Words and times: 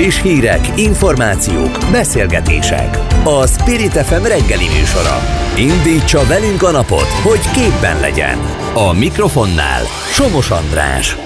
Friss 0.00 0.22
hírek, 0.22 0.78
információk, 0.78 1.78
beszélgetések. 1.92 2.98
A 3.24 3.46
Spirit 3.46 3.92
FM 3.92 4.22
reggeli 4.22 4.64
műsora. 4.78 5.18
Indítsa 5.56 6.26
velünk 6.26 6.62
a 6.62 6.70
napot, 6.70 7.06
hogy 7.06 7.40
képben 7.52 8.00
legyen. 8.00 8.38
A 8.74 8.92
mikrofonnál 8.92 9.82
Somos 10.12 10.50
András. 10.50 11.16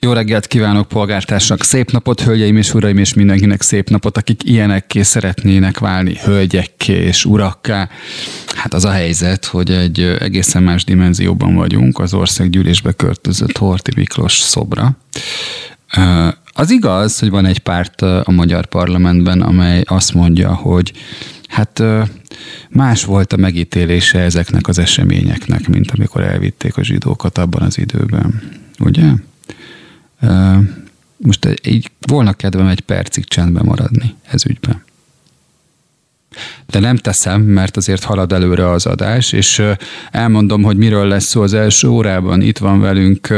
Jó 0.00 0.12
reggelt 0.12 0.46
kívánok, 0.46 0.88
polgártársak! 0.88 1.62
Szép 1.62 1.90
napot, 1.90 2.20
hölgyeim 2.20 2.56
és 2.56 2.74
uraim, 2.74 2.98
és 2.98 3.14
mindenkinek 3.14 3.62
szép 3.62 3.88
napot, 3.88 4.16
akik 4.16 4.44
ilyenekké 4.44 5.02
szeretnének 5.02 5.78
válni, 5.78 6.16
hölgyekké 6.24 6.92
és 6.92 7.24
urakká. 7.24 7.88
Hát 8.54 8.74
az 8.74 8.84
a 8.84 8.90
helyzet, 8.90 9.44
hogy 9.44 9.70
egy 9.70 10.00
egészen 10.00 10.62
más 10.62 10.84
dimenzióban 10.84 11.54
vagyunk, 11.54 11.98
az 11.98 12.14
országgyűlésbe 12.14 12.92
költözött 12.92 13.56
Horti 13.56 13.90
Miklós 13.96 14.38
szobra. 14.38 14.96
Az 16.58 16.70
igaz, 16.70 17.18
hogy 17.18 17.30
van 17.30 17.46
egy 17.46 17.58
párt 17.58 18.02
a 18.02 18.30
magyar 18.30 18.66
parlamentben, 18.66 19.40
amely 19.40 19.82
azt 19.86 20.14
mondja, 20.14 20.54
hogy 20.54 20.92
hát 21.48 21.82
más 22.68 23.04
volt 23.04 23.32
a 23.32 23.36
megítélése 23.36 24.18
ezeknek 24.18 24.68
az 24.68 24.78
eseményeknek, 24.78 25.68
mint 25.68 25.90
amikor 25.90 26.22
elvitték 26.22 26.76
a 26.76 26.84
zsidókat 26.84 27.38
abban 27.38 27.62
az 27.62 27.78
időben. 27.78 28.42
Ugye? 28.78 29.12
Most 31.16 31.60
így 31.66 31.90
volna 32.00 32.32
kedvem 32.32 32.66
egy 32.66 32.80
percig 32.80 33.24
csendben 33.24 33.64
maradni 33.64 34.14
ez 34.30 34.46
ügyben. 34.46 34.82
De 36.66 36.78
nem 36.78 36.96
teszem, 36.96 37.42
mert 37.42 37.76
azért 37.76 38.04
halad 38.04 38.32
előre 38.32 38.70
az 38.70 38.86
adás, 38.86 39.32
és 39.32 39.62
elmondom, 40.10 40.62
hogy 40.62 40.76
miről 40.76 41.06
lesz 41.06 41.24
szó 41.24 41.42
az 41.42 41.54
első 41.54 41.88
órában. 41.88 42.40
Itt 42.40 42.58
van 42.58 42.80
velünk 42.80 43.28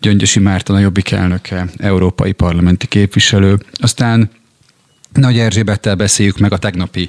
Gyöngyösi 0.00 0.40
Márton, 0.40 0.76
a 0.76 0.78
Jobbik 0.78 1.10
elnöke, 1.10 1.68
európai 1.76 2.32
parlamenti 2.32 2.86
képviselő. 2.86 3.58
Aztán 3.74 4.30
nagy 5.12 5.38
Erzsébettel 5.38 5.94
beszéljük 5.94 6.38
meg 6.38 6.52
a 6.52 6.58
tegnapi 6.58 7.08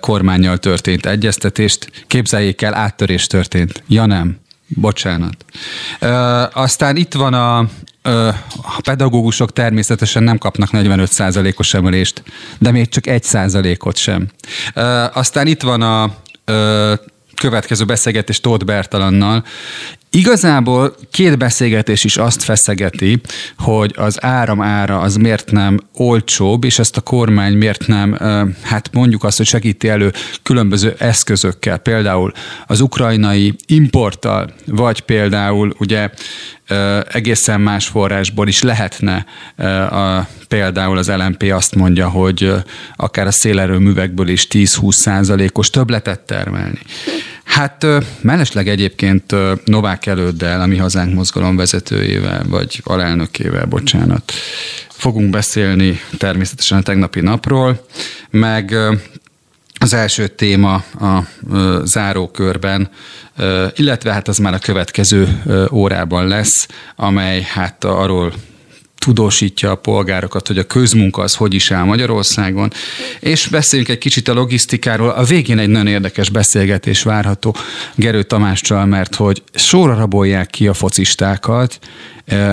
kormányjal 0.00 0.58
történt 0.58 1.06
egyeztetést. 1.06 1.90
Képzeljék 2.06 2.62
el, 2.62 2.74
áttörés 2.74 3.26
történt. 3.26 3.82
Ja 3.86 4.06
nem, 4.06 4.38
bocsánat. 4.68 5.44
Aztán 6.52 6.96
itt 6.96 7.14
van 7.14 7.34
a 7.34 7.68
a 8.62 8.80
pedagógusok 8.82 9.52
természetesen 9.52 10.22
nem 10.22 10.38
kapnak 10.38 10.68
45%-os 10.72 11.74
emelést, 11.74 12.22
de 12.58 12.70
még 12.70 12.88
csak 12.88 13.04
1%-ot 13.06 13.96
sem. 13.96 14.28
Aztán 15.12 15.46
itt 15.46 15.62
van 15.62 15.82
a 15.82 16.14
következő 17.34 17.84
beszélgetés 17.84 18.40
Tóth 18.40 18.64
Bertalannal. 18.64 19.44
Igazából 20.10 20.94
két 21.10 21.38
beszélgetés 21.38 22.04
is 22.04 22.16
azt 22.16 22.42
feszegeti, 22.42 23.20
hogy 23.58 23.94
az 23.96 24.24
áram 24.24 24.62
ára 24.62 25.00
az 25.00 25.16
miért 25.16 25.50
nem 25.50 25.80
olcsóbb, 25.94 26.64
és 26.64 26.78
ezt 26.78 26.96
a 26.96 27.00
kormány 27.00 27.52
miért 27.56 27.86
nem, 27.86 28.18
hát 28.62 28.92
mondjuk 28.92 29.24
azt, 29.24 29.36
hogy 29.36 29.46
segíti 29.46 29.88
elő 29.88 30.12
különböző 30.42 30.94
eszközökkel, 30.98 31.78
például 31.78 32.32
az 32.66 32.80
ukrajnai 32.80 33.54
importtal, 33.66 34.54
vagy 34.66 35.00
például 35.00 35.74
ugye 35.78 36.10
egészen 37.08 37.60
más 37.60 37.86
forrásból 37.86 38.48
is 38.48 38.62
lehetne. 38.62 39.26
A, 39.90 40.28
például 40.48 40.98
az 40.98 41.08
LMP 41.08 41.42
azt 41.52 41.74
mondja, 41.74 42.08
hogy 42.08 42.52
akár 42.96 43.26
a 43.26 43.32
szélerőművekből 43.32 44.28
is 44.28 44.46
10-20 44.50 44.92
százalékos 44.92 45.70
többletet 45.70 46.20
termelni. 46.20 46.78
Hát 47.46 47.86
mellesleg 48.20 48.68
egyébként 48.68 49.34
Novák 49.64 50.06
előddel, 50.06 50.60
a 50.60 50.66
Mi 50.66 50.76
Hazánk 50.76 51.14
mozgalom 51.14 51.56
vezetőjével, 51.56 52.44
vagy 52.48 52.80
alelnökével, 52.84 53.66
bocsánat, 53.66 54.32
fogunk 54.88 55.30
beszélni 55.30 56.00
természetesen 56.18 56.78
a 56.78 56.82
tegnapi 56.82 57.20
napról, 57.20 57.86
meg 58.30 58.76
az 59.78 59.94
első 59.94 60.28
téma 60.28 60.74
a 61.00 61.22
zárókörben, 61.84 62.90
illetve 63.74 64.12
hát 64.12 64.28
az 64.28 64.38
már 64.38 64.54
a 64.54 64.58
következő 64.58 65.42
órában 65.72 66.26
lesz, 66.26 66.68
amely 66.96 67.42
hát 67.42 67.84
arról 67.84 68.32
tudósítja 68.98 69.70
a 69.70 69.74
polgárokat, 69.74 70.46
hogy 70.46 70.58
a 70.58 70.64
közmunka 70.64 71.22
az 71.22 71.34
hogy 71.34 71.54
is 71.54 71.70
áll 71.70 71.84
Magyarországon, 71.84 72.72
és 73.20 73.46
beszéljünk 73.46 73.90
egy 73.90 73.98
kicsit 73.98 74.28
a 74.28 74.34
logisztikáról. 74.34 75.08
A 75.08 75.24
végén 75.24 75.58
egy 75.58 75.68
nagyon 75.68 75.86
érdekes 75.86 76.30
beszélgetés 76.30 77.02
várható 77.02 77.56
Gerő 77.94 78.22
Tamással, 78.22 78.86
mert 78.86 79.14
hogy 79.14 79.42
sorra 79.54 79.94
rabolják 79.94 80.50
ki 80.50 80.68
a 80.68 80.74
focistákat, 80.74 81.78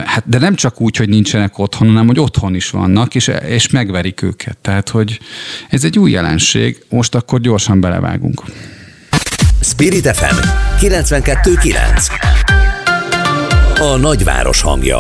Hát, 0.06 0.24
de 0.26 0.38
nem 0.38 0.56
csak 0.56 0.82
úgy, 0.82 0.98
hogy 0.98 1.10
nincsenek 1.10 1.58
otthon, 1.58 1.88
hanem 1.88 2.08
hogy 2.08 2.20
otthon 2.20 2.56
is 2.56 2.70
vannak, 2.70 3.16
és, 3.16 3.32
és 3.48 3.70
megverik 3.70 4.22
őket. 4.22 4.58
Tehát, 4.62 4.90
hogy 4.90 5.20
ez 5.70 5.84
egy 5.84 6.00
új 6.00 6.12
jelenség, 6.12 6.84
most 6.90 7.16
akkor 7.16 7.40
gyorsan 7.40 7.80
belevágunk. 7.80 8.44
Spirit 9.62 10.16
FM 10.16 10.36
92.9 10.80 12.08
A 13.80 13.98
nagyváros 13.98 14.62
hangja 14.62 14.98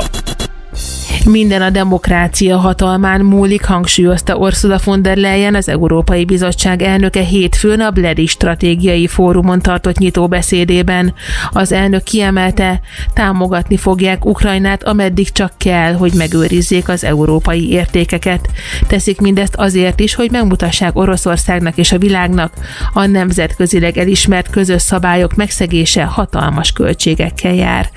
minden 1.25 1.61
a 1.61 1.69
demokrácia 1.69 2.57
hatalmán 2.57 3.21
múlik, 3.21 3.65
hangsúlyozta 3.65 4.35
Ursula 4.35 4.79
von 4.83 5.01
der 5.01 5.17
Leyen, 5.17 5.55
az 5.55 5.69
Európai 5.69 6.25
Bizottság 6.25 6.81
elnöke 6.81 7.21
hétfőn 7.21 7.79
a 7.79 7.91
Bledi 7.91 8.25
Stratégiai 8.25 9.07
Fórumon 9.07 9.61
tartott 9.61 9.97
nyitó 9.97 10.27
beszédében. 10.27 11.13
Az 11.51 11.71
elnök 11.71 12.03
kiemelte, 12.03 12.81
támogatni 13.13 13.77
fogják 13.77 14.25
Ukrajnát, 14.25 14.83
ameddig 14.83 15.31
csak 15.31 15.53
kell, 15.57 15.93
hogy 15.93 16.13
megőrizzék 16.13 16.89
az 16.89 17.03
európai 17.03 17.71
értékeket. 17.71 18.49
Teszik 18.87 19.21
mindezt 19.21 19.55
azért 19.55 19.99
is, 19.99 20.15
hogy 20.15 20.31
megmutassák 20.31 20.97
Oroszországnak 20.97 21.77
és 21.77 21.91
a 21.91 21.97
világnak, 21.97 22.53
a 22.93 23.05
nemzetközileg 23.05 23.97
elismert 23.97 24.49
közös 24.49 24.81
szabályok 24.81 25.35
megszegése 25.35 26.03
hatalmas 26.03 26.71
költségekkel 26.71 27.53
jár. 27.53 27.89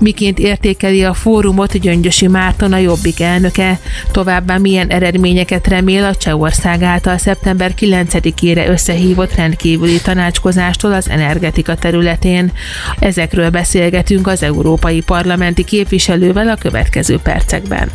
Miként 0.00 0.38
értékeli 0.38 1.04
a 1.04 1.14
fórumot 1.14 1.78
Gyöngyösi 1.78 2.26
Márton 2.26 2.56
Márton 2.58 2.78
a 2.78 2.82
Jobbik 2.82 3.20
elnöke. 3.20 3.78
Továbbá 4.12 4.56
milyen 4.56 4.88
eredményeket 4.88 5.66
remél 5.66 6.04
a 6.04 6.14
Csehország 6.14 6.82
által 6.82 7.18
szeptember 7.18 7.72
9-ére 7.80 8.68
összehívott 8.68 9.34
rendkívüli 9.34 10.00
tanácskozástól 10.00 10.92
az 10.92 11.08
energetika 11.08 11.74
területén. 11.74 12.52
Ezekről 12.98 13.50
beszélgetünk 13.50 14.26
az 14.26 14.42
európai 14.42 15.00
parlamenti 15.00 15.64
képviselővel 15.64 16.48
a 16.48 16.56
következő 16.56 17.18
percekben. 17.22 17.90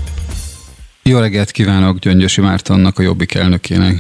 Jó 1.04 1.20
reggelt 1.20 1.52
kívánok 1.52 2.00
Gyöngyösi 2.00 2.42
Mártonnak, 2.42 3.00
a 3.00 3.02
Jobbik 3.02 3.34
elnökének. 3.34 3.96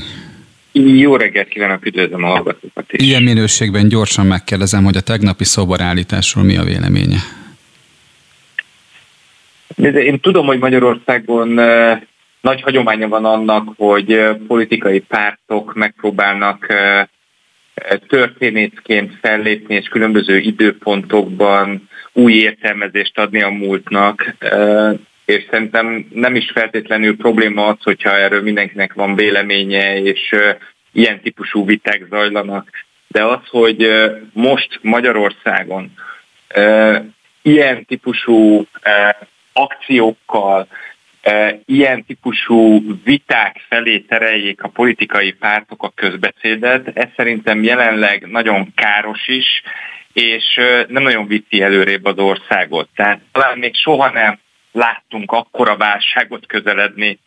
Jó 0.71 1.15
reggelt 1.15 1.47
kívánok, 1.47 1.85
üdvözlöm 1.85 2.23
a 2.23 2.27
hallgatókat 2.27 2.85
is. 2.91 3.05
Ilyen 3.05 3.23
minőségben 3.23 3.87
gyorsan 3.87 4.25
megkérdezem, 4.25 4.83
hogy 4.83 4.97
a 4.97 5.01
tegnapi 5.01 5.43
szobarállításról 5.43 6.43
mi 6.43 6.57
a 6.57 6.63
véleménye? 6.63 7.17
Én 9.77 10.19
tudom, 10.19 10.45
hogy 10.45 10.59
Magyarországon 10.59 11.47
nagy 12.41 12.61
hagyománya 12.61 13.07
van 13.07 13.25
annak, 13.25 13.73
hogy 13.77 14.29
politikai 14.47 14.99
pártok 14.99 15.73
megpróbálnak 15.73 16.73
történészként 18.07 19.17
fellépni, 19.21 19.75
és 19.75 19.87
különböző 19.87 20.37
időpontokban 20.37 21.89
új 22.13 22.33
értelmezést 22.33 23.17
adni 23.19 23.41
a 23.41 23.49
múltnak. 23.49 24.35
És 25.25 25.45
szerintem 25.49 26.07
nem 26.13 26.35
is 26.35 26.51
feltétlenül 26.51 27.17
probléma 27.17 27.65
az, 27.65 27.77
hogyha 27.83 28.17
erről 28.17 28.41
mindenkinek 28.41 28.93
van 28.93 29.15
véleménye, 29.15 30.01
és 30.01 30.35
ilyen 30.91 31.21
típusú 31.21 31.65
viták 31.65 32.05
zajlanak. 32.09 32.69
De 33.07 33.23
az, 33.23 33.39
hogy 33.47 33.89
most 34.33 34.79
Magyarországon 34.81 35.91
ilyen 37.41 37.85
típusú 37.85 38.67
akciókkal, 39.53 40.67
e, 41.21 41.59
ilyen 41.65 42.05
típusú 42.05 42.81
viták 43.03 43.65
felé 43.69 43.99
tereljék 43.99 44.63
a 44.63 44.67
politikai 44.67 45.31
pártok 45.31 45.83
a 45.83 45.91
közbeszédet, 45.95 46.91
ez 46.93 47.09
szerintem 47.15 47.63
jelenleg 47.63 48.27
nagyon 48.31 48.73
káros 48.75 49.27
is, 49.27 49.63
és 50.13 50.57
e, 50.57 50.85
nem 50.87 51.03
nagyon 51.03 51.27
viszi 51.27 51.61
előrébb 51.61 52.05
az 52.05 52.17
országot. 52.17 52.89
Tehát 52.95 53.19
talán 53.31 53.57
még 53.57 53.75
soha 53.75 54.09
nem 54.09 54.39
láttunk 54.71 55.31
akkora 55.31 55.77
válságot 55.77 56.45
közeledni, 56.45 57.19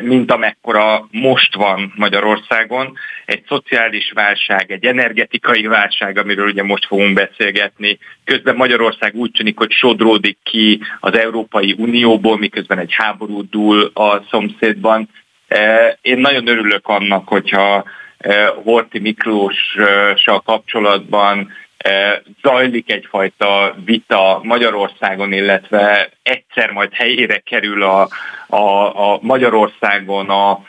mint 0.00 0.32
amekkora 0.32 1.08
most 1.10 1.54
van 1.54 1.92
Magyarországon. 1.96 2.98
Egy 3.24 3.42
szociális 3.48 4.12
válság, 4.14 4.70
egy 4.70 4.84
energetikai 4.84 5.66
válság, 5.66 6.18
amiről 6.18 6.46
ugye 6.46 6.62
most 6.62 6.86
fogunk 6.86 7.14
beszélgetni. 7.14 7.98
Közben 8.24 8.56
Magyarország 8.56 9.14
úgy 9.14 9.30
tűnik, 9.30 9.58
hogy 9.58 9.70
sodródik 9.70 10.38
ki 10.42 10.80
az 11.00 11.18
Európai 11.18 11.74
Unióból, 11.78 12.38
miközben 12.38 12.78
egy 12.78 12.94
háború 12.94 13.48
dúl 13.50 13.90
a 13.94 14.22
szomszédban. 14.30 15.08
Eh, 15.48 15.92
én 16.00 16.18
nagyon 16.18 16.46
örülök 16.46 16.88
annak, 16.88 17.28
hogyha 17.28 17.84
eh, 18.18 18.48
Horti 18.64 18.98
Miklóssal 18.98 20.40
kapcsolatban 20.44 21.52
zajlik 22.42 22.90
egyfajta 22.90 23.74
vita 23.84 24.40
Magyarországon, 24.42 25.32
illetve 25.32 26.08
egyszer 26.22 26.70
majd 26.70 26.92
helyére 26.92 27.38
kerül 27.38 27.82
a, 27.82 28.08
a, 28.46 29.12
a 29.12 29.18
Magyarországon 29.22 30.30
a 30.30 30.60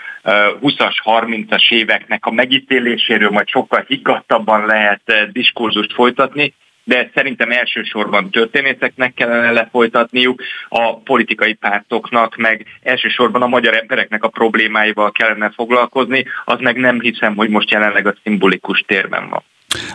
20-as, 0.61 0.95
30-as 1.03 1.71
éveknek 1.71 2.25
a 2.25 2.31
megítéléséről 2.31 3.29
majd 3.29 3.47
sokkal 3.47 3.83
higgadtabban 3.87 4.65
lehet 4.65 5.31
diskurzust 5.31 5.93
folytatni, 5.93 6.53
de 6.83 7.09
szerintem 7.13 7.51
elsősorban 7.51 8.29
történészeknek 8.29 9.13
kellene 9.13 9.51
lefolytatniuk, 9.51 10.41
a 10.69 10.97
politikai 10.97 11.53
pártoknak, 11.53 12.35
meg 12.35 12.65
elsősorban 12.83 13.41
a 13.41 13.47
magyar 13.47 13.75
embereknek 13.75 14.23
a 14.23 14.27
problémáival 14.29 15.11
kellene 15.11 15.51
foglalkozni, 15.55 16.25
az 16.45 16.59
meg 16.59 16.75
nem 16.75 16.99
hiszem, 16.99 17.35
hogy 17.35 17.49
most 17.49 17.71
jelenleg 17.71 18.07
a 18.07 18.15
szimbolikus 18.23 18.83
térben 18.87 19.29
van. 19.29 19.43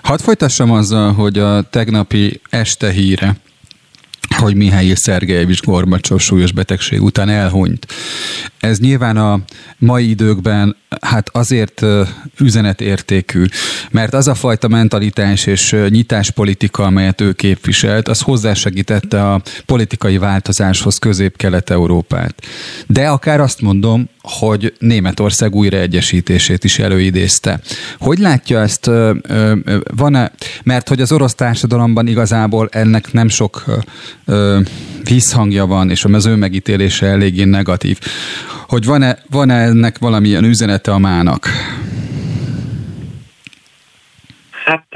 Hadd 0.02 0.18
folytassam 0.18 0.70
azzal, 0.70 1.12
hogy 1.12 1.38
a 1.38 1.62
tegnapi 1.62 2.40
este 2.50 2.90
híre, 2.90 3.36
hogy 4.36 4.54
Mihály 4.54 4.94
Szergejevics 4.94 5.62
Gorbacsov 5.62 6.20
súlyos 6.20 6.52
betegség 6.52 7.02
után 7.02 7.28
elhunyt. 7.28 7.86
Ez 8.60 8.78
nyilván 8.78 9.16
a 9.16 9.40
mai 9.78 10.08
időkben 10.08 10.76
hát 11.00 11.28
azért 11.32 11.82
üzenetértékű, 12.38 13.44
mert 13.90 14.14
az 14.14 14.28
a 14.28 14.34
fajta 14.34 14.68
mentalitás 14.68 15.46
és 15.46 15.76
nyitáspolitika, 15.88 16.84
amelyet 16.84 17.20
ő 17.20 17.32
képviselt, 17.32 18.08
az 18.08 18.20
hozzásegítette 18.20 19.30
a 19.32 19.42
politikai 19.66 20.18
változáshoz 20.18 20.98
Közép-Kelet-Európát. 20.98 22.34
De 22.86 23.08
akár 23.08 23.40
azt 23.40 23.60
mondom, 23.60 24.08
hogy 24.22 24.74
Németország 24.78 25.54
újraegyesítését 25.54 26.64
is 26.64 26.78
előidézte. 26.78 27.60
Hogy 27.98 28.18
látja 28.18 28.60
ezt? 28.60 28.90
Van-e, 29.96 30.32
mert 30.62 30.88
hogy 30.88 31.00
az 31.00 31.12
orosz 31.12 31.34
társadalomban 31.34 32.06
igazából 32.06 32.68
ennek 32.72 33.12
nem 33.12 33.28
sok 33.28 33.64
vízhangja 35.04 35.66
van, 35.66 35.90
és 35.90 36.04
az 36.04 36.26
ő 36.26 36.34
megítélése 36.34 37.06
eléggé 37.06 37.44
negatív. 37.44 37.98
Hogy 38.72 38.84
van-e, 38.84 39.16
van-e 39.30 39.54
ennek 39.54 39.98
valamilyen 39.98 40.44
üzenete 40.44 40.92
a 40.92 40.98
mának? 40.98 41.46
Hát 44.64 44.86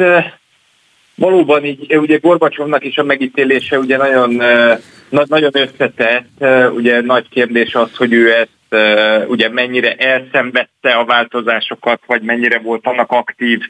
valóban 1.14 1.64
így, 1.64 1.96
ugye 1.96 2.18
Gorbacsovnak 2.18 2.84
is 2.84 2.96
a 2.96 3.02
megítélése 3.02 3.78
ugye 3.78 3.96
nagyon, 3.96 4.42
nagyon 5.08 5.50
összetett, 5.52 6.44
ugye 6.74 7.00
nagy 7.00 7.28
kérdés 7.28 7.74
az, 7.74 7.96
hogy 7.96 8.12
ő 8.12 8.32
ezt 8.34 8.84
ugye 9.28 9.48
mennyire 9.48 9.94
elszenvedte 9.94 10.90
a 10.90 11.04
változásokat, 11.04 12.00
vagy 12.06 12.22
mennyire 12.22 12.58
volt 12.58 12.86
annak 12.86 13.10
aktív 13.10 13.60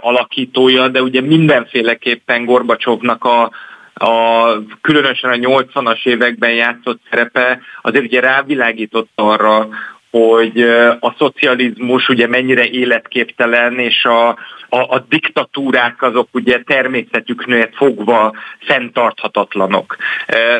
alakítója, 0.00 0.88
de 0.88 1.02
ugye 1.02 1.20
mindenféleképpen 1.20 2.44
Gorbacsovnak 2.44 3.24
a, 3.24 3.50
a, 3.94 4.46
különösen 4.80 5.30
a 5.30 5.34
80-as 5.34 6.06
években 6.06 6.50
játszott 6.50 7.00
szerepe 7.10 7.60
azért 7.82 8.04
ugye 8.04 8.20
rávilágított 8.20 9.10
arra, 9.14 9.68
hogy 10.10 10.60
a 11.00 11.14
szocializmus 11.18 12.08
ugye 12.08 12.26
mennyire 12.26 12.68
életképtelen, 12.68 13.78
és 13.78 14.04
a, 14.04 14.28
a, 14.28 14.36
a 14.68 15.04
diktatúrák 15.08 16.02
azok 16.02 16.28
ugye 16.32 16.62
természetüknél 16.62 17.68
fogva 17.72 18.34
fenntarthatatlanok. 18.58 19.96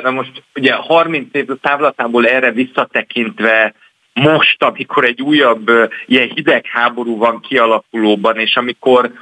Na 0.03 0.11
most 0.11 0.43
ugye 0.55 0.73
30 0.73 1.27
év 1.33 1.47
távlatából 1.61 2.27
erre 2.27 2.51
visszatekintve 2.53 3.75
most, 4.13 4.63
amikor 4.63 5.05
egy 5.05 5.23
újabb 5.23 5.71
ilyen 6.07 6.31
hidegháború 6.35 7.19
van 7.19 7.41
kialakulóban, 7.41 8.39
és 8.39 8.57
amikor 8.57 9.13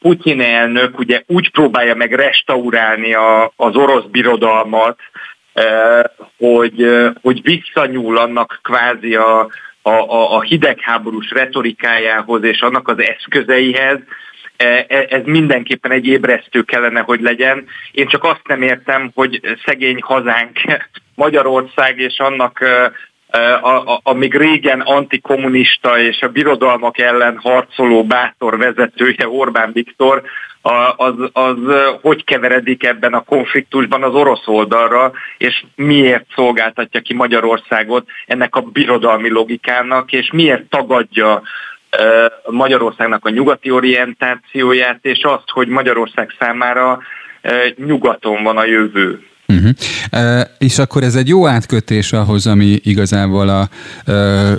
Putyin 0.00 0.40
elnök 0.40 0.98
ugye 0.98 1.22
úgy 1.26 1.50
próbálja 1.50 1.94
meg 1.94 2.12
restaurálni 2.12 3.14
a, 3.14 3.52
az 3.56 3.76
orosz 3.76 4.04
birodalmat, 4.10 4.98
hogy, 6.36 6.86
hogy 7.22 7.42
visszanyúl 7.42 8.18
annak 8.18 8.60
kvázi 8.62 9.14
a, 9.14 9.40
a, 9.82 10.34
a 10.36 10.40
hidegháborús 10.40 11.30
retorikájához 11.30 12.44
és 12.44 12.60
annak 12.60 12.88
az 12.88 12.98
eszközeihez, 12.98 13.98
e, 14.56 14.86
ez 15.08 15.22
mindenképpen 15.24 15.90
egy 15.90 16.06
ébresztő 16.06 16.62
kellene, 16.62 17.00
hogy 17.00 17.20
legyen. 17.20 17.66
Én 17.92 18.06
csak 18.06 18.24
azt 18.24 18.46
nem 18.46 18.62
értem, 18.62 19.10
hogy 19.14 19.40
szegény 19.64 19.98
hazánk 20.00 20.58
Magyarország 21.14 21.98
és 21.98 22.18
annak 22.18 22.64
a, 23.30 23.38
a, 23.68 24.00
a 24.02 24.12
még 24.12 24.34
régen 24.34 24.80
antikommunista 24.80 25.98
és 25.98 26.20
a 26.20 26.28
birodalmak 26.28 26.98
ellen 26.98 27.38
harcoló 27.42 28.04
bátor 28.04 28.58
vezetője 28.58 29.28
Orbán 29.28 29.72
Viktor, 29.72 30.22
az, 30.96 31.14
az 31.32 31.56
hogy 32.02 32.24
keveredik 32.24 32.84
ebben 32.84 33.14
a 33.14 33.24
konfliktusban 33.24 34.02
az 34.02 34.14
orosz 34.14 34.46
oldalra, 34.46 35.12
és 35.38 35.64
miért 35.74 36.24
szolgáltatja 36.34 37.00
ki 37.00 37.14
Magyarországot 37.14 38.08
ennek 38.26 38.56
a 38.56 38.60
birodalmi 38.60 39.30
logikának, 39.30 40.12
és 40.12 40.30
miért 40.32 40.64
tagadja 40.68 41.42
Magyarországnak 42.46 43.24
a 43.24 43.30
nyugati 43.30 43.70
orientációját, 43.70 44.98
és 45.02 45.22
azt, 45.22 45.50
hogy 45.50 45.68
Magyarország 45.68 46.34
számára 46.38 46.98
nyugaton 47.76 48.42
van 48.42 48.56
a 48.56 48.64
jövő. 48.64 49.26
Uh-huh. 49.48 49.70
Uh, 50.12 50.40
és 50.58 50.78
akkor 50.78 51.02
ez 51.02 51.14
egy 51.14 51.28
jó 51.28 51.46
átkötés 51.46 52.12
ahhoz, 52.12 52.46
ami 52.46 52.80
igazából 52.82 53.48
a 53.48 53.68
uh, 54.06 54.58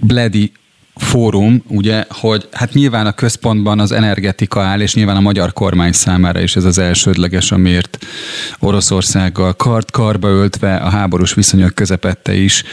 Bledi 0.00 0.52
fórum, 0.98 1.62
ugye, 1.66 2.04
hogy 2.08 2.48
hát 2.52 2.72
nyilván 2.72 3.06
a 3.06 3.12
központban 3.12 3.80
az 3.80 3.92
energetika 3.92 4.60
áll, 4.60 4.80
és 4.80 4.94
nyilván 4.94 5.16
a 5.16 5.20
magyar 5.20 5.52
kormány 5.52 5.92
számára 5.92 6.40
is 6.40 6.56
ez 6.56 6.64
az 6.64 6.78
elsődleges, 6.78 7.52
amiért 7.52 7.98
Oroszországgal 8.58 9.54
kart-karba 9.54 10.28
öltve 10.28 10.76
a 10.76 10.88
háborús 10.88 11.34
viszonyok 11.34 11.74
közepette 11.74 12.34
is 12.34 12.64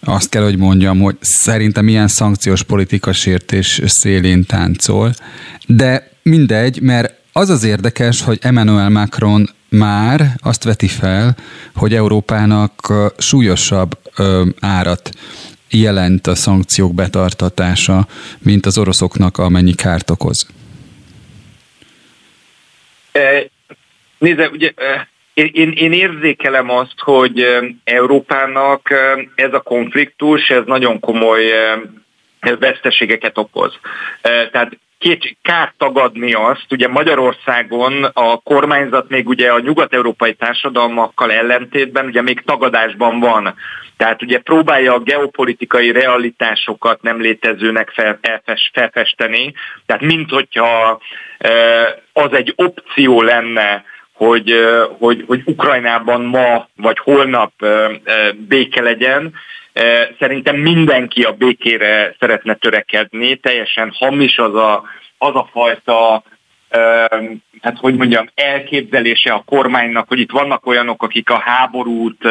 azt 0.00 0.28
kell, 0.28 0.42
hogy 0.42 0.56
mondjam, 0.56 1.00
hogy 1.00 1.16
szerintem 1.20 1.84
milyen 1.84 2.08
szankciós 2.08 2.62
politika 2.62 3.12
sértés 3.12 3.80
szélén 3.84 4.44
táncol, 4.44 5.14
de 5.66 6.10
mindegy, 6.22 6.80
mert 6.80 7.17
az 7.38 7.50
az 7.50 7.64
érdekes, 7.64 8.24
hogy 8.24 8.38
Emmanuel 8.42 8.88
Macron 8.88 9.48
már 9.68 10.20
azt 10.42 10.64
veti 10.64 10.88
fel, 10.88 11.36
hogy 11.74 11.94
Európának 11.94 12.72
súlyosabb 13.18 13.90
árat 14.60 15.10
jelent 15.70 16.26
a 16.26 16.34
szankciók 16.34 16.94
betartatása, 16.94 18.06
mint 18.38 18.66
az 18.66 18.78
oroszoknak 18.78 19.38
amennyi 19.38 19.74
kárt 19.74 20.10
okoz? 20.10 20.46
Nézze, 24.18 24.48
ugye 24.48 24.72
én, 25.34 25.72
én 25.72 25.92
érzékelem 25.92 26.70
azt, 26.70 26.98
hogy 26.98 27.46
Európának 27.84 28.90
ez 29.34 29.52
a 29.52 29.60
konfliktus, 29.60 30.48
ez 30.48 30.62
nagyon 30.66 31.00
komoly 31.00 31.52
veszteségeket 32.58 33.38
okoz. 33.38 33.78
Tehát 34.22 34.78
két 34.98 35.36
kár 35.42 35.72
tagadni 35.78 36.32
azt, 36.32 36.66
ugye 36.70 36.88
Magyarországon 36.88 38.04
a 38.04 38.36
kormányzat 38.36 39.08
még 39.08 39.28
ugye 39.28 39.50
a 39.50 39.60
nyugat-európai 39.60 40.34
társadalmakkal 40.34 41.32
ellentétben 41.32 42.06
ugye 42.06 42.22
még 42.22 42.40
tagadásban 42.44 43.20
van. 43.20 43.54
Tehát 43.96 44.22
ugye 44.22 44.38
próbálja 44.38 44.94
a 44.94 45.00
geopolitikai 45.00 45.92
realitásokat 45.92 47.02
nem 47.02 47.20
létezőnek 47.20 47.92
felfesteni, 48.72 49.54
tehát 49.86 50.02
mint 50.02 50.30
hogyha 50.30 51.00
az 52.12 52.32
egy 52.32 52.52
opció 52.56 53.22
lenne, 53.22 53.84
hogy, 54.12 54.52
hogy, 54.98 55.24
hogy 55.26 55.42
Ukrajnában 55.44 56.20
ma 56.24 56.68
vagy 56.76 56.98
holnap 56.98 57.52
béke 58.48 58.82
legyen, 58.82 59.34
Szerintem 60.18 60.56
mindenki 60.56 61.22
a 61.22 61.32
békére 61.32 62.14
szeretne 62.18 62.54
törekedni, 62.54 63.36
teljesen 63.36 63.92
hamis 63.94 64.38
az 64.38 64.54
a, 64.54 64.84
az 65.18 65.34
a 65.34 65.48
fajta 65.52 66.22
hát 67.60 67.78
hogy 67.78 67.96
mondjam, 67.96 68.30
elképzelése 68.34 69.32
a 69.32 69.42
kormánynak, 69.46 70.08
hogy 70.08 70.18
itt 70.18 70.30
vannak 70.30 70.66
olyanok, 70.66 71.02
akik 71.02 71.30
a 71.30 71.38
háborút 71.38 72.24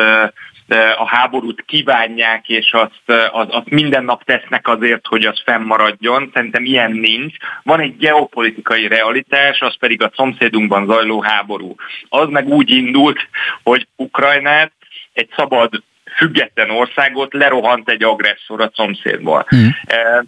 a 0.97 1.07
háborút 1.07 1.63
kívánják, 1.65 2.49
és 2.49 2.71
azt, 2.71 3.21
azt, 3.31 3.49
azt 3.49 3.69
minden 3.69 4.03
nap 4.03 4.23
tesznek 4.23 4.67
azért, 4.67 5.07
hogy 5.07 5.25
az 5.25 5.41
fennmaradjon. 5.45 6.31
Szerintem 6.33 6.65
ilyen 6.65 6.91
nincs. 6.91 7.35
Van 7.63 7.79
egy 7.79 7.97
geopolitikai 7.97 8.87
realitás, 8.87 9.61
az 9.61 9.77
pedig 9.77 10.01
a 10.01 10.11
szomszédunkban 10.15 10.85
zajló 10.85 11.21
háború. 11.21 11.75
Az 12.09 12.29
meg 12.29 12.47
úgy 12.47 12.69
indult, 12.69 13.19
hogy 13.63 13.87
Ukrajnát 13.95 14.71
egy 15.13 15.29
szabad 15.35 15.83
független 16.17 16.69
országot 16.69 17.33
lerohant 17.33 17.89
egy 17.89 18.03
agresszor 18.03 18.61
a 18.61 18.71
szomszédból. 18.75 19.47
Mm. 19.55 19.67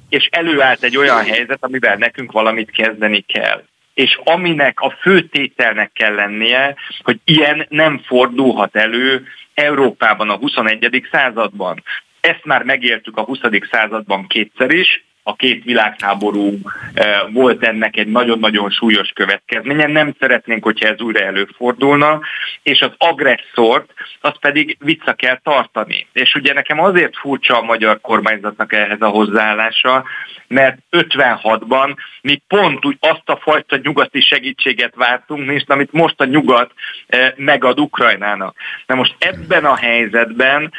És 0.09 0.27
előállt 0.31 0.83
egy 0.83 0.97
olyan 0.97 1.25
helyzet, 1.25 1.57
amivel 1.59 1.95
nekünk 1.95 2.31
valamit 2.31 2.71
kezdeni 2.71 3.19
kell 3.19 3.63
és 3.99 4.19
aminek 4.23 4.79
a 4.79 4.97
fő 5.01 5.21
tételnek 5.21 5.91
kell 5.93 6.13
lennie, 6.13 6.75
hogy 7.03 7.19
ilyen 7.23 7.65
nem 7.69 8.01
fordulhat 8.05 8.75
elő 8.75 9.27
Európában 9.53 10.29
a 10.29 10.35
21. 10.35 11.07
században. 11.11 11.83
Ezt 12.21 12.45
már 12.45 12.63
megéltük 12.63 13.17
a 13.17 13.23
20. 13.23 13.39
században 13.71 14.27
kétszer 14.27 14.71
is, 14.71 15.05
a 15.29 15.35
két 15.35 15.63
világháború 15.63 16.57
volt 17.31 17.63
ennek 17.63 17.97
egy 17.97 18.07
nagyon-nagyon 18.07 18.69
súlyos 18.69 19.09
következménye. 19.09 19.87
Nem 19.87 20.13
szeretnénk, 20.19 20.63
hogyha 20.63 20.87
ez 20.87 21.01
újra 21.01 21.19
előfordulna, 21.19 22.19
és 22.63 22.81
az 22.81 22.91
agresszort 22.97 23.93
azt 24.21 24.39
pedig 24.39 24.77
vissza 24.79 25.13
kell 25.13 25.39
tartani. 25.43 26.07
És 26.13 26.33
ugye 26.35 26.53
nekem 26.53 26.79
azért 26.79 27.17
furcsa 27.17 27.57
a 27.57 27.61
magyar 27.61 28.01
kormányzatnak 28.01 28.73
ehhez 28.73 29.01
a 29.01 29.07
hozzáállása, 29.07 30.03
mert 30.47 30.77
56-ban 30.91 31.95
mi 32.21 32.41
pont 32.47 32.85
úgy 32.85 32.97
azt 32.99 33.29
a 33.29 33.39
fajta 33.41 33.79
nyugati 33.83 34.21
segítséget 34.21 34.95
vártunk, 34.95 35.51
és 35.51 35.63
amit 35.67 35.91
most 35.91 36.21
a 36.21 36.25
nyugat 36.25 36.71
megad 37.35 37.79
Ukrajnának. 37.79 38.55
Na 38.85 38.95
most 38.95 39.15
ebben 39.19 39.65
a 39.65 39.75
helyzetben 39.75 40.73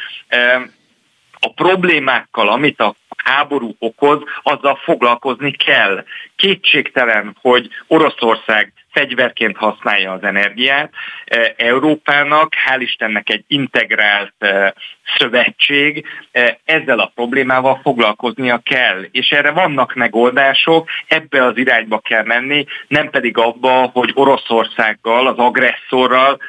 a 1.39 1.53
problémákkal, 1.53 2.49
amit 2.49 2.79
a 2.79 2.95
háború 3.23 3.75
okoz, 3.79 4.19
azzal 4.43 4.79
foglalkozni 4.83 5.51
kell. 5.51 6.05
Kétségtelen, 6.35 7.37
hogy 7.41 7.69
Oroszország 7.87 8.73
fegyverként 8.91 9.57
használja 9.57 10.11
az 10.11 10.23
energiát. 10.23 10.91
E, 11.25 11.53
Európának, 11.57 12.53
hál' 12.65 12.81
Istennek 12.81 13.29
egy 13.29 13.43
integrált 13.47 14.33
e, 14.39 14.73
szövetség, 15.17 16.05
e, 16.31 16.59
ezzel 16.65 16.99
a 16.99 17.11
problémával 17.15 17.79
foglalkoznia 17.83 18.61
kell. 18.63 19.03
És 19.11 19.29
erre 19.29 19.51
vannak 19.51 19.93
megoldások, 19.93 20.89
ebbe 21.07 21.45
az 21.45 21.57
irányba 21.57 21.99
kell 21.99 22.23
menni, 22.23 22.65
nem 22.87 23.09
pedig 23.09 23.37
abba, 23.37 23.89
hogy 23.93 24.11
Oroszországgal, 24.13 25.27
az 25.27 25.37
agresszorral 25.37 26.39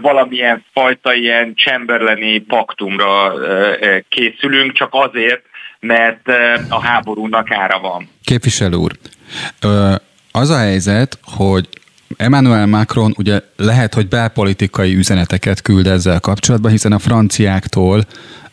valamilyen 0.00 0.64
fajta 0.72 1.14
ilyen 1.14 1.54
Chamberlaini 1.54 2.38
paktumra 2.38 3.32
készülünk, 4.08 4.72
csak 4.72 4.88
azért, 4.90 5.42
mert 5.80 6.28
a 6.68 6.80
háborúnak 6.80 7.50
ára 7.50 7.80
van. 7.80 8.08
Képviselő 8.24 8.76
úr, 8.76 8.98
az 10.32 10.50
a 10.50 10.56
helyzet, 10.56 11.18
hogy 11.22 11.68
Emmanuel 12.16 12.66
Macron 12.66 13.14
ugye 13.16 13.40
lehet, 13.56 13.94
hogy 13.94 14.08
belpolitikai 14.08 14.94
üzeneteket 14.94 15.62
küld 15.62 15.86
ezzel 15.86 16.20
kapcsolatban, 16.20 16.70
hiszen 16.70 16.92
a 16.92 16.98
franciáktól 16.98 18.06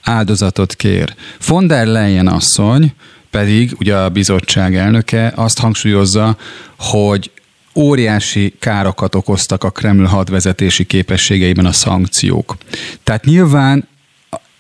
áldozatot 0.03 0.75
kér. 0.75 1.15
Von 1.47 1.67
der 1.67 1.85
Leyen 1.85 2.27
asszony 2.27 2.93
pedig, 3.29 3.75
ugye 3.79 3.95
a 3.95 4.09
bizottság 4.09 4.75
elnöke 4.75 5.31
azt 5.35 5.59
hangsúlyozza, 5.59 6.37
hogy 6.77 7.31
óriási 7.75 8.53
károkat 8.59 9.15
okoztak 9.15 9.63
a 9.63 9.69
Kreml 9.69 10.05
hadvezetési 10.05 10.85
képességeiben 10.85 11.65
a 11.65 11.71
szankciók. 11.71 12.55
Tehát 13.03 13.25
nyilván 13.25 13.87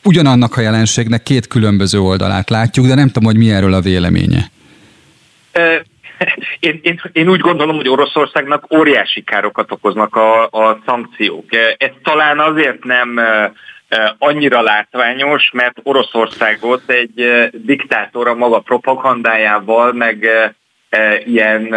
ugyanannak 0.03 0.57
a 0.57 0.61
jelenségnek 0.61 1.23
két 1.23 1.47
különböző 1.47 1.99
oldalát 1.99 2.49
látjuk, 2.49 2.85
de 2.85 2.95
nem 2.95 3.07
tudom, 3.07 3.23
hogy 3.23 3.37
mi 3.37 3.51
erről 3.51 3.73
a 3.73 3.81
véleménye. 3.81 4.49
Én, 6.59 6.79
én, 6.81 7.01
én 7.11 7.29
úgy 7.29 7.39
gondolom, 7.39 7.75
hogy 7.75 7.89
Oroszországnak 7.89 8.73
óriási 8.73 9.23
károkat 9.23 9.71
okoznak 9.71 10.15
a, 10.15 10.43
a 10.43 10.79
szankciók. 10.85 11.45
Ez 11.77 11.89
talán 12.03 12.39
azért 12.39 12.83
nem 12.83 13.19
annyira 14.17 14.61
látványos, 14.61 15.49
mert 15.53 15.79
Oroszországot 15.83 16.89
egy 16.89 17.49
diktátor 17.51 18.27
a 18.27 18.35
maga 18.35 18.59
propagandájával, 18.59 19.93
meg 19.93 20.27
ilyen 21.25 21.75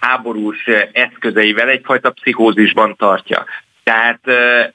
háborús 0.00 0.66
eszközeivel 0.92 1.68
egyfajta 1.68 2.10
pszichózisban 2.10 2.96
tartja. 2.96 3.44
Tehát 3.84 4.20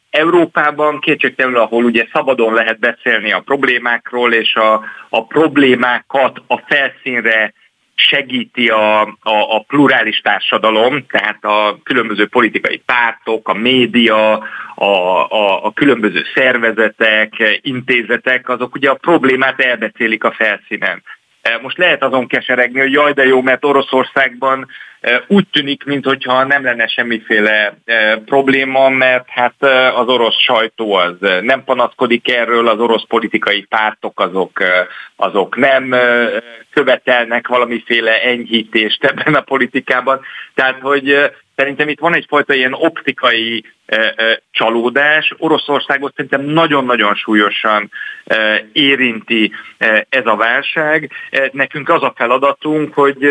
Európában 0.09 0.99
kétségtelenül, 0.99 1.59
ahol 1.59 1.83
ugye 1.83 2.07
szabadon 2.13 2.53
lehet 2.53 2.79
beszélni 2.79 3.31
a 3.31 3.39
problémákról, 3.39 4.33
és 4.33 4.55
a, 4.55 4.83
a 5.09 5.25
problémákat 5.25 6.41
a 6.47 6.57
felszínre 6.57 7.53
segíti 7.95 8.69
a, 8.69 9.01
a, 9.01 9.55
a 9.55 9.63
plurális 9.67 10.19
társadalom, 10.19 11.05
tehát 11.05 11.43
a 11.43 11.79
különböző 11.83 12.27
politikai 12.27 12.81
pártok, 12.85 13.49
a 13.49 13.53
média, 13.53 14.33
a, 14.75 14.85
a, 15.29 15.65
a 15.65 15.71
különböző 15.73 16.23
szervezetek, 16.35 17.59
intézetek, 17.61 18.49
azok 18.49 18.75
ugye 18.75 18.89
a 18.89 18.95
problémát 18.95 19.59
elbeszélik 19.59 20.23
a 20.23 20.31
felszínen. 20.31 21.03
Most 21.61 21.77
lehet 21.77 22.03
azon 22.03 22.27
keseregni, 22.27 22.79
hogy 22.79 22.91
jaj, 22.91 23.13
de 23.13 23.25
jó, 23.25 23.41
mert 23.41 23.65
Oroszországban 23.65 24.67
úgy 25.27 25.47
tűnik, 25.51 25.83
mintha 25.83 26.43
nem 26.43 26.63
lenne 26.63 26.87
semmiféle 26.87 27.77
probléma, 28.25 28.89
mert 28.89 29.25
hát 29.27 29.63
az 29.95 30.07
orosz 30.07 30.39
sajtó 30.39 30.93
az 30.93 31.15
nem 31.41 31.63
panaszkodik 31.63 32.31
erről, 32.31 32.67
az 32.67 32.79
orosz 32.79 33.05
politikai 33.07 33.61
pártok 33.61 34.19
azok, 34.19 34.63
azok 35.15 35.55
nem 35.55 35.95
követelnek 36.71 37.47
valamiféle 37.47 38.21
enyhítést 38.21 39.03
ebben 39.03 39.33
a 39.35 39.41
politikában. 39.41 40.21
Tehát, 40.53 40.79
hogy 40.81 41.31
Szerintem 41.57 41.89
itt 41.89 41.99
van 41.99 42.15
egyfajta 42.15 42.53
ilyen 42.53 42.73
optikai 42.73 43.63
e, 43.85 44.13
e, 44.15 44.41
csalódás. 44.51 45.33
Oroszországot 45.37 46.13
szerintem 46.15 46.41
nagyon-nagyon 46.41 47.15
súlyosan 47.15 47.91
e, 48.25 48.65
érinti 48.71 49.51
ez 50.09 50.25
a 50.25 50.35
válság. 50.35 51.11
Nekünk 51.51 51.89
az 51.89 52.03
a 52.03 52.13
feladatunk, 52.15 52.93
hogy 52.93 53.27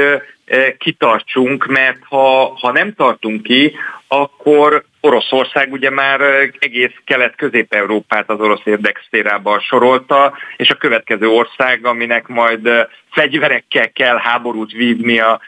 kitartsunk, 0.79 1.67
mert 1.67 1.99
ha, 2.09 2.57
ha 2.61 2.73
nem 2.73 2.95
tartunk 2.95 3.43
ki, 3.43 3.77
akkor 4.09 4.85
Oroszország 5.01 5.73
ugye 5.73 5.91
már 5.91 6.21
egész 6.59 6.95
kelet-közép-európát 7.05 8.31
az 8.31 8.41
orosz 8.41 8.65
érdekszférában 8.65 9.61
sorolta, 9.61 10.33
és 10.57 10.71
a 10.71 10.75
következő 10.75 11.29
ország, 11.29 11.87
aminek 11.87 12.27
majd 12.27 12.69
fegyverekkel 13.11 13.93
kell 13.93 14.17
háborút 14.17 14.73
vívnia 14.73 15.41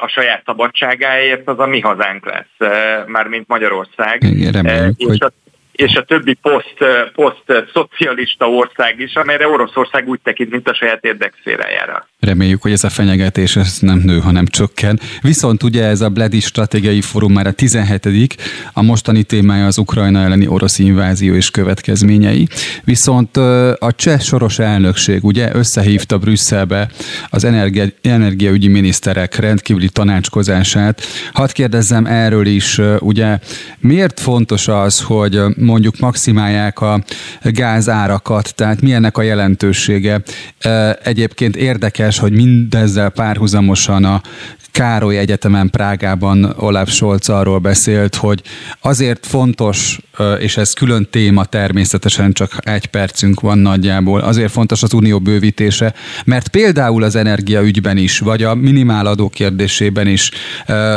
a 0.00 0.08
saját 0.08 0.42
szabadságáért, 0.44 1.48
az 1.48 1.58
a 1.58 1.66
mi 1.66 1.80
hazánk 1.80 2.26
lesz, 2.26 2.70
mármint 3.06 3.48
Magyarország. 3.48 4.22
Igen, 4.22 4.52
reméljük, 4.52 4.98
és 4.98 5.06
hogy... 5.06 5.22
a 5.22 5.32
és 5.78 5.94
a 5.94 6.04
többi 6.04 6.34
poszt, 6.34 6.76
poszt 7.14 7.66
szocialista 7.72 8.50
ország 8.50 9.00
is, 9.00 9.14
amelyre 9.14 9.48
Oroszország 9.48 10.08
úgy 10.08 10.20
tekint, 10.22 10.50
mint 10.50 10.68
a 10.68 10.74
saját 10.74 11.04
érdekszférájára. 11.04 12.08
Reméljük, 12.20 12.62
hogy 12.62 12.72
ez 12.72 12.84
a 12.84 12.88
fenyegetés 12.88 13.56
ez 13.56 13.78
nem 13.80 13.98
nő, 14.04 14.18
hanem 14.18 14.46
csökken. 14.46 15.00
Viszont 15.20 15.62
ugye 15.62 15.84
ez 15.84 16.00
a 16.00 16.08
Bledi 16.08 16.40
stratégiai 16.40 17.00
fórum 17.00 17.32
már 17.32 17.46
a 17.46 17.52
17 17.52 18.36
a 18.72 18.82
mostani 18.82 19.22
témája 19.22 19.66
az 19.66 19.78
Ukrajna 19.78 20.20
elleni 20.20 20.46
orosz 20.46 20.78
invázió 20.78 21.34
és 21.34 21.50
következményei. 21.50 22.48
Viszont 22.84 23.36
a 23.78 23.92
cseh 23.96 24.20
soros 24.20 24.58
elnökség 24.58 25.24
ugye 25.24 25.54
összehívta 25.54 26.18
Brüsszelbe 26.18 26.90
az 27.30 27.44
energia, 27.44 27.84
energiaügyi 28.02 28.68
miniszterek 28.68 29.36
rendkívüli 29.36 29.88
tanácskozását. 29.88 31.02
Hadd 31.32 31.52
kérdezzem 31.52 32.06
erről 32.06 32.46
is, 32.46 32.80
ugye 32.98 33.38
miért 33.78 34.20
fontos 34.20 34.68
az, 34.68 35.02
hogy 35.02 35.40
mondjuk 35.68 35.98
maximálják 35.98 36.80
a 36.80 37.02
gázárakat, 37.42 38.54
tehát 38.54 38.80
milyennek 38.80 39.16
a 39.18 39.22
jelentősége. 39.22 40.22
Egyébként 41.02 41.56
érdekes, 41.56 42.18
hogy 42.18 42.32
mindezzel 42.32 43.10
párhuzamosan 43.10 44.04
a 44.04 44.20
Károly 44.72 45.18
Egyetemen 45.18 45.70
Prágában 45.70 46.54
Olaf 46.56 46.90
Scholz 46.90 47.28
arról 47.28 47.58
beszélt, 47.58 48.14
hogy 48.14 48.42
azért 48.80 49.26
fontos, 49.26 49.98
és 50.38 50.56
ez 50.56 50.72
külön 50.72 51.08
téma 51.10 51.44
természetesen, 51.44 52.32
csak 52.32 52.56
egy 52.60 52.86
percünk 52.86 53.40
van 53.40 53.58
nagyjából, 53.58 54.20
azért 54.20 54.52
fontos 54.52 54.82
az 54.82 54.92
unió 54.92 55.18
bővítése, 55.18 55.94
mert 56.24 56.48
például 56.48 57.02
az 57.02 57.16
energiaügyben 57.16 57.96
is, 57.96 58.18
vagy 58.18 58.42
a 58.42 58.54
minimál 58.54 59.14
kérdésében 59.30 60.06
is 60.06 60.30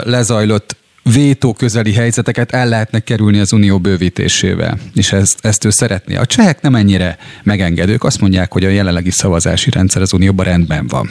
lezajlott 0.04 0.80
vétó 1.04 1.54
közeli 1.54 1.94
helyzeteket 1.94 2.52
el 2.52 2.68
lehetne 2.68 3.00
kerülni 3.00 3.40
az 3.40 3.54
unió 3.54 3.80
bővítésével, 3.80 4.78
és 4.96 5.12
ezt, 5.12 5.46
ezt 5.46 5.66
ő 5.66 5.70
szeretné. 5.70 6.16
A 6.16 6.26
csehek 6.26 6.62
nem 6.62 6.76
ennyire 6.76 7.18
megengedők, 7.44 8.04
azt 8.04 8.22
mondják, 8.22 8.52
hogy 8.52 8.66
a 8.66 8.70
jelenlegi 8.70 9.12
szavazási 9.12 9.70
rendszer 9.70 10.02
az 10.02 10.14
unióban 10.14 10.46
rendben 10.46 10.88
van. 10.88 11.10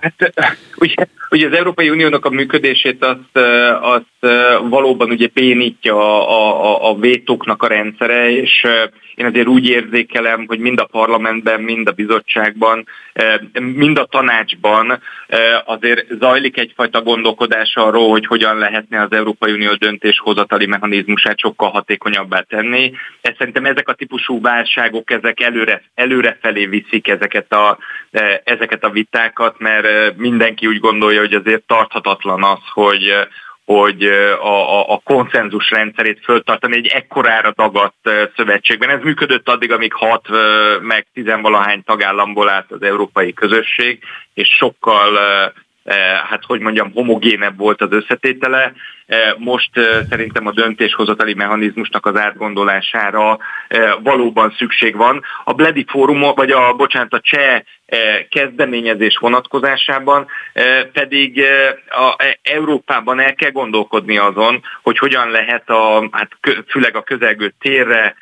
Hát 0.00 0.32
ugye, 0.76 1.06
ugye 1.30 1.46
az 1.46 1.52
Európai 1.52 1.90
Uniónak 1.90 2.24
a 2.24 2.30
működését 2.30 3.04
azt, 3.04 3.46
azt 3.80 4.34
valóban 4.68 5.10
ugye 5.10 5.28
bénítja 5.32 5.96
a, 5.96 6.64
a, 6.64 6.90
a 6.90 6.94
vétóknak 6.94 7.62
a 7.62 7.66
rendszere, 7.66 8.30
és 8.30 8.66
én 9.20 9.26
azért 9.26 9.46
úgy 9.46 9.68
érzékelem, 9.68 10.44
hogy 10.46 10.58
mind 10.58 10.80
a 10.80 10.84
parlamentben, 10.84 11.60
mind 11.60 11.88
a 11.88 11.92
bizottságban, 11.92 12.86
mind 13.60 13.98
a 13.98 14.04
tanácsban 14.04 15.02
azért 15.64 16.06
zajlik 16.20 16.58
egyfajta 16.58 17.02
gondolkodás 17.02 17.74
arról, 17.74 18.10
hogy 18.10 18.26
hogyan 18.26 18.58
lehetne 18.58 19.00
az 19.02 19.12
Európai 19.12 19.52
Unió 19.52 19.72
döntéshozatali 19.72 20.66
mechanizmusát 20.66 21.38
sokkal 21.38 21.70
hatékonyabbá 21.70 22.40
tenni. 22.40 22.92
Ez 23.20 23.34
szerintem 23.38 23.64
ezek 23.64 23.88
a 23.88 23.94
típusú 23.94 24.40
válságok, 24.40 25.10
ezek 25.10 25.40
előre, 25.40 25.82
előre 25.94 26.38
felé 26.40 26.66
viszik 26.66 27.08
ezeket 27.08 27.52
a, 27.52 27.78
ezeket 28.44 28.84
a 28.84 28.90
vitákat, 28.90 29.58
mert 29.58 30.16
mindenki 30.16 30.66
úgy 30.66 30.80
gondolja, 30.80 31.20
hogy 31.20 31.34
azért 31.34 31.62
tarthatatlan 31.62 32.44
az, 32.44 32.60
hogy 32.72 33.12
hogy 33.74 34.04
a, 34.42 34.78
a, 34.78 34.92
a 34.92 35.00
konszenzus 35.04 35.70
rendszerét 35.70 36.24
föltartani 36.24 36.76
egy 36.76 36.86
ekkorára 36.86 37.52
dagadt 37.56 38.10
szövetségben. 38.36 38.90
Ez 38.90 39.02
működött 39.02 39.48
addig, 39.48 39.72
amíg 39.72 39.92
hat 39.92 40.26
meg 40.80 41.06
tizenvalahány 41.12 41.82
tagállamból 41.84 42.48
állt 42.48 42.70
az 42.72 42.82
európai 42.82 43.32
közösség, 43.32 44.02
és 44.34 44.48
sokkal 44.48 45.18
hát 46.30 46.44
hogy 46.46 46.60
mondjam, 46.60 46.92
homogénebb 46.92 47.58
volt 47.58 47.82
az 47.82 47.92
összetétele. 47.92 48.72
Most 49.36 49.70
szerintem 50.10 50.46
a 50.46 50.52
döntéshozatali 50.52 51.34
mechanizmusnak 51.34 52.06
az 52.06 52.16
átgondolására 52.16 53.38
valóban 54.02 54.54
szükség 54.58 54.96
van. 54.96 55.22
A 55.44 55.52
Bledi 55.52 55.84
Fórum, 55.88 56.20
vagy 56.34 56.50
a, 56.50 56.72
bocsánat, 56.72 57.12
a 57.12 57.20
cseh 57.20 57.60
kezdeményezés 58.28 59.16
vonatkozásában 59.16 60.26
pedig 60.92 61.42
a 61.88 62.14
e, 62.16 62.38
Európában 62.42 63.20
el 63.20 63.34
kell 63.34 63.50
gondolkodni 63.50 64.18
azon, 64.18 64.62
hogy 64.82 64.98
hogyan 64.98 65.30
lehet 65.30 65.70
a, 65.70 66.08
hát 66.12 66.30
főleg 66.68 66.96
a 66.96 67.02
közelgő 67.02 67.54
térre 67.60 68.14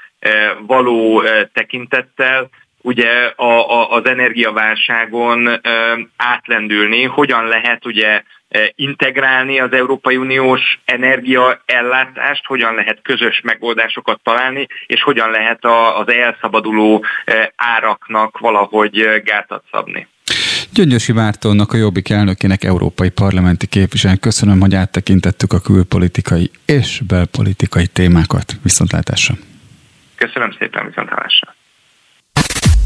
való 0.67 1.23
tekintettel 1.53 2.49
ugye 2.83 3.33
a, 3.37 3.71
a, 3.71 3.91
az 3.91 4.07
energiaválságon 4.07 5.61
átlendülni, 6.17 7.03
hogyan 7.03 7.45
lehet 7.45 7.87
ugye 7.87 8.23
integrálni 8.75 9.61
az 9.61 9.73
Európai 9.73 10.17
Uniós 10.17 10.79
energiaellátást, 10.85 12.47
hogyan 12.47 12.75
lehet 12.75 12.99
közös 13.03 13.41
megoldásokat 13.45 14.21
találni, 14.23 14.67
és 14.87 15.03
hogyan 15.03 15.31
lehet 15.31 15.65
a, 15.65 15.99
az 15.99 16.09
elszabaduló 16.09 17.05
áraknak 17.57 18.39
valahogy 18.39 19.23
gátat 19.25 19.65
szabni. 19.71 20.09
Gyöngyösi 20.73 21.13
Mártonnak, 21.13 21.73
a 21.73 21.77
Jobbik 21.77 22.11
elnökének, 22.11 22.65
európai 22.65 23.11
parlamenti 23.11 23.67
képviselőnek 23.67 24.21
köszönöm, 24.21 24.61
hogy 24.61 24.75
áttekintettük 24.75 25.53
a 25.53 25.61
külpolitikai 25.61 26.51
és 26.67 27.01
belpolitikai 27.09 27.87
témákat. 27.87 28.53
Viszontlátásra! 28.63 29.35
Köszönöm 30.15 30.53
szépen, 30.59 30.87
viszontlátásra! 30.87 31.58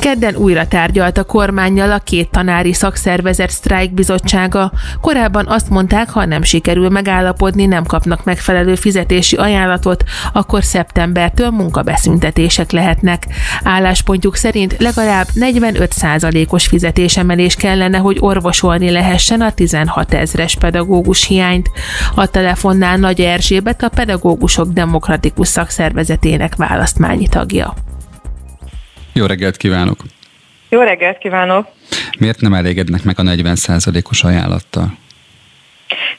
Kedden 0.00 0.36
újra 0.36 0.68
tárgyalt 0.68 1.18
a 1.18 1.24
kormányjal 1.24 1.92
a 1.92 1.98
két 1.98 2.30
tanári 2.30 2.72
szakszervezet 2.72 3.50
sztrájkbizottsága. 3.50 4.72
Korábban 5.00 5.46
azt 5.46 5.68
mondták, 5.68 6.10
ha 6.10 6.24
nem 6.24 6.42
sikerül 6.42 6.88
megállapodni, 6.88 7.66
nem 7.66 7.84
kapnak 7.84 8.24
megfelelő 8.24 8.74
fizetési 8.74 9.36
ajánlatot, 9.36 10.04
akkor 10.32 10.64
szeptembertől 10.64 11.50
munkabeszüntetések 11.50 12.70
lehetnek. 12.70 13.26
Álláspontjuk 13.64 14.36
szerint 14.36 14.76
legalább 14.78 15.26
45%-os 15.34 16.66
fizetésemelés 16.66 17.54
kellene, 17.54 17.98
hogy 17.98 18.16
orvosolni 18.20 18.90
lehessen 18.90 19.40
a 19.40 19.52
16 19.52 20.14
ezres 20.14 20.54
pedagógus 20.54 21.26
hiányt. 21.26 21.70
A 22.14 22.26
telefonnál 22.26 22.96
Nagy 22.96 23.20
Erzsébet 23.20 23.82
a 23.82 23.88
Pedagógusok 23.88 24.68
Demokratikus 24.72 25.48
Szakszervezetének 25.48 26.56
választmányi 26.56 27.28
tagja. 27.28 27.74
Jó 29.16 29.26
reggelt 29.26 29.56
kívánok! 29.56 29.96
Jó 30.68 30.80
reggelt 30.80 31.18
kívánok! 31.18 31.68
Miért 32.18 32.40
nem 32.40 32.54
elégednek 32.54 33.02
meg 33.02 33.18
a 33.18 33.22
40%-os 33.22 34.24
ajánlattal? 34.24 34.92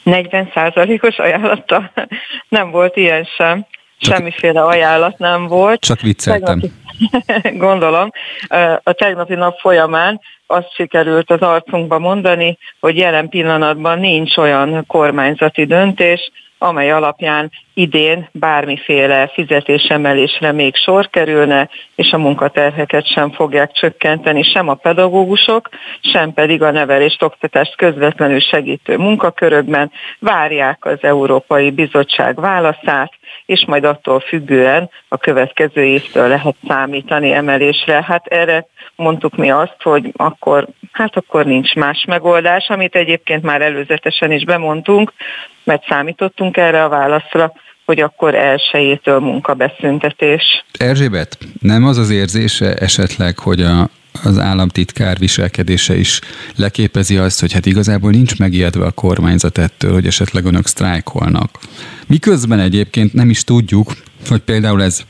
40%-os 0.04 1.18
ajánlattal? 1.18 1.92
Nem 2.48 2.70
volt 2.70 2.96
ilyen 2.96 3.24
sem. 3.36 3.66
Csak 3.98 4.14
Semmiféle 4.14 4.62
ajánlat 4.62 5.18
nem 5.18 5.46
volt. 5.46 5.80
Csak 5.80 6.00
vicceltem. 6.00 6.60
Tegnapi, 6.60 7.58
gondolom. 7.66 8.10
A 8.82 8.92
tegnapi 8.92 9.34
nap 9.34 9.58
folyamán 9.58 10.20
azt 10.46 10.74
sikerült 10.74 11.30
az 11.30 11.40
arcunkba 11.40 11.98
mondani, 11.98 12.58
hogy 12.80 12.96
jelen 12.96 13.28
pillanatban 13.28 13.98
nincs 13.98 14.36
olyan 14.36 14.84
kormányzati 14.86 15.64
döntés, 15.64 16.30
amely 16.58 16.90
alapján 16.90 17.50
idén 17.74 18.28
bármiféle 18.32 19.30
fizetésemelésre 19.34 20.52
még 20.52 20.76
sor 20.76 21.08
kerülne, 21.10 21.68
és 21.94 22.12
a 22.12 22.18
munkaterheket 22.18 23.06
sem 23.12 23.30
fogják 23.30 23.72
csökkenteni 23.72 24.42
sem 24.42 24.68
a 24.68 24.74
pedagógusok, 24.74 25.68
sem 26.00 26.32
pedig 26.32 26.62
a 26.62 26.70
nevelést, 26.70 27.22
oktatást 27.22 27.76
közvetlenül 27.76 28.40
segítő 28.40 28.96
munkakörökben. 28.96 29.90
Várják 30.18 30.84
az 30.84 30.98
Európai 31.00 31.70
Bizottság 31.70 32.40
válaszát, 32.40 33.12
és 33.46 33.64
majd 33.66 33.84
attól 33.84 34.20
függően 34.20 34.90
a 35.08 35.16
következő 35.16 35.84
évtől 35.84 36.28
lehet 36.28 36.56
számítani 36.68 37.32
emelésre. 37.32 38.04
Hát 38.06 38.26
erre 38.26 38.66
mondtuk 38.96 39.36
mi 39.36 39.50
azt, 39.50 39.76
hogy 39.82 40.12
akkor, 40.16 40.66
hát 40.92 41.16
akkor 41.16 41.44
nincs 41.44 41.74
más 41.74 42.04
megoldás, 42.08 42.68
amit 42.68 42.94
egyébként 42.94 43.42
már 43.42 43.62
előzetesen 43.62 44.32
is 44.32 44.44
bemondtunk, 44.44 45.12
mert 45.68 45.86
számítottunk 45.88 46.56
erre 46.56 46.84
a 46.84 46.88
válaszra, 46.88 47.52
hogy 47.84 48.00
akkor 48.00 48.34
elsőjétől 48.34 49.18
munkabeszüntetés. 49.18 50.64
Erzsébet, 50.78 51.38
nem 51.60 51.84
az 51.84 51.98
az 51.98 52.10
érzése 52.10 52.74
esetleg, 52.74 53.38
hogy 53.38 53.60
a, 53.60 53.88
az 54.22 54.38
államtitkár 54.38 55.18
viselkedése 55.18 55.96
is 55.96 56.20
leképezi 56.56 57.16
azt, 57.16 57.40
hogy 57.40 57.52
hát 57.52 57.66
igazából 57.66 58.10
nincs 58.10 58.38
megijedve 58.38 58.84
a 58.86 58.90
kormányzat 58.90 59.58
ettől, 59.58 59.92
hogy 59.92 60.06
esetleg 60.06 60.44
önök 60.44 60.66
sztrájkolnak. 60.66 61.58
Miközben 62.06 62.60
egyébként 62.60 63.12
nem 63.12 63.30
is 63.30 63.44
tudjuk, 63.44 63.92
hogy 64.28 64.40
például 64.40 64.82
ez 64.82 65.00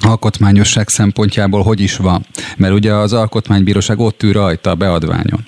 alkotmányosság 0.00 0.88
szempontjából 0.88 1.62
hogy 1.62 1.80
is 1.80 1.96
van. 1.96 2.26
Mert 2.56 2.74
ugye 2.74 2.92
az 2.92 3.12
alkotmánybíróság 3.12 3.98
ott 3.98 4.22
ül 4.22 4.32
rajta 4.32 4.70
a 4.70 4.74
beadványon. 4.74 5.44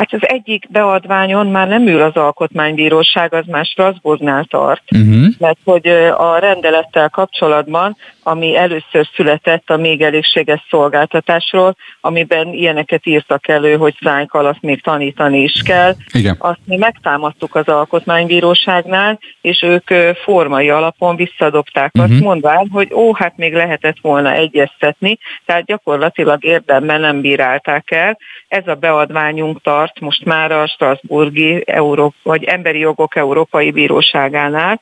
Hát 0.00 0.12
az 0.12 0.28
egyik 0.28 0.70
beadványon 0.70 1.46
már 1.46 1.68
nem 1.68 1.86
ül 1.86 2.00
az 2.00 2.14
alkotmánybíróság, 2.14 3.34
az 3.34 3.44
már 3.46 3.64
Strasbourgnál 3.64 4.44
tart, 4.44 4.82
uh-huh. 4.90 5.26
mert 5.38 5.58
hogy 5.64 5.86
a 6.16 6.38
rendelettel 6.38 7.08
kapcsolatban, 7.08 7.96
ami 8.22 8.56
először 8.56 9.08
született 9.14 9.70
a 9.70 9.76
még 9.76 10.02
elégséges 10.02 10.66
szolgáltatásról, 10.70 11.76
amiben 12.00 12.52
ilyeneket 12.52 13.06
írtak 13.06 13.48
elő, 13.48 13.76
hogy 13.76 13.96
szánk 14.02 14.32
alatt 14.34 14.60
még 14.60 14.82
tanítani 14.82 15.42
is 15.42 15.62
kell, 15.64 15.94
Igen. 16.12 16.36
azt 16.38 16.60
mi 16.64 16.76
megtámadtuk 16.76 17.54
az 17.54 17.68
alkotmánybíróságnál, 17.68 19.18
és 19.40 19.62
ők 19.62 19.90
formai 20.24 20.70
alapon 20.70 21.16
visszadobták 21.16 21.90
uh-huh. 21.94 22.12
azt, 22.12 22.22
mondván, 22.22 22.68
hogy 22.72 22.92
ó, 22.92 23.14
hát 23.14 23.36
még 23.36 23.54
lehetett 23.54 23.96
volna 24.00 24.32
egyeztetni, 24.32 25.18
tehát 25.44 25.64
gyakorlatilag 25.64 26.44
érdemben 26.44 27.00
nem 27.00 27.20
bírálták 27.20 27.90
el. 27.90 28.18
Ez 28.48 28.66
a 28.66 28.74
beadványunk 28.74 29.62
tart 29.62 29.89
tart 29.90 30.00
most 30.00 30.24
már 30.24 30.52
a 30.52 30.66
Strasburgi 30.66 31.62
Európa, 31.66 32.16
vagy 32.22 32.44
Emberi 32.44 32.78
Jogok 32.78 33.16
Európai 33.16 33.70
Bíróságánál. 33.70 34.80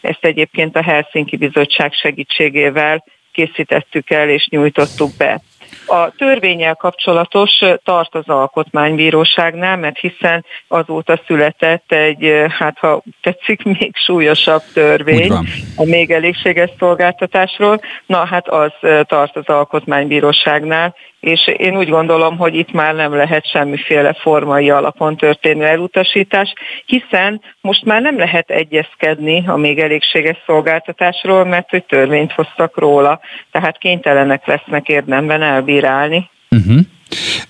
Ezt 0.00 0.24
egyébként 0.24 0.76
a 0.76 0.82
Helsinki 0.82 1.36
Bizottság 1.36 1.92
segítségével 1.92 3.04
készítettük 3.32 4.10
el 4.10 4.28
és 4.28 4.48
nyújtottuk 4.50 5.10
be. 5.18 5.40
A 5.86 6.10
törvényel 6.10 6.74
kapcsolatos 6.74 7.50
tart 7.84 8.14
az 8.14 8.28
alkotmánybíróságnál, 8.28 9.76
mert 9.76 9.98
hiszen 9.98 10.44
azóta 10.68 11.20
született 11.26 11.92
egy, 11.92 12.44
hát 12.48 12.78
ha 12.78 13.02
tetszik, 13.20 13.62
még 13.62 13.96
súlyosabb 13.96 14.62
törvény 14.72 15.32
a 15.76 15.84
még 15.84 16.10
elégséges 16.10 16.70
szolgáltatásról. 16.78 17.80
Na 18.06 18.24
hát 18.24 18.48
az 18.48 18.72
tart 19.02 19.36
az 19.36 19.46
alkotmánybíróságnál, 19.46 20.94
és 21.20 21.50
én 21.56 21.76
úgy 21.76 21.88
gondolom, 21.88 22.36
hogy 22.36 22.54
itt 22.54 22.72
már 22.72 22.94
nem 22.94 23.14
lehet 23.14 23.50
semmiféle 23.50 24.12
formai 24.12 24.70
alapon 24.70 25.16
történő 25.16 25.64
elutasítás, 25.64 26.52
hiszen 26.86 27.40
most 27.60 27.84
már 27.84 28.00
nem 28.00 28.18
lehet 28.18 28.50
egyezkedni 28.50 29.44
a 29.46 29.56
még 29.56 29.78
elégséges 29.78 30.36
szolgáltatásról, 30.46 31.44
mert 31.44 31.70
hogy 31.70 31.84
törvényt 31.84 32.32
hoztak 32.32 32.78
róla, 32.78 33.20
tehát 33.50 33.78
kénytelenek 33.78 34.46
lesznek 34.46 34.88
érdemben 34.88 35.42
elbírálni. 35.42 36.30
Uh-huh. 36.50 36.80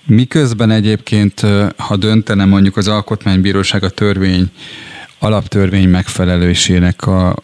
Miközben 0.07 0.71
egyébként, 0.71 1.41
ha 1.77 1.97
döntene 1.97 2.45
mondjuk 2.45 2.77
az 2.77 2.89
Alkotmánybíróság 2.89 3.83
a 3.83 3.91
törvény 3.91 4.45
alaptörvény 5.19 5.89
megfelelősének 5.89 7.07
a, 7.07 7.35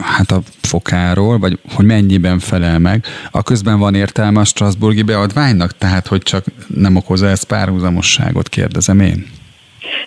hát 0.00 0.30
a 0.30 0.42
fokáról, 0.60 1.38
vagy 1.38 1.58
hogy 1.74 1.84
mennyiben 1.84 2.38
felel 2.38 2.78
meg, 2.78 3.04
a 3.30 3.42
közben 3.42 3.78
van 3.78 3.94
értelme 3.94 4.40
a 4.40 4.44
Strasburgi 4.44 5.02
beadványnak, 5.02 5.78
tehát 5.78 6.06
hogy 6.06 6.22
csak 6.22 6.44
nem 6.66 6.96
okoz 6.96 7.22
ez 7.22 7.42
párhuzamosságot, 7.42 8.48
kérdezem 8.48 9.00
én. 9.00 9.26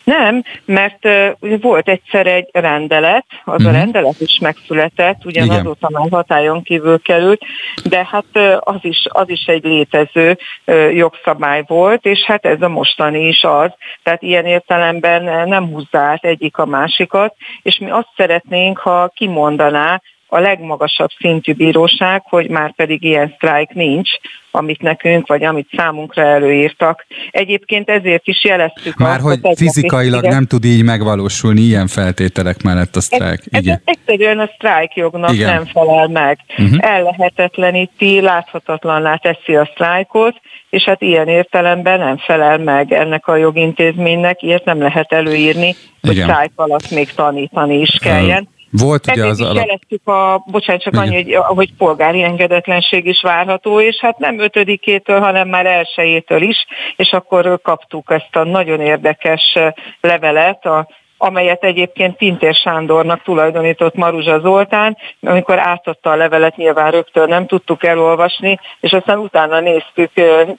Nem, 0.04 0.44
mert 0.66 1.06
uh, 1.06 1.62
volt 1.62 1.90
egyszer 1.90 2.28
egy 2.28 2.50
rendelet, 2.52 3.26
az 3.30 3.54
uh-huh. 3.54 3.68
a 3.68 3.70
mhm. 3.70 3.80
rendelet 3.80 4.20
is 4.20 4.40
megszületett, 4.42 5.26
ugyan 5.26 5.46
Igen. 5.46 5.60
azóta 5.60 5.90
már 5.92 6.08
hatályon 6.10 6.64
kívül 6.64 7.02
került, 7.02 7.42
de 7.84 8.08
hát 8.12 8.26
uh, 8.34 8.58
az, 8.60 8.80
is, 8.82 9.06
az 9.10 9.30
is 9.30 9.46
egy 9.46 9.64
létező 9.64 10.38
uh, 10.66 10.96
jogszabály 10.96 11.64
volt, 11.68 12.06
és 12.06 12.24
hát 12.26 12.46
ez 12.46 12.62
a 12.62 12.70
mostani 12.70 13.28
is 13.28 13.44
az, 13.44 13.72
tehát 14.04 14.22
ilyen 14.22 14.46
értelemben 14.46 15.48
nem 15.48 15.68
húzza 15.68 16.00
át 16.00 16.24
egyik 16.24 16.58
a 16.58 16.66
másikat, 16.66 17.36
és 17.62 17.78
mi 17.78 17.90
azt 17.90 18.10
szeretnénk, 18.16 18.78
ha 18.78 19.12
kimondaná, 19.16 20.02
a 20.28 20.40
legmagasabb 20.40 21.10
szintű 21.20 21.54
bíróság, 21.54 22.22
hogy 22.26 22.50
már 22.50 22.76
pedig 22.76 23.04
ilyen 23.04 23.34
sztrájk 23.36 23.74
nincs, 23.74 24.10
amit 24.52 24.82
nekünk, 24.82 25.28
vagy 25.28 25.44
amit 25.44 25.70
számunkra 25.76 26.22
előírtak. 26.22 27.06
Egyébként 27.32 27.90
ezért 27.90 28.28
is 28.28 28.44
jeleztük 28.44 28.96
Már 28.96 29.20
azt, 29.20 29.22
hogy 29.22 29.58
fizikailag 29.58 30.24
nem 30.24 30.46
tud 30.46 30.66
így 30.66 30.84
megvalósulni 30.84 31.62
ilyen 31.62 31.88
feltételek 31.88 32.64
mellett 32.64 32.96
a 32.96 33.02
sztrájk. 33.02 33.44
Ez, 33.52 33.62
Igen. 33.62 33.82
ez 33.86 33.94
egyszerűen 33.96 34.40
a 34.40 34.50
sztrájk 34.56 34.96
jognak 34.96 35.34
Igen. 35.34 35.54
nem 35.54 35.66
felel 35.66 36.08
meg. 36.08 36.40
Uh-huh. 36.58 36.78
Ellehetetleníti, 36.80 38.22
láthatatlanná 38.22 39.16
teszi 39.16 39.56
a 39.56 39.70
sztrájkot, 39.74 40.36
és 40.70 40.84
hát 40.84 41.02
ilyen 41.02 41.28
értelemben 41.28 42.00
nem 42.00 42.18
felel 42.18 42.58
meg 42.58 42.92
ennek 42.94 43.28
a 43.28 43.36
jogintézménynek, 43.36 44.42
ilyet 44.42 44.66
nem 44.66 44.82
lehet 44.82 45.14
előírni, 45.14 45.76
hogy 46.02 46.12
Igen. 46.12 46.28
sztrájk 46.28 46.52
alatt 46.56 46.92
még 46.92 47.14
tanítani 47.14 47.80
is 47.80 47.98
kelljen. 48.02 48.56
Volt 48.72 49.08
ugye 49.12 49.26
az. 49.26 49.40
Jeleztük 49.40 50.08
a, 50.08 50.44
bocsánat, 50.46 50.82
csak 50.82 50.96
annyi, 50.96 51.16
hogy, 51.16 51.36
hogy 51.36 51.74
polgári 51.74 52.24
engedetlenség 52.24 53.06
is 53.06 53.22
várható, 53.22 53.82
és 53.82 53.98
hát 54.00 54.18
nem 54.18 54.40
ötödikétől, 54.40 55.20
hanem 55.20 55.48
már 55.48 55.66
elsőjétől 55.66 56.42
is, 56.42 56.66
és 56.96 57.12
akkor 57.12 57.60
kaptuk 57.62 58.12
ezt 58.12 58.36
a 58.36 58.44
nagyon 58.44 58.82
érdekes 58.82 59.58
levelet 60.02 60.66
a 60.66 60.88
amelyet 61.18 61.64
egyébként 61.64 62.16
Pintér 62.16 62.56
Sándornak 62.56 63.24
tulajdonított 63.24 63.96
Maruzsa 63.96 64.40
Zoltán, 64.40 64.98
amikor 65.22 65.60
átadta 65.60 66.12
a 66.12 66.16
levelet, 66.16 66.56
nyilván 66.56 66.92
rögtön 66.92 67.30
nem 67.30 67.46
tudtuk 67.48 67.84
elolvasni, 67.84 68.60
és 68.80 68.92
aztán 68.92 69.18
utána 69.18 69.60
néztük 69.60 70.12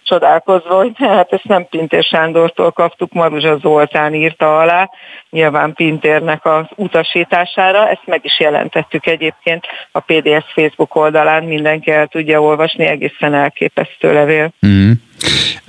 csodálkozva, 0.02 0.76
hogy 0.76 0.92
hát 0.98 1.32
ezt 1.32 1.44
nem 1.44 1.66
Pintér 1.68 2.02
Sándortól 2.02 2.70
kaptuk, 2.70 3.12
Maruzsa 3.12 3.56
Zoltán 3.56 4.14
írta 4.14 4.58
alá, 4.58 4.90
nyilván 5.30 5.72
Pintérnek 5.72 6.44
az 6.44 6.64
utasítására, 6.74 7.88
ezt 7.88 8.06
meg 8.06 8.20
is 8.24 8.40
jelentettük 8.40 9.06
egyébként 9.06 9.64
a 9.92 10.00
PDS 10.00 10.52
Facebook 10.54 10.94
oldalán, 10.94 11.44
mindenki 11.44 11.90
el 11.90 12.06
tudja 12.06 12.42
olvasni, 12.42 12.84
egészen 12.84 13.34
elképesztő 13.34 14.12
levél. 14.12 14.52
Mm. 14.66 14.90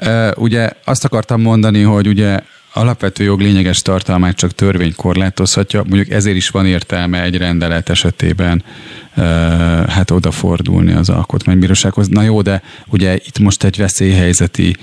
Uh, 0.06 0.30
ugye 0.36 0.70
azt 0.86 1.06
akartam 1.06 1.42
mondani, 1.42 1.82
hogy 1.82 2.08
ugye 2.08 2.40
alapvető 2.74 3.24
jog 3.24 3.40
lényeges 3.40 3.82
tartalmát 3.82 4.36
csak 4.36 4.52
törvény 4.52 4.96
korlátozhatja, 4.96 5.84
mondjuk 5.88 6.10
ezért 6.10 6.36
is 6.36 6.50
van 6.50 6.66
értelme 6.66 7.22
egy 7.22 7.38
rendelet 7.38 7.90
esetében 7.90 8.64
hát 9.88 10.12
odafordulni 10.12 10.94
az 10.94 11.10
alkotmánybírósághoz. 11.10 12.08
Na 12.08 12.22
jó, 12.22 12.42
de 12.42 12.62
ugye 12.88 13.16
itt 13.16 13.40
most 13.40 13.64
egy 13.64 13.78
veszélyhelyzeti 13.78 14.76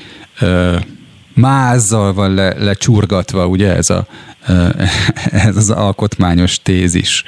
mázzal 1.35 2.13
van 2.13 2.35
le, 2.35 2.55
lecsurgatva, 2.59 3.47
ugye 3.47 3.75
ez, 3.75 3.91
a, 3.91 4.07
ez 5.49 5.57
az 5.57 5.71
alkotmányos 5.71 6.63
tézis. 6.63 7.25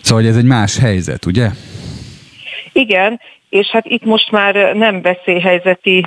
Szóval 0.00 0.26
ez 0.26 0.36
egy 0.36 0.44
más 0.44 0.78
helyzet, 0.78 1.26
ugye? 1.26 1.50
Igen, 2.72 3.20
és 3.48 3.66
hát 3.66 3.86
itt 3.86 4.04
most 4.04 4.30
már 4.30 4.54
nem 4.74 5.02
veszélyhelyzeti 5.02 6.06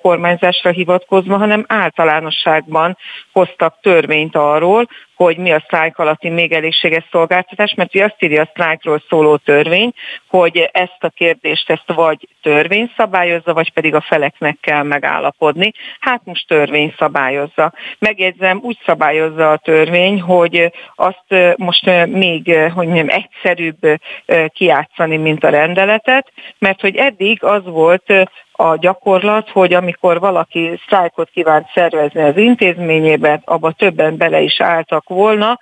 kormányzásra 0.00 0.70
hivatkozva, 0.70 1.36
hanem 1.36 1.64
általánosságban 1.68 2.96
hoztak 3.32 3.78
törvényt 3.80 4.36
arról, 4.36 4.88
hogy 5.22 5.36
mi 5.36 5.52
a 5.52 5.62
sztrájk 5.64 5.98
alatti 5.98 6.28
még 6.28 6.52
elégséges 6.52 7.04
szolgáltatás, 7.10 7.74
mert 7.74 7.94
ugye 7.94 8.04
azt 8.04 8.22
írja 8.22 8.42
a 8.42 8.48
sztrájkról 8.50 9.02
szóló 9.08 9.36
törvény, 9.36 9.92
hogy 10.28 10.68
ezt 10.72 10.98
a 11.00 11.08
kérdést 11.08 11.70
ezt 11.70 11.92
vagy 11.94 12.28
törvény 12.42 12.92
szabályozza, 12.96 13.54
vagy 13.54 13.72
pedig 13.72 13.94
a 13.94 14.00
feleknek 14.00 14.56
kell 14.60 14.82
megállapodni. 14.82 15.72
Hát 16.00 16.20
most 16.24 16.48
törvény 16.48 16.94
szabályozza. 16.98 17.72
Megjegyzem, 17.98 18.60
úgy 18.62 18.78
szabályozza 18.86 19.50
a 19.50 19.56
törvény, 19.56 20.20
hogy 20.20 20.72
azt 20.94 21.56
most 21.56 22.06
még, 22.06 22.58
hogy 22.74 22.86
mondjam, 22.86 23.08
egyszerűbb 23.08 24.00
kiátszani, 24.48 25.16
mint 25.16 25.44
a 25.44 25.48
rendeletet, 25.48 26.32
mert 26.58 26.80
hogy 26.80 26.96
eddig 26.96 27.44
az 27.44 27.64
volt 27.64 28.12
a 28.52 28.76
gyakorlat, 28.76 29.50
hogy 29.50 29.72
amikor 29.72 30.20
valaki 30.20 30.80
sztrájkot 30.84 31.30
kívánt 31.30 31.66
szervezni 31.74 32.22
az 32.22 32.36
intézményében, 32.36 33.42
abba 33.44 33.72
többen 33.72 34.16
bele 34.16 34.40
is 34.40 34.60
álltak 34.60 35.08
volna, 35.08 35.58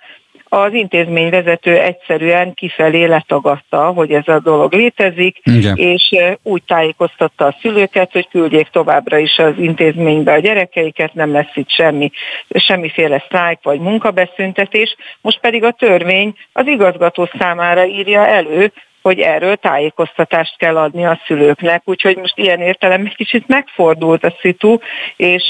az 0.53 0.73
intézményvezető 0.73 1.77
egyszerűen 1.77 2.53
kifelé 2.53 3.05
letagadta, 3.05 3.85
hogy 3.85 4.11
ez 4.11 4.27
a 4.27 4.39
dolog 4.39 4.73
létezik, 4.73 5.39
Igen. 5.43 5.75
és 5.75 6.15
úgy 6.43 6.63
tájékoztatta 6.63 7.45
a 7.45 7.55
szülőket, 7.61 8.11
hogy 8.11 8.27
küldjék 8.27 8.67
továbbra 8.67 9.17
is 9.17 9.37
az 9.37 9.53
intézménybe 9.57 10.33
a 10.33 10.39
gyerekeiket, 10.39 11.13
nem 11.13 11.31
lesz 11.31 11.55
itt 11.55 11.69
semmi, 11.69 12.11
semmiféle 12.49 13.23
sztrájk 13.25 13.59
vagy 13.63 13.79
munkabeszüntetés. 13.79 14.95
Most 15.21 15.39
pedig 15.39 15.63
a 15.63 15.71
törvény 15.71 16.33
az 16.53 16.67
igazgató 16.67 17.29
számára 17.39 17.85
írja 17.85 18.27
elő, 18.27 18.71
hogy 19.01 19.19
erről 19.19 19.55
tájékoztatást 19.55 20.57
kell 20.57 20.77
adni 20.77 21.05
a 21.05 21.19
szülőknek, 21.27 21.81
úgyhogy 21.85 22.17
most 22.17 22.37
ilyen 22.37 22.59
értelem 22.59 23.05
egy 23.05 23.15
kicsit 23.15 23.47
megfordult 23.47 24.25
a 24.25 24.35
szitu, 24.41 24.77
és 25.15 25.43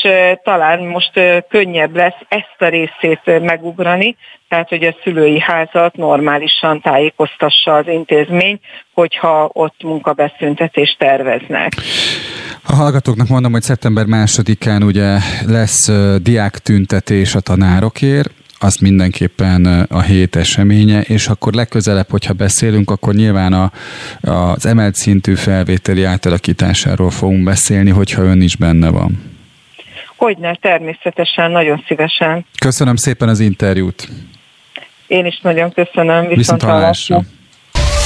talán 0.44 0.80
most 0.80 1.12
könnyebb 1.50 1.96
lesz 1.96 2.20
ezt 2.28 2.56
a 2.58 2.68
részét 2.68 3.42
megugrani, 3.42 4.16
tehát 4.48 4.70
hogy 4.70 4.84
a 4.84 4.96
szülői 5.04 5.40
házat 5.40 5.96
normálisan 5.96 6.82
tájékoztassa 6.82 7.76
az 7.76 7.88
intézmény, 7.88 8.60
hogyha 8.94 9.50
ott 9.54 9.84
munkabeszüntetést 9.84 10.98
terveznek. 10.98 11.74
A 12.68 12.76
hallgatóknak 12.76 13.28
mondom, 13.28 13.52
hogy 13.52 13.62
szeptember 13.62 14.06
másodikán 14.06 14.84
ugye 14.84 15.18
lesz 15.48 15.92
diák 16.22 16.58
tüntetés 16.58 17.36
a 17.36 17.40
tanárokért, 17.40 18.32
az 18.63 18.76
mindenképpen 18.76 19.86
a 19.89 20.02
hét 20.02 20.36
eseménye, 20.36 21.02
és 21.02 21.28
akkor 21.28 21.54
legközelebb, 21.54 22.10
hogyha 22.10 22.34
beszélünk, 22.34 22.89
akkor 22.89 23.13
nyilván 23.13 23.54
a, 23.54 23.71
az 24.21 24.65
emelt 24.65 24.95
szintű 24.95 25.36
felvételi 25.36 26.04
átalakításáról 26.04 27.10
fogunk 27.10 27.43
beszélni, 27.43 27.89
hogyha 27.89 28.21
ön 28.21 28.41
is 28.41 28.56
benne 28.56 28.89
van. 28.89 29.32
Hogyne, 30.15 30.58
természetesen, 30.62 31.52
nagyon 31.52 31.84
szívesen. 31.88 32.45
Köszönöm 32.60 32.95
szépen 32.95 33.30
az 33.30 33.39
interjút. 33.39 34.10
Én 35.08 35.26
is 35.26 35.39
nagyon 35.41 35.71
köszönöm. 35.71 36.19
Viszont, 36.19 36.36
Viszont 36.36 36.62
hallásra. 36.62 37.21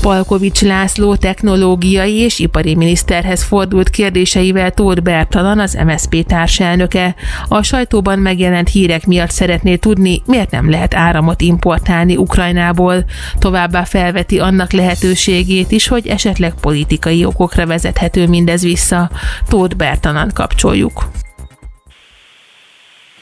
Palkovics 0.00 0.62
László 0.62 1.16
technológiai 1.16 2.14
és 2.14 2.38
ipari 2.38 2.74
miniszterhez 2.74 3.42
fordult 3.42 3.90
kérdéseivel 3.90 4.70
Tóth 4.70 5.02
Bertalan, 5.02 5.58
az 5.58 5.78
MSZP 5.84 6.26
társelnöke. 6.26 7.14
A 7.48 7.62
sajtóban 7.62 8.18
megjelent 8.18 8.68
hírek 8.68 9.06
miatt 9.06 9.30
szeretné 9.30 9.76
tudni, 9.76 10.22
miért 10.26 10.50
nem 10.50 10.70
lehet 10.70 10.94
áramot 10.94 11.40
importálni 11.40 12.16
Ukrajnából. 12.16 13.04
Továbbá 13.38 13.84
felveti 13.84 14.38
annak 14.38 14.72
lehetőségét 14.72 15.70
is, 15.70 15.88
hogy 15.88 16.06
esetleg 16.06 16.54
politikai 16.60 17.24
okokra 17.24 17.66
vezethető 17.66 18.26
mindez 18.26 18.62
vissza. 18.62 19.10
Tóth 19.48 19.76
Bertalan 19.76 20.30
kapcsoljuk. 20.34 21.04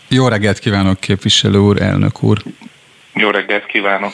Jó 0.08 0.28
reggelt 0.28 0.58
kívánok, 0.58 1.00
képviselő 1.00 1.58
úr, 1.58 1.82
elnök 1.82 2.22
úr! 2.22 2.42
Jó 3.14 3.30
reggelt 3.30 3.66
kívánok! 3.66 4.12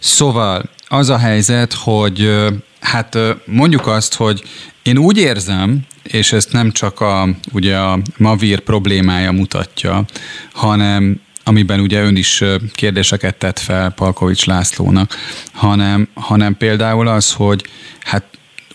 Szóval 0.00 0.70
az 0.88 1.08
a 1.08 1.18
helyzet, 1.18 1.72
hogy 1.72 2.36
hát 2.80 3.18
mondjuk 3.44 3.86
azt, 3.86 4.14
hogy 4.14 4.42
én 4.82 4.98
úgy 4.98 5.18
érzem, 5.18 5.80
és 6.02 6.32
ezt 6.32 6.52
nem 6.52 6.72
csak 6.72 7.00
a, 7.00 7.28
ugye 7.52 7.76
a 7.76 7.98
Mavir 8.16 8.60
problémája 8.60 9.32
mutatja, 9.32 10.04
hanem 10.52 11.20
amiben 11.44 11.80
ugye 11.80 12.02
ön 12.02 12.16
is 12.16 12.44
kérdéseket 12.72 13.36
tett 13.36 13.58
fel 13.58 13.90
Palkovics 13.90 14.46
Lászlónak, 14.46 15.14
hanem, 15.52 16.08
hanem 16.14 16.56
például 16.56 17.08
az, 17.08 17.32
hogy 17.32 17.64
hát 18.00 18.24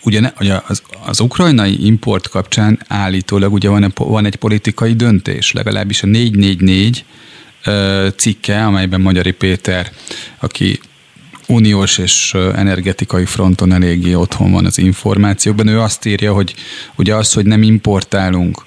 ugye, 0.02 0.20
ne, 0.20 0.32
ugye 0.40 0.60
az, 0.66 0.82
az 1.04 1.20
ukrajnai 1.20 1.86
import 1.86 2.28
kapcsán 2.28 2.80
állítólag 2.88 3.52
ugye 3.52 3.68
van, 3.68 3.92
van 3.94 4.24
egy 4.24 4.36
politikai 4.36 4.94
döntés, 4.94 5.52
legalábbis 5.52 6.02
a 6.02 6.06
444 6.06 7.04
cikke, 8.16 8.64
amelyben 8.64 9.00
Magyari 9.00 9.32
Péter, 9.32 9.90
aki 10.38 10.80
uniós 11.46 11.98
és 11.98 12.34
energetikai 12.34 13.24
fronton 13.24 13.72
eléggé 13.72 14.14
otthon 14.14 14.52
van 14.52 14.64
az 14.64 14.78
információkban. 14.78 15.66
Ő 15.66 15.80
azt 15.80 16.06
írja, 16.06 16.32
hogy 16.32 16.54
ugye 16.96 17.14
az, 17.14 17.32
hogy 17.32 17.46
nem 17.46 17.62
importálunk, 17.62 18.64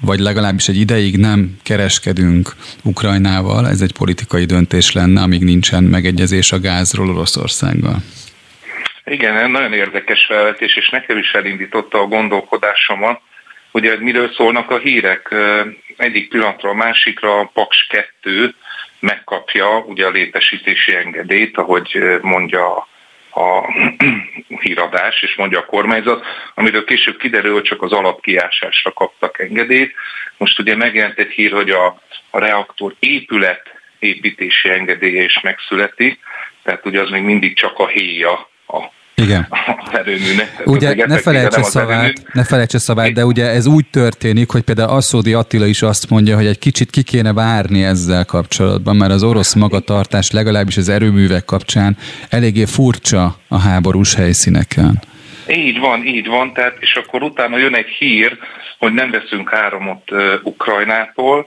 vagy 0.00 0.18
legalábbis 0.18 0.68
egy 0.68 0.76
ideig 0.76 1.16
nem 1.16 1.56
kereskedünk 1.62 2.54
Ukrajnával, 2.82 3.68
ez 3.68 3.80
egy 3.80 3.92
politikai 3.92 4.44
döntés 4.44 4.92
lenne, 4.92 5.22
amíg 5.22 5.42
nincsen 5.42 5.84
megegyezés 5.84 6.52
a 6.52 6.60
gázról 6.60 7.10
Oroszországgal. 7.10 7.96
Igen, 9.04 9.50
nagyon 9.50 9.72
érdekes 9.72 10.24
felvetés, 10.24 10.76
és 10.76 10.88
nekem 10.88 11.18
is 11.18 11.32
elindította 11.32 12.00
a 12.00 12.06
gondolkodásomat, 12.06 13.20
hogy 13.70 13.98
miről 14.00 14.32
szólnak 14.36 14.70
a 14.70 14.78
hírek. 14.78 15.34
Egyik 15.96 16.28
pillanatról 16.28 16.72
a 16.72 16.74
másikra 16.74 17.40
a 17.40 17.50
Paks 17.54 17.86
2 18.20 18.54
megkapja 19.00 19.78
ugye 19.78 20.06
a 20.06 20.10
létesítési 20.10 20.94
engedélyt, 20.94 21.56
ahogy 21.56 22.18
mondja 22.20 22.86
a 23.30 23.72
híradás 24.62 25.08
adás, 25.08 25.22
és 25.22 25.36
mondja 25.36 25.58
a 25.58 25.64
kormányzat, 25.64 26.24
amiről 26.54 26.84
később 26.84 27.16
kiderül, 27.16 27.62
csak 27.62 27.82
az 27.82 27.92
alapkiásásra 27.92 28.92
kaptak 28.92 29.38
engedélyt. 29.38 29.94
Most 30.36 30.58
ugye 30.58 30.76
megjelent 30.76 31.18
egy 31.18 31.30
hír, 31.30 31.52
hogy 31.52 31.70
a, 31.70 31.86
a 32.30 32.38
reaktor 32.38 32.94
épület 32.98 33.62
építési 33.98 34.70
engedélye 34.70 35.22
is 35.22 35.40
megszületik, 35.40 36.18
tehát 36.62 36.86
ugye 36.86 37.00
az 37.00 37.10
még 37.10 37.22
mindig 37.22 37.56
csak 37.56 37.78
a 37.78 37.86
héja 37.86 38.48
a 38.66 38.84
igen. 39.18 39.48
Ugye 40.64 41.06
ne 41.06 41.18
felejts 41.18 41.56
a 41.56 41.62
szavát, 41.62 42.12
ne 42.32 42.44
felejts 42.44 42.74
a 42.74 42.78
szavát, 42.78 43.12
de 43.12 43.24
ugye 43.24 43.44
ez 43.44 43.66
úgy 43.66 43.84
történik, 43.90 44.50
hogy 44.50 44.62
például 44.62 44.88
Asszódi 44.88 45.32
Attila 45.32 45.66
is 45.66 45.82
azt 45.82 46.10
mondja, 46.10 46.36
hogy 46.36 46.46
egy 46.46 46.58
kicsit 46.58 46.90
ki 46.90 47.02
kéne 47.02 47.32
várni 47.32 47.84
ezzel 47.84 48.24
kapcsolatban, 48.24 48.96
mert 48.96 49.12
az 49.12 49.22
orosz 49.22 49.54
magatartás 49.54 50.30
legalábbis 50.30 50.76
az 50.76 50.88
erőművek 50.88 51.44
kapcsán 51.44 51.96
eléggé 52.30 52.64
furcsa 52.64 53.36
a 53.48 53.58
háborús 53.58 54.14
helyszíneken. 54.14 55.02
Így 55.48 55.78
van, 55.78 56.06
így 56.06 56.26
van, 56.26 56.52
tehát, 56.52 56.76
és 56.80 56.94
akkor 56.94 57.22
utána 57.22 57.58
jön 57.58 57.74
egy 57.74 57.88
hír, 57.98 58.38
hogy 58.78 58.92
nem 58.92 59.10
veszünk 59.10 59.52
áramot 59.52 60.10
uh, 60.10 60.34
Ukrajnától, 60.42 61.46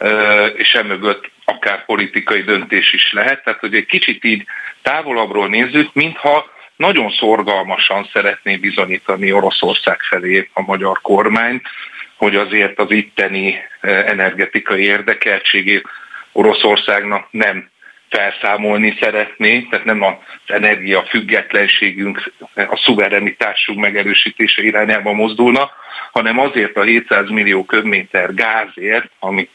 uh, 0.00 0.10
és 0.56 0.72
emögött 0.72 1.30
akár 1.44 1.84
politikai 1.84 2.42
döntés 2.42 2.92
is 2.92 3.12
lehet, 3.12 3.44
tehát 3.44 3.60
hogy 3.60 3.74
egy 3.74 3.86
kicsit 3.86 4.24
így 4.24 4.44
távolabbról 4.82 5.48
nézzük, 5.48 5.90
mintha 5.92 6.54
nagyon 6.76 7.10
szorgalmasan 7.10 8.08
szeretné 8.12 8.56
bizonyítani 8.56 9.32
Oroszország 9.32 10.00
felé 10.00 10.48
a 10.52 10.62
magyar 10.62 11.00
kormány, 11.00 11.60
hogy 12.16 12.36
azért 12.36 12.78
az 12.78 12.90
itteni 12.90 13.54
e, 13.80 13.88
energetikai 13.90 14.82
érdekeltségét 14.82 15.88
Oroszországnak 16.32 17.28
nem 17.30 17.70
felszámolni 18.08 18.96
szeretné, 19.00 19.66
tehát 19.70 19.84
nem 19.84 20.02
az 20.02 20.14
energia 20.46 21.02
függetlenségünk, 21.02 22.32
a 22.54 22.80
szuverenitásunk 22.84 23.78
megerősítése 23.78 24.62
irányába 24.62 25.12
mozdulna, 25.12 25.70
hanem 26.12 26.38
azért 26.38 26.76
a 26.76 26.82
700 26.82 27.28
millió 27.28 27.64
köbméter 27.64 28.34
gázért, 28.34 29.10
amit 29.18 29.50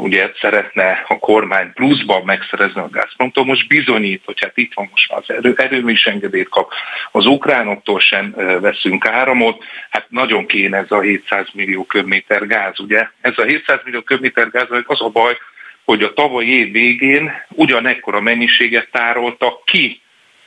ugye 0.00 0.32
szeretne 0.40 1.04
a 1.08 1.18
kormány 1.18 1.72
pluszban 1.72 2.22
megszerezni 2.24 2.80
a 2.80 2.88
Gazpromtól, 2.90 3.44
most 3.44 3.68
bizonyít, 3.68 4.22
hogy 4.24 4.40
hát 4.40 4.56
itt 4.56 4.74
van 4.74 4.88
most 4.90 5.12
az 5.12 5.24
erő, 5.30 5.54
erőmű 5.56 5.92
is 5.92 6.06
engedélyt 6.06 6.48
kap, 6.48 6.72
az 7.12 7.26
ukránoktól 7.26 8.00
sem 8.00 8.34
veszünk 8.60 9.06
áramot, 9.06 9.64
hát 9.90 10.06
nagyon 10.08 10.46
kéne 10.46 10.76
ez 10.76 10.90
a 10.90 11.00
700 11.00 11.46
millió 11.52 11.84
köbméter 11.84 12.46
gáz, 12.46 12.80
ugye? 12.80 13.08
Ez 13.20 13.38
a 13.38 13.44
700 13.44 13.80
millió 13.84 14.00
köbméter 14.00 14.50
gáz 14.50 14.66
az 14.86 15.00
a 15.00 15.08
baj, 15.08 15.38
hogy 15.84 16.02
a 16.02 16.12
tavalyi 16.12 16.58
év 16.58 16.72
végén 16.72 17.32
ugyanekkora 17.48 18.20
mennyiséget 18.20 18.88
tároltak 18.90 19.64
ki 19.64 20.00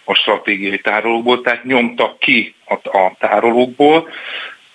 a 0.03 0.13
stratégiai 0.13 0.79
tárolókból, 0.79 1.41
tehát 1.41 1.63
nyomtak 1.63 2.19
ki 2.19 2.55
a, 2.65 2.97
a 2.97 3.15
tárolókból, 3.19 4.09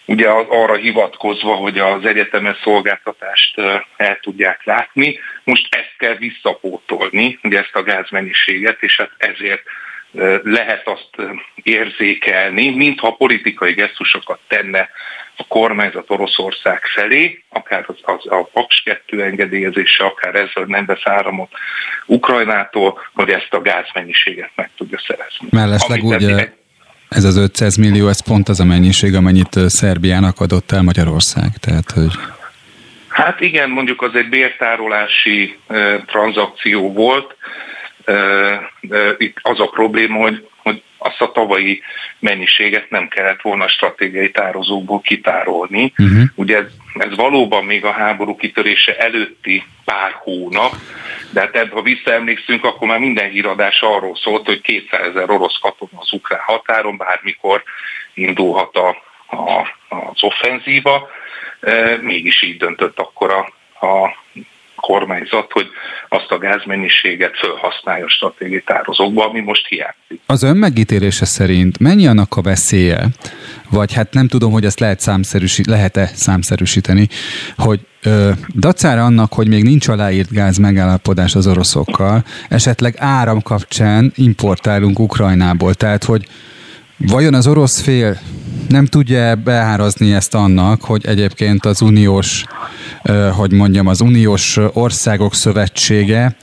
ugye 0.09 0.29
arra 0.29 0.75
hivatkozva, 0.75 1.55
hogy 1.55 1.79
az 1.79 2.05
egyetemes 2.05 2.57
szolgáltatást 2.63 3.61
el 3.97 4.19
tudják 4.21 4.65
látni. 4.65 5.19
Most 5.45 5.75
ezt 5.75 5.95
kell 5.99 6.15
visszapótolni, 6.15 7.39
ugye 7.43 7.59
ezt 7.59 7.75
a 7.75 7.83
gázmennyiséget, 7.83 8.83
és 8.83 8.97
hát 8.97 9.11
ezért 9.17 9.63
lehet 10.43 10.89
azt 10.89 11.31
érzékelni, 11.63 12.71
mintha 12.71 13.11
politikai 13.11 13.73
gesztusokat 13.73 14.39
tenne 14.49 14.89
a 15.37 15.45
kormányzat 15.49 16.11
Oroszország 16.11 16.85
felé, 16.95 17.43
akár 17.49 17.85
az, 17.87 17.97
az 18.03 18.27
a 18.27 18.49
Paks 18.53 18.83
2 18.83 19.23
engedélyezése, 19.23 20.05
akár 20.05 20.35
ezzel 20.35 20.65
nem 20.67 20.87
vesz 20.87 21.07
áramot 21.07 21.51
Ukrajnától, 22.07 23.01
hogy 23.15 23.31
ezt 23.31 23.55
a 23.55 23.61
gázmennyiséget 23.61 24.51
meg 24.55 24.71
tudja 24.77 24.99
szerezni. 25.07 25.49
Mellesleg 25.51 26.03
ugye 26.03 26.53
ez 27.09 27.25
az 27.25 27.37
500 27.37 27.77
millió, 27.77 28.09
ez 28.09 28.23
pont 28.23 28.49
az 28.49 28.61
a 28.61 28.65
mennyiség, 28.65 29.15
amennyit 29.15 29.59
Szerbiának 29.67 30.41
adott 30.41 30.73
el 30.73 30.83
Magyarország. 30.83 31.49
Tehát, 31.61 31.91
hogy... 31.91 32.13
Hát 33.09 33.41
igen, 33.41 33.71
mondjuk 33.71 34.03
az 34.03 34.15
egy 34.15 34.29
bértárolási 34.29 35.59
e, 35.67 35.99
tranzakció 35.99 36.93
volt. 36.93 37.37
E, 38.05 38.13
e, 38.13 39.15
itt 39.19 39.37
az 39.43 39.61
a 39.61 39.67
probléma, 39.67 40.19
hogy, 40.19 40.49
hogy 40.63 40.83
azt 40.99 41.21
a 41.21 41.33
tavalyi 41.33 41.83
mennyiséget 42.19 42.91
nem 42.91 43.09
kellett 43.09 43.41
volna 43.41 43.69
stratégiai 43.69 44.31
tározókból 44.31 45.01
kitárolni. 45.01 45.93
Uh-huh. 45.99 46.23
Ugye 46.35 46.57
ez, 46.57 46.67
ez 46.95 47.17
valóban 47.17 47.65
még 47.65 47.85
a 47.85 47.93
háború 47.93 48.37
kitörése 48.37 48.97
előtti 48.97 49.65
pár 49.85 50.13
hónap, 50.23 50.75
de 51.31 51.41
hát 51.41 51.57
ebben, 51.57 51.73
ha 51.73 51.83
visszaemlékszünk, 51.83 52.65
akkor 52.65 52.89
már 52.89 52.99
minden 52.99 53.31
híradás 53.31 53.81
arról 53.81 54.17
szólt, 54.17 54.47
hogy 54.47 54.61
200 54.61 55.07
ezer 55.07 55.31
orosz 55.31 55.59
katona 55.61 56.01
az 56.01 56.13
ukrán 56.13 56.41
határon, 56.41 56.97
bármikor 56.97 57.63
indulhat 58.15 58.77
a, 58.77 58.89
a, 59.37 59.75
az 59.89 60.23
offenzíva. 60.23 61.09
E, 61.61 61.99
mégis 62.01 62.43
így 62.43 62.57
döntött 62.57 62.99
akkor 62.99 63.31
a, 63.31 63.53
a 63.87 64.17
kormányzat, 64.81 65.53
hogy 65.53 65.67
azt 66.09 66.31
a 66.31 66.39
gázmennyiséget 66.39 67.39
felhasználja 67.39 68.05
a 68.05 68.09
stratégiai 68.09 68.63
tározókba, 68.67 69.29
ami 69.29 69.41
most 69.41 69.67
hiányzik. 69.67 70.21
Az 70.27 70.43
ön 70.43 70.57
megítélése 70.57 71.25
szerint 71.25 71.79
mennyi 71.79 72.07
annak 72.07 72.37
a 72.37 72.43
veszélye, 72.43 73.07
vagy 73.71 73.93
hát 73.93 74.13
nem 74.13 74.29
tudom, 74.29 74.53
hogy 74.53 74.65
ezt 74.65 74.81
lehet 74.81 75.01
számszerűsít, 75.01 75.67
lehet-e 75.67 76.07
számszerűsíteni, 76.07 77.09
hogy 77.57 77.81
ö, 78.03 78.31
dacára 78.55 79.05
annak, 79.05 79.33
hogy 79.33 79.49
még 79.49 79.63
nincs 79.63 79.89
aláírt 79.89 80.31
gáz 80.31 80.57
megállapodás 80.57 81.35
az 81.35 81.47
oroszokkal, 81.47 82.25
esetleg 82.49 82.95
áram 82.99 83.43
kapcsán 83.43 84.13
importálunk 84.15 84.99
Ukrajnából, 84.99 85.75
tehát 85.75 86.05
hogy 86.05 86.27
Vajon 86.99 87.35
az 87.35 87.47
orosz 87.47 87.81
fél 87.81 88.19
nem 88.69 88.87
tudja 88.87 89.35
beárazni 89.35 90.13
ezt 90.13 90.35
annak, 90.35 90.83
hogy 90.83 91.07
egyébként 91.07 91.67
az 91.67 91.81
uniós, 91.81 92.45
hogy 93.33 93.53
mondjam, 93.53 93.87
az 93.87 94.01
uniós 94.01 94.59
országok 94.73 95.35
szövetsége, 95.35 96.37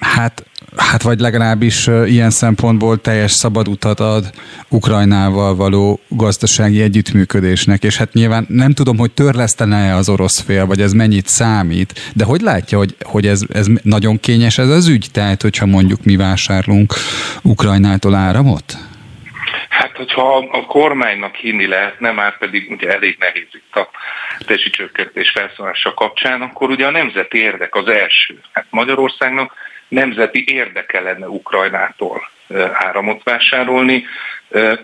hát 0.00 0.42
hát 0.76 1.02
vagy 1.02 1.20
legalábbis 1.20 1.86
ilyen 2.06 2.30
szempontból 2.30 3.00
teljes 3.00 3.32
szabad 3.32 3.68
utat 3.68 4.00
ad 4.00 4.30
Ukrajnával 4.68 5.56
való 5.56 6.00
gazdasági 6.08 6.80
együttműködésnek, 6.80 7.84
és 7.84 7.96
hát 7.96 8.12
nyilván 8.12 8.46
nem 8.48 8.72
tudom, 8.72 8.98
hogy 8.98 9.10
törlesztene-e 9.10 9.96
az 9.96 10.08
orosz 10.08 10.40
fél, 10.40 10.66
vagy 10.66 10.80
ez 10.80 10.92
mennyit 10.92 11.26
számít, 11.26 12.10
de 12.14 12.24
hogy 12.24 12.40
látja, 12.40 12.78
hogy, 12.78 12.96
hogy 13.02 13.26
ez, 13.26 13.42
ez 13.52 13.66
nagyon 13.82 14.20
kényes 14.20 14.58
ez 14.58 14.68
az 14.68 14.86
ügy, 14.86 15.08
tehát 15.12 15.42
hogyha 15.42 15.66
mondjuk 15.66 16.04
mi 16.04 16.16
vásárlunk 16.16 16.94
Ukrajnától 17.42 18.14
áramot? 18.14 18.87
Hát, 19.78 19.96
hogyha 19.96 20.36
a 20.36 20.66
kormánynak 20.66 21.34
hinni 21.34 21.66
lehetne, 21.66 22.10
már 22.10 22.38
pedig 22.38 22.70
ugye 22.70 22.90
elég 22.90 23.16
nehéz 23.18 23.48
itt 23.52 23.76
a 23.76 23.88
tesi 24.46 24.70
csökkentés 24.70 25.30
felszólása 25.30 25.94
kapcsán, 25.94 26.42
akkor 26.42 26.70
ugye 26.70 26.86
a 26.86 26.90
nemzeti 26.90 27.38
érdek 27.38 27.74
az 27.74 27.88
első. 27.88 28.40
Hát 28.52 28.66
Magyarországnak 28.70 29.54
nemzeti 29.88 30.44
érdeke 30.46 31.00
lenne 31.00 31.28
Ukrajnától 31.28 32.28
áramot 32.72 33.22
vásárolni, 33.22 34.06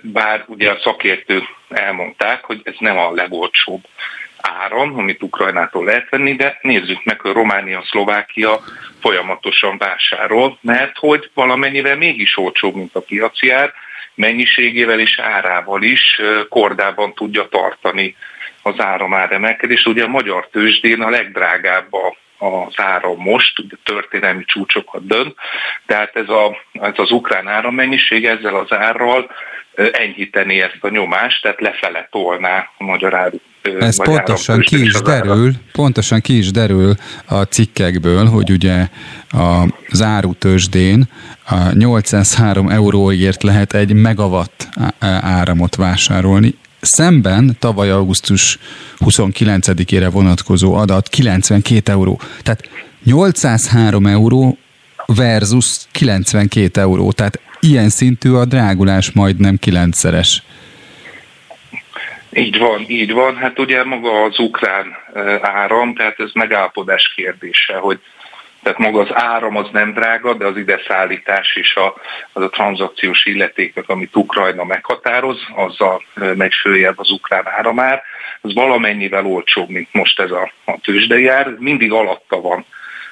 bár 0.01 0.45
ugye 0.47 0.71
a 0.71 0.81
szakértők 0.83 1.45
elmondták, 1.69 2.45
hogy 2.45 2.61
ez 2.65 2.75
nem 2.79 2.99
a 2.99 3.13
legolcsóbb 3.13 3.83
áram, 4.41 4.99
amit 4.99 5.23
Ukrajnától 5.23 5.85
lehet 5.85 6.11
venni, 6.11 6.35
de 6.35 6.59
nézzük 6.61 7.05
meg, 7.05 7.21
hogy 7.21 7.33
Románia, 7.33 7.85
Szlovákia 7.87 8.61
folyamatosan 9.01 9.79
vásárol, 9.79 10.59
mert 10.61 10.99
hogy 10.99 11.31
valamennyivel 11.35 11.97
mégis 11.97 12.37
olcsóbb, 12.37 12.75
mint 12.75 12.95
a 12.95 13.01
piaci 13.01 13.51
ár, 13.51 13.73
mennyiségével 14.15 15.01
és 15.01 15.19
árával 15.19 15.83
is 15.83 16.21
kordában 16.49 17.15
tudja 17.15 17.49
tartani 17.49 18.17
az 18.63 18.75
áramár 18.81 19.33
emelkedést. 19.33 19.87
Ugye 19.87 20.05
a 20.05 20.09
magyar 20.09 20.49
tőzsdén 20.49 21.01
a 21.01 21.11
legdrágább 21.11 21.93
a 21.93 22.17
az 22.39 22.75
áram 22.77 23.17
most, 23.19 23.59
ugye 23.59 23.77
történelmi 23.83 24.45
csúcsokat 24.45 25.07
dönt, 25.07 25.35
tehát 25.87 26.17
ez, 26.17 26.29
a, 26.29 26.57
ez 26.73 26.93
az 26.97 27.11
ukrán 27.11 27.49
árammennyiség 27.49 28.27
ezzel 28.27 28.55
az 28.55 28.73
árral 28.73 29.31
enyhíteni 29.75 30.61
ezt 30.61 30.79
a 30.81 30.89
nyomást, 30.89 31.43
tehát 31.43 31.61
lefele 31.61 32.09
tolná 32.11 32.71
a 32.79 32.85
magyar 32.85 33.15
áru. 33.15 33.39
Ez 33.81 34.05
pontosan 34.05 34.61
ki 34.61 34.83
is 34.83 34.93
derül, 34.93 35.55
pontosan 35.73 36.21
ki 36.21 36.39
is 36.39 36.51
derül 36.51 36.95
a 37.25 37.43
cikkekből, 37.43 38.27
hogy 38.27 38.51
ugye 38.51 38.89
az 39.91 40.03
árutősdén 40.03 41.09
a 41.47 41.73
803 41.73 42.69
euróért 42.69 43.43
lehet 43.43 43.75
egy 43.75 43.93
megawatt 43.93 44.69
áramot 45.21 45.75
vásárolni. 45.77 46.55
Szemben 46.81 47.57
tavaly 47.59 47.91
augusztus 47.91 48.59
29-ére 48.99 50.09
vonatkozó 50.13 50.75
adat 50.75 51.09
92 51.09 51.93
euró. 51.93 52.21
Tehát 52.43 52.69
803 53.05 54.07
euró 54.07 54.59
versus 55.07 55.77
92 55.93 56.81
euró. 56.81 57.13
Tehát 57.13 57.41
ilyen 57.61 57.89
szintű 57.89 58.33
a 58.33 58.45
drágulás 58.45 59.11
majdnem 59.11 59.57
kilencszeres. 59.57 60.43
Így 62.35 62.59
van, 62.59 62.85
így 62.89 63.13
van. 63.13 63.37
Hát 63.37 63.59
ugye 63.59 63.85
maga 63.85 64.23
az 64.23 64.39
ukrán 64.39 64.97
áram, 65.41 65.95
tehát 65.95 66.21
ez 66.21 66.31
megállapodás 66.33 67.13
kérdése, 67.17 67.77
hogy 67.77 67.99
tehát 68.63 68.79
maga 68.79 69.01
az 69.01 69.09
áram 69.13 69.57
az 69.57 69.69
nem 69.73 69.93
drága, 69.93 70.35
de 70.35 70.47
az 70.47 70.57
ide 70.57 70.81
szállítás 70.87 71.57
és 71.57 71.77
a, 71.77 71.95
az 72.33 72.43
a 72.43 72.49
tranzakciós 72.49 73.27
illetékek, 73.27 73.89
amit 73.89 74.17
Ukrajna 74.17 74.65
meghatároz, 74.65 75.39
azzal 75.55 76.03
megy 76.15 76.55
följebb 76.55 76.99
az 76.99 77.11
ukrán 77.11 77.49
áramár, 77.49 78.03
az 78.41 78.55
valamennyivel 78.55 79.27
olcsóbb, 79.27 79.69
mint 79.69 79.93
most 79.93 80.21
ez 80.21 80.31
a, 80.31 80.53
a 80.65 80.81
tőzsdei 80.81 81.27
ár, 81.27 81.57
mindig 81.59 81.93
alatta 81.93 82.41
van 82.41 82.65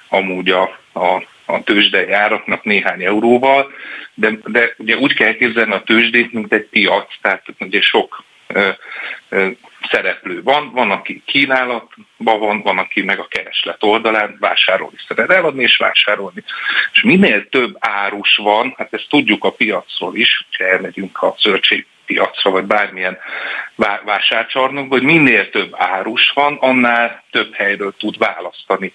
amúgy 0.09 0.51
a, 0.51 0.79
a, 0.93 1.23
a 1.45 1.63
tőzsdei 1.65 2.13
áraknak 2.13 2.65
néhány 2.65 3.05
euróval, 3.05 3.71
de, 4.15 4.31
de 4.45 4.75
ugye 4.79 4.97
úgy 4.97 5.15
kell 5.15 5.35
képzelni 5.35 5.73
a 5.73 5.83
tőzsdét, 5.83 6.33
mint 6.33 6.53
egy 6.53 6.67
piac, 6.71 7.07
tehát 7.21 7.45
ugye 7.59 7.81
sok 7.81 8.25
szereplő 9.91 10.43
van, 10.43 10.71
van, 10.73 10.91
aki 10.91 11.23
kínálatban 11.27 12.39
van, 12.39 12.63
van, 12.63 12.79
aki 12.79 13.03
meg 13.03 13.19
a 13.19 13.29
kereslet 13.29 13.83
oldalán 13.83 14.37
vásárolni 14.41 14.97
szeret 15.09 15.31
eladni 15.31 15.63
és 15.63 15.77
vásárolni. 15.77 16.45
És 16.93 17.03
minél 17.03 17.49
több 17.49 17.77
árus 17.79 18.37
van, 18.37 18.75
hát 18.79 18.93
ezt 18.93 19.09
tudjuk 19.09 19.45
a 19.45 19.53
piacról 19.53 20.17
is, 20.17 20.47
ha 20.59 20.65
elmegyünk 20.65 21.23
a 21.23 21.35
zöldség 21.39 21.87
vagy 22.43 22.65
bármilyen 22.65 23.19
vásárcsarnokba, 24.05 24.95
hogy 24.95 25.05
minél 25.05 25.51
több 25.51 25.73
árus 25.77 26.31
van, 26.35 26.57
annál 26.61 27.23
több 27.31 27.55
helyről 27.55 27.95
tud 27.99 28.19
választani 28.19 28.93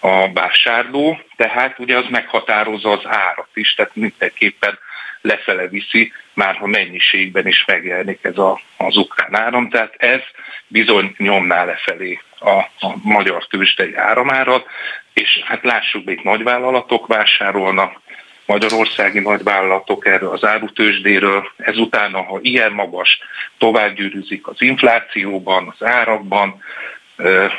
a 0.00 0.32
vásárló, 0.32 1.20
tehát 1.36 1.78
ugye 1.78 1.96
az 1.96 2.06
meghatározza 2.10 2.90
az 2.90 3.06
árat 3.06 3.48
is, 3.54 3.74
tehát 3.74 3.96
mindenképpen 3.96 4.78
lefele 5.26 5.68
viszi, 5.68 6.12
már 6.34 6.56
ha 6.56 6.66
mennyiségben 6.66 7.46
is 7.46 7.64
megjelenik 7.64 8.18
ez 8.22 8.38
a, 8.38 8.60
az 8.76 8.96
ukrán 8.96 9.36
áram, 9.36 9.68
tehát 9.68 9.94
ez 9.96 10.20
bizony 10.66 11.14
nyomná 11.18 11.64
lefelé 11.64 12.20
a, 12.38 12.50
a 12.86 12.94
magyar 13.02 13.46
tőzsdei 13.46 13.94
áramárat, 13.94 14.66
és 15.12 15.42
hát 15.44 15.64
lássuk, 15.64 16.10
itt 16.10 16.22
nagyvállalatok 16.22 17.06
vásárolnak, 17.06 18.00
magyarországi 18.46 19.20
nagyvállalatok 19.20 20.06
erről 20.06 20.30
az 20.30 20.44
árutősdéről, 20.44 21.52
ezután, 21.56 22.12
ha 22.12 22.38
ilyen 22.42 22.72
magas 22.72 23.18
tovább 23.58 23.94
gyűrűzik 23.94 24.46
az 24.46 24.62
inflációban, 24.62 25.74
az 25.78 25.86
árakban, 25.86 26.62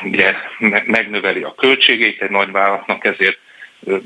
ugye 0.03 0.35
megnöveli 0.85 1.43
a 1.43 1.55
költségeit 1.55 2.21
egy 2.21 2.29
nagyvállalatnak, 2.29 3.05
ezért 3.05 3.39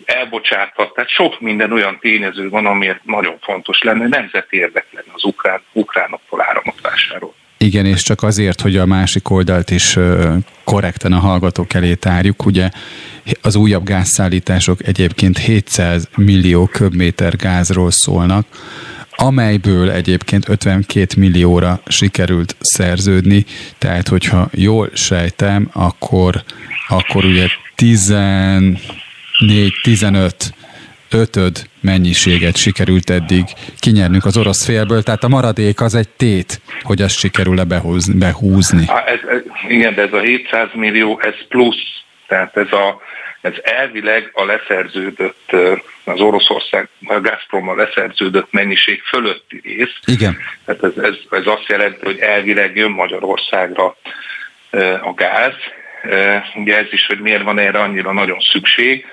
elbocsáthat. 0.05 0.93
Tehát 0.93 1.09
sok 1.09 1.39
minden 1.39 1.71
olyan 1.71 1.97
tényező 1.99 2.49
van, 2.49 2.65
amiért 2.65 3.05
nagyon 3.05 3.37
fontos 3.41 3.81
lenne, 3.81 4.07
nemzeti 4.07 4.57
érdek 4.57 4.85
lenne 4.91 5.11
az 5.13 5.23
ukrán, 5.23 5.61
ukránoktól 5.73 6.41
áramot 6.41 6.81
vásárolni. 6.81 7.35
Igen, 7.57 7.85
és 7.85 8.01
csak 8.01 8.23
azért, 8.23 8.61
hogy 8.61 8.77
a 8.77 8.85
másik 8.85 9.29
oldalt 9.29 9.69
is 9.69 9.97
korrekten 10.63 11.13
a 11.13 11.19
hallgatók 11.19 11.73
elé 11.73 11.93
tárjuk, 11.93 12.45
ugye 12.45 12.69
az 13.41 13.55
újabb 13.55 13.83
gázszállítások 13.83 14.87
egyébként 14.87 15.37
700 15.37 16.09
millió 16.15 16.65
köbméter 16.65 17.35
gázról 17.35 17.91
szólnak, 17.91 18.45
amelyből 19.11 19.91
egyébként 19.91 20.49
52 20.49 21.05
millióra 21.17 21.81
sikerült 21.87 22.55
szerződni, 22.59 23.45
tehát 23.77 24.07
hogyha 24.07 24.49
jól 24.51 24.89
sejtem, 24.93 25.69
akkor, 25.73 26.43
akkor 26.87 27.25
ugye 27.25 27.47
14-15 29.41 30.31
ötöd 31.11 31.69
mennyiséget 31.79 32.55
sikerült 32.57 33.09
eddig 33.09 33.43
kinyernünk 33.79 34.25
az 34.25 34.37
orosz 34.37 34.65
félből, 34.65 35.03
tehát 35.03 35.23
a 35.23 35.27
maradék 35.27 35.81
az 35.81 35.95
egy 35.95 36.09
tét, 36.09 36.61
hogy 36.81 37.01
ezt 37.01 37.17
sikerül-e 37.17 37.63
behúzni. 37.63 38.17
behúzni. 38.17 38.85
Ez, 39.05 39.19
ez, 39.29 39.41
igen, 39.67 39.93
de 39.95 40.01
ez 40.01 40.13
a 40.13 40.19
700 40.19 40.67
millió, 40.73 41.19
ez 41.21 41.35
plusz, 41.47 42.01
tehát 42.27 42.57
ez 42.57 42.71
a 42.71 43.01
ez 43.41 43.53
elvileg 43.63 44.29
a 44.33 44.45
leszerződött, 44.45 45.51
az 46.03 46.19
Oroszország, 46.19 46.87
a 47.05 47.19
Gazprommal 47.19 47.75
leszerződött 47.75 48.51
mennyiség 48.51 49.01
fölötti 49.01 49.61
rész. 49.63 49.99
Igen. 50.05 50.37
Tehát 50.65 50.83
ez, 50.83 51.03
ez, 51.03 51.15
ez 51.29 51.45
azt 51.45 51.67
jelenti, 51.67 52.05
hogy 52.05 52.19
elvileg 52.19 52.75
jön 52.75 52.91
Magyarországra 52.91 53.95
a 55.01 55.13
gáz. 55.15 55.53
Ugye 56.55 56.77
ez 56.77 56.87
is, 56.91 57.05
hogy 57.05 57.19
miért 57.19 57.43
van 57.43 57.59
erre 57.59 57.79
annyira 57.79 58.11
nagyon 58.11 58.39
szükség. 58.39 59.05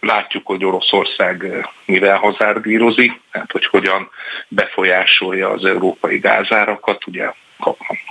Látjuk, 0.00 0.46
hogy 0.46 0.64
Oroszország 0.64 1.66
mivel 1.84 2.16
hazárdírozik, 2.16 3.20
tehát 3.32 3.52
hogy 3.52 3.66
hogyan 3.66 4.10
befolyásolja 4.48 5.50
az 5.50 5.64
európai 5.64 6.18
gázárakat, 6.18 7.06
ugye 7.06 7.30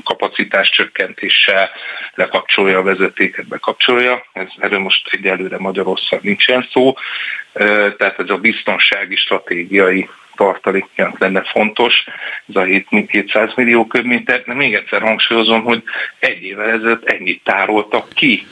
kapacitás 0.04 0.70
csökkentéssel 0.70 1.70
lekapcsolja 2.14 2.78
a 2.78 2.84
vezetéket, 2.84 3.48
bekapcsolja. 3.48 4.26
Ez, 4.34 4.48
erről 4.58 4.80
most 4.80 5.10
egyelőre 5.12 5.58
Magyarország 5.58 6.22
nincsen 6.22 6.68
szó. 6.72 6.94
Tehát 7.98 8.20
ez 8.20 8.30
a 8.30 8.38
biztonsági 8.38 9.16
stratégiai 9.16 10.10
tartalék 10.42 10.86
lenne 11.18 11.42
fontos, 11.52 11.94
ez 12.50 12.56
a 12.56 12.64
700 13.08 13.50
millió 13.56 13.86
köbméter, 13.86 14.44
de 14.46 14.54
még 14.54 14.74
egyszer 14.74 15.02
hangsúlyozom, 15.02 15.64
hogy 15.64 15.84
egy 16.20 16.44
évvel 16.44 16.70
ezelőtt 16.70 17.06
ennyit 17.06 17.44
tároltak 17.44 18.10
ki 18.14 18.48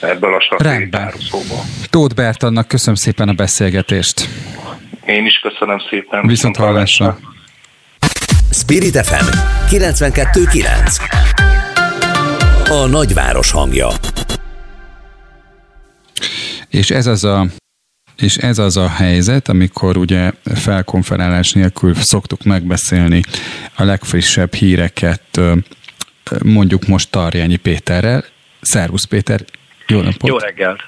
ebből 0.00 0.34
a 0.34 0.40
stratégiai 0.40 0.88
tározóból. 0.88 1.58
Tóth 1.90 2.14
Bertannak 2.14 2.68
köszönöm 2.68 2.94
szépen 2.94 3.28
a 3.28 3.32
beszélgetést. 3.32 4.28
Én 5.06 5.26
is 5.26 5.38
köszönöm 5.38 5.78
szépen. 5.90 6.26
Viszont 6.26 6.56
hallásra. 6.56 7.18
Spirit 8.50 9.06
FM 9.06 9.26
92.9 9.70 10.96
A 12.68 12.86
nagyváros 12.86 13.50
hangja 13.50 13.88
És 16.68 16.90
ez 16.90 17.06
az 17.06 17.24
a 17.24 17.46
és 18.16 18.36
ez 18.36 18.58
az 18.58 18.76
a 18.76 18.88
helyzet, 18.88 19.48
amikor 19.48 19.96
ugye 19.96 20.30
felkonferálás 20.54 21.52
nélkül 21.52 21.94
szoktuk 21.94 22.44
megbeszélni 22.44 23.20
a 23.74 23.84
legfrissebb 23.84 24.54
híreket, 24.54 25.40
mondjuk 26.42 26.86
most 26.86 27.10
Tarjányi 27.10 27.56
Péterrel. 27.56 28.24
Szervusz 28.60 29.04
Péter, 29.04 29.44
jó 29.86 30.00
napot! 30.00 30.28
Jó 30.28 30.38
reggelt! 30.38 30.80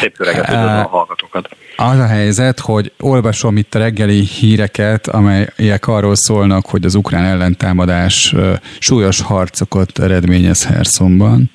Szép 0.00 0.16
jó 0.18 0.24
reggelt, 0.24 0.48
a 0.48 0.88
hallgatókat! 0.88 1.48
Az 1.76 1.98
a 1.98 2.06
helyzet, 2.06 2.60
hogy 2.60 2.92
olvasom 2.98 3.56
itt 3.56 3.74
a 3.74 3.78
reggeli 3.78 4.20
híreket, 4.20 5.06
amelyek 5.06 5.86
arról 5.86 6.14
szólnak, 6.14 6.66
hogy 6.66 6.84
az 6.84 6.94
ukrán 6.94 7.24
ellentámadás 7.24 8.34
súlyos 8.78 9.20
harcokat 9.20 9.98
eredményez 9.98 10.64
Herszonban, 10.64 11.50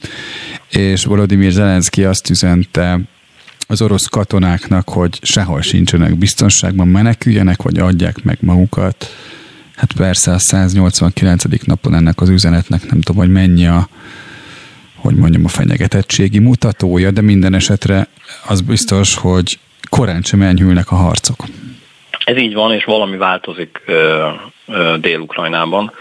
és 0.70 1.06
Volodymyr 1.06 1.52
Zelenszky 1.52 2.04
azt 2.04 2.30
üzente 2.30 3.00
az 3.68 3.82
orosz 3.82 4.06
katonáknak, 4.06 4.90
hogy 4.90 5.20
sehol 5.22 5.62
sincsenek 5.62 6.16
biztonságban, 6.16 6.88
meneküljenek, 6.88 7.62
vagy 7.62 7.80
adják 7.80 8.24
meg 8.24 8.38
magukat. 8.42 9.16
Hát 9.76 9.94
persze 9.94 10.32
a 10.32 10.40
189. 10.40 11.44
napon 11.66 11.94
ennek 11.94 12.22
az 12.22 12.30
üzenetnek 12.30 12.90
nem 12.90 13.02
tudom, 13.02 13.22
hogy 13.22 13.32
mennyi 13.32 13.68
a, 13.68 13.88
hogy 14.96 15.16
mondjam, 15.16 15.46
a 15.46 15.48
fenyegetettségi 15.48 16.40
mutatója, 16.40 17.12
de 17.12 17.22
minden 17.22 17.54
esetre 17.54 18.08
az 18.48 18.62
biztos, 18.62 19.16
hogy 19.16 19.60
korán 19.90 20.22
sem 20.22 20.42
enyhülnek 20.42 20.92
a 20.92 20.96
harcok. 20.96 21.44
Ez 22.26 22.38
így 22.38 22.54
van, 22.54 22.74
és 22.74 22.84
valami 22.84 23.18
változik 23.18 23.82
Dél-Ukrajnában. 25.00 25.92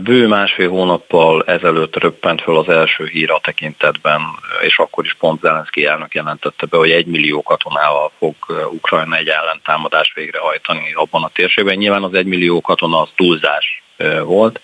Bő 0.00 0.26
másfél 0.26 0.68
hónappal 0.68 1.44
ezelőtt 1.46 1.96
röppent 1.96 2.42
föl 2.42 2.58
az 2.58 2.68
első 2.68 3.06
hír 3.06 3.30
a 3.30 3.40
tekintetben, 3.42 4.20
és 4.62 4.78
akkor 4.78 5.04
is 5.04 5.14
pont 5.14 5.40
Zelenszky 5.40 5.84
elnök 5.84 6.14
jelentette 6.14 6.66
be, 6.66 6.76
hogy 6.76 6.90
egy 6.90 7.06
millió 7.06 7.42
katonával 7.42 8.12
fog 8.18 8.34
Ukrajna 8.70 9.16
egy 9.16 9.28
ellentámadást 9.28 10.14
végrehajtani 10.14 10.92
abban 10.94 11.22
a 11.22 11.30
térségben. 11.32 11.76
Nyilván 11.76 12.02
az 12.02 12.14
egy 12.14 12.26
millió 12.26 12.60
katona 12.60 13.00
az 13.00 13.08
túlzás 13.16 13.82
volt, 14.24 14.60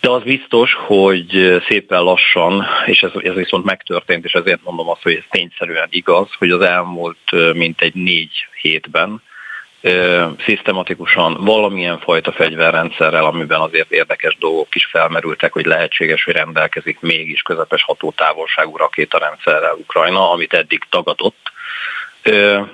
de 0.00 0.10
az 0.10 0.22
biztos, 0.22 0.74
hogy 0.74 1.60
szépen 1.68 2.02
lassan, 2.02 2.66
és 2.86 3.02
ez, 3.02 3.10
ez 3.22 3.34
viszont 3.34 3.64
megtörtént, 3.64 4.24
és 4.24 4.32
ezért 4.32 4.62
mondom 4.64 4.88
azt, 4.88 5.02
hogy 5.02 5.14
ez 5.14 5.24
tényszerűen 5.30 5.88
igaz, 5.90 6.28
hogy 6.38 6.50
az 6.50 6.60
elmúlt 6.60 7.54
mintegy 7.54 7.94
négy 7.94 8.46
hétben 8.60 9.22
szisztematikusan 10.44 11.36
valamilyen 11.44 11.98
fajta 11.98 12.32
fegyverrendszerrel, 12.32 13.24
amiben 13.24 13.60
azért 13.60 13.90
érdekes 13.90 14.36
dolgok 14.38 14.74
is 14.74 14.86
felmerültek, 14.86 15.52
hogy 15.52 15.66
lehetséges, 15.66 16.24
hogy 16.24 16.34
rendelkezik 16.34 17.00
mégis 17.00 17.42
közepes 17.42 17.82
hatótávolságú 17.82 18.76
rakétarendszerrel 18.76 19.74
Ukrajna, 19.74 20.30
amit 20.30 20.52
eddig 20.52 20.82
tagadott, 20.90 21.50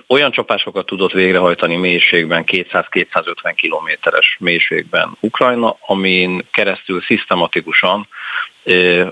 olyan 0.07 0.31
csapásokat 0.31 0.87
tudott 0.87 1.13
végrehajtani 1.13 1.77
mélységben, 1.77 2.45
200-250 2.47 3.53
kilométeres 3.57 4.37
mélységben 4.41 5.17
Ukrajna, 5.21 5.77
amin 5.81 6.47
keresztül 6.53 7.03
szisztematikusan 7.03 8.09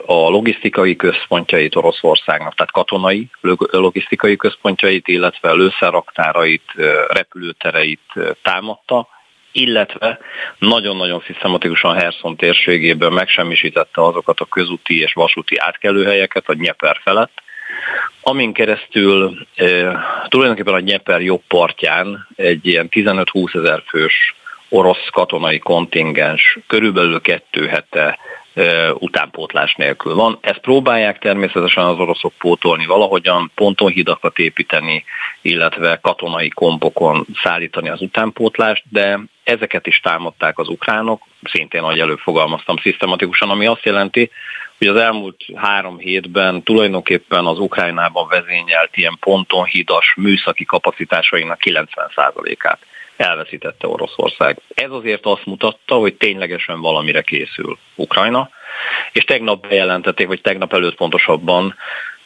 a 0.07 0.29
logisztikai 0.29 0.97
központjait 0.97 1.77
Oroszországnak, 1.77 2.55
tehát 2.55 2.73
katonai 2.73 3.29
logisztikai 3.70 4.37
központjait, 4.37 5.09
illetve 5.09 5.53
lőszerraktárait, 5.53 6.72
repülőtereit 7.09 8.12
támadta, 8.43 9.09
illetve 9.53 10.18
nagyon-nagyon 10.59 11.22
szisztematikusan 11.26 11.95
Herson 11.95 12.37
térségében 12.37 13.12
megsemmisítette 13.12 14.03
azokat 14.03 14.41
a 14.41 14.45
közúti 14.45 15.01
és 15.01 15.12
vasúti 15.12 15.59
átkelőhelyeket 15.59 16.49
a 16.49 16.55
Nyeper 16.55 17.01
felett, 17.03 17.43
amin 18.20 18.53
keresztül 18.53 19.47
tulajdonképpen 20.28 20.74
a 20.74 20.81
Nyeper 20.81 21.20
jobb 21.20 21.43
partján 21.49 22.28
egy 22.37 22.66
ilyen 22.66 22.89
15-20 22.91 23.55
ezer 23.55 23.83
fős 23.87 24.35
orosz 24.68 25.09
katonai 25.12 25.59
kontingens 25.59 26.59
körülbelül 26.66 27.20
kettő 27.20 27.66
hete 27.66 28.18
utánpótlás 28.98 29.74
nélkül 29.74 30.14
van. 30.14 30.38
Ezt 30.40 30.59
próbálják 30.59 31.18
természetesen 31.18 31.84
az 31.84 31.98
oroszok 31.98 32.32
pótolni 32.38 32.86
valahogyan, 32.86 33.50
pontonhidakat 33.55 34.38
építeni, 34.38 35.05
illetve 35.42 35.98
katonai 36.02 36.48
kompokon 36.48 37.26
szállítani 37.42 37.88
az 37.88 38.00
utánpótlást, 38.00 38.82
de 38.88 39.20
ezeket 39.44 39.86
is 39.86 40.00
támadták 40.00 40.59
az 40.59 40.68
ukránok, 40.68 41.22
szintén, 41.42 41.82
ahogy 41.82 41.98
előbb 41.98 42.18
fogalmaztam, 42.18 42.76
szisztematikusan, 42.76 43.50
ami 43.50 43.66
azt 43.66 43.84
jelenti, 43.84 44.30
hogy 44.78 44.86
az 44.86 44.96
elmúlt 44.96 45.44
három 45.55 45.98
hétben 45.98 46.62
tulajdonképpen 46.62 47.46
az 47.46 47.59
Ukrajnában 47.59 48.28
vezényelt 48.28 48.96
ilyen 48.96 49.16
pontonhidas 49.20 50.14
műszaki 50.16 50.64
kapacitásainak 50.64 51.61
90%-át 51.64 52.78
elveszítette 53.17 53.87
Oroszország. 53.87 54.61
Ez 54.75 54.91
azért 54.91 55.27
azt 55.27 55.47
mutatta, 55.47 55.95
hogy 55.95 56.15
ténylegesen 56.15 56.81
valamire 56.81 57.23
készül 57.23 57.79
Ukrajna, 57.95 58.51
és 59.12 59.25
tegnap 59.25 59.67
bejelentették, 59.67 60.27
vagy 60.27 60.41
tegnap 60.41 60.73
előtt 60.73 60.97
pontosabban, 60.97 61.75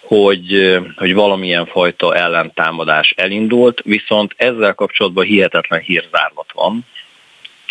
hogy, 0.00 0.78
hogy 0.96 1.14
valamilyen 1.14 1.66
fajta 1.66 2.14
ellentámadás 2.14 3.14
elindult, 3.16 3.80
viszont 3.84 4.34
ezzel 4.36 4.74
kapcsolatban 4.74 5.24
hihetetlen 5.24 5.80
hírzárlat 5.80 6.52
van. 6.52 6.86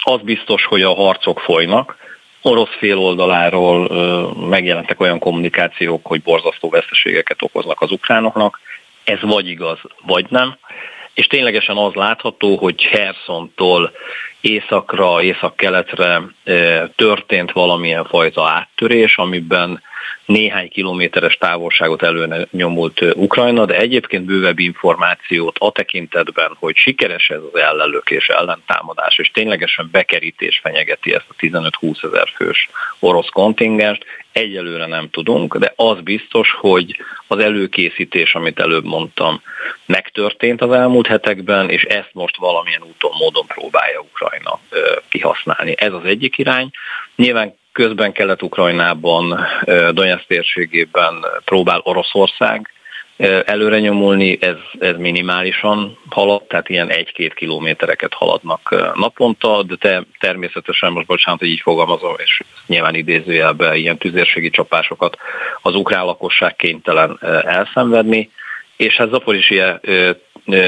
Az 0.04 0.22
biztos, 0.22 0.66
hogy 0.66 0.82
a 0.82 0.94
harcok 0.94 1.40
folynak, 1.40 1.98
orosz 2.42 2.76
fél 2.78 2.98
oldaláról 2.98 3.90
megjelentek 4.50 5.00
olyan 5.00 5.20
kommunikációk, 5.20 6.06
hogy 6.06 6.22
borzasztó 6.22 6.70
veszteségeket 6.70 7.42
okoznak 7.42 7.82
az 7.82 7.92
ukránoknak. 7.92 8.60
Ez 9.04 9.22
vagy 9.22 9.48
igaz, 9.48 9.80
vagy 10.06 10.26
nem 10.30 10.58
és 11.18 11.28
ténylegesen 11.28 11.78
az 11.78 11.94
látható, 11.94 12.56
hogy 12.56 12.82
Hersontól 12.84 13.92
északra, 14.42 15.22
észak-keletre 15.22 16.22
történt 16.96 17.52
valamilyen 17.52 18.06
fajta 18.06 18.50
áttörés, 18.50 19.18
amiben 19.18 19.82
néhány 20.26 20.70
kilométeres 20.70 21.38
távolságot 21.38 22.04
előre 22.04 22.48
nyomult 22.52 23.02
Ukrajna, 23.16 23.66
de 23.66 23.78
egyébként 23.78 24.26
bővebb 24.26 24.60
információt 24.60 25.56
a 25.60 25.72
tekintetben, 25.72 26.56
hogy 26.60 26.76
sikeres 26.76 27.30
ez 27.30 27.42
az 27.54 27.60
ellelőkés, 27.60 28.28
ellentámadás, 28.28 29.18
és 29.18 29.32
ténylegesen 29.32 29.90
bekerítés 29.92 30.60
fenyegeti 30.64 31.14
ezt 31.14 31.26
a 31.30 31.34
15-20 31.40 32.04
ezer 32.04 32.28
fős 32.36 32.70
orosz 33.00 33.30
kontingenst, 33.30 34.06
egyelőre 34.32 34.86
nem 34.86 35.10
tudunk, 35.10 35.58
de 35.58 35.74
az 35.76 36.02
biztos, 36.02 36.52
hogy 36.60 36.98
az 37.28 37.40
előkészítés, 37.40 38.36
amit 38.36 38.60
előbb 38.60 38.86
mondtam, 38.86 39.42
megtörtént 39.86 40.62
az 40.62 40.72
elmúlt 40.72 41.08
hetekben, 41.08 41.70
és 41.70 41.84
ezt 41.84 42.10
most 42.14 42.38
valamilyen 42.38 42.82
úton, 42.82 43.12
módon 43.20 43.46
próbálja 43.46 44.00
Ukrajna 44.00 44.60
kihasználni. 45.10 45.76
Ez 45.78 45.94
az 45.94 46.06
egyik 46.06 46.38
irány. 46.38 46.70
Nyilván 47.16 47.56
Közben 47.78 48.12
Kelet-Ukrajnában, 48.12 49.40
Donetsz 49.92 50.26
térségében 50.28 51.26
próbál 51.46 51.82
Oroszország 51.84 52.70
előre 53.46 53.80
nyomulni, 53.80 54.38
ez, 54.42 54.56
ez 54.80 54.96
minimálisan 54.98 55.98
halad, 56.10 56.44
tehát 56.44 56.70
ilyen 56.70 56.90
egy-két 56.90 57.34
kilométereket 57.34 58.14
haladnak 58.14 58.94
naponta, 58.96 59.64
de 59.64 59.76
te, 59.76 60.04
természetesen 60.20 60.92
most 60.92 61.08
bocsánat, 61.08 61.40
hogy 61.40 61.50
így 61.50 61.62
fogalmazom, 61.62 62.14
és 62.18 62.42
nyilván 62.68 62.96
idézőjelben 62.96 63.76
ilyen 63.76 63.98
tüzérségi 63.98 64.50
csapásokat 64.50 65.18
az 65.62 65.76
ukrán 65.76 66.06
lakosság 66.06 66.56
kénytelen 66.56 67.20
elszenvedni, 67.46 68.30
és 68.78 68.96
hát 68.96 69.10
Zaporizsia 69.10 69.80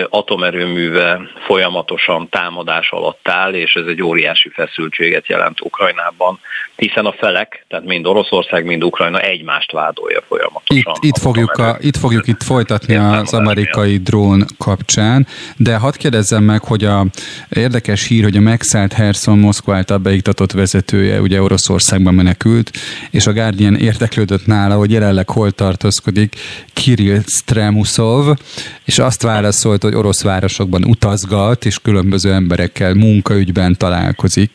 atomerőműve 0.09 1.21
folyamatosan 1.45 2.29
támadás 2.29 2.91
alatt 2.91 3.27
áll, 3.27 3.53
és 3.53 3.73
ez 3.73 3.85
egy 3.85 4.01
óriási 4.01 4.49
feszültséget 4.49 5.27
jelent 5.27 5.61
Ukrajnában, 5.61 6.39
hiszen 6.75 7.05
a 7.05 7.11
felek, 7.11 7.65
tehát 7.67 7.85
mind 7.85 8.05
Oroszország, 8.05 8.65
mind 8.65 8.83
Ukrajna 8.83 9.19
egymást 9.19 9.71
vádolja 9.71 10.21
folyamatosan. 10.27 10.93
Itt, 10.95 11.03
itt, 11.03 11.17
fogjuk, 11.17 11.51
a, 11.51 11.77
itt 11.79 11.97
fogjuk 11.97 12.27
itt 12.27 12.43
folytatni 12.43 12.95
az 12.95 13.33
amerikai 13.33 13.97
drón 13.97 14.45
kapcsán, 14.57 15.27
de 15.57 15.77
hadd 15.77 15.97
kérdezzem 15.97 16.43
meg, 16.43 16.63
hogy 16.63 16.83
a 16.83 17.05
érdekes 17.49 18.07
hír, 18.07 18.23
hogy 18.23 18.37
a 18.37 18.39
megszállt 18.39 18.93
Herson 18.93 19.39
Moszkva 19.39 19.75
által 19.75 19.97
beiktatott 19.97 20.51
vezetője 20.51 21.19
ugye 21.21 21.41
Oroszországban 21.41 22.13
menekült, 22.13 22.71
és 23.11 23.27
a 23.27 23.33
Guardian 23.33 23.75
érdeklődött 23.75 24.45
nála, 24.45 24.75
hogy 24.75 24.91
jelenleg 24.91 25.29
hol 25.29 25.51
tartózkodik 25.51 26.35
Kirill 26.73 27.19
Stremusov, 27.25 28.37
és 28.85 28.99
azt 28.99 29.21
válaszol, 29.21 29.68
szólt, 29.69 29.83
hogy 29.83 29.95
orosz 29.95 30.21
városokban 30.21 30.83
utazgat, 30.83 31.65
és 31.65 31.79
különböző 31.79 32.33
emberekkel 32.33 32.93
munkaügyben 32.93 33.77
találkozik. 33.77 34.51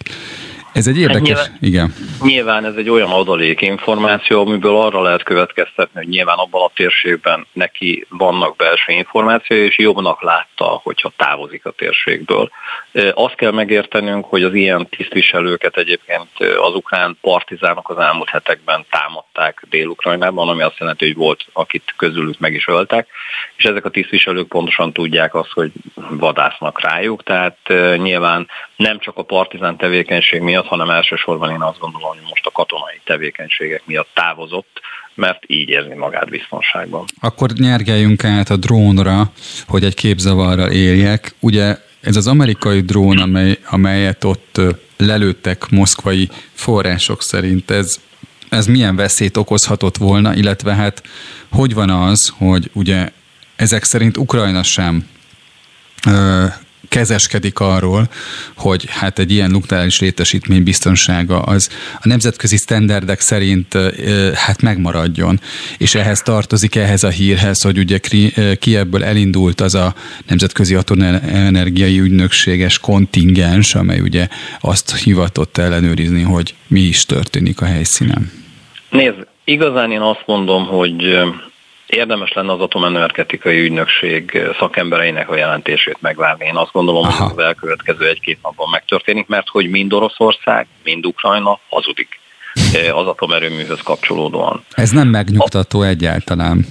Ez 0.75 0.87
egy 0.87 0.99
érdekes, 0.99 1.39
hát 1.39 1.61
nyilván, 1.61 1.91
igen. 1.91 1.95
Nyilván 2.23 2.65
ez 2.65 2.75
egy 2.75 2.89
olyan 2.89 3.11
adalék 3.11 3.61
információ, 3.61 4.41
amiből 4.41 4.77
arra 4.77 5.03
lehet 5.03 5.23
következtetni, 5.23 6.01
hogy 6.01 6.09
nyilván 6.09 6.39
abban 6.39 6.63
a 6.63 6.71
térségben 6.75 7.47
neki 7.53 8.07
vannak 8.09 8.57
belső 8.57 8.93
információi, 8.93 9.59
és 9.59 9.79
jobbnak 9.79 10.23
látta, 10.23 10.65
hogyha 10.65 11.13
távozik 11.17 11.67
a 11.67 11.71
térségből. 11.71 12.51
Azt 13.15 13.35
kell 13.35 13.51
megértenünk, 13.51 14.25
hogy 14.25 14.43
az 14.43 14.55
ilyen 14.55 14.89
tisztviselőket 14.89 15.77
egyébként 15.77 16.29
az 16.39 16.75
ukrán 16.75 17.17
partizánok 17.21 17.91
az 17.91 17.99
elmúlt 17.99 18.29
hetekben 18.29 18.85
támadták 18.91 19.63
Dél-Ukrajnában, 19.71 20.49
ami 20.49 20.63
azt 20.63 20.79
jelenti, 20.79 21.07
hogy 21.07 21.17
volt, 21.17 21.47
akit 21.53 21.95
közülük 21.97 22.39
meg 22.39 22.55
is 22.55 22.69
öltek, 22.69 23.09
és 23.57 23.65
ezek 23.65 23.85
a 23.85 23.91
tisztviselők 23.91 24.49
pontosan 24.49 24.93
tudják 24.93 25.35
azt, 25.35 25.53
hogy 25.53 25.73
vadásznak 26.11 26.81
rájuk, 26.81 27.23
tehát 27.23 27.59
nyilván 27.97 28.49
nem 28.77 28.99
csak 28.99 29.17
a 29.17 29.23
partizán 29.23 29.77
tevékenység 29.77 30.41
miatt, 30.41 30.67
hanem 30.67 30.91
elsősorban 30.91 31.51
én 31.51 31.63
azt 31.63 31.79
gondolom, 31.79 32.09
hogy 32.09 32.27
most 32.29 32.47
a 32.47 32.51
katonai 32.51 33.01
tevékenységek 33.05 33.83
miatt 33.87 34.09
távozott, 34.15 34.81
mert 35.15 35.43
így 35.47 35.69
érzi 35.69 35.95
magát 35.95 36.31
biztonságban. 36.31 37.05
Akkor 37.21 37.51
nyergeljünk 37.51 38.25
át 38.25 38.51
a 38.51 38.57
drónra, 38.57 39.31
hogy 39.67 39.85
egy 39.85 39.95
képzavarral 39.95 40.71
éljek. 40.71 41.35
Ugye 41.41 41.77
ez 42.01 42.17
az 42.17 42.27
amerikai 42.27 42.81
drón, 42.81 43.19
amely, 43.19 43.59
amelyet 43.71 44.25
ott 44.25 44.61
lelőttek 44.97 45.71
moszkvai 45.71 46.29
források 46.53 47.23
szerint, 47.23 47.71
ez, 47.71 48.01
ez 48.49 48.67
milyen 48.67 48.97
veszélyt 48.97 49.37
okozhatott 49.37 49.97
volna, 49.97 50.35
illetve 50.35 50.75
hát 50.75 51.03
hogy 51.51 51.75
van 51.75 51.91
az, 51.91 52.33
hogy 52.39 52.71
ugye 52.73 53.09
ezek 53.57 53.85
szerint 53.85 54.17
Ukrajna 54.17 54.63
sem 54.63 55.09
kezeskedik 56.89 57.59
arról, 57.59 58.09
hogy 58.57 58.87
hát 58.89 59.19
egy 59.19 59.31
ilyen 59.31 59.51
nukleáris 59.51 60.01
létesítmény 60.01 60.63
biztonsága 60.63 61.43
az 61.43 61.69
a 61.95 62.09
nemzetközi 62.09 62.57
sztenderdek 62.57 63.21
szerint 63.21 63.79
hát 64.35 64.63
megmaradjon. 64.63 65.41
És 65.79 65.95
ehhez 65.95 66.23
tartozik, 66.23 66.77
ehhez 66.77 67.03
a 67.03 67.09
hírhez, 67.09 67.63
hogy 67.63 67.79
ugye 67.79 67.99
Kievből 68.59 69.05
elindult 69.05 69.61
az 69.61 69.75
a 69.75 69.95
nemzetközi 70.27 70.75
atomenergiai 70.75 72.01
ügynökséges 72.01 72.79
kontingens, 72.79 73.75
amely 73.75 74.01
ugye 74.01 74.29
azt 74.61 74.97
hivatott 74.97 75.57
ellenőrizni, 75.57 76.23
hogy 76.23 76.55
mi 76.67 76.81
is 76.81 77.07
történik 77.07 77.61
a 77.61 77.65
helyszínen. 77.65 78.33
Nézd, 78.91 79.27
igazán 79.45 79.91
én 79.91 80.01
azt 80.01 80.23
mondom, 80.27 80.67
hogy 80.67 81.03
érdemes 81.87 82.33
lenne 82.33 82.53
az 82.53 82.61
atomenergetikai 82.61 83.61
ügynökség 83.61 84.43
szakembereinek 84.59 85.31
a 85.31 85.37
jelentését 85.37 85.97
megvárni. 86.01 86.45
Én 86.47 86.57
azt 86.57 86.73
gondolom, 86.73 87.05
Aha. 87.05 87.25
hogy 87.25 87.33
az 87.37 87.45
elkövetkező 87.45 88.09
egy-két 88.09 88.39
napban 88.43 88.69
megtörténik, 88.71 89.27
mert 89.27 89.49
hogy 89.49 89.71
mind 89.71 89.93
Oroszország, 89.93 90.67
mind 90.85 91.07
Ukrajna 91.07 91.59
hazudik 91.69 92.21
eh, 92.75 92.99
az 92.99 93.07
atomerőműhöz 93.07 93.81
kapcsolódóan. 93.81 94.65
Ez 94.75 94.91
nem 94.91 95.09
megnyugtató 95.09 95.81
a... 95.81 95.87
egyáltalán. 95.87 96.67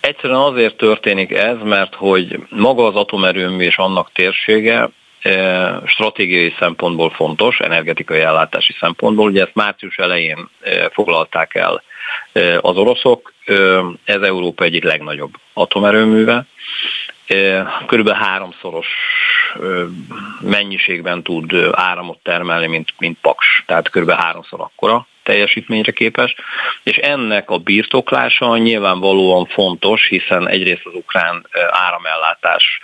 Egyszerűen 0.00 0.40
azért 0.40 0.76
történik 0.76 1.32
ez, 1.32 1.56
mert 1.64 1.94
hogy 1.94 2.38
maga 2.48 2.86
az 2.86 2.94
atomerőmű 2.94 3.64
és 3.64 3.76
annak 3.76 4.10
térsége 4.12 4.88
eh, 5.20 5.76
stratégiai 5.86 6.54
szempontból 6.58 7.10
fontos, 7.10 7.58
energetikai 7.58 8.20
ellátási 8.20 8.74
szempontból. 8.80 9.26
Ugye 9.26 9.42
ezt 9.42 9.54
március 9.54 9.96
elején 9.96 10.48
eh, 10.60 10.86
foglalták 10.92 11.54
el 11.54 11.82
az 12.60 12.76
oroszok, 12.76 13.32
ez 14.04 14.20
Európa 14.22 14.64
egyik 14.64 14.84
legnagyobb 14.84 15.32
atomerőműve. 15.52 16.44
Körülbelül 17.86 18.20
háromszoros 18.20 18.86
mennyiségben 20.40 21.22
tud 21.22 21.52
áramot 21.72 22.18
termelni, 22.22 22.66
mint, 22.66 22.94
mint 22.98 23.18
Paks, 23.20 23.62
tehát 23.66 23.90
körülbelül 23.90 24.22
háromszor 24.22 24.60
akkora 24.60 25.06
teljesítményre 25.22 25.92
képes, 25.92 26.34
és 26.82 26.96
ennek 26.96 27.50
a 27.50 27.58
birtoklása 27.58 28.56
nyilvánvalóan 28.56 29.46
fontos, 29.46 30.06
hiszen 30.08 30.48
egyrészt 30.48 30.86
az 30.86 30.94
ukrán 30.94 31.46
áramellátás 31.70 32.80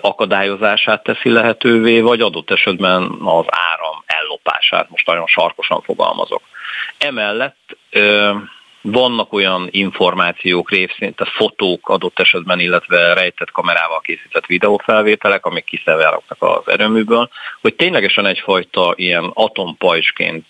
akadályozását 0.00 1.02
teszi 1.02 1.30
lehetővé, 1.30 2.00
vagy 2.00 2.20
adott 2.20 2.50
esetben 2.50 3.02
az 3.24 3.44
áram 3.48 4.02
ellopását, 4.06 4.90
most 4.90 5.06
nagyon 5.06 5.26
sarkosan 5.26 5.82
fogalmazok. 5.82 6.42
Emellett 6.98 7.76
vannak 8.90 9.32
olyan 9.32 9.68
információk, 9.70 10.70
révszint, 10.70 11.16
tehát 11.16 11.34
fotók 11.34 11.88
adott 11.88 12.18
esetben, 12.18 12.60
illetve 12.60 13.14
rejtett 13.14 13.50
kamerával 13.50 14.00
készített 14.00 14.46
videófelvételek, 14.46 15.46
amik 15.46 15.64
kiszivárognak 15.64 16.42
az 16.42 16.72
erőműből, 16.72 17.28
hogy 17.60 17.74
ténylegesen 17.74 18.26
egyfajta 18.26 18.92
ilyen 18.96 19.30
atompajsként 19.34 20.46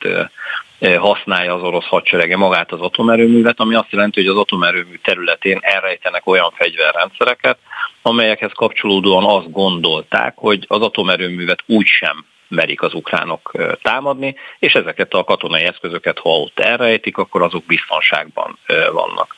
használja 0.98 1.54
az 1.54 1.62
orosz 1.62 1.86
hadserege 1.86 2.36
magát 2.36 2.72
az 2.72 2.80
atomerőművet, 2.80 3.60
ami 3.60 3.74
azt 3.74 3.90
jelenti, 3.90 4.20
hogy 4.20 4.30
az 4.30 4.36
atomerőmű 4.36 4.96
területén 5.02 5.58
elrejtenek 5.60 6.26
olyan 6.26 6.50
fegyverrendszereket, 6.54 7.58
amelyekhez 8.02 8.52
kapcsolódóan 8.54 9.24
azt 9.24 9.52
gondolták, 9.52 10.32
hogy 10.36 10.64
az 10.68 10.80
atomerőművet 10.80 11.62
úgy 11.66 11.86
sem 11.86 12.24
merik 12.48 12.82
az 12.82 12.94
ukránok 12.94 13.52
támadni, 13.82 14.36
és 14.58 14.72
ezeket 14.72 15.14
a 15.14 15.24
katonai 15.24 15.62
eszközöket, 15.62 16.18
ha 16.18 16.30
ott 16.30 16.58
elrejtik, 16.58 17.16
akkor 17.16 17.42
azok 17.42 17.64
biztonságban 17.64 18.58
vannak. 18.92 19.34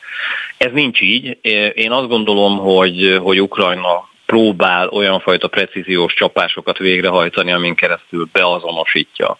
Ez 0.57 0.71
nincs 0.71 1.01
így. 1.01 1.37
Én 1.73 1.91
azt 1.91 2.07
gondolom, 2.07 2.57
hogy, 2.57 3.19
hogy 3.21 3.41
Ukrajna 3.41 4.09
próbál 4.25 4.87
olyan 4.87 5.19
fajta 5.19 5.47
precíziós 5.47 6.13
csapásokat 6.13 6.77
végrehajtani, 6.77 7.51
amin 7.51 7.75
keresztül 7.75 8.29
beazonosítja, 8.31 9.37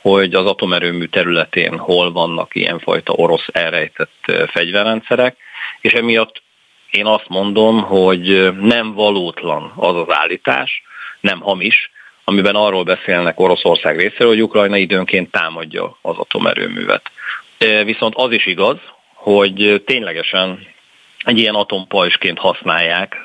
hogy 0.00 0.34
az 0.34 0.46
atomerőmű 0.46 1.04
területén 1.04 1.78
hol 1.78 2.12
vannak 2.12 2.54
ilyenfajta 2.54 3.12
orosz 3.12 3.46
elrejtett 3.52 4.32
fegyverrendszerek, 4.52 5.36
és 5.80 5.92
emiatt 5.92 6.42
én 6.90 7.06
azt 7.06 7.28
mondom, 7.28 7.82
hogy 7.82 8.52
nem 8.60 8.92
valótlan 8.92 9.72
az 9.76 9.96
az 9.96 10.06
állítás, 10.08 10.82
nem 11.20 11.40
hamis, 11.40 11.90
amiben 12.28 12.54
arról 12.54 12.82
beszélnek 12.82 13.40
Oroszország 13.40 13.96
részéről, 13.96 14.28
hogy 14.28 14.42
Ukrajna 14.42 14.76
időnként 14.76 15.30
támadja 15.30 15.98
az 16.02 16.16
atomerőművet. 16.18 17.10
Viszont 17.84 18.14
az 18.16 18.32
is 18.32 18.46
igaz, 18.46 18.76
hogy 19.14 19.82
ténylegesen 19.86 20.66
egy 21.24 21.38
ilyen 21.38 21.54
atompajsként 21.54 22.38
használják 22.38 23.16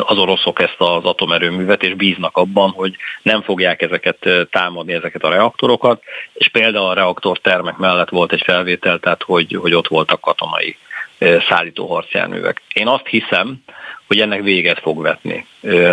az 0.00 0.18
oroszok 0.18 0.60
ezt 0.60 0.76
az 0.78 1.04
atomerőművet, 1.04 1.82
és 1.82 1.94
bíznak 1.94 2.36
abban, 2.36 2.70
hogy 2.70 2.96
nem 3.22 3.42
fogják 3.42 3.82
ezeket 3.82 4.28
támadni, 4.50 4.92
ezeket 4.92 5.22
a 5.22 5.28
reaktorokat, 5.28 6.02
és 6.32 6.48
például 6.48 6.86
a 6.86 6.94
reaktortermek 6.94 7.76
mellett 7.76 8.08
volt 8.08 8.32
egy 8.32 8.42
felvétel, 8.44 8.98
tehát 8.98 9.22
hogy, 9.22 9.56
hogy 9.60 9.74
ott 9.74 9.88
voltak 9.88 10.20
katonai 10.20 10.76
szállító 11.18 11.86
harcjárművek. 11.86 12.62
Én 12.72 12.88
azt 12.88 13.06
hiszem, 13.06 13.56
hogy 14.06 14.20
ennek 14.20 14.42
véget 14.42 14.80
fog 14.80 15.02
vetni 15.02 15.46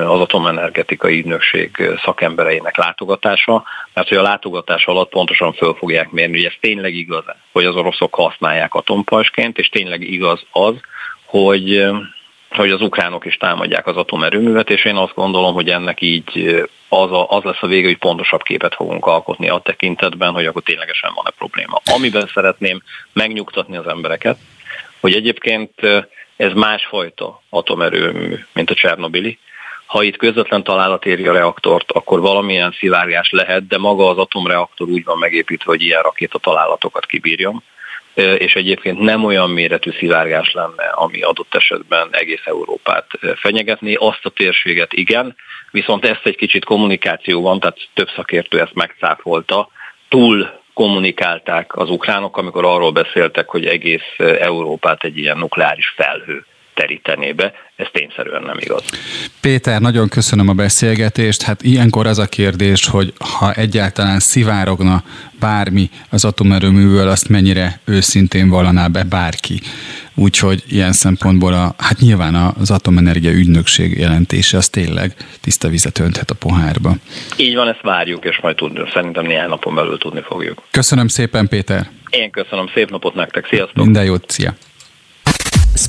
az 0.06 0.20
atomenergetikai 0.20 1.18
ügynökség 1.18 1.90
szakembereinek 2.04 2.78
látogatása, 2.78 3.64
mert 3.94 4.08
hogy 4.08 4.18
a 4.18 4.22
látogatás 4.22 4.86
alatt 4.86 5.10
pontosan 5.10 5.54
föl 5.54 5.74
fogják 5.74 6.10
mérni, 6.10 6.36
hogy 6.36 6.46
ez 6.46 6.54
tényleg 6.60 6.94
igaz, 6.94 7.24
hogy 7.52 7.66
az 7.66 7.76
oroszok 7.76 8.16
használják 8.16 8.74
atompajsként, 8.74 9.58
és 9.58 9.70
tényleg 9.70 10.02
igaz 10.02 10.46
az, 10.52 10.74
hogy 11.26 11.92
hogy 12.52 12.72
az 12.72 12.82
ukránok 12.82 13.26
is 13.26 13.38
támadják 13.38 13.88
az 13.88 13.98
atomerőművet, 13.98 14.70
és 14.70 14.86
én 14.86 14.96
azt 14.96 15.14
gondolom, 15.14 15.54
hogy 15.54 15.70
ennek 15.70 16.02
így 16.02 16.66
az, 16.90 17.12
a, 17.12 17.30
az 17.30 17.44
lesz 17.44 17.62
a 17.62 17.68
vége, 17.68 17.88
hogy 17.88 17.98
pontosabb 17.98 18.44
képet 18.44 18.76
fogunk 18.76 19.06
alkotni 19.06 19.50
a 19.50 19.60
tekintetben, 19.60 20.34
hogy 20.34 20.46
akkor 20.46 20.62
ténylegesen 20.64 21.12
van-e 21.16 21.30
probléma. 21.38 21.82
Amiben 21.96 22.30
szeretném 22.34 22.82
megnyugtatni 23.14 23.78
az 23.78 23.88
embereket, 23.88 24.38
hogy 25.02 25.16
egyébként 25.16 25.72
ez 26.36 26.54
másfajta 26.54 27.42
atomerőmű, 27.50 28.36
mint 28.54 28.70
a 28.70 28.74
Csernobili. 28.74 29.38
Ha 29.86 30.04
itt 30.04 30.18
közvetlen 30.18 30.64
találat 30.64 31.06
éri 31.06 31.28
a 31.28 31.34
reaktort, 31.34 31.92
akkor 31.92 32.20
valamilyen 32.20 32.76
szivárgás 32.80 33.30
lehet, 33.30 33.68
de 33.68 33.78
maga 33.78 34.10
az 34.10 34.18
atomreaktor 34.18 34.88
úgy 34.88 35.04
van 35.04 35.18
megépítve, 35.18 35.72
hogy 35.72 35.82
ilyen 35.82 36.02
rakéta 36.02 36.40
találatokat 36.40 37.06
kibírjon 37.06 37.64
és 38.14 38.56
egyébként 38.56 39.00
nem 39.00 39.24
olyan 39.24 39.50
méretű 39.50 39.92
szivárgás 39.92 40.52
lenne, 40.54 40.84
ami 40.92 41.22
adott 41.22 41.56
esetben 41.56 42.08
egész 42.12 42.42
Európát 42.44 43.06
fenyegetni. 43.36 43.94
Azt 43.94 44.26
a 44.26 44.30
térséget 44.30 44.94
igen, 44.94 45.36
viszont 45.72 46.06
ezt 46.06 46.26
egy 46.26 46.36
kicsit 46.36 46.66
kommunikáció 46.66 47.42
van, 47.42 47.60
tehát 47.60 47.78
több 47.94 48.10
szakértő 48.16 48.60
ezt 48.60 48.74
megcáfolta, 48.74 49.70
túl 50.10 50.61
kommunikálták 50.82 51.76
az 51.76 51.90
ukránok, 51.90 52.38
amikor 52.38 52.66
arról 52.66 52.92
beszéltek, 52.92 53.50
hogy 53.50 53.66
egész 53.66 54.16
Európát 54.18 55.04
egy 55.04 55.18
ilyen 55.18 55.38
nukleáris 55.38 55.94
felhő 55.96 56.46
terítené 56.74 57.32
be. 57.32 57.54
Ez 57.76 57.88
tényszerűen 57.92 58.44
nem 58.44 58.58
igaz. 58.60 58.84
Péter, 59.42 59.82
nagyon 59.82 60.10
köszönöm 60.10 60.50
a 60.50 60.54
beszélgetést. 60.54 61.42
Hát 61.42 61.64
ilyenkor 61.64 62.08
az 62.08 62.20
a 62.20 62.26
kérdés, 62.26 62.88
hogy 62.88 63.14
ha 63.40 63.54
egyáltalán 63.54 64.20
szivárogna 64.20 65.04
bármi 65.40 65.90
az 66.10 66.26
atomerőművel, 66.26 67.08
azt 67.08 67.30
mennyire 67.30 67.80
őszintén 67.86 68.50
vallaná 68.50 68.88
be 68.88 69.04
bárki. 69.04 69.60
Úgyhogy 70.16 70.64
ilyen 70.68 70.92
szempontból 70.92 71.54
a, 71.54 71.76
hát 71.78 72.00
nyilván 72.00 72.36
az 72.36 72.72
atomenergia 72.72 73.32
ügynökség 73.32 73.98
jelentése 74.00 74.58
az 74.58 74.70
tényleg 74.70 75.16
tiszta 75.42 75.68
vizet 75.68 76.00
önthet 76.00 76.30
a 76.30 76.36
pohárba. 76.36 76.96
Így 77.36 77.56
van, 77.56 77.68
ezt 77.68 77.82
várjuk, 77.82 78.26
és 78.26 78.40
majd 78.42 78.56
tudni, 78.56 78.80
szerintem 78.94 79.26
néhány 79.26 79.50
napon 79.50 79.76
belül 79.76 79.98
tudni 79.98 80.22
fogjuk. 80.22 80.64
Köszönöm 80.72 81.08
szépen, 81.08 81.48
Péter. 81.48 81.90
Én 82.10 82.32
köszönöm, 82.32 82.70
szép 82.74 82.90
napot 82.90 83.14
nektek, 83.14 83.48
sziasztok! 83.48 83.84
Minden 83.84 84.06
jót, 84.06 84.30
szia! 84.30 84.54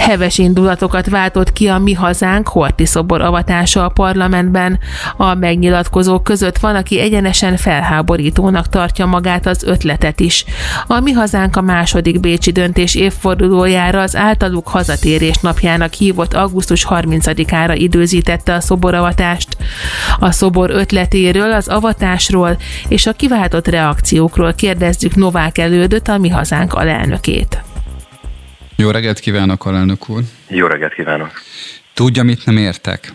Heves 0.00 0.38
indulatokat 0.38 1.08
váltott 1.08 1.52
ki 1.52 1.68
a 1.68 1.78
Mi 1.78 1.92
Hazánk 1.92 2.48
Horti 2.48 2.86
szobor 2.86 3.20
avatása 3.20 3.84
a 3.84 3.88
parlamentben. 3.88 4.78
A 5.16 5.34
megnyilatkozók 5.34 6.24
között 6.24 6.58
van, 6.58 6.74
aki 6.74 7.00
egyenesen 7.00 7.56
felháborítónak 7.56 8.68
tartja 8.68 9.06
magát 9.06 9.46
az 9.46 9.62
ötletet 9.62 10.20
is. 10.20 10.44
A 10.86 11.00
Mi 11.00 11.12
Hazánk 11.12 11.56
a 11.56 11.60
második 11.60 12.20
Bécsi 12.20 12.50
döntés 12.50 12.94
évfordulójára 12.94 14.00
az 14.00 14.16
általuk 14.16 14.68
hazatérés 14.68 15.36
napjának 15.36 15.92
hívott 15.92 16.34
augusztus 16.34 16.86
30-ára 16.90 17.74
időzítette 17.76 18.54
a 18.54 18.60
szoboravatást. 18.60 19.56
A 20.18 20.30
szobor 20.30 20.70
ötletéről, 20.70 21.52
az 21.52 21.68
avatásról 21.68 22.56
és 22.88 23.06
a 23.06 23.12
kiváltott 23.12 23.68
reakciókról 23.68 24.52
kérdezzük 24.52 25.14
Novák 25.14 25.58
elődöt, 25.58 26.08
a 26.08 26.18
Mi 26.18 26.28
Hazánk 26.28 26.74
alelnökét. 26.74 27.69
Jó 28.80 28.90
reggelt 28.90 29.18
kívánok, 29.18 29.66
alelnök 29.66 30.08
úr! 30.08 30.22
Jó 30.48 30.66
reggelt 30.66 30.94
kívánok! 30.94 31.30
Tudja, 31.94 32.22
mit 32.22 32.46
nem 32.46 32.56
értek? 32.56 33.12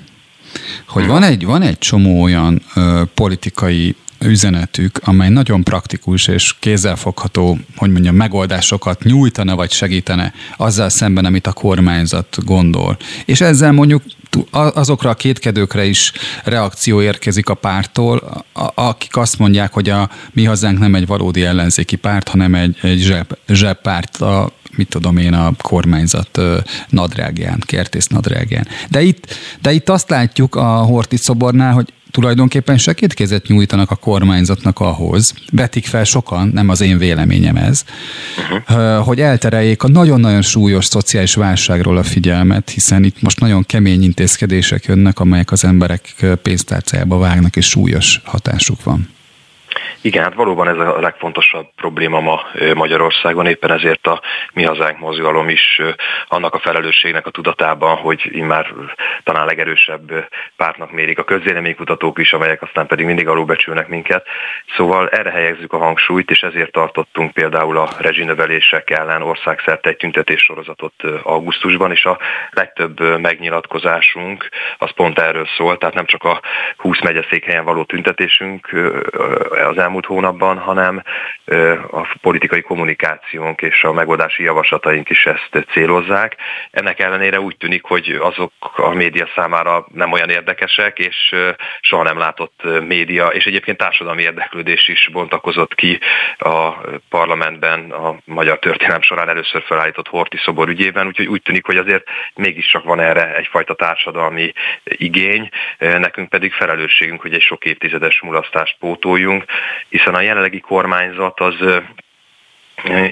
Hogy 0.88 1.07
van 1.07 1.24
egy, 1.24 1.45
van 1.45 1.61
egy 1.61 1.78
csomó 1.78 2.22
olyan 2.22 2.61
ö, 2.76 3.01
politikai 3.13 3.95
üzenetük, 4.20 4.99
amely 5.03 5.30
nagyon 5.30 5.63
praktikus 5.63 6.28
és 6.28 6.55
kézzelfogható, 6.59 7.57
hogy 7.76 7.91
mondjam, 7.91 8.16
megoldásokat 8.16 9.03
nyújtana 9.03 9.55
vagy 9.55 9.72
segítene 9.72 10.34
azzal 10.57 10.89
szemben, 10.89 11.26
amit 11.26 11.47
a 11.47 11.53
kormányzat 11.53 12.38
gondol. 12.45 12.97
És 13.26 13.41
ezzel 13.41 13.72
mondjuk 13.72 14.03
azokra 14.52 15.10
a 15.10 15.14
kétkedőkre 15.14 15.86
is 15.86 16.12
reakció 16.44 17.02
érkezik 17.02 17.50
a 17.50 17.54
pártól, 17.54 18.46
akik 18.76 19.18
azt 19.18 19.40
mondják, 19.40 19.74
hogy 19.74 19.90
a 19.90 20.10
mi 20.32 20.44
hazánk 20.44 20.80
nem 20.80 20.96
egy 20.96 21.08
valódi 21.08 21.44
ellenzéki 21.44 21.96
párt, 21.96 22.28
hanem 22.28 22.56
egy, 22.56 22.78
egy 22.82 23.00
zseb, 23.00 23.38
zsebpárt 23.48 24.18
a 24.18 24.52
mit 24.76 24.90
tudom 24.90 25.18
én, 25.18 25.34
a 25.34 25.52
kormányzat 25.62 26.42
nadrágján, 26.90 27.60
kertész 27.66 28.08
nadrágján. 28.08 28.68
De 28.90 29.02
itt, 29.02 29.34
de 29.62 29.72
itt 29.72 29.90
azt 29.90 30.10
látjuk 30.10 30.56
a 30.56 30.66
Horti 30.66 31.18
szobornál, 31.18 31.74
hogy 31.74 31.94
tulajdonképpen 32.16 32.78
segítkezet 32.78 33.47
nyújtanak 33.47 33.91
a 33.91 33.95
kormányzatnak 33.95 34.80
ahhoz, 34.80 35.34
vetik 35.51 35.86
fel 35.86 36.03
sokan, 36.03 36.47
nem 36.53 36.70
az 36.70 36.82
én 36.82 36.97
véleményem 36.97 37.55
ez, 37.55 37.84
uh-huh. 38.68 39.05
hogy 39.05 39.20
eltereljék 39.20 39.84
a 39.84 39.88
nagyon-nagyon 39.88 40.41
súlyos 40.41 40.86
szociális 40.86 41.34
válságról 41.34 41.97
a 41.97 42.03
figyelmet, 42.03 42.70
hiszen 42.70 43.03
itt 43.03 43.22
most 43.22 43.39
nagyon 43.39 43.63
kemény 43.63 44.03
intézkedések 44.03 44.86
jönnek, 44.86 45.20
amelyek 45.20 45.51
az 45.51 45.63
emberek 45.63 46.26
pénztárcájába 46.41 47.18
vágnak, 47.18 47.55
és 47.55 47.66
súlyos 47.70 48.22
hatásuk 48.24 48.84
van. 48.84 49.14
Igen, 50.06 50.24
hát 50.24 50.34
valóban 50.34 50.68
ez 50.68 50.78
a 50.78 50.99
legfontosabb 50.99 51.68
probléma 51.76 52.20
ma 52.20 52.41
Magyarországon, 52.74 53.45
éppen 53.45 53.72
ezért 53.72 54.08
a 54.08 54.22
Mi 54.53 54.64
Hazánk 54.64 54.99
mozgalom 54.99 55.49
is 55.49 55.82
annak 56.28 56.53
a 56.53 56.60
felelősségnek 56.60 57.28
a 57.28 57.30
tudatában, 57.30 57.95
hogy 57.95 58.30
immár 58.32 58.74
talán 59.24 59.45
legerősebb 59.45 60.30
pártnak 60.58 60.91
mérik 60.91 61.20
a 61.20 61.24
közvéleménykutatók 61.24 62.20
is, 62.20 62.34
amelyek 62.34 62.62
aztán 62.62 62.88
pedig 62.88 63.06
mindig 63.06 63.28
alulbecsülnek 63.28 63.88
minket. 63.88 64.26
Szóval 64.76 65.10
erre 65.10 65.32
helyezzük 65.32 65.74
a 65.74 65.78
hangsúlyt, 65.78 66.30
és 66.30 66.41
ezért 66.41 66.72
tartottunk 66.72 67.34
például 67.34 67.78
a 67.78 67.89
rezsinövelések 67.97 68.89
ellen 68.89 69.22
országszerte 69.22 69.89
egy 69.89 69.97
tüntetés 69.97 70.41
sorozatot 70.41 70.93
augusztusban, 71.24 71.91
és 71.91 72.06
a 72.06 72.20
legtöbb 72.51 73.20
megnyilatkozásunk 73.20 74.49
az 74.78 74.91
pont 74.91 75.20
erről 75.20 75.47
szól, 75.58 75.78
tehát 75.78 75.95
nem 75.95 76.06
csak 76.06 76.24
a 76.24 76.41
20 76.78 77.01
megyeszékhelyen 77.01 77.64
való 77.64 77.84
tüntetésünk 77.84 78.70
az 79.70 79.78
elmúlt 79.78 79.95
elmúlt 79.96 80.06
hónapban, 80.06 80.58
hanem 80.58 81.04
a 81.91 82.18
politikai 82.22 82.62
kommunikációnk 82.62 83.62
és 83.62 83.84
a 83.84 83.93
megoldási 83.93 84.43
javaslataink 84.43 85.10
is 85.10 85.26
ezt 85.26 85.66
célozzák. 85.72 86.36
Ennek 86.72 87.00
ellenére 87.00 87.39
úgy 87.39 87.58
tűnik, 87.58 87.84
hogy 87.84 88.10
azok 88.22 88.52
a 88.76 88.89
média 88.89 89.28
számára 89.36 89.86
nem 89.93 90.12
olyan 90.12 90.30
érdekesek, 90.30 91.00
és 91.00 91.36
soha 91.82 92.04
nem 92.04 92.18
látott 92.18 92.62
média, 92.88 93.28
és 93.28 93.46
egyébként 93.46 93.78
társadalmi 93.78 94.22
érdeklődés 94.22 94.88
is 94.88 95.10
bontakozott 95.12 95.76
ki 95.76 96.00
a 96.38 96.72
parlamentben 97.10 97.91
a 97.91 98.16
magyar 98.24 98.60
történelem 98.60 99.02
során 99.02 99.30
először 99.30 99.64
felállított 99.64 100.08
Horti 100.08 100.38
szobor 100.38 100.70
ügyében, 100.70 101.08
úgyhogy 101.08 101.28
úgy 101.28 101.41
tűnik, 101.41 101.66
hogy 101.66 101.78
azért 101.78 102.04
mégiscsak 102.36 102.84
van 102.84 103.00
erre 103.00 103.36
egyfajta 103.36 103.74
társadalmi 103.74 104.54
igény, 104.84 105.50
nekünk 105.78 106.30
pedig 106.30 106.54
felelősségünk, 106.54 107.22
hogy 107.22 107.34
egy 107.34 107.41
sok 107.41 107.66
évtizedes 107.66 108.22
mulasztást 108.22 108.76
pótoljunk, 108.80 109.46
hiszen 109.89 110.16
a 110.16 110.22
jelenlegi 110.22 110.60
kormányzat 110.60 111.35
az 111.40 111.82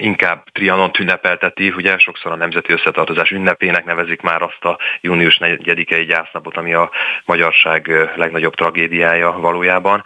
inkább 0.00 0.44
Trianont 0.52 0.98
ünnepelteti, 0.98 1.72
ugye 1.76 1.98
sokszor 1.98 2.32
a 2.32 2.36
Nemzeti 2.36 2.72
Összetartozás 2.72 3.30
ünnepének 3.30 3.84
nevezik 3.84 4.20
már 4.20 4.42
azt 4.42 4.64
a 4.64 4.78
június 5.00 5.38
4-i 5.40 6.04
gyásznapot, 6.04 6.56
ami 6.56 6.74
a 6.74 6.90
magyarság 7.24 8.10
legnagyobb 8.16 8.54
tragédiája 8.54 9.32
valójában. 9.32 10.04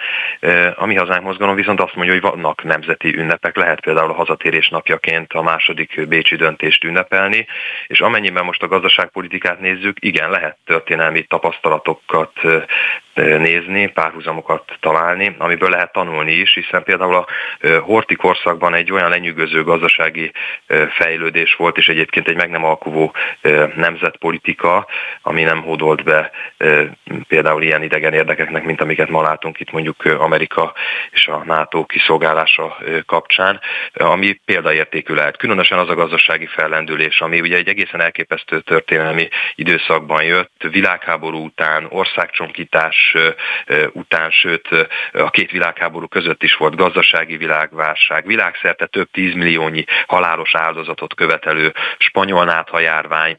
A 0.75 0.87
mi 0.87 0.95
hazánk 0.95 1.23
mozgalom 1.23 1.55
viszont 1.55 1.81
azt 1.81 1.95
mondja, 1.95 2.15
hogy 2.15 2.23
vannak 2.23 2.63
nemzeti 2.63 3.17
ünnepek, 3.17 3.57
lehet 3.57 3.81
például 3.81 4.11
a 4.11 4.15
hazatérés 4.15 4.69
napjaként 4.69 5.33
a 5.33 5.43
második 5.43 6.09
bécsi 6.09 6.37
döntést 6.37 6.85
ünnepelni, 6.85 7.47
és 7.87 8.01
amennyiben 8.01 8.45
most 8.45 8.63
a 8.63 8.69
gazdaságpolitikát 8.69 9.61
nézzük, 9.61 9.97
igen, 10.01 10.31
lehet 10.31 10.57
történelmi 10.65 11.23
tapasztalatokat 11.23 12.33
nézni, 13.39 13.87
párhuzamokat 13.87 14.77
találni, 14.81 15.35
amiből 15.39 15.71
lehet 15.71 15.93
tanulni 15.93 16.33
is, 16.33 16.55
hiszen 16.55 16.83
például 16.83 17.15
a 17.15 17.27
horti 17.81 18.15
korszakban 18.15 18.75
egy 18.75 18.93
olyan 18.93 19.09
lenyűgöző 19.09 19.63
gazdasági 19.63 20.33
fejlődés 20.89 21.55
volt, 21.55 21.77
és 21.77 21.89
egyébként 21.89 22.29
egy 22.29 22.37
meg 22.37 22.51
nem 22.51 22.65
alkuvó 22.65 23.15
nemzetpolitika, 23.75 24.87
ami 25.23 25.43
nem 25.43 25.63
hódolt 25.63 26.05
be 26.05 26.31
például 27.29 27.63
ilyen 27.63 27.83
idegen 27.83 28.13
érdekeknek, 28.13 28.65
mint 28.65 28.81
amiket 28.81 29.09
ma 29.09 29.23
látunk 29.23 29.61
itt 29.61 29.71
mondjuk 29.71 30.05
Amerika 30.05 30.75
és 31.11 31.27
a 31.27 31.43
NATO 31.45 31.85
kiszolgálása 31.85 32.77
kapcsán, 33.07 33.61
ami 33.93 34.41
példaértékű 34.45 35.15
lehet. 35.15 35.37
Különösen 35.37 35.79
az 35.79 35.89
a 35.89 35.95
gazdasági 35.95 36.47
fellendülés, 36.47 37.21
ami 37.21 37.41
ugye 37.41 37.57
egy 37.57 37.69
egészen 37.69 38.01
elképesztő 38.01 38.61
történelmi 38.61 39.29
időszakban 39.55 40.23
jött, 40.23 40.63
világháború 40.71 41.45
után, 41.45 41.87
országcsonkítás, 41.89 43.08
után, 43.93 44.31
sőt 44.31 44.69
a 45.13 45.31
két 45.31 45.51
világháború 45.51 46.07
között 46.07 46.43
is 46.43 46.55
volt 46.55 46.77
gazdasági 46.77 47.37
világválság, 47.37 48.27
világszerte 48.27 48.87
több 48.87 49.09
tízmilliónyi 49.11 49.85
halálos 50.07 50.55
áldozatot 50.55 51.15
követelő 51.15 51.73
spanyol 51.99 52.45
náthajárvány, 52.45 53.39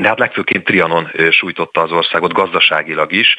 de 0.00 0.08
hát 0.08 0.18
legfőként 0.18 0.64
Trianon 0.64 1.10
sújtotta 1.30 1.80
az 1.80 1.92
országot 1.92 2.32
gazdaságilag 2.32 3.12
is, 3.12 3.36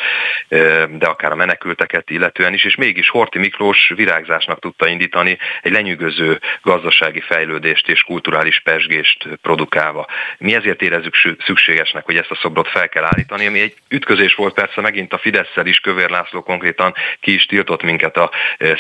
de 0.89 1.05
akár 1.05 1.31
a 1.31 1.35
menekülteket 1.35 2.09
illetően 2.09 2.53
is, 2.53 2.63
és 2.63 2.75
mégis 2.75 3.09
Horti 3.09 3.39
Miklós 3.39 3.91
virágzásnak 3.95 4.59
tudta 4.59 4.87
indítani 4.87 5.37
egy 5.61 5.71
lenyűgöző 5.71 6.39
gazdasági 6.61 7.21
fejlődést 7.21 7.89
és 7.89 8.01
kulturális 8.01 8.59
pesgést 8.59 9.27
produkálva. 9.41 10.07
Mi 10.37 10.55
ezért 10.55 10.81
érezzük 10.81 11.15
szükségesnek, 11.45 12.05
hogy 12.05 12.17
ezt 12.17 12.31
a 12.31 12.35
szobrot 12.41 12.67
fel 12.67 12.89
kell 12.89 13.03
állítani, 13.03 13.45
ami 13.45 13.59
egy 13.59 13.75
ütközés 13.89 14.35
volt 14.35 14.53
persze 14.53 14.81
megint 14.81 15.13
a 15.13 15.17
fidesz 15.17 15.55
is, 15.63 15.79
Kövér 15.79 16.09
László 16.09 16.43
konkrétan 16.43 16.93
ki 17.19 17.33
is 17.33 17.45
tiltott 17.45 17.83
minket 17.83 18.17
a 18.17 18.31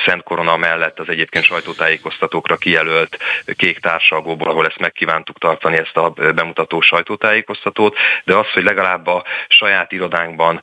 Szent 0.05 0.23
Korona 0.23 0.57
mellett 0.57 0.99
az 0.99 1.09
egyébként 1.09 1.45
sajtótájékoztatókra 1.45 2.57
kijelölt 2.57 3.17
kék 3.55 3.79
társalgóból, 3.79 4.49
ahol 4.49 4.65
ezt 4.65 4.79
megkívántuk 4.79 5.39
tartani, 5.39 5.77
ezt 5.77 5.97
a 5.97 6.09
bemutató 6.09 6.81
sajtótájékoztatót, 6.81 7.62
tájékoztatót, 7.63 7.97
de 8.25 8.35
az, 8.35 8.51
hogy 8.53 8.63
legalább 8.63 9.07
a 9.07 9.23
saját 9.47 9.91
irodánkban, 9.91 10.61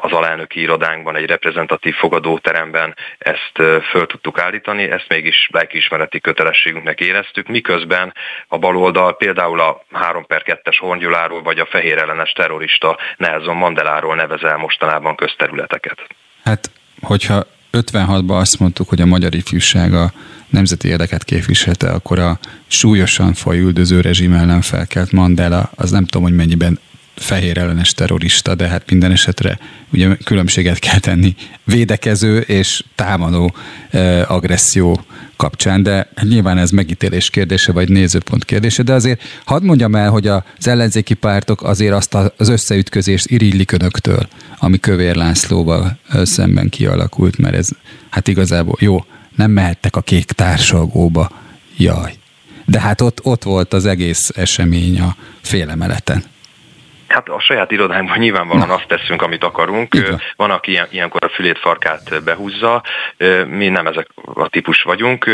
az 0.00 0.12
alelnöki 0.12 0.60
irodánkban, 0.60 1.16
egy 1.16 1.26
reprezentatív 1.26 1.94
fogadóteremben 1.94 2.94
ezt 3.18 3.52
föl 3.90 4.06
tudtuk 4.06 4.38
állítani, 4.38 4.90
ezt 4.90 5.08
mégis 5.08 5.48
lelkiismereti 5.52 6.20
kötelességünknek 6.20 7.00
éreztük, 7.00 7.48
miközben 7.48 8.14
a 8.48 8.58
baloldal 8.58 9.16
például 9.16 9.60
a 9.60 9.84
3 9.92 10.26
per 10.26 10.42
2-es 10.44 10.76
Horngyuláról 10.78 11.42
vagy 11.42 11.58
a 11.58 11.66
fehér 11.66 11.98
ellenes 11.98 12.32
terrorista 12.32 12.98
Nelson 13.16 13.56
Mandeláról 13.56 14.14
nevezel 14.14 14.56
mostanában 14.56 15.16
közterületeket. 15.16 16.06
Hát, 16.44 16.70
hogyha 17.00 17.44
56-ban 17.72 18.38
azt 18.38 18.60
mondtuk, 18.60 18.88
hogy 18.88 19.00
a 19.00 19.06
magyar 19.06 19.34
ifjúság 19.34 19.92
a 19.92 20.10
nemzeti 20.50 20.88
érdeket 20.88 21.24
képviselte, 21.24 21.90
akkor 21.90 22.18
a 22.18 22.38
súlyosan 22.66 23.34
fajüldöző 23.34 24.00
rezsim 24.00 24.32
ellen 24.32 24.60
felkelt 24.60 25.12
Mandela, 25.12 25.70
az 25.74 25.90
nem 25.90 26.04
tudom, 26.04 26.22
hogy 26.22 26.34
mennyiben 26.36 26.78
fehér 27.18 27.58
ellenes 27.58 27.92
terrorista, 27.92 28.54
de 28.54 28.68
hát 28.68 28.90
minden 28.90 29.10
esetre 29.10 29.58
ugye 29.92 30.16
különbséget 30.24 30.78
kell 30.78 30.98
tenni 30.98 31.34
védekező 31.64 32.38
és 32.38 32.84
támadó 32.94 33.54
eh, 33.90 34.30
agresszió 34.30 35.04
kapcsán, 35.36 35.82
de 35.82 36.08
nyilván 36.22 36.58
ez 36.58 36.70
megítélés 36.70 37.30
kérdése, 37.30 37.72
vagy 37.72 37.88
nézőpont 37.88 38.44
kérdése, 38.44 38.82
de 38.82 38.92
azért 38.92 39.22
hadd 39.44 39.64
mondjam 39.64 39.94
el, 39.94 40.10
hogy 40.10 40.26
az 40.26 40.42
ellenzéki 40.62 41.14
pártok 41.14 41.62
azért 41.62 41.94
azt 41.94 42.14
az 42.14 42.48
összeütközést 42.48 43.30
irigylik 43.30 43.72
önöktől, 43.72 44.28
ami 44.58 44.78
Kövér 44.78 45.14
Lászlóval 45.14 45.98
szemben 46.22 46.68
kialakult, 46.68 47.38
mert 47.38 47.54
ez 47.54 47.68
hát 48.10 48.28
igazából 48.28 48.76
jó, 48.80 49.04
nem 49.38 49.50
mehettek 49.50 49.96
a 49.96 50.00
kék 50.00 50.32
társalgóba, 50.32 51.30
jaj. 51.76 52.14
De 52.64 52.80
hát 52.80 53.00
ott, 53.00 53.24
ott 53.24 53.42
volt 53.42 53.72
az 53.72 53.86
egész 53.86 54.30
esemény 54.34 55.00
a 55.00 55.16
félemeleten. 55.40 56.24
Hát 57.08 57.28
a 57.28 57.40
saját 57.40 57.70
irodánkban 57.70 58.18
nyilvánvalóan 58.18 58.70
azt 58.70 58.86
teszünk, 58.86 59.22
amit 59.22 59.44
akarunk. 59.44 59.94
Igen. 59.94 60.20
Van, 60.36 60.50
aki 60.50 60.70
ilyen, 60.70 60.86
ilyenkor 60.90 61.24
a 61.24 61.28
fülét 61.28 61.58
farkát 61.58 62.22
behúzza. 62.24 62.82
Mi 63.46 63.68
nem 63.68 63.86
ezek 63.86 64.06
a 64.34 64.48
típus 64.48 64.82
vagyunk, 64.82 65.24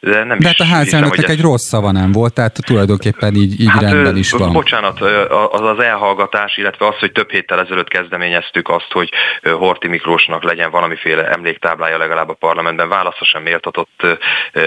de 0.00 0.24
nem 0.24 0.38
de 0.38 0.48
is 0.50 0.56
hát 0.58 0.60
a 0.60 0.64
házelnöknek 0.64 1.28
egy 1.28 1.40
rossz 1.40 1.66
szava 1.66 1.90
nem 1.90 2.12
volt, 2.12 2.34
tehát 2.34 2.56
tulajdonképpen 2.64 3.34
így, 3.34 3.60
így 3.60 3.68
hát, 3.68 3.82
rendben 3.82 4.16
is 4.16 4.30
van. 4.30 4.52
Bocsánat, 4.52 5.00
az 5.30 5.60
az 5.60 5.78
elhallgatás, 5.78 6.56
illetve 6.56 6.86
az, 6.86 6.98
hogy 6.98 7.12
több 7.12 7.30
héttel 7.30 7.60
ezelőtt 7.60 7.88
kezdeményeztük 7.88 8.68
azt, 8.68 8.92
hogy 8.92 9.10
Horti 9.42 9.88
Miklósnak 9.88 10.42
legyen 10.42 10.70
valamiféle 10.70 11.28
emléktáblája 11.28 11.98
legalább 11.98 12.28
a 12.28 12.34
parlamentben, 12.34 12.88
válasza 12.88 13.24
sem 13.24 13.42
méltatott 13.42 14.06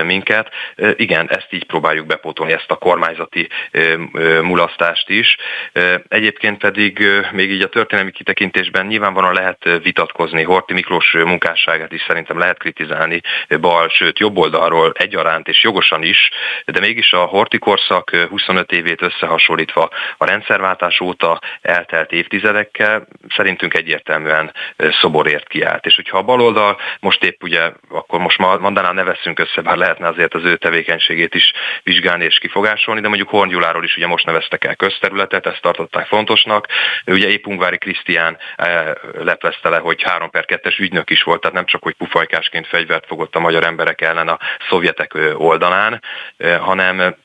minket. 0.03 0.49
Igen, 0.95 1.29
ezt 1.29 1.47
így 1.49 1.65
próbáljuk 1.65 2.05
bepótolni, 2.05 2.53
ezt 2.53 2.71
a 2.71 2.75
kormányzati 2.75 3.49
mulasztást 4.41 5.09
is. 5.09 5.37
Egyébként 6.07 6.52
Egyébként 6.53 6.73
pedig 6.97 7.31
még 7.31 7.51
így 7.51 7.61
a 7.61 7.69
történelmi 7.69 8.11
kitekintésben 8.11 8.85
nyilvánvalóan 8.85 9.33
lehet 9.33 9.69
vitatkozni. 9.83 10.43
Horti 10.43 10.73
Miklós 10.73 11.11
munkásságát 11.11 11.91
is 11.91 12.03
szerintem 12.07 12.37
lehet 12.37 12.57
kritizálni 12.57 13.21
bal, 13.59 13.89
sőt 13.89 14.19
jobb 14.19 14.37
oldalról 14.37 14.91
egyaránt 14.95 15.47
és 15.47 15.63
jogosan 15.63 16.03
is, 16.03 16.29
de 16.65 16.79
mégis 16.79 17.11
a 17.13 17.17
Horti 17.17 17.57
korszak 17.57 18.15
25 18.29 18.71
évét 18.71 19.01
összehasonlítva 19.01 19.89
a 20.17 20.25
rendszerváltás 20.25 20.99
óta 20.99 21.39
eltelt 21.61 22.11
évtizedekkel 22.11 23.07
szerintünk 23.35 23.73
egyértelműen 23.73 24.53
szoborért 25.01 25.47
kiállt. 25.47 25.85
És 25.85 25.95
hogyha 25.95 26.17
a 26.17 26.23
baloldal 26.23 26.77
most 26.99 27.23
épp 27.23 27.43
ugye, 27.43 27.71
akkor 27.89 28.19
most 28.19 28.37
mondanám 28.37 28.95
ne 28.95 29.03
veszünk 29.03 29.39
össze, 29.39 29.61
bár 29.61 29.77
lehetne 29.77 30.07
azért 30.07 30.33
az 30.33 30.43
ő 30.43 30.55
tevékenységét 30.55 31.35
is 31.35 31.51
vizsgálni 31.83 32.23
és 32.23 32.37
kifogásolni, 32.37 33.01
de 33.01 33.07
mondjuk 33.07 33.29
Hornyuláról 33.29 33.83
is 33.83 33.95
ugye 33.95 34.07
most 34.07 34.25
neveztek 34.25 34.63
el 34.63 34.75
közterületet, 34.75 35.45
ezt 35.45 35.61
tartották 35.61 36.07
fontos, 36.07 36.42
fontosnak. 36.43 36.67
Ugye 37.05 37.27
épp 37.27 37.45
Ungvári 37.45 37.77
Krisztián 37.77 38.37
eh, 38.55 38.91
leplezte 39.13 39.69
le, 39.69 39.77
hogy 39.77 40.01
3 40.01 40.29
per 40.29 40.45
2-es 40.47 40.79
ügynök 40.79 41.09
is 41.09 41.23
volt, 41.23 41.41
tehát 41.41 41.55
nem 41.55 41.65
csak, 41.65 41.83
hogy 41.83 41.93
pufajkásként 41.93 42.67
fegyvert 42.67 43.05
fogott 43.05 43.35
a 43.35 43.39
magyar 43.39 43.63
emberek 43.63 44.01
ellen 44.01 44.27
a 44.27 44.39
szovjetek 44.69 45.17
oldalán, 45.37 46.01
hanem 46.59 47.15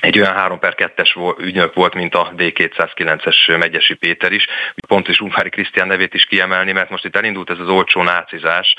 egy 0.00 0.18
olyan 0.18 0.34
3 0.34 0.58
per 0.58 0.74
2-es 0.76 1.38
ügynök 1.38 1.74
volt, 1.74 1.94
mint 1.94 2.14
a 2.14 2.32
D209-es 2.36 3.58
Megyesi 3.58 3.94
Péter 3.94 4.32
is. 4.32 4.46
Pont 4.88 5.08
is 5.08 5.20
Ungvári 5.20 5.48
Krisztián 5.48 5.86
nevét 5.86 6.14
is 6.14 6.24
kiemelni, 6.24 6.72
mert 6.72 6.90
most 6.90 7.04
itt 7.04 7.16
elindult 7.16 7.50
ez 7.50 7.58
az 7.58 7.68
olcsó 7.68 8.02
nácizás, 8.02 8.74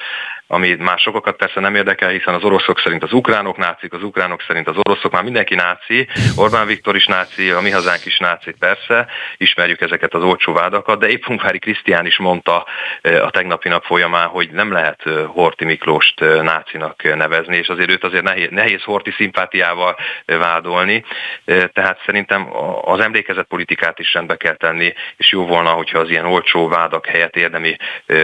ami 0.47 0.75
már 0.75 0.99
sokakat 0.99 1.35
persze 1.35 1.59
nem 1.59 1.75
érdekel, 1.75 2.09
hiszen 2.09 2.33
az 2.33 2.43
oroszok 2.43 2.79
szerint 2.79 3.03
az 3.03 3.13
ukránok 3.13 3.57
nácik, 3.57 3.93
az 3.93 4.03
ukránok 4.03 4.43
szerint 4.47 4.67
az 4.67 4.75
oroszok, 4.77 5.11
már 5.11 5.23
mindenki 5.23 5.55
náci, 5.55 6.07
Orbán 6.35 6.67
Viktor 6.67 6.95
is 6.95 7.05
náci, 7.05 7.49
a 7.49 7.61
mi 7.61 7.69
hazánk 7.69 8.05
is 8.05 8.17
náci, 8.17 8.51
persze, 8.59 9.07
ismerjük 9.37 9.81
ezeket 9.81 10.13
az 10.13 10.23
olcsó 10.23 10.53
vádakat, 10.53 10.99
de 10.99 11.07
épp 11.07 11.23
Hungári 11.23 11.59
Krisztián 11.59 12.05
is 12.05 12.17
mondta 12.17 12.65
eh, 13.01 13.25
a 13.25 13.29
tegnapi 13.29 13.69
nap 13.69 13.83
folyamán, 13.83 14.27
hogy 14.27 14.49
nem 14.51 14.71
lehet 14.71 15.01
eh, 15.05 15.25
Horti 15.25 15.65
Miklóst 15.65 16.21
eh, 16.21 16.41
nácinak 16.41 17.15
nevezni, 17.15 17.55
és 17.57 17.67
azért 17.67 17.89
őt 17.89 18.03
azért 18.03 18.23
nehéz, 18.23 18.49
nehéz 18.49 18.83
Horti 18.83 19.11
szimpátiával 19.11 19.95
vádolni, 20.25 21.05
tehát 21.45 22.01
szerintem 22.05 22.47
az 22.81 22.99
emlékezett 22.99 23.47
politikát 23.47 23.99
is 23.99 24.13
rendbe 24.13 24.35
kell 24.35 24.55
tenni, 24.55 24.93
és 25.17 25.31
jó 25.31 25.45
volna, 25.45 25.69
hogyha 25.69 25.99
az 25.99 26.09
ilyen 26.09 26.25
olcsó 26.25 26.67
vádak 26.67 27.05
helyett 27.05 27.35
érdemi, 27.35 27.75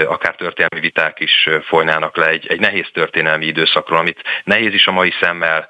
akár 0.08 0.36
történelmi 0.36 0.80
viták 0.80 1.20
is 1.20 1.50
folynának 1.64 2.13
írtak 2.14 2.26
le 2.26 2.32
egy, 2.32 2.48
egy 2.48 2.60
nehéz 2.60 2.88
történelmi 2.94 3.46
időszakról, 3.46 4.00
amit 4.00 4.22
nehéz 4.44 4.74
is 4.74 4.88
a 4.88 4.92
mai 4.92 5.14
szemmel 5.20 5.68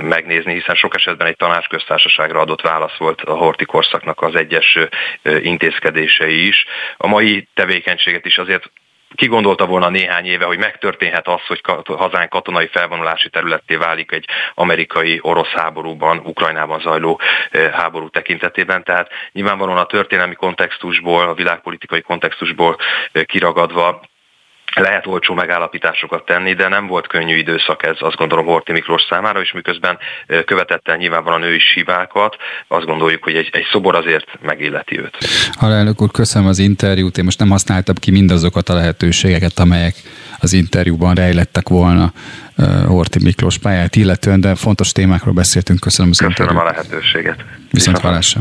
megnézni, 0.00 0.52
hiszen 0.52 0.74
sok 0.74 0.94
esetben 0.94 1.26
egy 1.26 1.36
tanácsköztársaságra 1.36 2.40
adott 2.40 2.60
válasz 2.60 2.96
volt 2.98 3.20
a 3.20 3.34
horti 3.34 3.64
korszaknak 3.64 4.22
az 4.22 4.34
egyes 4.34 4.78
intézkedései 5.22 6.46
is. 6.46 6.64
A 6.96 7.06
mai 7.06 7.48
tevékenységet 7.54 8.26
is 8.26 8.38
azért 8.38 8.70
ki 9.14 9.26
gondolta 9.26 9.66
volna 9.66 9.88
néhány 9.88 10.26
éve, 10.26 10.44
hogy 10.44 10.58
megtörténhet 10.58 11.28
az, 11.28 11.40
hogy 11.46 11.60
hazánk 11.84 12.28
katonai 12.28 12.66
felvonulási 12.66 13.30
területté 13.30 13.76
válik 13.76 14.12
egy 14.12 14.24
amerikai-orosz 14.54 15.52
háborúban, 15.52 16.18
Ukrajnában 16.18 16.80
zajló 16.80 17.20
háború 17.72 18.08
tekintetében. 18.08 18.84
Tehát 18.84 19.10
nyilvánvalóan 19.32 19.78
a 19.78 19.86
történelmi 19.86 20.34
kontextusból, 20.34 21.28
a 21.28 21.34
világpolitikai 21.34 22.00
kontextusból 22.00 22.76
kiragadva 23.26 24.00
lehet 24.80 25.06
olcsó 25.06 25.34
megállapításokat 25.34 26.24
tenni, 26.24 26.54
de 26.54 26.68
nem 26.68 26.86
volt 26.86 27.06
könnyű 27.06 27.36
időszak 27.36 27.82
ez, 27.82 27.96
azt 27.98 28.16
gondolom 28.16 28.46
Horti 28.46 28.72
Miklós 28.72 29.02
számára, 29.08 29.40
és 29.40 29.52
miközben 29.52 29.98
követett 30.44 30.88
el 30.88 30.96
nyilvánvalóan 30.96 31.42
ő 31.42 31.54
is 31.54 31.72
hibákat, 31.74 32.36
azt 32.68 32.86
gondoljuk, 32.86 33.24
hogy 33.24 33.34
egy, 33.34 33.48
egy 33.52 33.66
szobor 33.72 33.94
azért 33.94 34.26
megilleti 34.40 34.98
őt. 34.98 35.16
Halálnök 35.52 36.02
úr, 36.02 36.10
köszönöm 36.10 36.48
az 36.48 36.58
interjút, 36.58 37.18
én 37.18 37.24
most 37.24 37.38
nem 37.38 37.50
használtam 37.50 37.94
ki 37.94 38.10
mindazokat 38.10 38.68
a 38.68 38.74
lehetőségeket, 38.74 39.58
amelyek 39.58 39.94
az 40.40 40.52
interjúban 40.52 41.14
rejlettek 41.14 41.68
volna 41.68 42.12
Horti 42.86 43.18
Miklós 43.22 43.58
pályát 43.58 43.96
illetően, 43.96 44.40
de 44.40 44.54
fontos 44.54 44.92
témákról 44.92 45.34
beszéltünk. 45.34 45.80
Köszönöm 45.80 46.10
az 46.10 46.18
Köszönöm 46.18 46.36
interjút. 46.38 46.62
a 46.62 46.72
lehetőséget. 46.72 47.44
Viszont 47.70 47.98
hallásra. 47.98 48.40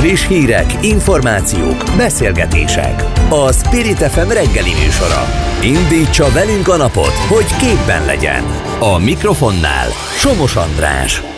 Friss 0.00 0.26
hírek, 0.26 0.66
információk, 0.82 1.84
beszélgetések. 1.96 3.02
A 3.28 3.52
Spirit 3.52 3.98
FM 3.98 4.28
reggeli 4.28 4.72
műsora. 4.84 5.45
Indítsa 5.62 6.30
velünk 6.32 6.68
a 6.68 6.76
napot, 6.76 7.12
hogy 7.12 7.56
képben 7.56 8.04
legyen. 8.04 8.44
A 8.80 8.98
mikrofonnál 8.98 9.88
Somos 10.16 10.56
András. 10.56 11.35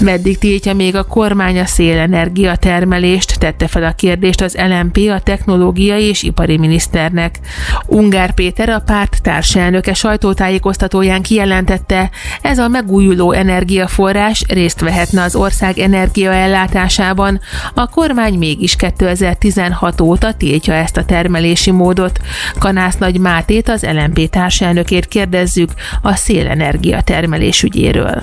Meddig 0.00 0.38
tiltja 0.38 0.74
még 0.74 0.96
a 0.96 1.04
kormány 1.04 1.58
a 1.58 1.66
szélenergia 1.66 2.56
termelést, 2.56 3.38
tette 3.38 3.68
fel 3.68 3.84
a 3.84 3.92
kérdést 3.92 4.40
az 4.40 4.56
LMP 4.68 4.96
a 4.96 5.20
technológiai 5.20 6.04
és 6.04 6.22
ipari 6.22 6.58
miniszternek. 6.58 7.38
Ungár 7.86 8.34
Péter 8.34 8.68
a 8.68 8.82
párt 8.86 9.22
társelnöke 9.22 9.94
sajtótájékoztatóján 9.94 11.22
kijelentette, 11.22 12.10
ez 12.42 12.58
a 12.58 12.68
megújuló 12.68 13.32
energiaforrás 13.32 14.44
részt 14.48 14.80
vehetne 14.80 15.22
az 15.22 15.34
ország 15.34 15.78
energiaellátásában. 15.78 17.40
A 17.74 17.86
kormány 17.86 18.34
mégis 18.34 18.76
2016 18.76 20.00
óta 20.00 20.32
tiltja 20.32 20.74
ezt 20.74 20.96
a 20.96 21.04
termelési 21.04 21.70
módot. 21.70 22.20
Kanász 22.58 22.96
Nagy 22.96 23.18
Mátét 23.18 23.68
az 23.68 23.86
LMP 23.92 24.30
társelnökét 24.30 25.06
kérdezzük 25.06 25.70
a 26.02 26.14
szélenergia 26.14 27.00
termelés 27.00 27.62
ügyéről. 27.62 28.22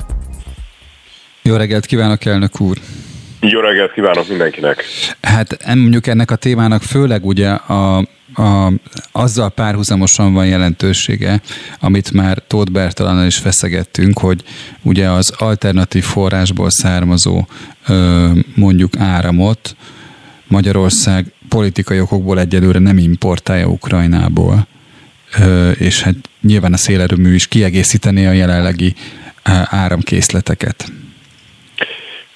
Jó 1.48 1.56
reggelt 1.56 1.86
kívánok, 1.86 2.26
elnök 2.26 2.60
úr! 2.60 2.78
Jó 3.40 3.60
reggelt 3.60 3.94
kívánok 3.94 4.28
mindenkinek! 4.28 4.84
Hát 5.22 5.76
mondjuk 5.76 6.08
ennek 6.08 6.32
a 6.32 6.36
témának 6.36 6.82
főleg 6.82 7.26
ugye 7.26 7.50
a, 7.50 7.98
a, 8.34 8.72
azzal 9.12 9.50
párhuzamosan 9.50 10.34
van 10.34 10.48
jelentősége, 10.48 11.42
amit 11.80 12.12
már 12.12 12.42
Tóth 12.48 12.72
Bertalannal 12.72 13.26
is 13.26 13.38
feszegettünk, 13.38 14.20
hogy 14.20 14.44
ugye 14.82 15.10
az 15.10 15.34
alternatív 15.38 16.04
forrásból 16.04 16.70
származó 16.70 17.46
ö, 17.88 18.30
mondjuk 18.56 18.98
áramot 18.98 19.76
Magyarország 20.48 21.26
politikai 21.50 22.00
okokból 22.00 22.40
egyelőre 22.40 22.80
nem 22.80 22.98
importálja 22.98 23.68
Ukrajnából, 23.68 24.68
ö, 25.40 25.72
és 25.72 26.02
hát 26.02 26.16
nyilván 26.42 26.74
a 26.74 26.78
szélerőmű 26.78 27.34
is 27.34 27.48
kiegészítené 27.48 28.26
a 28.26 28.32
jelenlegi 28.32 28.94
áramkészleteket. 29.70 30.92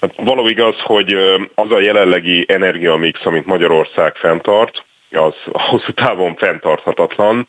Hát 0.01 0.13
való 0.15 0.47
igaz, 0.47 0.75
hogy 0.79 1.13
az 1.55 1.71
a 1.71 1.79
jelenlegi 1.79 2.45
energiamix, 2.47 3.25
amit 3.25 3.45
Magyarország 3.45 4.15
fenntart, 4.15 4.83
az 5.11 5.33
hosszú 5.51 5.91
távon 5.91 6.35
fenntarthatatlan, 6.35 7.47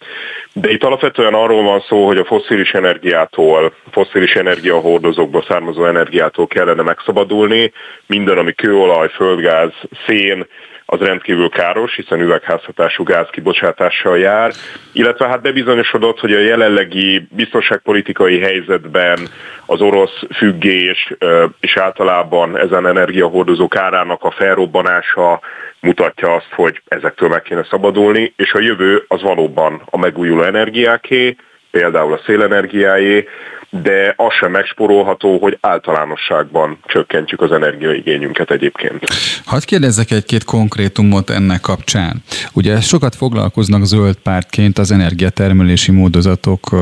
de 0.52 0.70
itt 0.70 0.84
alapvetően 0.84 1.34
arról 1.34 1.62
van 1.62 1.80
szó, 1.88 2.06
hogy 2.06 2.16
a 2.16 2.24
fosszilis 2.24 2.72
energiától, 2.72 3.74
fosszilis 3.90 4.34
energiahordozókból 4.34 5.44
származó 5.48 5.84
energiától 5.84 6.46
kellene 6.46 6.82
megszabadulni, 6.82 7.72
minden, 8.06 8.38
ami 8.38 8.52
kőolaj, 8.52 9.08
földgáz, 9.08 9.72
szén, 10.06 10.46
az 10.92 11.00
rendkívül 11.00 11.48
káros, 11.48 11.94
hiszen 11.94 12.20
üvegházhatású 12.20 13.04
gáz 13.04 13.26
kibocsátással 13.30 14.18
jár, 14.18 14.52
illetve 14.92 15.26
hát 15.26 15.42
bebizonyosodott, 15.42 16.20
hogy 16.20 16.32
a 16.32 16.38
jelenlegi 16.38 17.28
biztonságpolitikai 17.30 18.38
helyzetben 18.40 19.18
az 19.66 19.80
orosz 19.80 20.22
függés 20.34 21.14
és 21.60 21.76
általában 21.76 22.58
ezen 22.58 22.86
energiahordozók 22.86 23.76
árának 23.76 24.24
a 24.24 24.30
felrobbanása 24.30 25.40
mutatja 25.80 26.34
azt, 26.34 26.52
hogy 26.54 26.82
ezektől 26.88 27.28
meg 27.28 27.42
kéne 27.42 27.66
szabadulni, 27.70 28.32
és 28.36 28.52
a 28.52 28.60
jövő 28.60 29.04
az 29.08 29.22
valóban 29.22 29.82
a 29.84 29.98
megújuló 29.98 30.42
energiáké, 30.42 31.36
például 31.70 32.12
a 32.12 32.20
szélenergiáé, 32.26 33.28
de 33.70 34.14
az 34.16 34.32
sem 34.32 34.50
megsporolható, 34.50 35.38
hogy 35.38 35.58
általánosságban 35.60 36.78
csökkentjük 36.86 37.40
az 37.40 37.52
energiaigényünket 37.52 38.50
egyébként. 38.50 39.04
Hadd 39.44 39.60
kérdezzek 39.64 40.10
egy-két 40.10 40.44
konkrétumot 40.44 41.30
ennek 41.30 41.60
kapcsán. 41.60 42.22
Ugye 42.52 42.80
sokat 42.80 43.14
foglalkoznak 43.14 43.84
zöld 43.84 44.16
pártként 44.16 44.78
az 44.78 44.90
energiatermelési 44.90 45.90
módozatok 45.90 46.76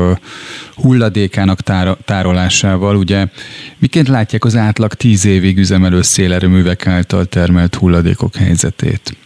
hulladékának 0.75 1.59
tárolásával. 2.05 2.95
Ugye 2.95 3.25
miként 3.77 4.07
látják 4.07 4.45
az 4.45 4.55
átlag 4.55 4.93
tíz 4.93 5.25
évig 5.25 5.57
üzemelő 5.57 6.01
szélerőművek 6.01 6.87
által 6.87 7.25
termelt 7.25 7.75
hulladékok 7.75 8.35
helyzetét? 8.35 9.17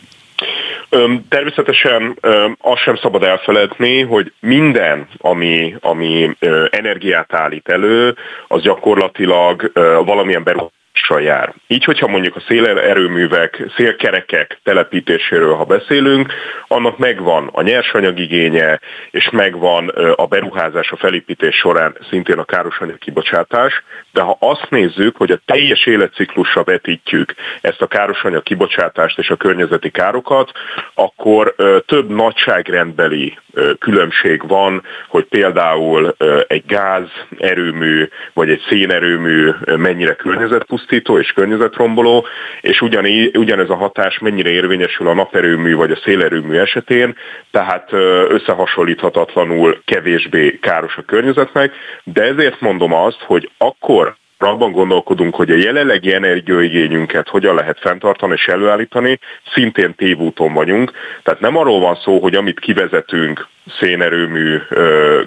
Természetesen 1.30 2.18
azt 2.62 2.82
sem 2.82 2.96
szabad 2.96 3.24
elfeledni, 3.24 4.02
hogy 4.02 4.34
minden, 4.40 5.08
ami, 5.18 5.76
ami 5.80 6.36
energiát 6.70 7.34
állít 7.34 7.70
elő, 7.70 8.16
az 8.48 8.62
gyakorlatilag 8.62 9.72
valamilyen 10.06 10.44
beruházás 10.44 10.72
jár. 11.20 11.54
Így, 11.68 11.84
hogyha 11.84 12.08
mondjuk 12.08 12.36
a 12.36 12.44
szélerőművek, 12.48 13.64
szélkerekek 13.76 14.60
telepítéséről, 14.64 15.56
ha 15.56 15.64
beszélünk, 15.64 16.34
annak 16.68 16.98
megvan 16.98 17.50
a 17.52 17.62
nyersanyagigénye, 17.62 18.80
és 19.12 19.30
megvan 19.30 19.88
a 20.16 20.26
beruházás 20.26 20.92
a 20.92 20.98
felépítés 20.98 21.56
során 21.56 21.98
szintén 22.10 22.38
a 22.38 22.44
károsanyag 22.44 22.98
kibocsátás, 22.98 23.84
de 24.14 24.22
ha 24.22 24.38
azt 24.40 24.68
nézzük, 24.70 25.18
hogy 25.18 25.32
a 25.32 25.42
teljes 25.46 25.86
életciklusra 25.86 26.64
vetítjük 26.64 27.34
ezt 27.62 27.82
a 27.82 27.88
károsanyag 27.88 28.44
kibocsátást 28.44 29.18
és 29.18 29.30
a 29.30 29.36
környezeti 29.36 29.90
károkat, 29.90 30.52
akkor 30.94 31.56
több 31.86 32.10
nagyságrendbeli 32.10 33.38
különbség 33.80 34.48
van, 34.48 34.84
hogy 35.08 35.24
például 35.24 36.16
egy 36.48 36.64
gáz 36.68 37.08
erőmű 37.38 38.10
vagy 38.34 38.50
egy 38.50 38.62
szénerőmű 38.70 39.50
mennyire 39.66 40.14
környezetpusztító 40.14 41.20
és 41.20 41.32
környezetromboló, 41.32 42.26
és 42.62 42.82
ugyaní, 42.82 43.32
ugyanez 43.34 43.70
a 43.70 43.76
hatás 43.76 44.20
mennyire 44.20 44.50
érvényesül 44.50 45.08
a 45.08 45.14
naperőmű 45.14 45.76
vagy 45.76 45.92
a 45.92 46.00
szélerőmű 46.04 46.58
esetén, 46.58 47.16
tehát 47.52 47.92
összehasonlíthatatlanul 48.28 49.82
kevésbé 49.86 50.60
káros 50.62 50.98
a 50.98 51.02
környezetnek, 51.02 51.74
de 52.04 52.22
ezért 52.22 52.62
mondom 52.62 52.94
azt, 52.94 53.22
hogy 53.26 53.50
akkor 53.58 54.03
abban 54.48 54.72
gondolkodunk, 54.72 55.36
hogy 55.36 55.52
a 55.52 55.56
jelenlegi 55.56 56.14
energiaigényünket 56.14 57.28
hogyan 57.28 57.56
lehet 57.56 57.80
fenntartani 57.80 58.34
és 58.34 58.48
előállítani, 58.48 59.20
szintén 59.54 59.96
tévúton 59.96 60.54
vagyunk. 60.54 60.92
Tehát 61.24 61.40
nem 61.40 61.58
arról 61.58 61.80
van 61.80 61.96
szó, 62.04 62.20
hogy 62.20 62.36
amit 62.36 62.60
kivezetünk, 62.60 63.48
szénerőmű, 63.80 64.58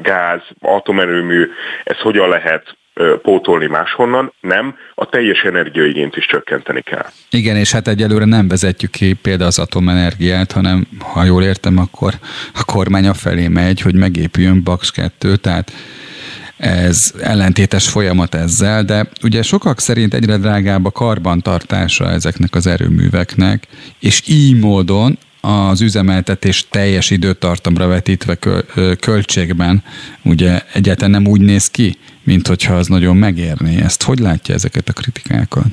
gáz, 0.02 0.40
atomerőmű, 0.60 1.50
ez 1.84 1.98
hogyan 1.98 2.28
lehet 2.28 2.76
pótolni 3.22 3.66
máshonnan, 3.66 4.32
nem, 4.40 4.76
a 4.94 5.08
teljes 5.08 5.42
energiaigényt 5.42 6.16
is 6.16 6.26
csökkenteni 6.26 6.80
kell. 6.80 7.06
Igen, 7.30 7.56
és 7.56 7.72
hát 7.72 7.88
egyelőre 7.88 8.24
nem 8.24 8.48
vezetjük 8.48 8.90
ki 8.90 9.12
például 9.12 9.48
az 9.48 9.58
atomenergiát, 9.58 10.52
hanem 10.52 10.86
ha 10.98 11.24
jól 11.24 11.42
értem, 11.42 11.78
akkor 11.78 12.12
a 12.54 12.64
kormány 12.64 13.10
felé 13.12 13.48
megy, 13.48 13.80
hogy 13.80 13.94
megépüljön 13.94 14.62
Bax 14.62 14.90
2, 14.90 15.36
tehát 15.36 15.72
ez 16.56 17.12
ellentétes 17.20 17.88
folyamat 17.88 18.34
ezzel, 18.34 18.84
de 18.84 19.08
ugye 19.22 19.42
sokak 19.42 19.80
szerint 19.80 20.14
egyre 20.14 20.36
drágább 20.36 20.84
a 20.84 20.90
karbantartása 20.90 22.10
ezeknek 22.10 22.54
az 22.54 22.66
erőműveknek, 22.66 23.66
és 24.00 24.22
így 24.26 24.58
módon 24.58 25.18
az 25.40 25.80
üzemeltetés 25.80 26.66
teljes 26.70 27.10
időtartamra 27.10 27.86
vetítve 27.86 28.38
költségben 29.00 29.82
ugye 30.22 30.62
egyáltalán 30.72 31.10
nem 31.10 31.26
úgy 31.26 31.40
néz 31.40 31.70
ki, 31.70 31.98
mint 32.24 32.46
hogyha 32.46 32.74
az 32.74 32.86
nagyon 32.86 33.16
megérné. 33.16 33.80
Ezt 33.80 34.02
hogy 34.02 34.18
látja 34.18 34.54
ezeket 34.54 34.88
a 34.88 34.92
kritikákat? 34.92 35.66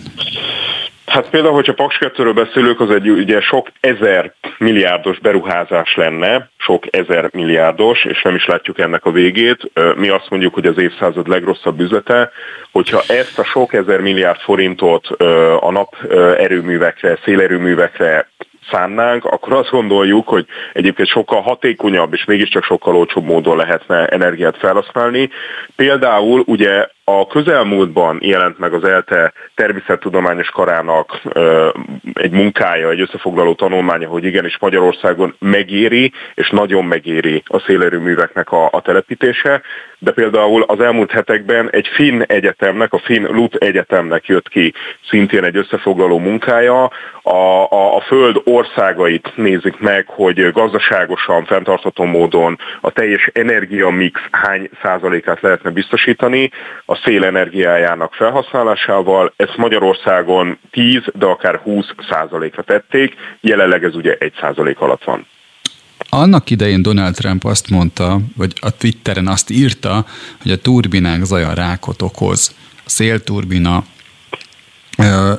Hát 1.14 1.30
például, 1.30 1.54
hogyha 1.54 1.74
Paks 1.74 1.98
2 1.98 2.34
beszélünk, 2.34 2.80
az 2.80 2.90
egy 2.90 3.10
ugye 3.10 3.42
sok 3.42 3.68
ezer 3.80 4.34
milliárdos 4.58 5.20
beruházás 5.20 5.96
lenne, 5.96 6.50
sok 6.58 6.96
ezer 6.96 7.30
milliárdos, 7.34 8.06
és 8.06 8.22
nem 8.22 8.36
is 8.36 8.46
látjuk 8.46 8.80
ennek 8.80 9.06
a 9.06 9.12
végét. 9.12 9.72
Mi 9.96 10.10
azt 10.10 10.30
mondjuk, 10.30 10.54
hogy 10.54 10.66
az 10.66 10.78
évszázad 10.78 11.28
legrosszabb 11.28 11.80
üzlete, 11.80 12.32
hogyha 12.72 13.02
ezt 13.08 13.40
a 13.40 13.44
sok 13.44 13.74
ezer 13.74 14.00
milliárd 14.00 14.40
forintot 14.40 15.08
a 15.60 15.72
nap 15.72 15.96
erőművekre, 16.38 17.20
szélerőművekre 17.24 18.30
szánnánk, 18.72 19.26
akkor 19.26 19.54
azt 19.54 19.70
gondoljuk, 19.70 20.28
hogy 20.28 20.46
egyébként 20.74 21.08
sokkal 21.08 21.42
hatékonyabb 21.42 22.14
és 22.14 22.26
mégiscsak 22.26 22.64
sokkal 22.64 22.96
olcsóbb 22.96 23.26
módon 23.26 23.58
lehetne 23.58 24.06
energiát 24.06 24.58
felhasználni. 24.58 25.30
Például 25.76 26.44
ugye 26.46 26.88
a 27.04 27.28
közelmúltban 27.28 28.18
jelent 28.22 28.60
meg 28.60 28.74
az 28.74 28.84
ELTE 28.84 29.34
természettudományos 29.56 30.50
karának 30.50 31.22
egy 32.14 32.32
munkája, 32.32 32.90
egy 32.90 33.02
összefoglaló 33.02 33.54
tanulmánya, 33.54 34.08
hogy 34.08 34.24
igenis 34.24 34.58
Magyarországon 34.60 35.36
megéri, 35.40 36.12
és 36.34 36.50
nagyon 36.50 36.86
megéri 36.86 37.44
a 37.46 37.60
szélerőműveknek 37.60 38.52
a, 38.52 38.70
a 38.72 38.82
telepítése, 38.82 39.62
de 40.00 40.12
például 40.12 40.62
az 40.62 40.80
elmúlt 40.80 41.12
hetekben 41.12 41.70
egy 41.72 41.88
finn 41.88 42.22
egyetemnek, 42.22 42.94
a 42.94 43.00
Finn 43.00 43.26
Lut 43.26 43.56
egyetemnek 43.56 44.26
jött 44.26 44.50
ki 44.50 44.74
szintén 45.10 45.44
egy 45.44 45.58
összefoglaló 45.58 46.20
munkája, 46.20 46.92
a, 47.22 47.68
a, 47.70 47.96
a 47.96 48.02
föld 48.02 48.42
országait 48.44 49.32
nézik 49.36 49.80
meg, 49.80 50.08
hogy 50.08 50.52
gazdaságosan, 50.52 51.46
fenntartható 51.46 52.04
módon 52.04 52.60
a 52.82 52.92
teljes 52.92 53.30
energiamix 53.34 54.22
hány 54.32 54.70
százalékát 54.82 55.42
lehetne 55.42 55.70
biztosítani, 55.70 56.52
a 56.94 57.02
szélenergiájának 57.04 58.14
felhasználásával. 58.14 59.34
Ezt 59.36 59.58
Magyarországon 59.58 60.58
10, 60.72 61.02
de 61.14 61.26
akár 61.26 61.56
20 61.56 61.86
százalékra 62.10 62.64
tették, 62.64 63.14
jelenleg 63.42 63.84
ez 63.84 63.96
ugye 63.96 64.16
1 64.20 64.34
százalék 64.42 64.80
alatt 64.80 65.04
van. 65.04 65.26
Annak 66.10 66.50
idején 66.50 66.82
Donald 66.82 67.16
Trump 67.16 67.44
azt 67.44 67.70
mondta, 67.70 68.20
vagy 68.38 68.54
a 68.62 68.78
Twitteren 68.78 69.28
azt 69.28 69.50
írta, 69.50 70.06
hogy 70.42 70.52
a 70.52 70.58
turbinák 70.58 71.24
zaja 71.24 71.54
rákot 71.54 72.02
okoz. 72.02 72.56
A 72.78 72.90
szélturbina 72.90 73.84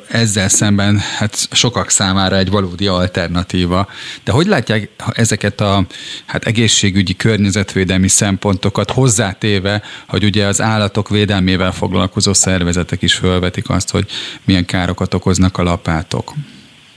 ezzel 0.09 0.48
szemben 0.48 0.98
hát 0.98 1.48
sokak 1.52 1.90
számára 1.90 2.36
egy 2.36 2.50
valódi 2.50 2.86
alternatíva. 2.86 3.88
De 4.24 4.32
hogy 4.32 4.46
látják 4.46 4.88
ezeket 5.12 5.61
a 5.61 5.86
hát 6.26 6.44
egészségügyi, 6.44 7.16
környezetvédelmi 7.16 8.09
szempontokat 8.09 8.90
hozzátéve, 8.90 9.82
hogy 10.09 10.24
ugye 10.24 10.46
az 10.46 10.61
állatok 10.61 11.09
védelmével 11.09 11.72
foglalkozó 11.72 12.32
szervezetek 12.32 13.02
is 13.02 13.14
felvetik 13.14 13.68
azt, 13.70 13.90
hogy 13.90 14.07
milyen 14.44 14.64
károkat 14.64 15.14
okoznak 15.14 15.59
a 15.59 15.62
lapátok? 15.62 16.32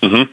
Uh-huh 0.02 0.28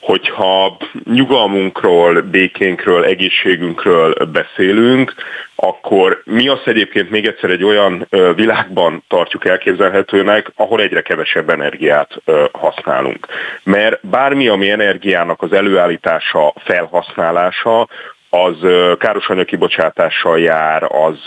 hogyha 0.00 0.76
nyugalmunkról, 1.04 2.20
békénkről, 2.20 3.04
egészségünkről 3.04 4.14
beszélünk, 4.32 5.14
akkor 5.54 6.22
mi 6.24 6.48
azt 6.48 6.66
egyébként 6.66 7.10
még 7.10 7.26
egyszer 7.26 7.50
egy 7.50 7.64
olyan 7.64 8.06
világban 8.34 9.02
tartjuk 9.08 9.46
elképzelhetőnek, 9.46 10.52
ahol 10.56 10.80
egyre 10.80 11.02
kevesebb 11.02 11.50
energiát 11.50 12.22
használunk. 12.52 13.26
Mert 13.62 14.06
bármi, 14.06 14.48
ami 14.48 14.70
energiának 14.70 15.42
az 15.42 15.52
előállítása, 15.52 16.52
felhasználása, 16.56 17.88
az 18.30 18.56
káros 18.98 19.28
anyagkibocsátással 19.28 20.40
jár, 20.40 20.82
az, 20.82 21.18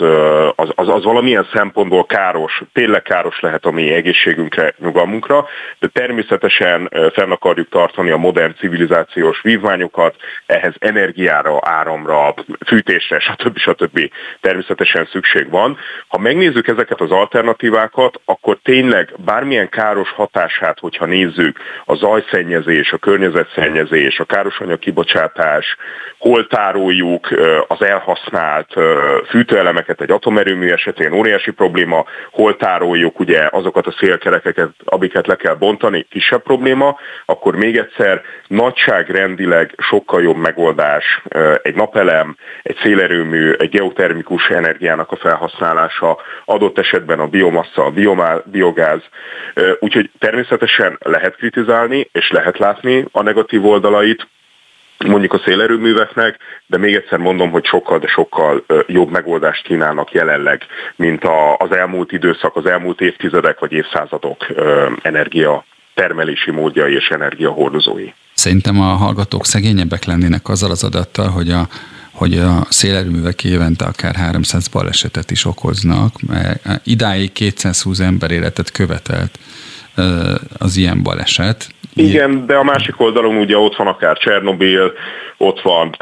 az, 0.54 0.68
az, 0.74 0.88
az 0.88 1.04
valamilyen 1.04 1.48
szempontból 1.52 2.06
káros, 2.06 2.62
tényleg 2.72 3.02
káros 3.02 3.40
lehet 3.40 3.64
a 3.64 3.70
mi 3.70 3.92
egészségünkre, 3.92 4.74
nyugalmunkra, 4.78 5.46
de 5.78 5.88
természetesen 5.92 6.90
fenn 7.12 7.30
akarjuk 7.30 7.68
tartani 7.68 8.10
a 8.10 8.16
modern 8.16 8.54
civilizációs 8.58 9.40
vívmányokat, 9.42 10.16
ehhez 10.46 10.74
energiára, 10.78 11.58
áramra, 11.60 12.34
fűtésre, 12.66 13.18
stb. 13.18 13.58
stb. 13.58 14.10
természetesen 14.40 15.08
szükség 15.12 15.50
van. 15.50 15.78
Ha 16.08 16.18
megnézzük 16.18 16.68
ezeket 16.68 17.00
az 17.00 17.10
alternatívákat, 17.10 18.20
akkor 18.24 18.58
tényleg 18.62 19.14
bármilyen 19.24 19.68
káros 19.68 20.10
hatását, 20.10 20.78
hogyha 20.78 21.06
nézzük, 21.06 21.58
a 21.84 21.94
zajszennyezés, 21.94 22.92
a 22.92 22.98
környezetszennyezés, 22.98 24.18
a 24.18 24.24
káros 24.24 24.58
anyagkibocsátás, 24.58 25.76
hol 26.18 26.46
tároljuk 26.94 27.28
az 27.68 27.82
elhasznált 27.82 28.74
fűtőelemeket 29.28 30.00
egy 30.00 30.10
atomerőmű 30.10 30.70
esetén 30.70 31.12
óriási 31.12 31.50
probléma, 31.50 32.04
hol 32.30 32.56
tároljuk 32.56 33.20
ugye 33.20 33.48
azokat 33.50 33.86
a 33.86 33.94
szélkerekeket, 33.98 34.70
amiket 34.84 35.26
le 35.26 35.36
kell 35.36 35.54
bontani, 35.54 36.06
kisebb 36.10 36.42
probléma, 36.42 36.98
akkor 37.24 37.56
még 37.56 37.76
egyszer 37.76 38.22
nagyságrendileg 38.46 39.74
sokkal 39.78 40.22
jobb 40.22 40.36
megoldás 40.36 41.22
egy 41.62 41.74
napelem, 41.74 42.36
egy 42.62 42.76
szélerőmű, 42.82 43.52
egy 43.52 43.68
geotermikus 43.68 44.48
energiának 44.48 45.12
a 45.12 45.16
felhasználása, 45.16 46.18
adott 46.44 46.78
esetben 46.78 47.20
a 47.20 47.26
biomassa, 47.26 47.84
a 47.84 47.90
biomá, 47.90 48.40
biogáz. 48.44 49.00
Úgyhogy 49.78 50.10
természetesen 50.18 50.98
lehet 51.00 51.36
kritizálni, 51.36 52.08
és 52.12 52.30
lehet 52.30 52.58
látni 52.58 53.04
a 53.12 53.22
negatív 53.22 53.66
oldalait, 53.66 54.26
mondjuk 55.06 55.32
a 55.32 55.42
szélerőműveknek, 55.44 56.38
de 56.66 56.78
még 56.78 56.94
egyszer 56.94 57.18
mondom, 57.18 57.50
hogy 57.50 57.64
sokkal, 57.64 57.98
de 57.98 58.06
sokkal 58.06 58.64
jobb 58.86 59.10
megoldást 59.10 59.62
kínálnak 59.62 60.12
jelenleg, 60.12 60.62
mint 60.96 61.22
az 61.58 61.72
elmúlt 61.76 62.12
időszak, 62.12 62.56
az 62.56 62.66
elmúlt 62.66 63.00
évtizedek 63.00 63.58
vagy 63.58 63.72
évszázadok 63.72 64.46
energia 65.02 65.64
termelési 65.94 66.50
módjai 66.50 66.94
és 66.94 67.08
energiahordozói. 67.08 68.12
Szerintem 68.34 68.80
a 68.80 68.84
hallgatók 68.84 69.46
szegényebbek 69.46 70.04
lennének 70.04 70.48
azzal 70.48 70.70
az 70.70 70.84
adattal, 70.84 71.28
hogy 71.28 71.50
a 71.50 71.68
hogy 72.14 72.38
a 72.38 72.66
szélerőművek 72.68 73.44
évente 73.44 73.84
akár 73.84 74.14
300 74.14 74.68
balesetet 74.68 75.30
is 75.30 75.44
okoznak, 75.44 76.20
mert 76.26 76.80
idáig 76.84 77.32
220 77.32 78.00
ember 78.00 78.30
életet 78.30 78.70
követelt 78.70 79.38
az 80.58 80.76
ilyen 80.76 81.02
baleset. 81.02 81.66
Igen, 81.94 82.46
de 82.46 82.56
a 82.56 82.62
másik 82.62 83.00
oldalon 83.00 83.36
ugye 83.36 83.56
ott 83.56 83.76
van 83.76 83.86
akár 83.86 84.18
Csernobil, 84.18 84.92
ott 85.36 85.60
van 85.60 85.96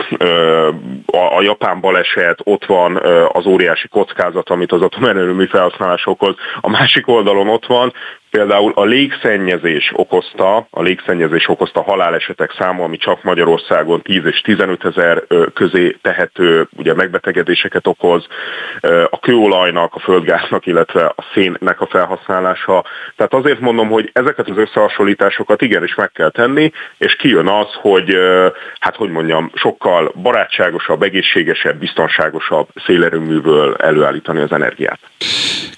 a, 1.07 1.37
a 1.37 1.43
japán 1.43 1.81
baleset, 1.81 2.41
ott 2.45 2.65
van 2.65 2.97
az 3.33 3.47
óriási 3.47 3.89
kockázat, 3.89 4.51
amit 4.51 4.73
az 4.73 4.83
atomerőmű 4.83 5.47
felhasználás 5.47 6.07
okoz. 6.07 6.35
A 6.61 6.69
másik 6.69 7.09
oldalon 7.09 7.49
ott 7.49 7.67
van 7.67 7.93
Például 8.37 8.73
a 8.75 8.85
légszennyezés 8.85 9.93
okozta, 9.95 10.67
a 10.71 10.83
légszennyezés 10.83 11.49
okozta 11.49 11.83
halálesetek 11.83 12.55
száma, 12.59 12.85
ami 12.85 12.97
csak 12.97 13.23
Magyarországon 13.23 14.03
10 14.03 14.25
és 14.25 14.41
15 14.41 14.85
ezer 14.85 15.23
közé 15.55 15.97
tehető, 16.03 16.69
ugye 16.77 16.95
megbetegedéseket 16.95 17.87
okoz, 17.87 18.27
a 19.11 19.19
kőolajnak, 19.19 19.95
a 19.95 19.99
földgáznak, 19.99 20.67
illetve 20.67 21.05
a 21.05 21.25
szénnek 21.35 21.81
a 21.81 21.87
felhasználása. 21.87 22.85
Tehát 23.17 23.35
azért 23.35 23.61
mondom, 23.61 23.89
hogy 23.89 24.11
ezeket 24.13 24.49
az 24.49 24.57
összehasonlításokat 24.57 25.63
igenis 25.63 25.95
meg 25.95 26.13
kell 26.13 26.31
tenni, 26.31 26.73
és 26.99 27.17
kijön 27.17 27.49
az, 27.49 27.69
hogy 27.73 28.17
hát 28.79 28.97
hogy 28.97 29.11
mondjam, 29.11 29.51
sokkal 29.55 30.13
barátságosabb, 30.23 31.03
egészségesebb, 31.03 31.79
biztonságosabb 31.79 32.69
szélerőműből 32.87 33.75
előállítani 33.75 34.41
az 34.41 34.53
energiát. 34.53 34.99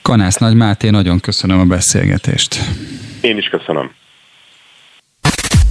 Kanász 0.08 0.36
Nagy 0.36 0.54
Máté, 0.54 0.90
nagyon 0.90 1.20
köszönöm 1.20 1.60
a 1.60 1.64
beszélgetést. 1.64 2.56
Én 3.20 3.36
is 3.36 3.48
köszönöm. 3.48 3.90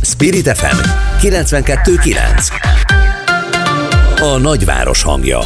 Spirit 0.01 0.57
FM 0.57 0.77
92.9 1.21 2.47
A 4.21 4.37
nagyváros 4.37 5.01
hangja 5.01 5.39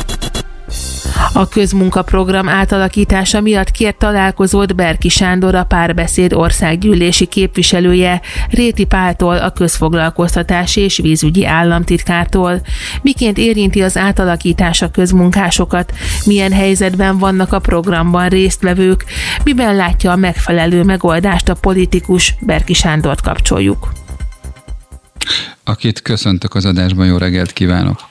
a 1.34 1.48
közmunkaprogram 1.48 2.50
átalakítása 2.50 3.42
miatt 3.42 3.72
kért 3.72 3.98
találkozót 3.98 4.76
Berki 4.76 5.10
Sándor 5.10 5.56
a 5.56 5.64
párbeszéd 5.64 6.34
országgyűlési 6.34 7.26
képviselője 7.26 8.22
Réti 8.50 8.86
Páltól 8.86 9.38
a 9.38 9.52
közfoglalkoztatási 9.52 10.82
és 10.82 10.98
vízügyi 10.98 11.46
államtitkártól. 11.46 12.62
Miként 13.02 13.38
érinti 13.38 13.82
az 13.82 13.98
átalakítás 13.98 14.82
a 14.82 14.92
közmunkásokat, 14.92 15.94
milyen 16.26 16.52
helyzetben 16.52 17.18
vannak 17.18 17.54
a 17.54 17.60
programban 17.60 18.30
résztvevők, 18.30 19.06
miben 19.44 19.76
látja 19.76 20.12
a 20.12 20.16
megfelelő 20.16 20.84
megoldást 20.84 21.50
a 21.50 21.54
politikus 21.54 22.36
Berki 22.42 22.74
Sándort 22.74 23.22
kapcsoljuk. 23.22 23.92
Akit 25.64 26.02
köszöntök 26.02 26.56
az 26.56 26.66
adásban, 26.66 27.06
jó 27.06 27.18
reggelt 27.18 27.54
kívánok! 27.54 28.07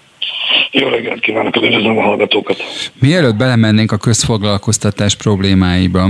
Jó 0.79 0.89
reggelt 0.89 1.21
kívánok, 1.21 1.57
üdvözlöm 1.57 1.99
a 1.99 2.03
hallgatókat! 2.03 2.57
Mielőtt 3.01 3.37
belemennénk 3.37 3.93
a 3.93 3.97
közfoglalkoztatás 3.97 5.15
problémáiba, 5.15 6.09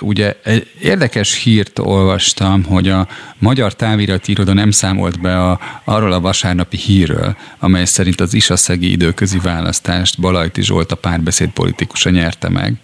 ugye 0.00 0.34
egy 0.44 0.66
érdekes 0.82 1.42
hírt 1.42 1.78
olvastam, 1.78 2.64
hogy 2.64 2.88
a 2.88 3.08
magyar 3.38 3.74
távirati 3.74 4.30
iroda 4.32 4.52
nem 4.52 4.70
számolt 4.70 5.20
be 5.20 5.42
a, 5.42 5.58
arról 5.84 6.12
a 6.12 6.20
vasárnapi 6.20 6.76
hírről, 6.76 7.36
amely 7.58 7.84
szerint 7.84 8.20
az 8.20 8.34
isaszegi 8.34 8.90
időközi 8.90 9.38
választást 9.42 10.20
Balajti 10.20 10.62
Zsolt 10.62 10.92
a 10.92 10.96
párbeszéd 10.96 11.50
politikusa 11.50 12.10
nyerte 12.10 12.48
meg 12.48 12.74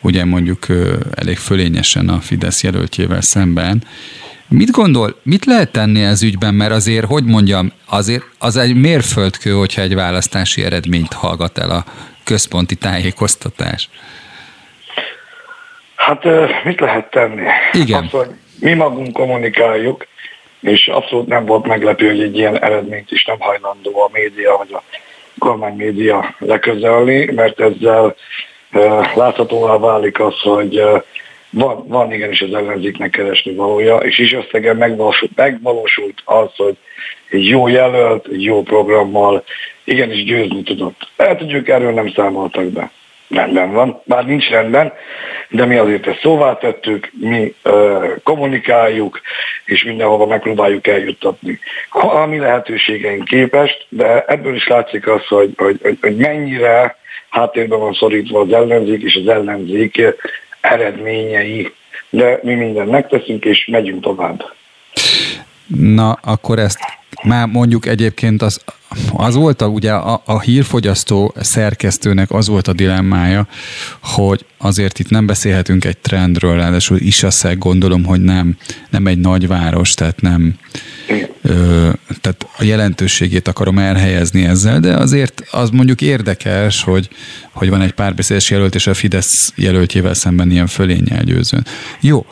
ugye 0.00 0.24
mondjuk 0.24 0.66
elég 1.14 1.36
fölényesen 1.36 2.08
a 2.08 2.20
Fidesz 2.20 2.62
jelöltjével 2.62 3.20
szemben, 3.20 3.82
Mit 4.48 4.70
gondol, 4.70 5.16
mit 5.22 5.44
lehet 5.44 5.72
tenni 5.72 6.02
ez 6.02 6.22
ügyben, 6.22 6.54
mert 6.54 6.72
azért, 6.72 7.06
hogy 7.06 7.24
mondjam, 7.24 7.72
azért 7.86 8.24
az 8.38 8.56
egy 8.56 8.74
mérföldkő, 8.74 9.50
hogyha 9.50 9.82
egy 9.82 9.94
választási 9.94 10.64
eredményt 10.64 11.12
hallgat 11.12 11.58
el 11.58 11.70
a 11.70 11.84
központi 12.24 12.74
tájékoztatás. 12.74 13.88
Hát 15.96 16.24
mit 16.64 16.80
lehet 16.80 17.10
tenni? 17.10 17.42
Igen. 17.72 18.02
Azt, 18.02 18.10
hogy 18.10 18.28
mi 18.60 18.72
magunk 18.72 19.12
kommunikáljuk, 19.12 20.06
és 20.60 20.86
abszolút 20.86 21.26
nem 21.26 21.44
volt 21.44 21.66
meglepő, 21.66 22.06
hogy 22.06 22.22
egy 22.22 22.36
ilyen 22.36 22.62
eredményt 22.62 23.10
is 23.10 23.24
nem 23.24 23.36
hajlandó 23.38 24.02
a 24.02 24.08
média 24.12 24.56
vagy 24.56 24.72
a 24.72 24.82
kormány 25.38 25.76
média 25.76 26.34
leközelni, 26.38 27.24
mert 27.24 27.60
ezzel 27.60 28.14
láthatóvá 29.14 29.78
válik 29.78 30.20
az, 30.20 30.40
hogy 30.40 30.82
van, 31.54 31.88
van 31.88 32.12
igenis 32.12 32.40
az 32.40 32.54
ellenzéknek 32.54 33.10
keresni 33.10 33.54
valója, 33.54 33.96
és 33.96 34.18
is 34.18 34.32
összegen 34.32 34.76
megvalósult, 34.76 35.32
megvalósult 35.36 36.18
az, 36.24 36.48
hogy 36.56 36.76
egy 37.30 37.48
jó 37.48 37.68
jelölt, 37.68 38.26
egy 38.26 38.42
jó 38.42 38.62
programmal 38.62 39.44
igenis 39.84 40.24
győzni 40.24 40.62
tudott. 40.62 41.08
Lehet, 41.16 41.38
hogy 41.38 41.52
ők 41.52 41.68
erről 41.68 41.92
nem 41.92 42.08
számoltak 42.08 42.64
be. 42.64 42.90
Rendben 43.28 43.72
van, 43.72 44.00
bár 44.04 44.26
nincs 44.26 44.48
rendben, 44.48 44.92
de 45.48 45.64
mi 45.64 45.76
azért 45.76 46.06
ezt 46.06 46.20
szóvá 46.20 46.56
tettük, 46.56 47.10
mi 47.20 47.54
ö, 47.62 48.06
kommunikáljuk, 48.22 49.20
és 49.64 49.84
mindenhova 49.84 50.26
megpróbáljuk 50.26 50.86
eljuttatni. 50.86 51.58
A 51.90 52.26
mi 52.26 52.38
lehetőségeink 52.38 53.24
képest, 53.24 53.86
de 53.88 54.24
ebből 54.26 54.54
is 54.54 54.66
látszik 54.66 55.08
az, 55.08 55.26
hogy, 55.26 55.52
hogy, 55.56 55.78
hogy, 55.82 55.98
hogy 56.00 56.16
mennyire 56.16 56.96
háttérben 57.28 57.78
van 57.78 57.92
szorítva 57.92 58.40
az 58.40 58.52
ellenzék 58.52 59.02
és 59.02 59.14
az 59.14 59.28
ellenzék 59.28 60.02
eredményei. 60.64 61.72
De 62.10 62.38
mi 62.42 62.54
mindent 62.54 62.90
megteszünk, 62.90 63.44
és 63.44 63.66
megyünk 63.66 64.02
tovább. 64.02 64.54
Na, 65.66 66.12
akkor 66.12 66.58
ezt 66.58 66.78
már 67.22 67.46
mondjuk 67.46 67.86
egyébként 67.86 68.42
az, 68.42 68.60
az 69.12 69.34
volt 69.34 69.62
a, 69.62 69.66
ugye 69.66 69.92
a, 69.92 70.22
a 70.24 70.40
hírfogyasztó 70.40 71.34
szerkesztőnek 71.40 72.30
az 72.30 72.48
volt 72.48 72.68
a 72.68 72.72
dilemmája, 72.72 73.48
hogy 74.02 74.44
azért 74.58 74.98
itt 74.98 75.10
nem 75.10 75.26
beszélhetünk 75.26 75.84
egy 75.84 75.98
trendről, 75.98 76.54
ráadásul 76.54 76.98
Isaszeg 76.98 77.58
gondolom, 77.58 78.04
hogy 78.04 78.20
nem, 78.20 78.56
nem 78.90 79.06
egy 79.06 79.18
nagyváros, 79.18 79.94
tehát 79.94 80.20
nem 80.20 80.54
ö, 81.42 81.90
tehát 82.20 82.46
a 82.56 82.64
jelentőségét 82.64 83.48
akarom 83.48 83.78
elhelyezni 83.78 84.44
ezzel, 84.44 84.80
de 84.80 84.94
azért 84.94 85.42
az 85.50 85.70
mondjuk 85.70 86.00
érdekes, 86.00 86.82
hogy, 86.82 87.08
hogy 87.52 87.68
van 87.68 87.80
egy 87.80 87.92
párbeszédes 87.92 88.50
jelölt, 88.50 88.74
és 88.74 88.86
a 88.86 88.94
Fidesz 88.94 89.52
jelöltjével 89.56 90.14
szemben 90.14 90.50
ilyen 90.50 90.66
fölényel 90.66 91.22
győzőn. 91.22 91.66
Jó, 92.00 92.26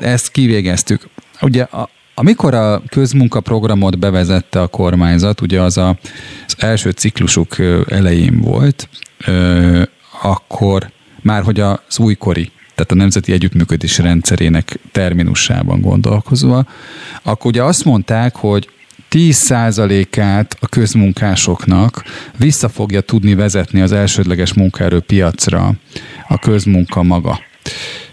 ezt 0.00 0.30
kivégeztük. 0.30 1.08
Ugye 1.40 1.62
a, 1.62 1.90
amikor 2.14 2.54
a 2.54 2.82
közmunkaprogramot 2.88 3.98
bevezette 3.98 4.60
a 4.60 4.66
kormányzat, 4.66 5.40
ugye 5.40 5.60
az 5.60 5.76
a, 5.76 5.98
az 6.46 6.54
első 6.58 6.90
ciklusuk 6.90 7.56
elején 7.86 8.40
volt, 8.40 8.88
akkor 10.22 10.90
már 11.22 11.42
hogy 11.42 11.60
az 11.60 11.98
újkori, 11.98 12.50
tehát 12.74 12.92
a 12.92 12.94
Nemzeti 12.94 13.32
Együttműködés 13.32 13.98
rendszerének 13.98 14.78
terminusában 14.92 15.80
gondolkozva, 15.80 16.66
akkor 17.22 17.50
ugye 17.50 17.62
azt 17.62 17.84
mondták, 17.84 18.36
hogy 18.36 18.68
10%-át 19.10 20.56
a 20.60 20.68
közmunkásoknak 20.68 22.02
vissza 22.36 22.68
fogja 22.68 23.00
tudni 23.00 23.34
vezetni 23.34 23.80
az 23.80 23.92
elsődleges 23.92 24.52
munkaerőpiacra 24.52 25.72
a 26.28 26.38
közmunka 26.38 27.02
maga. 27.02 27.40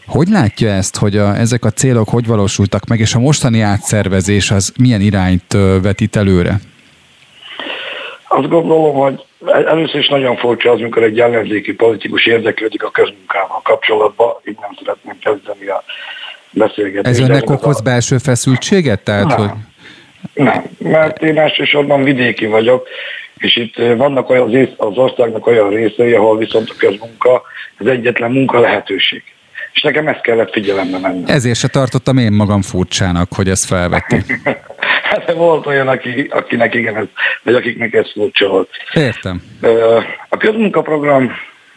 Hogy 0.09 0.27
látja 0.27 0.69
ezt, 0.69 0.97
hogy 0.97 1.17
a, 1.17 1.35
ezek 1.35 1.65
a 1.65 1.69
célok 1.69 2.09
hogy 2.09 2.25
valósultak 2.25 2.85
meg, 2.87 2.99
és 2.99 3.15
a 3.15 3.19
mostani 3.19 3.61
átszervezés 3.61 4.51
az 4.51 4.73
milyen 4.79 5.01
irányt 5.01 5.53
vetít 5.81 6.15
előre? 6.15 6.59
Azt 8.27 8.49
gondolom, 8.49 8.95
hogy 8.95 9.23
először 9.45 9.99
is 9.99 10.07
nagyon 10.07 10.37
furcsa 10.37 10.71
az, 10.71 10.79
amikor 10.79 11.03
egy 11.03 11.19
ellenzéki 11.19 11.73
politikus 11.73 12.25
érdeklődik 12.25 12.83
a 12.83 12.89
közmunkával 12.91 13.61
kapcsolatban, 13.63 14.33
így 14.45 14.57
nem 14.61 14.71
szeretném 14.79 15.17
kezdeni 15.21 15.67
a 15.67 15.83
beszélgetést. 16.51 17.19
Ez 17.19 17.29
önnek 17.29 17.49
okoz 17.49 17.79
a... 17.79 17.83
belső 17.83 18.17
feszültséget? 18.17 19.03
Tehát, 19.03 19.27
nem, 19.27 19.37
hogy... 19.37 19.49
nem, 20.33 20.63
mert 20.77 21.23
én 21.23 21.37
elsősorban 21.37 22.03
vidéki 22.03 22.45
vagyok, 22.45 22.87
és 23.37 23.55
itt 23.55 23.75
vannak 23.75 24.29
olyan, 24.29 24.69
az 24.77 24.97
országnak 24.97 25.47
olyan 25.47 25.69
részei, 25.69 26.13
ahol 26.13 26.37
viszont 26.37 26.69
a 26.69 26.73
közmunka 26.77 27.41
az 27.77 27.87
egyetlen 27.87 28.31
munka 28.31 28.59
lehetőség. 28.59 29.23
És 29.79 29.85
nekem 29.85 30.07
ezt 30.07 30.21
kellett 30.21 30.51
figyelembe 30.51 30.97
menni. 30.99 31.23
Ezért 31.31 31.57
se 31.57 31.67
tartottam 31.67 32.17
én 32.17 32.31
magam 32.31 32.61
furcsának, 32.61 33.33
hogy 33.35 33.49
ezt 33.49 33.65
felvetti. 33.65 34.15
hát 35.09 35.33
volt 35.33 35.65
olyan, 35.65 35.87
aki, 35.87 36.27
akinek 36.29 36.73
igen, 36.73 36.95
ez, 36.95 37.05
vagy 37.43 37.53
akiknek 37.53 37.93
ez 37.93 38.11
furcsa 38.11 38.47
volt. 38.47 38.69
Értem. 38.93 39.41
A 40.29 40.37
közmunkaprogram 40.37 41.31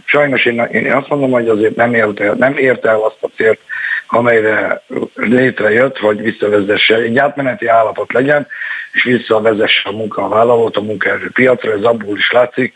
sajnos 0.05 0.45
én, 0.45 0.61
én 0.61 0.93
azt 0.93 1.09
mondom, 1.09 1.31
hogy 1.31 1.49
azért 1.49 1.77
nem 1.77 1.95
ért 1.95 2.21
el, 2.21 2.35
nem 2.35 2.57
ért 2.57 2.87
el 2.87 3.01
azt 3.01 3.19
a 3.21 3.29
célt, 3.37 3.59
amelyre 4.07 4.83
létrejött, 5.15 5.99
hogy 5.99 6.23
visszavezesse, 6.23 6.95
egy 6.95 7.19
átmeneti 7.19 7.67
állapot 7.67 8.13
legyen, 8.13 8.47
és 8.93 9.03
visszavezesse 9.03 9.89
a 9.89 9.93
munkavállalót 9.93 10.77
a 10.77 10.83
munkaerőpiacra, 10.83 11.73
ez 11.73 11.83
abból 11.83 12.17
is 12.17 12.31
látszik, 12.31 12.75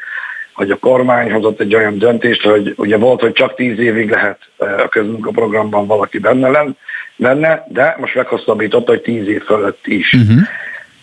hogy 0.57 0.71
a 0.71 0.77
kormány 0.77 1.33
hozott 1.33 1.61
egy 1.61 1.75
olyan 1.75 1.99
döntést, 1.99 2.43
hogy 2.43 2.75
ugye 2.77 2.97
volt, 2.97 3.21
hogy 3.21 3.33
csak 3.33 3.55
tíz 3.55 3.79
évig 3.79 4.11
lehet 4.11 4.39
eh, 4.59 4.81
a 4.81 4.89
közmunkaprogramban 4.89 5.87
valaki 5.87 6.19
benne, 6.19 6.49
len, 6.49 6.77
benne, 7.17 7.65
de 7.69 7.97
most 7.99 8.15
meghosszabbította, 8.15 8.91
hogy 8.91 9.01
tíz 9.01 9.29
év 9.29 9.43
fölött 9.43 9.87
is. 9.87 10.13
Uh-huh. 10.13 10.41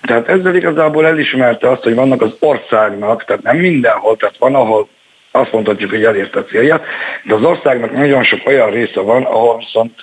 Tehát 0.02 0.28
ezzel 0.28 0.56
igazából 0.56 1.06
elismerte 1.06 1.70
azt, 1.70 1.84
hogy 1.84 1.96
vannak 1.96 2.22
az 2.22 2.36
országnak, 2.40 3.26
tehát 3.26 3.42
nem 3.42 3.58
mindenhol, 3.58 4.18
tehát 4.18 4.38
van, 4.38 4.56
ahol 4.56 4.88
azt 5.32 5.52
mondhatjuk, 5.52 5.90
hogy 5.90 6.04
elérte 6.04 6.40
a 6.40 6.46
célja, 6.46 6.82
de 7.24 7.34
az 7.34 7.44
országnak 7.44 7.92
nagyon 7.92 8.24
sok 8.24 8.40
olyan 8.46 8.70
része 8.70 9.00
van, 9.00 9.24
ahol 9.24 9.58
viszont 9.58 9.94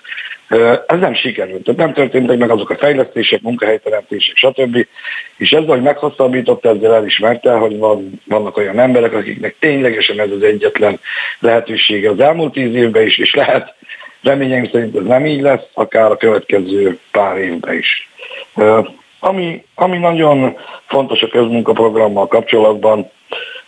ez 0.87 0.99
nem 0.99 1.15
sikerült, 1.15 1.65
tehát 1.65 1.81
nem 1.81 1.93
történtek 1.93 2.39
meg 2.39 2.51
azok 2.51 2.71
a 2.71 2.77
fejlesztések, 2.77 3.41
munkahelyteremtések, 3.41 4.37
stb. 4.37 4.87
És 5.37 5.51
ezzel, 5.51 5.67
hogy 5.67 5.83
meghosszabbította, 5.83 6.69
ezzel 6.69 6.95
elismerte, 6.95 7.53
hogy 7.53 7.79
van, 7.79 8.21
vannak 8.25 8.57
olyan 8.57 8.79
emberek, 8.79 9.15
akiknek 9.15 9.57
ténylegesen 9.59 10.21
ez 10.21 10.31
az 10.31 10.43
egyetlen 10.43 11.01
lehetősége 11.39 12.11
az 12.11 12.21
elmúlt 12.21 12.53
tíz 12.53 12.75
évben 12.75 13.07
is, 13.07 13.19
és 13.19 13.35
lehet, 13.35 13.75
reményeim 14.23 14.69
szerint 14.73 14.97
ez 14.97 15.05
nem 15.05 15.27
így 15.27 15.41
lesz, 15.41 15.65
akár 15.75 16.11
a 16.11 16.17
következő 16.17 16.99
pár 17.11 17.39
évben 17.39 17.75
is. 17.75 18.09
Ami, 19.21 19.65
ami 19.75 19.99
nagyon 19.99 20.57
fontos 20.87 21.23
a 21.23 21.29
közmunkaprogrammal 21.29 22.27
kapcsolatban, 22.27 23.11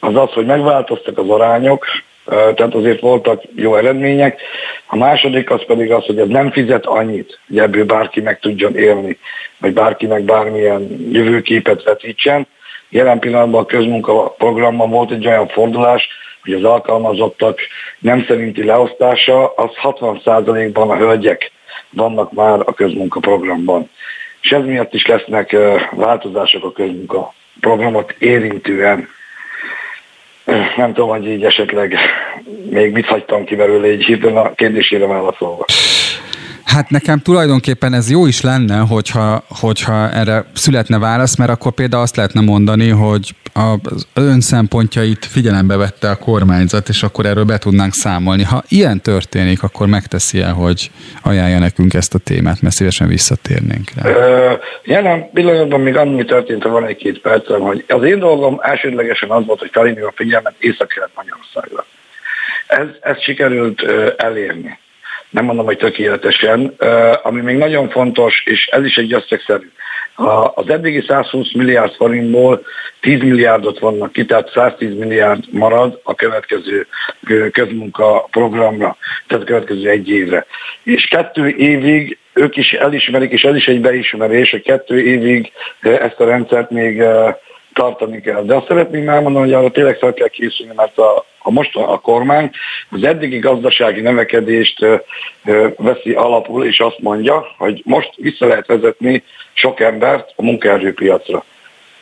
az 0.01 0.17
az, 0.17 0.33
hogy 0.33 0.47
megváltoztak 0.47 1.19
az 1.19 1.29
arányok, 1.29 1.87
tehát 2.25 2.75
azért 2.75 3.01
voltak 3.01 3.43
jó 3.55 3.77
eredmények. 3.77 4.41
A 4.87 4.97
második 4.97 5.51
az 5.51 5.65
pedig 5.67 5.93
az, 5.93 6.05
hogy 6.05 6.19
ez 6.19 6.29
nem 6.29 6.51
fizet 6.51 6.87
annyit, 6.87 7.39
hogy 7.49 7.59
ebből 7.59 7.85
bárki 7.85 8.21
meg 8.21 8.39
tudjon 8.39 8.77
élni, 8.77 9.19
vagy 9.59 9.73
bárkinek 9.73 10.23
bármilyen 10.23 11.09
jövőképet 11.13 11.83
vetítsen. 11.83 12.47
Jelen 12.89 13.19
pillanatban 13.19 13.63
a 13.63 13.67
közmunkaprogramban 13.67 14.91
volt 14.91 15.11
egy 15.11 15.27
olyan 15.27 15.49
fordulás, 15.49 16.09
hogy 16.43 16.53
az 16.53 16.65
alkalmazottak 16.65 17.59
nem 17.99 18.25
szerinti 18.29 18.65
leosztása, 18.65 19.55
az 19.55 19.71
60%-ban 19.83 20.91
a 20.91 20.97
hölgyek 20.97 21.53
vannak 21.91 22.33
már 22.33 22.61
a 22.65 22.73
közmunkaprogramban. 22.73 23.91
És 24.43 24.51
ez 24.51 24.65
miatt 24.65 24.95
is 24.95 25.07
lesznek 25.07 25.57
változások 25.91 26.65
a 26.65 26.73
közmunkaprogramot 26.73 28.15
érintően 28.19 29.09
nem 30.77 30.93
tudom, 30.93 31.09
hogy 31.09 31.27
így 31.27 31.45
esetleg 31.45 31.97
még 32.71 32.93
mit 32.93 33.07
hagytam 33.07 33.45
ki 33.45 33.57
belőle 33.57 33.87
egy 33.87 34.05
hirtelen 34.05 34.37
a 34.37 34.55
kérdésére 34.55 35.07
válaszolva. 35.07 35.65
Hát 36.75 36.91
nekem 36.91 37.19
tulajdonképpen 37.19 37.95
ez 37.95 38.11
jó 38.11 38.27
is 38.27 38.41
lenne, 38.41 38.77
hogyha, 38.77 39.45
hogyha 39.61 40.11
erre 40.11 40.45
születne 40.55 40.99
válasz, 40.99 41.37
mert 41.37 41.51
akkor 41.51 41.73
például 41.73 42.03
azt 42.03 42.17
lehetne 42.17 42.41
mondani, 42.41 42.89
hogy 42.89 43.35
az 43.53 44.07
ön 44.15 44.41
szempontjait 44.41 45.25
figyelembe 45.25 45.77
vette 45.77 46.11
a 46.11 46.17
kormányzat, 46.17 46.89
és 46.89 47.03
akkor 47.03 47.27
erről 47.27 47.45
be 47.45 47.59
tudnánk 47.59 47.93
számolni. 47.93 48.43
Ha 48.43 48.63
ilyen 48.69 49.01
történik, 49.01 49.63
akkor 49.63 49.87
megteszi 49.87 50.41
el, 50.41 50.53
hogy 50.53 50.91
ajánlja 51.23 51.59
nekünk 51.59 51.95
ezt 51.95 52.15
a 52.15 52.19
témát, 52.19 52.63
mert 52.63 52.75
szívesen 52.75 53.09
visszatérnénk 53.09 53.91
rá. 53.97 54.11
Ö, 54.11 54.53
jelen 54.85 55.31
pillanatban 55.33 55.81
még 55.81 55.97
annyi 55.97 56.25
történt, 56.25 56.63
van 56.63 56.87
egy-két 56.87 57.21
percem, 57.21 57.61
hogy 57.61 57.85
az 57.89 58.03
én 58.03 58.19
dolgom 58.19 58.59
elsődlegesen 58.63 59.31
az 59.31 59.47
volt, 59.47 59.61
hogy 59.61 59.71
felhívjuk 59.73 60.07
a 60.07 60.13
figyelmet 60.17 60.55
észak 60.59 61.11
Magyarországra. 61.15 61.87
Ez, 62.67 62.87
ez 63.01 63.23
sikerült 63.23 63.83
elérni 64.17 64.81
nem 65.33 65.45
mondom, 65.45 65.65
hogy 65.65 65.77
tökéletesen, 65.77 66.75
ami 67.23 67.41
még 67.41 67.57
nagyon 67.57 67.89
fontos, 67.89 68.43
és 68.45 68.67
ez 68.67 68.85
is 68.85 68.97
egy 68.97 69.13
összegszerű. 69.13 69.71
Az 70.55 70.69
eddigi 70.69 71.05
120 71.09 71.53
milliárd 71.53 71.95
forintból 71.95 72.63
10 73.01 73.21
milliárdot 73.21 73.79
vannak 73.79 74.13
ki, 74.13 74.25
tehát 74.25 74.51
110 74.55 74.99
milliárd 74.99 75.45
marad 75.51 76.01
a 76.03 76.15
következő 76.15 76.87
közmunka 77.53 78.29
programra, 78.31 78.97
tehát 79.27 79.43
a 79.43 79.47
következő 79.47 79.89
egy 79.89 80.09
évre. 80.09 80.47
És 80.83 81.07
kettő 81.07 81.49
évig 81.49 82.19
ők 82.33 82.57
is 82.57 82.73
elismerik, 82.73 83.33
és 83.33 83.43
ez 83.43 83.57
is 83.57 83.67
egy 83.67 83.81
beismerés, 83.81 84.51
hogy 84.51 84.63
kettő 84.63 85.01
évig 85.01 85.53
ezt 85.81 86.21
a 86.21 86.25
rendszert 86.25 86.71
még 86.71 87.03
tartani 87.75 88.21
kell. 88.21 88.43
De 88.43 88.55
azt 88.55 88.67
szeretném 88.67 89.09
elmondani, 89.09 89.45
hogy 89.45 89.55
arra 89.55 89.71
tényleg 89.71 89.97
fel 89.97 90.13
kell 90.13 90.29
készülni, 90.29 90.73
mert 90.77 90.99
a, 90.99 91.25
a 91.39 91.51
most 91.51 91.77
a 91.77 91.99
kormány 91.99 92.51
az 92.91 93.05
eddigi 93.05 93.39
gazdasági 93.39 94.01
növekedést 94.01 94.87
veszi 95.77 96.13
alapul, 96.13 96.65
és 96.65 96.81
azt 96.81 96.99
mondja, 96.99 97.47
hogy 97.59 97.83
most 97.85 98.11
vissza 98.17 98.47
lehet 98.47 98.67
vezetni 98.67 99.23
sok 99.53 99.81
embert 99.81 100.33
a 100.37 100.43
munkaerőpiacra. 100.43 101.45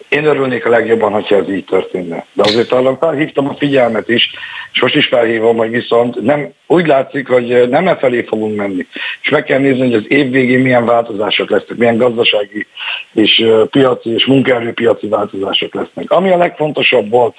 Én 0.09 0.25
örülnék 0.25 0.67
a 0.67 0.69
legjobban, 0.69 1.13
hogyha 1.13 1.37
ez 1.37 1.49
így 1.49 1.65
történne. 1.65 2.27
De 2.33 2.43
azért 2.43 2.73
arra 2.73 2.97
felhívtam 3.01 3.49
a 3.49 3.55
figyelmet 3.55 4.09
is, 4.09 4.31
és 4.73 4.81
most 4.81 4.95
is 4.95 5.07
felhívom, 5.07 5.57
hogy 5.57 5.71
viszont 5.71 6.23
nem, 6.23 6.53
úgy 6.71 6.87
látszik, 6.87 7.29
hogy 7.29 7.69
nem 7.69 7.89
e 7.89 7.97
felé 7.97 8.23
fogunk 8.23 8.57
menni. 8.57 8.87
És 9.23 9.29
meg 9.29 9.45
kell 9.45 9.59
nézni, 9.59 9.81
hogy 9.81 9.95
az 9.95 10.05
év 10.09 10.31
végén 10.31 10.61
milyen 10.61 10.85
változások 10.85 11.51
lesznek, 11.51 11.79
milyen 11.79 11.97
gazdasági 11.97 12.67
és 13.13 13.45
piaci 13.71 14.15
és 14.15 14.27
munkaerőpiaci 14.27 15.09
változások 15.09 15.75
lesznek. 15.75 16.11
Ami 16.11 16.31
a 16.31 16.37
legfontosabb 16.37 17.11
volt 17.11 17.37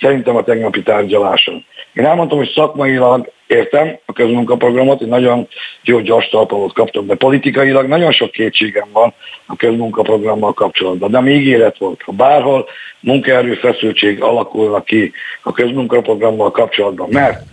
szerintem 0.00 0.36
a 0.36 0.42
tegnapi 0.42 0.82
tárgyaláson. 0.82 1.64
Én 1.92 2.04
elmondtam, 2.04 2.38
hogy 2.38 2.52
szakmailag 2.54 3.32
értem 3.46 3.98
a 4.04 4.12
közmunkaprogramot, 4.12 5.02
egy 5.02 5.08
nagyon 5.08 5.48
jó 5.82 6.00
gyors 6.00 6.28
talpalót 6.28 6.72
kaptam, 6.72 7.06
de 7.06 7.14
politikailag 7.14 7.86
nagyon 7.86 8.12
sok 8.12 8.30
kétségem 8.30 8.88
van 8.92 9.12
a 9.46 9.56
közmunkaprogrammal 9.56 10.52
kapcsolatban. 10.52 11.10
De 11.10 11.20
még 11.20 11.46
élet 11.46 11.78
volt, 11.78 12.02
ha 12.02 12.12
bárhol 12.12 12.66
munkaerő 13.00 13.54
feszültség 13.54 14.22
alakulna 14.22 14.82
ki 14.82 15.12
a 15.42 15.52
közmunkaprogrammal 15.52 16.50
kapcsolatban, 16.50 17.08
mert 17.10 17.52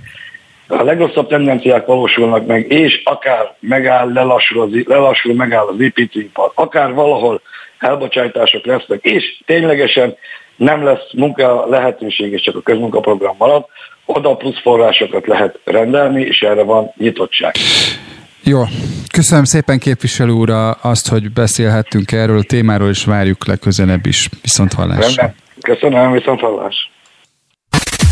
a 0.71 0.83
legrosszabb 0.83 1.27
tendenciák 1.27 1.85
valósulnak 1.85 2.45
meg, 2.45 2.71
és 2.71 3.01
akár 3.03 3.55
megáll, 3.59 4.13
lelassul, 4.13 4.61
az, 4.61 4.69
lelassul 4.85 5.33
megáll 5.33 5.65
az 5.65 5.79
építőipar, 5.79 6.51
akár 6.55 6.93
valahol 6.93 7.41
elbocsátások 7.79 8.65
lesznek, 8.65 9.03
és 9.03 9.41
ténylegesen 9.45 10.15
nem 10.55 10.83
lesz 10.83 11.13
munka 11.13 11.65
lehetőség, 11.69 12.31
és 12.31 12.41
csak 12.41 12.55
a 12.55 12.61
közmunkaprogram 12.61 13.35
marad, 13.37 13.65
oda 14.05 14.35
plusz 14.35 14.61
forrásokat 14.61 15.27
lehet 15.27 15.59
rendelni, 15.63 16.21
és 16.21 16.41
erre 16.41 16.63
van 16.63 16.91
nyitottság. 16.97 17.55
Jó, 18.43 18.61
köszönöm 19.11 19.43
szépen 19.43 19.79
képviselő 19.79 20.31
úr 20.31 20.49
azt, 20.81 21.09
hogy 21.09 21.31
beszélhettünk 21.31 22.11
erről 22.11 22.37
a 22.37 22.43
témáról, 22.43 22.89
és 22.89 23.05
várjuk 23.05 23.45
legközelebb 23.45 24.05
is. 24.05 24.29
Viszont 24.41 24.73
hallásra. 24.73 25.33
Köszönöm, 25.61 26.11
viszont 26.11 26.39
hallás. 26.39 26.90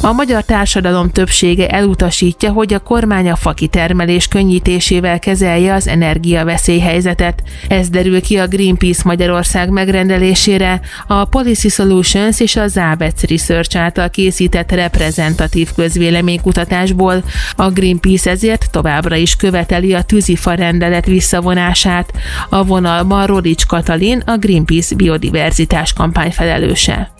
a 0.00 0.12
magyar 0.12 0.42
társadalom 0.42 1.10
többsége 1.10 1.68
elutasítja, 1.68 2.52
hogy 2.52 2.74
a 2.74 2.78
kormány 2.78 3.30
a 3.30 3.36
fakitermelés 3.36 4.28
könnyítésével 4.28 5.18
kezelje 5.18 5.74
az 5.74 5.88
energiaveszélyhelyzetet. 5.88 7.42
Ez 7.68 7.88
derül 7.88 8.20
ki 8.20 8.36
a 8.36 8.46
Greenpeace 8.46 9.02
Magyarország 9.04 9.70
megrendelésére, 9.70 10.80
a 11.06 11.24
Policy 11.24 11.68
Solutions 11.68 12.40
és 12.40 12.56
a 12.56 12.66
Zábec 12.66 13.22
Research 13.22 13.76
által 13.76 14.10
készített 14.10 14.72
reprezentatív 14.72 15.68
közvéleménykutatásból. 15.76 17.24
A 17.56 17.70
Greenpeace 17.70 18.30
ezért 18.30 18.70
továbbra 18.70 19.16
is 19.16 19.36
követeli 19.36 19.94
a 19.94 20.02
tűzifa 20.02 20.54
rendelet 20.54 21.06
visszavonását. 21.06 22.12
A 22.48 22.64
vonalban 22.64 23.26
Rodics 23.26 23.66
Katalin, 23.66 24.22
a 24.26 24.36
Greenpeace 24.36 24.94
biodiverzitás 24.94 25.92
kampány 25.92 26.30
felelőse. 26.30 27.10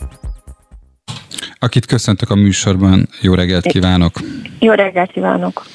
Akit 1.59 1.85
köszöntök 1.85 2.29
a 2.29 2.35
műsorban, 2.35 3.07
jó 3.21 3.33
reggelt 3.33 3.65
kívánok! 3.65 4.19
Jó 4.59 4.71
reggelt 4.71 5.11
kívánok! 5.11 5.65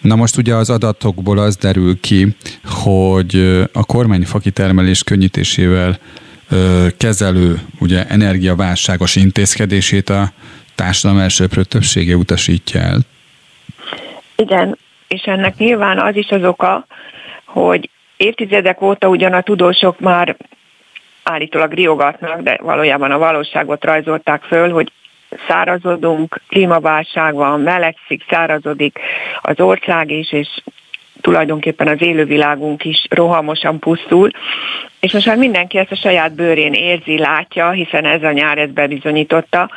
Na 0.00 0.16
most 0.16 0.36
ugye 0.36 0.54
az 0.54 0.70
adatokból 0.70 1.38
az 1.38 1.56
derül 1.56 2.00
ki, 2.00 2.36
hogy 2.64 3.62
a 3.72 3.84
kormány 3.84 4.24
fakitermelés 4.24 5.02
könnyítésével 5.02 5.98
kezelő 6.96 7.60
ugye 7.80 8.06
energiaválságos 8.06 9.16
intézkedését 9.16 10.08
a 10.08 10.32
társadalom 10.74 11.22
elsőprő 11.22 11.62
többsége 11.62 12.14
utasítja 12.14 12.80
el. 12.80 12.98
Igen, 14.36 14.78
és 15.08 15.22
ennek 15.22 15.56
nyilván 15.56 15.98
az 15.98 16.16
is 16.16 16.28
az 16.28 16.42
oka, 16.42 16.86
hogy 17.44 17.90
évtizedek 18.16 18.82
óta 18.82 19.08
ugyan 19.08 19.32
a 19.32 19.42
tudósok 19.42 20.00
már 20.00 20.36
állítólag 21.28 21.72
riogatnak, 21.72 22.40
de 22.40 22.58
valójában 22.62 23.10
a 23.10 23.18
valóságot 23.18 23.84
rajzolták 23.84 24.42
föl, 24.42 24.70
hogy 24.70 24.92
szárazodunk, 25.48 26.40
klímaválság 26.48 27.34
van, 27.34 27.60
melegszik, 27.60 28.24
szárazodik 28.28 28.98
az 29.40 29.60
ország 29.60 30.10
is, 30.10 30.32
és 30.32 30.48
tulajdonképpen 31.20 31.88
az 31.88 32.02
élővilágunk 32.02 32.84
is 32.84 33.06
rohamosan 33.10 33.78
pusztul, 33.78 34.30
és 35.00 35.12
most 35.12 35.26
már 35.26 35.36
mindenki 35.36 35.78
ezt 35.78 35.90
a 35.90 35.96
saját 35.96 36.34
bőrén 36.34 36.72
érzi, 36.72 37.18
látja, 37.18 37.70
hiszen 37.70 38.04
ez 38.04 38.22
a 38.22 38.32
nyár 38.32 38.58
ezt 38.58 38.72
bebizonyította, 38.72 39.70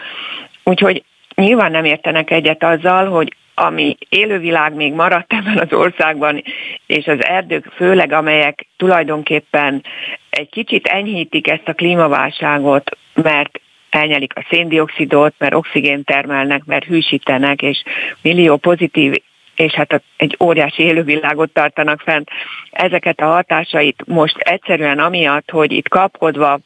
úgyhogy 0.63 1.03
nyilván 1.35 1.71
nem 1.71 1.85
értenek 1.85 2.31
egyet 2.31 2.63
azzal, 2.63 3.05
hogy 3.09 3.35
ami 3.55 3.97
élővilág 4.09 4.73
még 4.73 4.93
maradt 4.93 5.33
ebben 5.39 5.57
az 5.57 5.73
országban, 5.73 6.43
és 6.85 7.05
az 7.07 7.25
erdők 7.25 7.65
főleg, 7.75 8.11
amelyek 8.11 8.67
tulajdonképpen 8.77 9.83
egy 10.32 10.49
kicsit 10.49 10.88
enyhítik 10.88 11.47
ezt 11.47 11.67
a 11.67 11.73
klímaválságot, 11.73 12.97
mert 13.13 13.61
elnyelik 13.89 14.36
a 14.36 14.45
széndiokszidot, 14.49 15.34
mert 15.38 15.53
oxigént 15.53 16.05
termelnek, 16.05 16.65
mert 16.65 16.86
hűsítenek, 16.86 17.61
és 17.61 17.84
millió 18.21 18.57
pozitív 18.57 19.13
és 19.55 19.73
hát 19.73 20.03
egy 20.17 20.38
óriási 20.43 20.84
élővilágot 20.84 21.53
tartanak 21.53 22.01
fent. 22.01 22.29
Ezeket 22.71 23.19
a 23.19 23.25
hatásait 23.25 24.03
most 24.05 24.38
egyszerűen 24.38 24.99
amiatt, 24.99 25.49
hogy 25.49 25.71
itt 25.71 25.88
kapkodva 25.88 26.59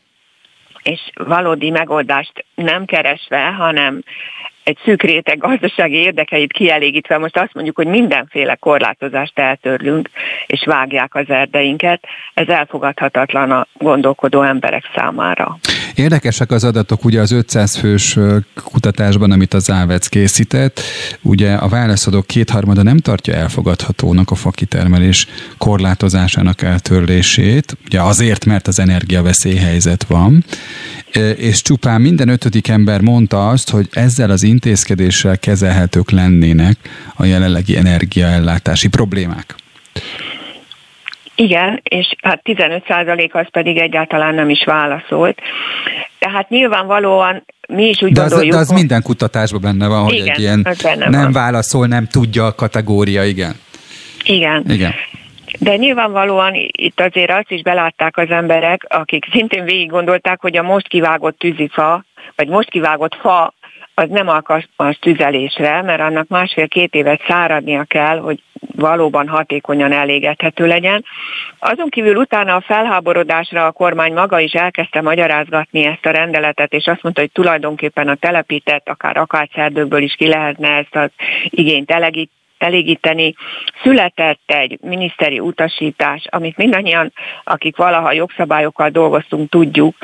és 0.83 0.99
valódi 1.13 1.69
megoldást 1.69 2.45
nem 2.55 2.85
keresve, 2.85 3.45
hanem 3.45 4.03
egy 4.65 4.77
szűk 4.85 5.01
réteg 5.01 5.37
gazdasági 5.37 5.95
érdekeit 5.95 6.51
kielégítve 6.51 7.17
most 7.17 7.37
azt 7.37 7.53
mondjuk, 7.53 7.75
hogy 7.75 7.87
mindenféle 7.87 8.55
korlátozást 8.55 9.39
eltörlünk, 9.39 10.09
és 10.45 10.63
vágják 10.65 11.15
az 11.15 11.25
erdeinket, 11.27 12.03
ez 12.33 12.47
elfogadhatatlan 12.47 13.51
a 13.51 13.67
gondolkodó 13.73 14.41
emberek 14.41 14.83
számára. 14.95 15.57
Érdekesek 15.95 16.51
az 16.51 16.63
adatok, 16.63 17.05
ugye 17.05 17.21
az 17.21 17.31
500 17.31 17.77
fős 17.77 18.17
kutatásban, 18.63 19.31
amit 19.31 19.53
az 19.53 19.71
Ávec 19.71 20.07
készített, 20.07 20.79
ugye 21.21 21.53
a 21.53 21.67
válaszadók 21.67 22.27
kétharmada 22.27 22.83
nem 22.83 22.97
tartja 22.97 23.33
elfogadhatónak 23.33 24.31
a 24.31 24.35
fakitermelés 24.35 25.27
korlátozásának 25.57 26.61
eltörlését, 26.61 27.77
ugye 27.85 28.01
azért, 28.01 28.45
mert 28.45 28.67
az 28.67 28.79
energiaveszélyhelyzet 28.79 30.03
van, 30.03 30.43
és 31.37 31.61
csupán 31.61 32.01
minden 32.01 32.27
ötödik 32.27 32.67
ember 32.67 33.01
mondta 33.01 33.49
azt, 33.49 33.69
hogy 33.69 33.87
ezzel 33.91 34.29
az 34.29 34.43
intézkedéssel 34.43 35.39
kezelhetők 35.39 36.11
lennének 36.11 36.77
a 37.15 37.25
jelenlegi 37.25 37.77
energiaellátási 37.77 38.87
problémák. 38.87 39.55
Igen, 41.35 41.79
és 41.83 42.15
hát 42.21 42.41
15% 42.43 43.31
az 43.31 43.47
pedig 43.51 43.77
egyáltalán 43.77 44.35
nem 44.35 44.49
is 44.49 44.63
válaszolt. 44.65 45.39
Tehát 46.19 46.49
nyilvánvalóan 46.49 47.45
mi 47.67 47.87
is 47.87 48.01
úgy 48.01 48.11
de 48.11 48.21
az, 48.21 48.27
gondoljuk... 48.27 48.55
De 48.55 48.61
az 48.61 48.67
hogy... 48.67 48.77
minden 48.77 49.01
kutatásban 49.01 49.61
benne 49.61 49.87
van, 49.87 50.03
hogy 50.03 50.13
igen, 50.13 50.29
egy 50.29 50.39
ilyen 50.39 50.67
nem 50.97 51.21
van. 51.21 51.31
válaszol, 51.31 51.87
nem 51.87 52.07
tudja 52.07 52.45
a 52.45 52.55
kategória, 52.55 53.23
igen. 53.23 53.55
Igen. 54.23 54.63
Igen. 54.69 54.93
De 55.59 55.75
nyilvánvalóan 55.75 56.53
itt 56.71 56.99
azért 56.99 57.31
azt 57.31 57.51
is 57.51 57.61
belátták 57.61 58.17
az 58.17 58.29
emberek, 58.29 58.85
akik 58.89 59.25
szintén 59.31 59.63
végig 59.63 59.89
gondolták, 59.89 60.41
hogy 60.41 60.57
a 60.57 60.63
most 60.63 60.87
kivágott 60.87 61.37
tűzifa, 61.37 62.03
vagy 62.35 62.47
most 62.47 62.69
kivágott 62.69 63.15
fa 63.15 63.53
az 63.97 64.09
nem 64.09 64.27
alkalmas 64.27 64.97
tüzelésre, 64.99 65.81
mert 65.81 66.01
annak 66.01 66.27
másfél-két 66.27 66.93
évet 66.93 67.21
száradnia 67.27 67.83
kell, 67.83 68.17
hogy 68.17 68.39
valóban 68.75 69.27
hatékonyan 69.27 69.91
elégethető 69.91 70.67
legyen. 70.67 71.05
Azon 71.59 71.89
kívül 71.89 72.15
utána 72.15 72.55
a 72.55 72.61
felháborodásra 72.61 73.65
a 73.65 73.71
kormány 73.71 74.13
maga 74.13 74.39
is 74.39 74.51
elkezdte 74.51 75.01
magyarázgatni 75.01 75.85
ezt 75.85 76.05
a 76.05 76.09
rendeletet, 76.09 76.73
és 76.73 76.85
azt 76.85 77.03
mondta, 77.03 77.21
hogy 77.21 77.31
tulajdonképpen 77.31 78.07
a 78.07 78.15
telepített, 78.15 78.89
akár 78.89 79.17
akácerdőkből 79.17 80.01
is 80.01 80.13
ki 80.13 80.27
lehetne 80.27 80.69
ezt 80.69 80.95
az 80.95 81.09
igényt 81.49 81.91
elegít, 81.91 82.31
elégíteni. 82.57 83.35
Született 83.83 84.41
egy 84.45 84.77
miniszteri 84.81 85.39
utasítás, 85.39 86.25
amit 86.29 86.57
mindannyian, 86.57 87.13
akik 87.43 87.77
valaha 87.77 88.11
jogszabályokkal 88.11 88.89
dolgoztunk, 88.89 89.49
tudjuk, 89.49 89.95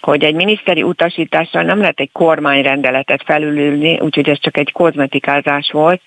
hogy 0.00 0.24
egy 0.24 0.34
miniszteri 0.34 0.82
utasítással 0.82 1.62
nem 1.62 1.78
lehet 1.78 2.00
egy 2.00 2.12
kormányrendeletet 2.12 3.22
felülülni, 3.24 3.98
úgyhogy 4.00 4.28
ez 4.28 4.40
csak 4.40 4.56
egy 4.56 4.72
kozmetikázás 4.72 5.70
volt. 5.72 6.00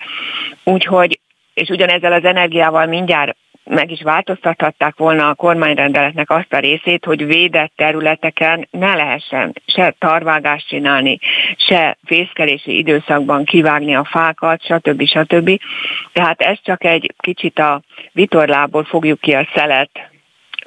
Úgyhogy, 0.64 1.20
és 1.54 1.68
ugyanezzel 1.68 2.12
az 2.12 2.24
energiával 2.24 2.86
mindjárt 2.86 3.36
meg 3.64 3.90
is 3.90 4.02
változtathatták 4.02 4.96
volna 4.96 5.28
a 5.28 5.34
kormányrendeletnek 5.34 6.30
azt 6.30 6.52
a 6.52 6.58
részét, 6.58 7.04
hogy 7.04 7.26
védett 7.26 7.72
területeken 7.76 8.68
ne 8.70 8.94
lehessen 8.94 9.52
se 9.66 9.94
tarvágást 9.98 10.68
csinálni, 10.68 11.18
se 11.56 11.96
fészkelési 12.04 12.76
időszakban 12.76 13.44
kivágni 13.44 13.94
a 13.94 14.04
fákat, 14.04 14.64
stb. 14.64 15.06
stb. 15.06 15.60
Tehát 16.12 16.40
ez 16.40 16.58
csak 16.62 16.84
egy 16.84 17.14
kicsit 17.18 17.58
a 17.58 17.82
vitorlából 18.12 18.84
fogjuk 18.84 19.20
ki 19.20 19.32
a 19.32 19.48
szelet 19.54 19.90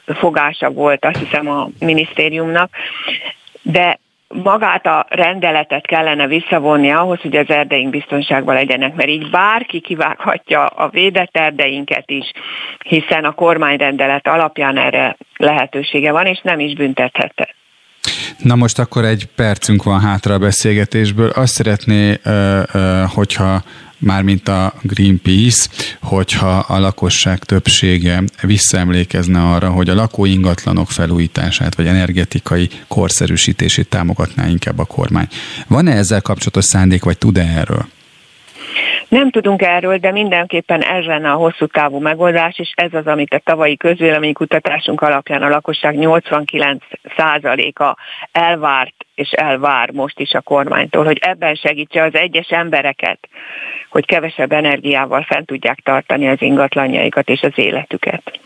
fogása 0.05 0.69
volt, 0.69 1.05
azt 1.05 1.17
hiszem 1.19 1.49
a 1.49 1.67
minisztériumnak, 1.79 2.69
de 3.61 3.99
magát 4.27 4.85
a 4.85 5.05
rendeletet 5.09 5.85
kellene 5.85 6.27
visszavonni 6.27 6.91
ahhoz, 6.91 7.19
hogy 7.21 7.35
az 7.35 7.49
erdeink 7.49 7.89
biztonságban 7.89 8.55
legyenek, 8.55 8.95
mert 8.95 9.09
így 9.09 9.29
bárki 9.29 9.79
kivághatja 9.79 10.65
a 10.65 10.89
védett 10.89 11.37
erdeinket 11.37 12.09
is, 12.09 12.31
hiszen 12.85 13.25
a 13.25 13.31
kormányrendelet 13.31 14.27
alapján 14.27 14.77
erre 14.77 15.17
lehetősége 15.37 16.11
van, 16.11 16.25
és 16.25 16.39
nem 16.43 16.59
is 16.59 16.73
büntethette. 16.73 17.55
Na 18.37 18.55
most 18.55 18.79
akkor 18.79 19.05
egy 19.05 19.27
percünk 19.35 19.83
van 19.83 19.99
hátra 19.99 20.33
a 20.33 20.39
beszélgetésből. 20.39 21.29
Azt 21.29 21.53
szeretné, 21.53 22.19
hogyha 23.15 23.61
mármint 23.97 24.47
a 24.47 24.73
Greenpeace, 24.81 25.69
hogyha 26.01 26.65
a 26.67 26.79
lakosság 26.79 27.37
többsége 27.37 28.23
visszaemlékezne 28.41 29.41
arra, 29.41 29.69
hogy 29.69 29.89
a 29.89 29.95
lakóingatlanok 29.95 30.89
felújítását 30.89 31.75
vagy 31.75 31.87
energetikai 31.87 32.69
korszerűsítését 32.87 33.89
támogatná 33.89 34.47
inkább 34.47 34.79
a 34.79 34.85
kormány. 34.85 35.27
Van-e 35.67 35.91
ezzel 35.91 36.21
kapcsolatos 36.21 36.65
szándék, 36.65 37.03
vagy 37.03 37.17
tud-e 37.17 37.45
erről? 37.57 37.85
Nem 39.07 39.29
tudunk 39.29 39.61
erről, 39.61 39.97
de 39.97 40.11
mindenképpen 40.11 40.81
ez 40.81 41.05
lenne 41.05 41.31
a 41.31 41.35
hosszú 41.35 41.65
távú 41.65 41.99
megoldás, 41.99 42.59
és 42.59 42.71
ez 42.75 42.93
az, 42.93 43.07
amit 43.07 43.33
a 43.33 43.41
tavalyi 43.43 43.77
közvéleménykutatásunk 43.77 45.01
alapján 45.01 45.41
a 45.41 45.49
lakosság 45.49 45.95
89%-a 45.97 47.97
elvárt 48.31 48.93
és 49.15 49.31
elvár 49.31 49.91
most 49.91 50.19
is 50.19 50.31
a 50.31 50.41
kormánytól, 50.41 51.05
hogy 51.05 51.17
ebben 51.21 51.55
segítse 51.55 52.03
az 52.03 52.15
egyes 52.15 52.49
embereket, 52.49 53.19
hogy 53.89 54.05
kevesebb 54.05 54.51
energiával 54.51 55.23
fent 55.23 55.45
tudják 55.45 55.79
tartani 55.83 56.27
az 56.27 56.41
ingatlanjaikat 56.41 57.29
és 57.29 57.41
az 57.41 57.53
életüket. 57.55 58.39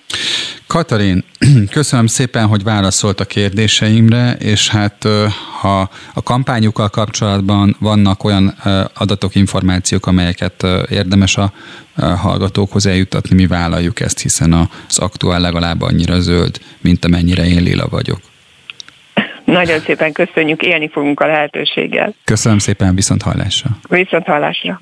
Katalin, 0.67 1.23
köszönöm 1.71 2.07
szépen, 2.07 2.47
hogy 2.47 2.63
válaszolt 2.63 3.19
a 3.19 3.25
kérdéseimre, 3.25 4.31
és 4.39 4.69
hát 4.69 5.07
ha 5.61 5.89
a 6.13 6.23
kampányukkal 6.23 6.89
kapcsolatban 6.89 7.75
vannak 7.79 8.23
olyan 8.23 8.53
adatok, 8.93 9.35
információk, 9.35 10.07
amelyeket 10.07 10.65
érdemes 10.89 11.37
a 11.37 11.51
hallgatókhoz 11.95 12.85
eljutatni, 12.85 13.35
mi 13.35 13.47
vállaljuk 13.47 13.99
ezt, 13.99 14.21
hiszen 14.21 14.53
az 14.87 14.99
aktuál 14.99 15.39
legalább 15.39 15.81
annyira 15.81 16.19
zöld, 16.19 16.57
mint 16.81 17.05
amennyire 17.05 17.45
én 17.45 17.63
lila 17.63 17.87
vagyok. 17.89 18.19
Nagyon 19.45 19.79
szépen 19.79 20.11
köszönjük, 20.11 20.61
élni 20.61 20.89
fogunk 20.89 21.19
a 21.19 21.25
lehetőséggel. 21.25 22.13
Köszönöm 22.23 22.57
szépen, 22.57 22.95
viszont 22.95 23.21
hallásra. 23.21 23.69
Viszont 23.89 24.25
hallásra. 24.25 24.81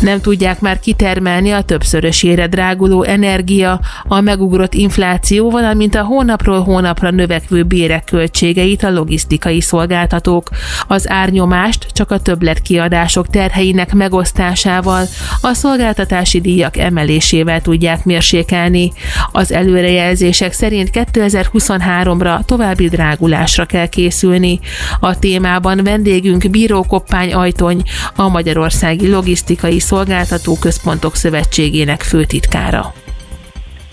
nem 0.00 0.20
tudják 0.20 0.60
már 0.60 0.80
kitermelni 0.80 1.50
a 1.50 1.62
többszörösére 1.62 2.46
dráguló 2.46 3.02
energia, 3.02 3.80
a 4.04 4.20
megugrott 4.20 4.74
infláció, 4.74 5.50
valamint 5.50 5.94
a 5.94 6.02
hónapról 6.02 6.62
hónapra 6.62 7.10
növekvő 7.10 7.62
bérek 7.62 8.04
költségeit 8.04 8.82
a 8.82 8.90
logisztikai 8.90 9.60
szolgáltatók. 9.60 10.48
Az 10.88 11.10
árnyomást 11.10 11.86
csak 11.92 12.10
a 12.10 12.20
többletkiadások 12.20 13.26
terheinek 13.28 13.94
megosztásával, 13.94 15.04
a 15.40 15.52
szolgáltatási 15.52 16.40
díjak 16.40 16.76
emelésével 16.76 17.60
tudják 17.60 18.04
mérsékelni. 18.04 18.92
Az 19.32 19.52
előrejelzések 19.52 20.52
szerint 20.52 20.90
2023-ra 20.92 22.44
további 22.44 22.88
drágulásra 22.88 23.64
kell 23.64 23.86
készülni. 23.86 24.60
A 25.00 25.18
témában 25.18 25.80
vendégünk 25.84 26.50
Bíró 26.50 26.82
Koppány 26.82 27.32
Ajtony, 27.32 27.82
a 28.16 28.28
Magyarországi 28.28 29.08
Logisztikai 29.08 29.73
Szolgáltató 29.78 30.58
Központok 30.58 31.16
Szövetségének 31.16 32.02
főtitkára. 32.02 32.92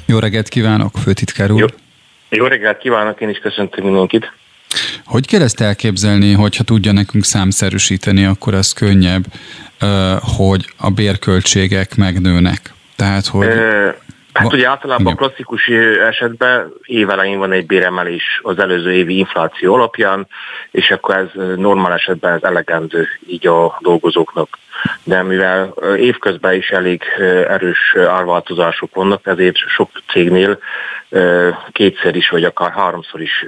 Jó 0.05 0.19
reggelt 0.19 0.47
kívánok, 0.47 0.97
főtitkár 0.97 1.51
úr! 1.51 1.59
Jó, 1.59 1.67
jó 2.29 2.45
reggelt 2.45 2.77
kívánok, 2.77 3.21
én 3.21 3.29
is 3.29 3.37
köszöntök 3.37 3.83
mindenkit! 3.83 4.31
Hogy 5.05 5.27
kell 5.27 5.41
ezt 5.41 5.61
elképzelni, 5.61 6.33
hogyha 6.33 6.63
tudja 6.63 6.91
nekünk 6.91 7.23
számszerűsíteni, 7.23 8.25
akkor 8.25 8.53
az 8.53 8.71
könnyebb, 8.71 9.23
hogy 10.37 10.73
a 10.77 10.89
bérköltségek 10.89 11.95
megnőnek? 11.95 12.73
Tehát, 12.95 13.25
hogy... 13.25 13.47
Hát 14.33 14.53
ugye 14.53 14.67
általában 14.67 15.13
a 15.13 15.15
klasszikus 15.15 15.67
esetben 16.07 16.73
évelején 16.83 17.37
van 17.39 17.51
egy 17.51 17.65
béremelés 17.65 18.39
az 18.43 18.59
előző 18.59 18.93
évi 18.93 19.17
infláció 19.17 19.73
alapján, 19.73 20.27
és 20.71 20.91
akkor 20.91 21.15
ez 21.15 21.55
normál 21.55 21.93
esetben 21.93 22.33
ez 22.33 22.43
elegendő 22.43 23.07
így 23.27 23.47
a 23.47 23.77
dolgozóknak. 23.79 24.57
De 25.03 25.23
mivel 25.23 25.73
évközben 25.97 26.53
is 26.53 26.69
elég 26.69 27.03
erős 27.47 27.95
árváltozások 27.95 28.95
vannak, 28.95 29.27
ezért 29.27 29.55
sok 29.55 29.89
cégnél 30.11 30.59
kétszer 31.71 32.15
is, 32.15 32.29
vagy 32.29 32.43
akár 32.43 32.71
háromszor 32.71 33.21
is 33.21 33.45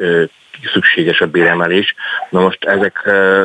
szükséges 0.73 1.21
a 1.21 1.27
béremelés. 1.27 1.95
Na 2.29 2.39
most 2.39 2.63
ezek 2.63 3.01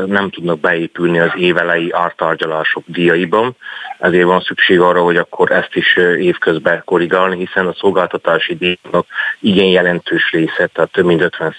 nem 0.06 0.30
tudnak 0.30 0.60
beépülni 0.60 1.18
az 1.18 1.30
évelei 1.36 1.90
ártárgyalások 1.92 2.82
díjaiban, 2.86 3.56
ezért 3.98 4.24
van 4.24 4.40
szükség 4.40 4.80
arra, 4.80 5.02
hogy 5.02 5.16
akkor 5.16 5.50
ezt 5.50 5.74
is 5.74 5.96
évközben 6.18 6.82
korrigálni, 6.84 7.36
hiszen 7.36 7.66
a 7.66 7.74
szolgáltatási 7.78 8.56
díjnak 8.56 9.06
igen 9.40 9.66
jelentős 9.66 10.30
része, 10.30 10.66
tehát 10.66 10.90
több 10.92 11.04
mint 11.04 11.20
50 11.20 11.54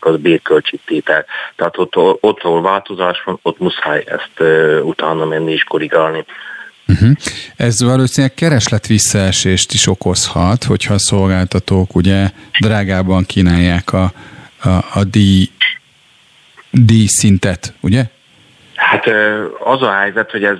az 0.00 0.16
bérköltségtétel. 0.20 1.24
Tehát 1.56 1.78
ott, 1.78 1.96
ott, 2.20 2.42
ahol 2.42 2.62
változás 2.62 3.22
van, 3.24 3.38
ott 3.42 3.58
muszáj 3.58 4.04
ezt 4.06 4.50
utána 4.82 5.24
menni 5.24 5.52
és 5.52 5.64
korrigálni. 5.64 6.24
Uh-huh. 6.88 7.10
Ez 7.56 7.82
valószínűleg 7.82 8.34
kereslet 8.34 8.86
visszaesést 8.86 9.72
is 9.72 9.86
okozhat, 9.86 10.64
hogyha 10.64 10.94
a 10.94 10.98
szolgáltatók 10.98 11.94
ugye 11.94 12.30
drágában 12.60 13.24
kínálják 13.24 13.92
a 13.92 14.12
a, 14.64 14.98
a 14.98 15.04
díj, 16.70 17.06
szintet, 17.06 17.72
ugye? 17.80 18.04
Hát 18.74 19.06
az 19.64 19.82
a 19.82 19.92
helyzet, 19.92 20.30
hogy 20.30 20.44
ez 20.44 20.56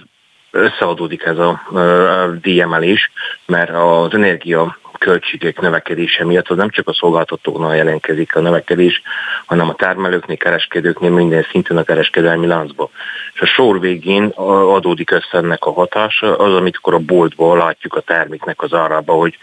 összeadódik 0.50 1.22
ez 1.22 1.38
a, 1.38 1.62
a 1.72 2.26
díjemelés, 2.40 3.10
mert 3.46 3.70
az 3.70 4.14
energia 4.14 4.78
költségek 4.98 5.60
növekedése 5.60 6.24
miatt 6.24 6.48
az 6.48 6.56
nem 6.56 6.70
csak 6.70 6.88
a 6.88 6.94
szolgáltatóknál 6.94 7.76
jelentkezik 7.76 8.36
a 8.36 8.40
növekedés, 8.40 9.02
hanem 9.46 9.68
a 9.68 9.74
termelőknél, 9.74 10.36
kereskedőknél 10.36 11.10
minden 11.10 11.46
szinten 11.50 11.76
a 11.76 11.82
kereskedelmi 11.82 12.46
láncba. 12.46 12.90
És 13.34 13.40
a 13.40 13.46
sor 13.46 13.80
végén 13.80 14.24
adódik 14.24 15.10
össze 15.10 15.36
ennek 15.36 15.64
a 15.64 15.72
hatása, 15.72 16.36
az, 16.36 16.54
amikor 16.54 16.94
a 16.94 16.98
boltból 16.98 17.56
látjuk 17.56 17.94
a 17.94 18.00
terméknek 18.00 18.62
az 18.62 18.72
árába, 18.72 19.12
hogy 19.12 19.38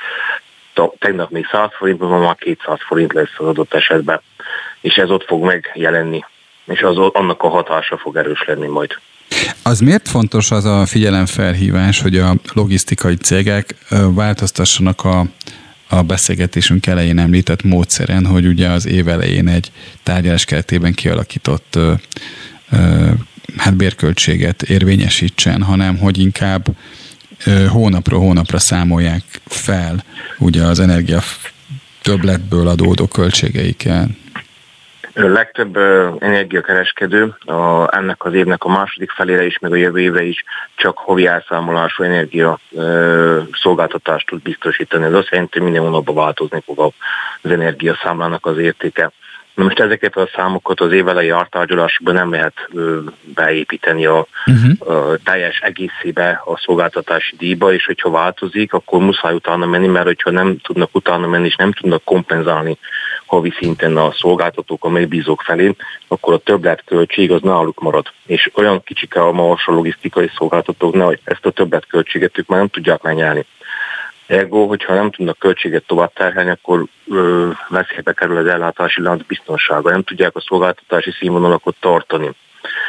tegnap 0.99 1.29
még 1.29 1.47
100 1.51 1.69
forint, 1.71 1.99
ma 1.99 2.17
már 2.17 2.35
200 2.35 2.77
forint 2.87 3.13
lesz 3.13 3.33
az 3.37 3.47
adott 3.47 3.73
esetben, 3.73 4.21
és 4.81 4.95
ez 4.95 5.09
ott 5.09 5.23
fog 5.23 5.43
megjelenni, 5.43 6.23
és 6.65 6.81
az, 6.81 6.97
annak 6.97 7.41
a 7.41 7.49
hatása 7.49 7.97
fog 7.97 8.15
erős 8.15 8.43
lenni 8.47 8.67
majd. 8.67 8.89
Az 9.63 9.79
miért 9.79 10.07
fontos 10.07 10.51
az 10.51 10.65
a 10.65 10.85
figyelemfelhívás, 10.85 12.01
hogy 12.01 12.17
a 12.17 12.35
logisztikai 12.53 13.15
cégek 13.15 13.75
változtassanak 13.89 15.03
a, 15.03 15.25
a 15.89 16.01
beszélgetésünk 16.01 16.87
elején 16.87 17.19
említett 17.19 17.63
módszeren, 17.63 18.25
hogy 18.25 18.45
ugye 18.45 18.69
az 18.69 18.87
év 18.87 19.07
elején 19.07 19.47
egy 19.47 19.71
tárgyalás 20.03 20.45
keretében 20.45 20.93
kialakított 20.93 21.75
ö, 21.75 21.93
ö, 22.71 23.09
hát 23.57 23.75
bérköltséget 23.75 24.61
érvényesítsen, 24.61 25.63
hanem 25.63 25.97
hogy 25.97 26.17
inkább 26.19 26.65
hónapról 27.69 28.19
hónapra 28.19 28.59
számolják 28.59 29.23
fel 29.45 30.03
ugye 30.37 30.63
az 30.63 30.79
energia 30.79 31.21
többletből 32.01 32.67
adódó 32.67 33.07
költségeikkel. 33.07 34.09
Legtöbb 35.13 35.77
energiakereskedő 36.19 37.35
a, 37.45 37.95
ennek 37.95 38.25
az 38.25 38.33
évnek 38.33 38.63
a 38.63 38.69
második 38.69 39.11
felére 39.11 39.45
is, 39.45 39.59
meg 39.59 39.71
a 39.71 39.75
jövő 39.75 39.99
évre 39.99 40.23
is 40.23 40.43
csak 40.75 40.97
hovi 40.97 41.27
elszámolású 41.27 42.03
energia 42.03 42.59
ö, 42.71 43.39
szolgáltatást 43.61 44.27
tud 44.27 44.41
biztosítani. 44.41 45.03
Ez 45.03 45.13
azt 45.13 45.29
jelenti, 45.29 45.59
hogy 45.59 45.67
minden 45.67 45.87
hónapban 45.87 46.15
változni 46.15 46.61
fog 46.65 46.93
az 47.41 47.51
energiaszámlának 47.51 48.45
az 48.45 48.57
értéke. 48.57 49.11
Na 49.53 49.63
most 49.63 49.79
ezeket 49.79 50.15
a 50.15 50.29
számokat 50.35 50.79
az 50.79 50.91
évelei 50.91 51.29
ártárgyalásokban 51.29 52.13
nem 52.13 52.31
lehet 52.31 52.53
ö, 52.73 52.99
beépíteni 53.35 54.05
a, 54.05 54.25
uh-huh. 54.45 54.97
a 54.97 55.17
teljes 55.23 55.59
egészébe 55.59 56.41
a 56.45 56.57
szolgáltatási 56.57 57.35
díjba, 57.37 57.73
és 57.73 57.85
hogyha 57.85 58.09
változik, 58.09 58.73
akkor 58.73 58.99
muszáj 58.99 59.33
utána 59.33 59.65
menni, 59.65 59.87
mert 59.87 60.05
hogyha 60.05 60.31
nem 60.31 60.57
tudnak 60.57 60.89
utána 60.95 61.27
menni, 61.27 61.45
és 61.45 61.55
nem 61.55 61.71
tudnak 61.71 62.03
kompenzálni 62.03 62.77
havi 63.31 63.53
szinten 63.59 63.97
a 63.97 64.11
szolgáltatók, 64.11 64.85
a 64.85 64.89
megbízók 64.89 65.41
felé, 65.41 65.75
akkor 66.07 66.33
a 66.33 66.37
többletköltség 66.37 67.31
az 67.31 67.41
náluk 67.41 67.79
marad. 67.79 68.07
És 68.25 68.51
olyan 68.53 68.83
kicsike 68.83 69.21
a 69.21 69.31
ma 69.31 69.51
a 69.51 69.71
logisztikai 69.71 70.31
szolgáltatóknál, 70.35 71.05
hogy 71.05 71.19
ezt 71.23 71.45
a 71.45 71.51
többletköltséget 71.51 72.37
ők 72.37 72.47
már 72.47 72.59
nem 72.59 72.67
tudják 72.67 73.01
megnyelni. 73.01 73.45
Ergo, 74.25 74.65
hogyha 74.67 74.93
nem 74.93 75.11
tudnak 75.11 75.37
költséget 75.39 75.83
tovább 75.87 76.13
terhelni, 76.13 76.49
akkor 76.49 76.85
ö, 77.07 77.49
veszélybe 77.69 78.13
kerül 78.13 78.37
az 78.37 78.47
ellátási 78.47 79.01
lánc 79.01 79.25
biztonsága. 79.27 79.89
Nem 79.89 80.03
tudják 80.03 80.35
a 80.35 80.41
szolgáltatási 80.41 81.11
színvonalakat 81.11 81.75
tartani. 81.79 82.31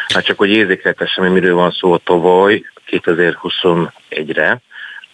Hát 0.09 0.25
csak 0.25 0.39
hogy 0.39 0.51
érzékeltessem, 0.51 1.25
hogy 1.25 1.33
miről 1.33 1.55
van 1.55 1.71
szó 1.71 1.97
tavaly, 1.97 2.65
2021-re 2.91 4.61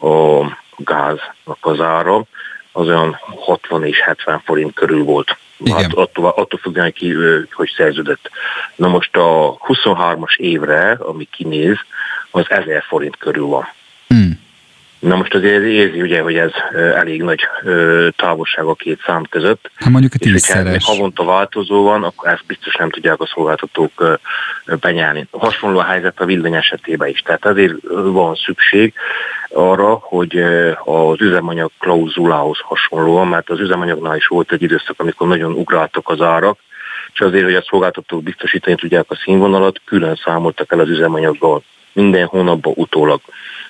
a 0.01 0.45
gáznak 0.77 1.59
az 1.61 1.81
ára, 1.81 2.25
az 2.79 2.87
olyan 2.87 3.19
60 3.37 3.85
és 3.85 4.01
70 4.01 4.41
forint 4.45 4.75
körül 4.75 5.05
volt. 5.05 5.37
Igen. 5.59 5.77
Hát 5.77 5.93
attól, 5.93 6.27
attól 6.27 6.59
függően 6.63 6.93
ki, 6.93 7.15
hogy 7.53 7.73
szerződött. 7.77 8.31
Na 8.77 8.89
most 8.89 9.17
a 9.17 9.59
23-as 9.69 10.37
évre, 10.37 10.91
ami 10.91 11.29
kinéz, 11.31 11.77
az 12.31 12.45
1000 12.49 12.83
forint 12.83 13.17
körül 13.17 13.47
van. 13.47 13.69
Hmm. 14.09 14.41
Na 14.99 15.17
most 15.17 15.35
azért 15.35 15.65
érzi 15.65 16.01
ugye, 16.01 16.21
hogy 16.21 16.37
ez 16.37 16.51
elég 16.73 17.23
nagy 17.23 17.41
távolság 18.17 18.65
a 18.65 18.75
két 18.75 19.01
szám 19.07 19.25
között. 19.31 19.71
Hát 19.75 19.91
mondjuk 19.91 20.13
a 20.15 20.19
tízszeres. 20.19 20.75
És 20.75 20.85
havonta 20.85 21.25
változó 21.25 21.83
van, 21.83 22.05
akkor 22.05 22.29
ezt 22.29 22.47
biztos 22.47 22.75
nem 22.75 22.91
tudják 22.91 23.21
a 23.21 23.31
szolgáltatók 23.35 24.19
benyelni. 24.81 25.27
Hasonló 25.31 25.79
a 25.79 25.83
helyzet 25.83 26.21
a 26.21 26.25
villany 26.25 26.55
esetében 26.55 27.09
is. 27.09 27.21
Tehát 27.21 27.47
azért 27.47 27.75
van 27.91 28.35
szükség 28.35 28.95
arra, 29.51 29.99
hogy 30.03 30.45
az 30.85 31.21
üzemanyag 31.21 31.71
klauzulához 31.79 32.59
hasonlóan, 32.63 33.29
mert 33.29 33.51
az 33.51 33.61
üzemanyagnál 33.61 34.17
is 34.17 34.27
volt 34.27 34.53
egy 34.53 34.63
időszak, 34.63 34.95
amikor 34.97 35.29
nagyon 35.29 35.53
ugráltak 35.53 36.09
az 36.09 36.21
árak, 36.21 36.59
és 37.13 37.21
azért, 37.21 37.45
hogy 37.45 37.55
a 37.55 37.67
szolgáltatók 37.69 38.23
biztosítani 38.23 38.77
tudják 38.77 39.05
a 39.09 39.21
színvonalat, 39.25 39.81
külön 39.85 40.21
számoltak 40.25 40.73
el 40.73 40.81
az 40.81 40.89
üzemanyaggal 40.89 41.63
minden 41.93 42.27
hónapban 42.27 42.73
utólag. 42.77 43.21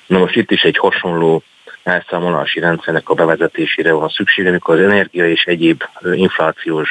Na 0.08 0.18
most 0.18 0.36
itt 0.36 0.50
is 0.50 0.62
egy 0.62 0.76
hasonló 0.76 1.42
elszámolási 1.82 2.60
rendszernek 2.60 3.08
a 3.08 3.14
bevezetésére 3.14 3.92
van 3.92 4.08
szükség, 4.08 4.46
amikor 4.46 4.74
az 4.74 4.84
energia 4.84 5.28
és 5.30 5.44
egyéb 5.44 5.82
inflációs 6.12 6.90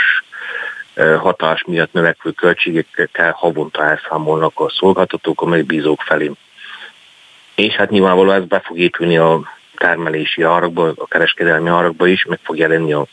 hatás 1.19 1.64
miatt 1.64 1.94
növekvő 1.94 2.31
költségekkel 2.31 3.31
havonta 3.31 3.84
elszámolnak 3.84 4.60
a 4.60 4.69
szolgáltatók 4.69 5.41
a 5.41 5.45
megbízók 5.45 6.02
felé. 6.02 6.31
És 7.56 7.73
hát 7.73 7.89
nyilvánvalóan 7.89 8.35
ez 8.35 8.48
be 8.48 8.60
fog 8.60 8.77
épülni 8.77 9.18
a 9.18 9.41
termelési 9.77 10.41
árakba, 10.41 10.94
a 10.95 11.07
kereskedelmi 11.07 11.69
árakba 11.69 12.07
is, 12.07 12.26
meg 12.26 12.39
fog 12.44 12.57
jelenni 12.57 12.94
a 12.94 13.06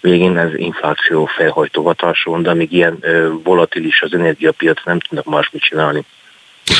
végén 0.00 0.38
ez 0.38 0.54
infláció 0.54 1.24
felhajtó 1.24 1.84
hatáson, 1.84 2.42
de 2.42 2.50
amíg 2.50 2.72
ilyen 2.72 3.04
volatilis 3.42 4.02
az 4.02 4.14
energiapiac, 4.14 4.84
nem 4.84 4.98
tudnak 4.98 5.24
másmit 5.24 5.62
csinálni. 5.62 6.04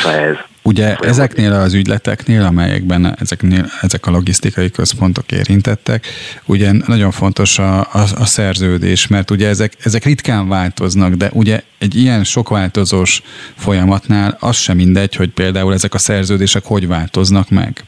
Ez 0.05 0.37
Ugye 0.69 0.97
ezeknél 0.97 1.53
az 1.53 1.75
ügyleteknél, 1.75 2.43
amelyekben 2.43 3.17
ezeknél, 3.21 3.67
ezek 3.81 4.07
a 4.07 4.11
logisztikai 4.11 4.71
központok 4.71 5.33
érintettek, 5.33 6.07
ugye 6.45 6.73
nagyon 6.87 7.11
fontos 7.11 7.59
a, 7.59 7.79
a, 7.79 8.01
a 8.19 8.27
szerződés, 8.27 9.07
mert 9.07 9.31
ugye 9.31 9.49
ezek, 9.49 9.73
ezek 9.83 10.05
ritkán 10.05 10.49
változnak, 10.49 11.15
de 11.15 11.31
ugye 11.33 11.61
egy 11.79 11.95
ilyen 11.95 12.25
sok 12.25 12.49
változós 12.49 13.23
folyamatnál 13.57 14.37
az 14.41 14.57
sem 14.57 14.77
mindegy, 14.77 15.15
hogy 15.15 15.31
például 15.31 15.73
ezek 15.73 15.95
a 15.95 15.99
szerződések 15.99 16.65
hogy 16.65 16.87
változnak 16.87 17.51
meg. 17.51 17.85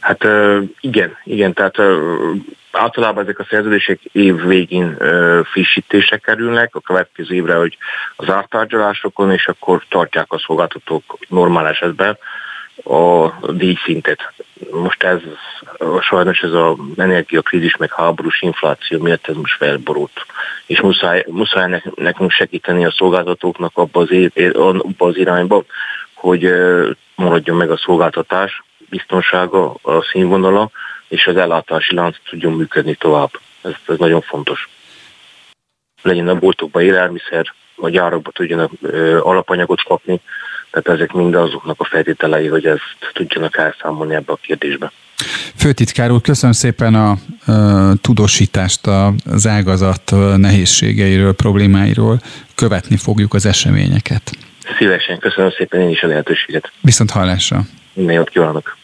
Hát 0.00 0.24
igen, 0.80 1.10
igen, 1.24 1.52
tehát 1.52 1.76
általában 2.72 3.22
ezek 3.22 3.38
a 3.38 3.46
szerződések 3.50 4.00
év 4.12 4.46
végén 4.46 4.96
frissítése 5.44 6.16
kerülnek, 6.16 6.74
a 6.74 6.80
következő 6.80 7.34
évre, 7.34 7.54
hogy 7.54 7.76
az 8.16 8.30
ártárgyalásokon, 8.30 9.32
és 9.32 9.46
akkor 9.46 9.84
tartják 9.88 10.32
a 10.32 10.38
szolgáltatók 10.38 11.18
normál 11.28 11.68
esetben 11.68 12.18
a 12.84 13.32
díjszintet. 13.52 14.32
Most 14.70 15.02
ez 15.02 15.20
sajnos 16.00 16.40
ez 16.40 16.52
az 16.52 16.76
energiakrízis 16.96 17.76
meg 17.76 17.92
háborús 17.92 18.42
infláció 18.42 18.98
miatt 19.02 19.28
ez 19.28 19.34
most 19.34 19.56
felborult. 19.56 20.26
És 20.66 20.80
muszáj, 20.80 21.24
muszáj 21.28 21.82
nekünk 21.94 22.30
segíteni 22.30 22.84
a 22.84 22.92
szolgáltatóknak 22.92 23.72
abba 23.74 24.00
az, 24.00 24.08
abba 24.54 25.06
az 25.06 25.16
irányba, 25.16 25.64
hogy 26.14 26.52
maradjon 27.14 27.56
meg 27.56 27.70
a 27.70 27.76
szolgáltatás, 27.76 28.62
biztonsága, 28.88 29.74
a 29.82 30.02
színvonala, 30.02 30.70
és 31.10 31.26
az 31.26 31.36
ellátási 31.36 31.94
lánc 31.94 32.16
tudjon 32.30 32.52
működni 32.52 32.94
tovább. 32.94 33.30
Ez, 33.62 33.72
ez 33.86 33.98
nagyon 33.98 34.20
fontos. 34.20 34.68
Legyen 36.02 36.28
a 36.28 36.34
boltokban 36.34 36.82
élelmiszer, 36.82 37.52
a 37.76 37.88
gyárakban 37.88 38.32
tudjanak 38.32 38.70
ö, 38.82 39.18
alapanyagot 39.18 39.82
kapni, 39.82 40.20
tehát 40.70 41.00
ezek 41.00 41.12
mind 41.12 41.34
azoknak 41.34 41.80
a 41.80 41.84
feltételei, 41.84 42.46
hogy 42.46 42.66
ezt 42.66 43.12
tudjanak 43.12 43.56
elszámolni 43.56 44.14
ebbe 44.14 44.32
a 44.32 44.38
kérdésbe. 44.42 44.92
Főtitkár 45.56 46.10
úr, 46.10 46.20
köszönöm 46.20 46.54
szépen 46.54 46.94
a, 46.94 47.10
a 47.10 47.94
tudósítást 48.00 48.86
az 49.30 49.46
ágazat 49.46 50.12
nehézségeiről, 50.36 51.34
problémáiról. 51.34 52.20
Követni 52.54 52.96
fogjuk 52.96 53.34
az 53.34 53.46
eseményeket. 53.46 54.30
Szívesen, 54.78 55.18
köszönöm 55.18 55.50
szépen 55.50 55.80
én 55.80 55.88
is 55.88 56.02
a 56.02 56.06
lehetőséget. 56.06 56.72
Viszont 56.80 57.10
hallásra. 57.10 57.60
Minden 57.92 58.14
jót 58.14 58.28
kívánok. 58.28 58.76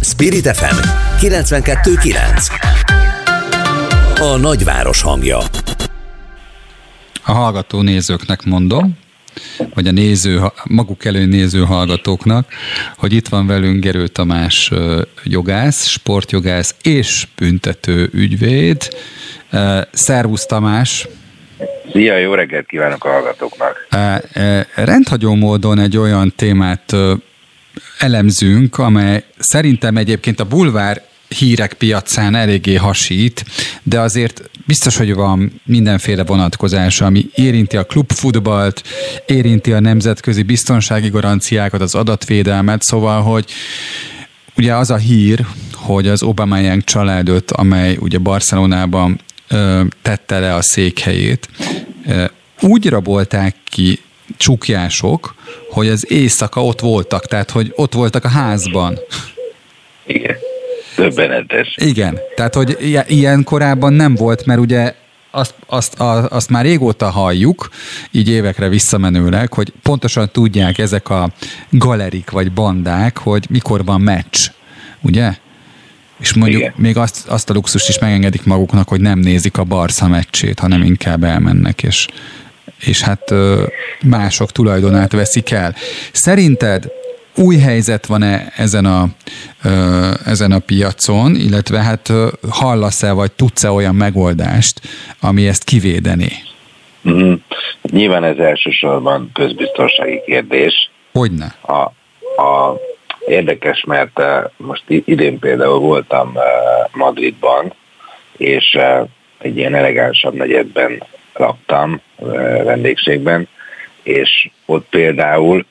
Spirit 0.00 0.56
FM 0.56 1.11
92.9 1.22 4.20
A 4.20 4.36
nagyváros 4.36 5.02
hangja 5.02 5.38
A 7.24 7.32
hallgató 7.32 7.80
nézőknek 7.80 8.44
mondom, 8.44 8.98
vagy 9.74 9.86
a 9.86 9.90
néző, 9.90 10.40
maguk 10.64 11.04
elő 11.04 11.24
néző 11.24 11.64
hallgatóknak, 11.64 12.46
hogy 12.96 13.12
itt 13.12 13.28
van 13.28 13.46
velünk 13.46 13.82
Gerő 13.82 14.06
Tamás 14.06 14.72
jogász, 15.22 15.86
sportjogász 15.86 16.74
és 16.82 17.26
büntető 17.36 18.10
ügyvéd. 18.12 18.88
Szervusz 19.92 20.46
Tamás! 20.46 21.08
Szia, 21.92 22.18
jó 22.18 22.34
reggelt 22.34 22.66
kívánok 22.66 23.04
a 23.04 23.08
hallgatóknak! 23.08 23.88
Rendhagyó 24.74 25.34
módon 25.34 25.78
egy 25.78 25.96
olyan 25.96 26.32
témát 26.36 26.96
elemzünk, 27.98 28.78
amely 28.78 29.24
szerintem 29.38 29.96
egyébként 29.96 30.40
a 30.40 30.44
bulvár 30.44 31.10
hírek 31.32 31.72
piacán 31.72 32.34
eléggé 32.34 32.74
hasít, 32.74 33.44
de 33.82 34.00
azért 34.00 34.50
biztos, 34.66 34.96
hogy 34.96 35.14
van 35.14 35.60
mindenféle 35.64 36.24
vonatkozása, 36.24 37.04
ami 37.06 37.26
érinti 37.34 37.76
a 37.76 37.84
klubfutballt, 37.84 38.82
érinti 39.26 39.72
a 39.72 39.80
nemzetközi 39.80 40.42
biztonsági 40.42 41.08
garanciákat, 41.08 41.80
az 41.80 41.94
adatvédelmet, 41.94 42.82
szóval, 42.82 43.22
hogy 43.22 43.44
ugye 44.56 44.74
az 44.74 44.90
a 44.90 44.96
hír, 44.96 45.46
hogy 45.72 46.08
az 46.08 46.22
Obama 46.22 46.80
családot, 46.80 47.50
amely 47.50 47.96
ugye 48.00 48.18
Barcelonában 48.18 49.20
ö, 49.48 49.82
tette 50.02 50.38
le 50.38 50.54
a 50.54 50.62
székhelyét, 50.62 51.48
ö, 52.06 52.24
úgy 52.60 52.88
rabolták 52.88 53.56
ki 53.64 53.98
csukjások, 54.36 55.34
hogy 55.70 55.88
az 55.88 56.10
éjszaka 56.10 56.64
ott 56.64 56.80
voltak, 56.80 57.26
tehát 57.26 57.50
hogy 57.50 57.72
ott 57.76 57.92
voltak 57.92 58.24
a 58.24 58.28
házban. 58.28 58.98
Igen. 60.06 60.36
Döbbenetes. 60.96 61.76
Igen, 61.76 62.18
tehát 62.36 62.54
hogy 62.54 62.76
ilyen 63.06 63.44
korábban 63.44 63.92
nem 63.92 64.14
volt, 64.14 64.46
mert 64.46 64.60
ugye 64.60 64.94
azt, 65.30 65.54
azt, 65.66 66.00
azt 66.28 66.50
már 66.50 66.64
régóta 66.64 67.10
halljuk, 67.10 67.68
így 68.10 68.28
évekre 68.28 68.68
visszamenőleg, 68.68 69.52
hogy 69.52 69.72
pontosan 69.82 70.30
tudják 70.32 70.78
ezek 70.78 71.08
a 71.08 71.30
galerik 71.70 72.30
vagy 72.30 72.52
bandák, 72.52 73.18
hogy 73.18 73.46
mikor 73.50 73.84
van 73.84 74.00
meccs, 74.00 74.50
ugye? 75.00 75.34
És 76.20 76.34
mondjuk 76.34 76.60
Igen. 76.60 76.72
még 76.76 76.96
azt, 76.96 77.28
azt 77.28 77.50
a 77.50 77.52
luxust 77.52 77.88
is 77.88 77.98
megengedik 77.98 78.44
maguknak, 78.44 78.88
hogy 78.88 79.00
nem 79.00 79.18
nézik 79.18 79.58
a 79.58 79.64
Barca 79.64 80.08
meccsét, 80.08 80.58
hanem 80.58 80.82
inkább 80.82 81.24
elmennek, 81.24 81.82
és 81.82 82.06
és 82.84 83.02
hát 83.02 83.34
mások 84.02 84.52
tulajdonát 84.52 85.12
veszik 85.12 85.50
el. 85.50 85.74
Szerinted 86.12 86.90
új 87.36 87.58
helyzet 87.58 88.06
van-e 88.06 88.52
ezen 88.56 88.84
a, 88.84 89.04
ezen 90.24 90.52
a 90.52 90.58
piacon, 90.58 91.34
illetve 91.34 91.78
hát 91.82 92.12
hallasz-e, 92.50 93.12
vagy 93.12 93.32
tudsz-e 93.32 93.70
olyan 93.70 93.94
megoldást, 93.94 94.80
ami 95.20 95.48
ezt 95.48 95.64
kivédené? 95.64 96.32
Mm, 97.08 97.32
nyilván 97.90 98.24
ez 98.24 98.36
elsősorban 98.36 99.30
közbiztonsági 99.34 100.20
kérdés. 100.26 100.90
Hogyne? 101.12 101.54
A, 101.60 101.72
a, 102.42 102.80
érdekes, 103.26 103.84
mert 103.86 104.20
most 104.56 104.82
idén 104.86 105.38
például 105.38 105.78
voltam 105.78 106.32
Madridban, 106.92 107.72
és 108.36 108.78
egy 109.38 109.56
ilyen 109.56 109.74
elegánsabb 109.74 110.34
negyedben 110.34 111.02
laktam 111.34 112.00
vendégségben, 112.64 113.48
és 114.02 114.48
ott 114.66 114.86
például 114.90 115.66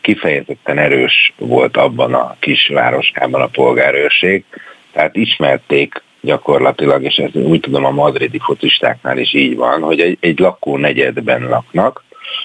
kifejezetten 0.00 0.78
erős 0.78 1.32
volt 1.38 1.76
abban 1.76 2.14
a 2.14 2.36
kis 2.38 2.68
városkában 2.68 3.40
a 3.40 3.46
polgárőrség, 3.46 4.44
tehát 4.92 5.16
ismerték 5.16 6.02
gyakorlatilag, 6.20 7.02
és 7.02 7.16
ez 7.16 7.34
úgy 7.34 7.60
tudom 7.60 7.84
a 7.84 7.90
madridi 7.90 8.38
focistáknál 8.38 9.18
is 9.18 9.34
így 9.34 9.56
van, 9.56 9.82
hogy 9.82 10.00
egy, 10.00 10.16
egy 10.20 10.38
lakó 10.38 10.76
negyedben 10.76 11.48
laknak, 11.48 12.04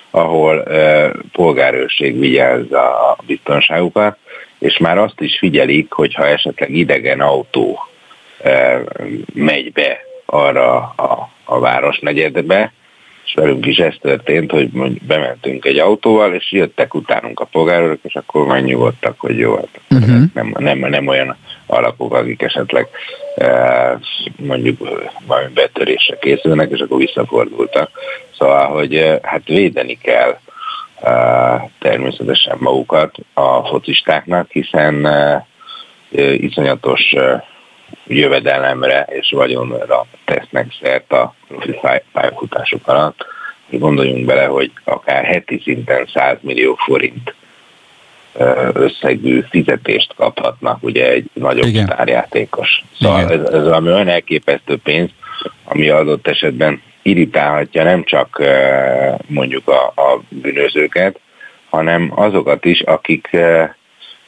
ahol 0.09 0.63
e, 0.63 1.11
polgárőrség 1.31 2.19
vigyázza 2.19 3.09
a 3.09 3.17
biztonságukat, 3.25 4.17
és 4.59 4.77
már 4.77 4.97
azt 4.97 5.21
is 5.21 5.37
figyelik, 5.37 5.91
hogy 5.91 6.13
ha 6.13 6.27
esetleg 6.27 6.69
idegen 6.69 7.21
autó 7.21 7.79
megy 9.33 9.71
be 9.71 9.99
arra 10.25 10.75
a, 10.95 11.29
a 11.43 11.59
városnegyedbe, 11.59 12.73
és 13.31 13.37
velünk 13.41 13.65
is 13.65 13.77
ez 13.77 13.93
történt, 14.01 14.51
hogy 14.51 14.69
bementünk 15.01 15.65
egy 15.65 15.77
autóval, 15.77 16.33
és 16.33 16.51
jöttek 16.51 16.93
utánunk 16.93 17.39
a 17.39 17.45
polgárok, 17.45 17.99
és 18.03 18.15
akkor 18.15 18.45
már 18.45 18.61
nyugodtak, 18.61 19.19
hogy 19.19 19.37
jó, 19.37 19.55
hát 19.55 19.79
uh-huh. 19.89 20.21
nem, 20.33 20.53
nem, 20.57 20.79
nem 20.79 21.07
olyan 21.07 21.37
alakok, 21.65 22.13
akik 22.13 22.41
esetleg 22.41 22.87
e, 23.35 23.99
mondjuk 24.35 24.77
valami 25.25 25.53
betörésre 25.53 26.17
készülnek, 26.17 26.69
és 26.71 26.79
akkor 26.79 26.97
visszafordultak. 26.97 27.89
Szóval, 28.37 28.67
hogy 28.67 28.95
e, 28.95 29.19
hát 29.23 29.45
védeni 29.45 29.97
kell 30.01 30.37
e, 31.01 31.11
természetesen 31.79 32.57
magukat 32.59 33.15
a 33.33 33.67
focistáknak, 33.67 34.51
hiszen 34.51 35.07
iszonyatos 36.37 37.15
jövedelemre 38.07 39.07
és 39.09 39.31
vagyonra 39.35 40.05
tesznek 40.25 40.73
szert 40.81 41.11
a 41.11 41.35
profi 41.47 41.79
pályafutások 42.11 42.87
alatt. 42.87 43.25
Gondoljunk 43.69 44.25
bele, 44.25 44.45
hogy 44.45 44.71
akár 44.83 45.23
heti 45.23 45.61
szinten 45.63 46.07
100 46.13 46.37
millió 46.41 46.75
forint 46.75 47.33
összegű 48.73 49.43
fizetést 49.49 50.13
kaphatnak 50.15 50.83
ugye 50.83 51.09
egy 51.09 51.29
nagyobb 51.33 51.65
Igen. 51.65 51.85
sztárjátékos. 51.85 52.83
Szóval 52.99 53.31
ez, 53.31 53.39
ez 53.39 53.63
valami 53.63 53.87
olyan 53.87 54.07
elképesztő 54.07 54.77
pénz, 54.77 55.09
ami 55.63 55.89
adott 55.89 56.27
esetben 56.27 56.81
irritálhatja 57.01 57.83
nem 57.83 58.03
csak 58.03 58.43
mondjuk 59.27 59.67
a, 59.67 59.85
a 59.85 60.21
bűnözőket, 60.29 61.19
hanem 61.69 62.11
azokat 62.15 62.65
is, 62.65 62.81
akik 62.81 63.37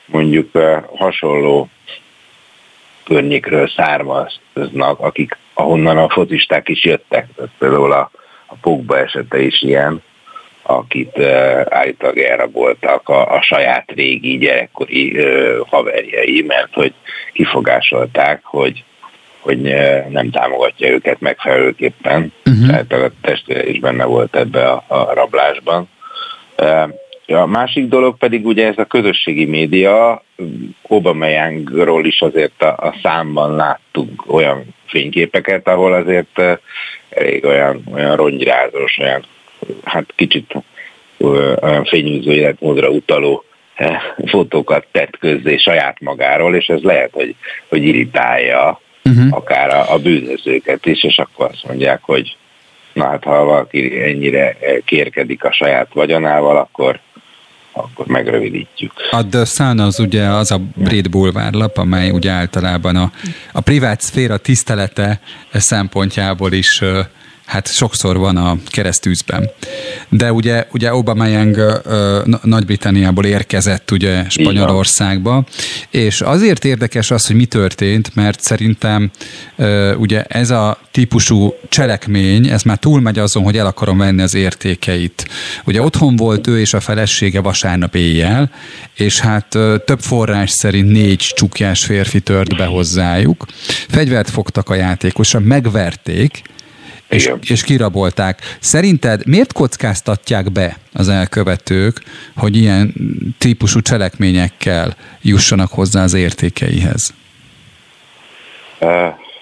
mondjuk 0.06 0.58
hasonló 0.96 1.70
környékről 3.04 3.68
származnak, 3.68 5.00
akik 5.00 5.38
ahonnan 5.54 5.98
a 5.98 6.10
focisták 6.10 6.70
is 6.70 6.86
jöttek. 6.86 7.28
Tehát 7.36 7.52
például 7.60 7.92
a, 7.92 8.12
a 8.46 8.56
Pogba 8.62 9.00
esete 9.00 9.42
is 9.42 9.62
ilyen, 9.62 10.02
akit 10.64 11.18
uh, 11.18 11.62
állítólag 11.70 12.18
elraboltak 12.18 13.10
a, 13.10 13.36
a 13.36 13.42
saját 13.42 13.92
régi 13.96 14.38
gyerekkori 14.38 15.20
uh, 15.20 15.68
haverjai, 15.68 16.44
mert 16.48 16.74
hogy 16.74 16.94
kifogásolták, 17.34 18.42
hogy 18.44 18.84
hogy 19.40 19.68
uh, 19.68 20.08
nem 20.10 20.30
támogatja 20.30 20.90
őket 20.90 21.20
megfelelőképpen. 21.20 22.34
Uh-huh. 22.46 22.68
Tehát 22.68 22.92
a 22.92 23.12
testvére 23.22 23.66
is 23.66 23.80
benne 23.80 24.06
volt 24.06 24.36
ebbe 24.36 24.72
a, 24.72 24.84
a 24.88 25.14
rablásban. 25.14 25.90
Uh, 26.62 26.90
a 27.28 27.46
másik 27.46 27.88
dolog 27.88 28.18
pedig 28.18 28.46
ugye 28.46 28.68
ez 28.68 28.78
a 28.78 28.86
közösségi 28.86 29.46
média, 29.46 30.24
Obama 30.82 31.28
is 32.02 32.22
azért 32.22 32.62
a, 32.62 32.68
a 32.68 32.96
számban 33.02 33.56
láttunk 33.56 34.34
olyan 34.34 34.64
fényképeket, 34.86 35.68
ahol 35.68 35.94
azért 35.94 36.40
eh, 36.40 36.58
elég 37.10 37.46
olyan, 37.46 37.84
olyan 37.94 38.16
rongyrázós, 38.16 38.98
olyan 39.00 39.24
hát 39.84 40.14
kicsit 40.16 40.54
olyan 41.62 41.86
fényűző 41.86 42.32
életmódra 42.32 42.90
utaló 42.90 43.44
eh, 43.76 44.02
fotókat 44.26 44.86
tett 44.92 45.18
közzé 45.18 45.58
saját 45.58 46.00
magáról, 46.02 46.56
és 46.56 46.68
ez 46.68 46.82
lehet, 46.82 47.10
hogy, 47.12 47.36
hogy 47.70 47.86
irritálja 47.86 48.82
uh-huh. 49.04 49.38
akár 49.38 49.70
a, 49.70 49.94
a 49.94 49.98
bűnözőket 49.98 50.86
is, 50.86 51.04
és 51.04 51.18
akkor 51.18 51.50
azt 51.52 51.68
mondják, 51.68 52.00
hogy 52.02 52.38
na 52.94 53.06
hát 53.06 53.24
ha 53.24 53.44
valaki 53.44 54.02
ennyire 54.02 54.58
kérkedik 54.86 55.44
a 55.44 55.54
saját 55.54 55.94
vagyonával, 55.94 56.58
akkor 56.58 57.00
akkor 57.74 58.06
megrövidítjük. 58.06 58.92
A 59.12 59.28
The 59.28 59.46
Sun 59.46 59.80
az 59.80 60.00
ugye 60.00 60.28
az 60.28 60.52
a 60.52 60.62
brit 60.76 61.10
bulvárlap, 61.10 61.78
amely 61.78 62.10
ugye 62.10 62.32
általában 62.32 62.96
a, 62.96 63.12
a 63.52 63.62
privát 63.62 64.02
szféra 64.02 64.38
tisztelete 64.38 65.20
szempontjából 65.54 66.52
is 66.52 66.82
hát 67.46 67.74
sokszor 67.74 68.18
van 68.18 68.38
a 68.38 68.58
keresztűzben. 68.66 69.50
De 70.10 70.32
ugye, 70.32 70.66
ugye 70.72 70.88
Young 70.88 71.82
Nagy-Britanniából 72.44 73.26
érkezett 73.26 73.92
ugye 73.92 74.30
Spanyolországba, 74.30 75.46
és 75.90 76.22
azért 76.22 76.66
érdekes 76.66 77.12
az, 77.12 77.28
hogy 77.28 77.36
mi 77.36 77.46
történt, 77.46 78.16
mert 78.16 78.42
szerintem 78.42 79.12
ugye 79.98 80.24
ez 80.24 80.50
a 80.50 80.80
típusú 80.92 81.54
cselekmény, 81.70 82.48
ez 82.48 82.64
már 82.64 82.78
túlmegy 82.78 83.20
azon, 83.20 83.44
hogy 83.44 83.58
el 83.58 83.66
akarom 83.66 83.98
venni 83.98 84.22
az 84.22 84.34
értékeit. 84.34 85.28
Ugye 85.66 85.82
otthon 85.82 86.16
volt 86.16 86.48
ő 86.48 86.60
és 86.60 86.74
a 86.74 86.80
felesége 86.80 87.40
vasárnap 87.40 87.96
éjjel, 87.96 88.52
és 88.96 89.20
hát 89.20 89.48
több 89.86 90.00
forrás 90.00 90.52
szerint 90.52 90.92
négy 90.92 91.32
csukjás 91.36 91.84
férfi 91.84 92.20
tört 92.20 92.58
be 92.58 92.66
hozzájuk. 92.66 93.46
Fegyvert 93.90 94.30
fogtak 94.30 94.70
a 94.70 94.76
játékosra, 94.76 95.40
megverték, 95.40 96.42
és, 97.14 97.32
és 97.50 97.64
kirabolták. 97.64 98.40
Szerinted 98.60 99.26
miért 99.28 99.54
kockáztatják 99.54 100.52
be 100.52 100.78
az 100.94 101.10
elkövetők, 101.10 102.02
hogy 102.36 102.56
ilyen 102.56 102.94
típusú 103.38 103.82
cselekményekkel 103.82 104.96
jussanak 105.22 105.72
hozzá 105.72 106.04
az 106.04 106.14
értékeihez? 106.14 107.14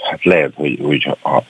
Hát 0.09 0.23
lehet, 0.23 0.51
hogy 0.55 0.79
úgy 0.79 1.09
ha 1.21 1.43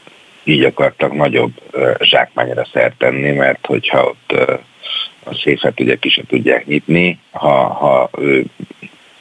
így 0.43 0.64
akartak 0.64 1.14
nagyobb 1.14 1.52
zsákmányra 1.99 2.68
szert 2.73 2.98
tenni, 2.98 3.31
mert 3.31 3.65
hogyha 3.65 4.03
ott 4.03 4.34
a 5.23 5.35
széfet 5.43 5.80
ugye 5.80 5.95
ki 5.95 6.10
se 6.10 6.22
tudják 6.27 6.65
nyitni, 6.65 7.19
ha, 7.31 7.68
ha 7.68 8.10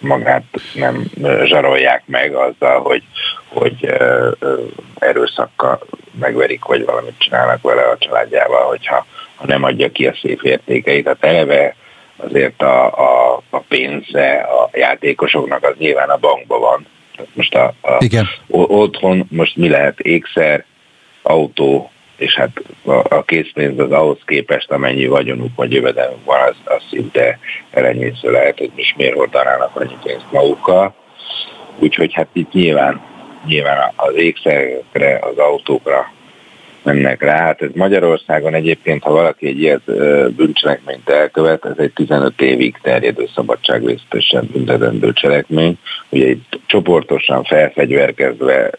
magát 0.00 0.44
nem 0.74 1.10
zsarolják 1.44 2.02
meg 2.06 2.34
azzal, 2.34 2.80
hogy, 2.80 3.02
hogy 3.48 3.94
erőszakkal 4.98 5.80
megverik, 6.18 6.64
vagy 6.64 6.84
valamit 6.84 7.18
csinálnak 7.18 7.62
vele 7.62 7.82
a 7.82 7.98
családjával, 7.98 8.66
hogyha 8.66 9.06
ha 9.34 9.46
nem 9.46 9.62
adja 9.62 9.90
ki 9.90 10.06
a 10.06 10.14
szép 10.20 10.42
értékeit. 10.42 11.04
Tehát 11.04 11.24
eleve 11.24 11.74
azért 12.16 12.62
a, 12.62 12.84
a, 12.86 13.42
a 13.50 13.58
pénze 13.58 14.32
a 14.36 14.68
játékosoknak 14.72 15.64
az 15.64 15.74
nyilván 15.78 16.08
a 16.08 16.16
bankban 16.16 16.60
van. 16.60 16.86
Tehát 17.16 17.30
most 17.34 17.54
a, 17.54 17.74
a 17.80 17.96
Igen. 17.98 18.28
otthon 18.48 19.26
most 19.30 19.56
mi 19.56 19.68
lehet? 19.68 20.00
Ékszer, 20.00 20.64
autó, 21.22 21.90
és 22.20 22.34
hát 22.34 22.50
a, 22.84 22.92
a 22.92 23.22
készpénz 23.22 23.78
az 23.78 23.90
ahhoz 23.90 24.18
képest, 24.26 24.70
amennyi 24.70 25.06
vagyonuk 25.06 25.50
vagy 25.56 25.72
jövedelmük 25.72 26.24
van, 26.24 26.40
az, 26.48 26.56
az 26.64 26.82
szinte 26.90 27.38
elenyésző 27.70 28.30
lehet, 28.30 28.58
hogy 28.58 28.70
most 28.76 28.96
miért 28.96 29.14
hordanának 29.14 29.76
annyi 29.76 29.96
pénzt 30.02 30.32
magukkal. 30.32 30.94
Úgyhogy 31.78 32.12
hát 32.12 32.28
itt 32.32 32.52
nyilván, 32.52 33.00
nyilván 33.46 33.92
az 33.96 34.14
ékszerekre, 34.14 35.18
az 35.22 35.38
autókra 35.38 36.12
mennek 36.82 37.22
rá. 37.22 37.36
Hát 37.36 37.62
ez 37.62 37.70
Magyarországon 37.74 38.54
egyébként, 38.54 39.02
ha 39.02 39.12
valaki 39.12 39.46
egy 39.46 39.60
ilyet 39.60 39.84
bűncselekményt 40.34 41.08
elkövet, 41.08 41.64
ez 41.64 41.78
egy 41.78 41.92
15 41.92 42.40
évig 42.40 42.78
terjedő 42.82 43.28
szabadságvésztesen 43.34 44.48
büntetendő 44.52 45.12
cselekmény. 45.12 45.78
Ugye 46.08 46.28
itt 46.28 46.58
csoportosan 46.66 47.44
felfegyverkezve 47.44 48.70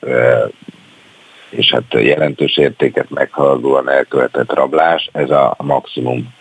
és 1.52 1.72
hát 1.72 2.04
jelentős 2.04 2.58
értéket 2.58 3.10
meghaladóan 3.10 3.90
elkövetett 3.90 4.54
rablás, 4.54 5.10
ez 5.12 5.30
a 5.30 5.56
maximum 5.58 6.34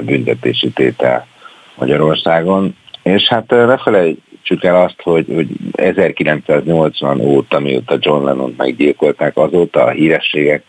büntetési 0.00 0.70
tétel 0.70 1.26
Magyarországon. 1.74 2.76
És 3.02 3.28
hát 3.28 3.50
ne 3.50 3.76
felejtsük 3.76 4.64
el 4.64 4.82
azt, 4.82 5.02
hogy, 5.02 5.26
hogy 5.34 5.46
1980 5.72 7.20
óta, 7.20 7.58
mióta 7.58 7.96
John 8.00 8.24
Lennon 8.24 8.54
meggyilkolták, 8.56 9.36
azóta 9.36 9.84
a 9.84 9.90
hírességek 9.90 10.64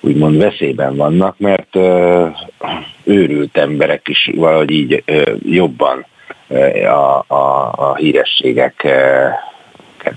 úgymond 0.00 0.36
veszélyben 0.36 0.96
vannak, 0.96 1.38
mert 1.38 1.76
őrült 3.04 3.56
emberek 3.56 4.08
is 4.08 4.30
valahogy 4.34 4.70
így 4.70 5.02
jobban 5.42 6.06
a, 6.84 7.34
a, 7.34 7.72
a 7.76 7.94
hírességeket 7.94 9.34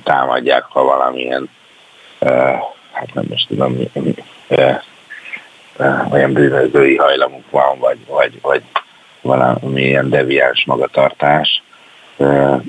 támadják, 0.03 0.63
ha 0.63 0.83
valamilyen 0.83 1.49
hát 2.99 3.13
nem 3.13 3.25
is 3.33 3.45
tudom, 3.47 3.73
mi, 3.73 3.89
mi, 3.93 4.13
e, 4.47 4.83
e, 5.77 6.07
olyan 6.11 6.33
bűnözői 6.33 6.95
hajlamuk 6.95 7.49
van, 7.49 7.79
vagy, 7.79 7.97
vagy, 8.07 8.39
vagy 8.41 8.61
valamilyen 9.21 10.09
deviáns 10.09 10.65
magatartás. 10.65 11.63
E, 12.17 12.59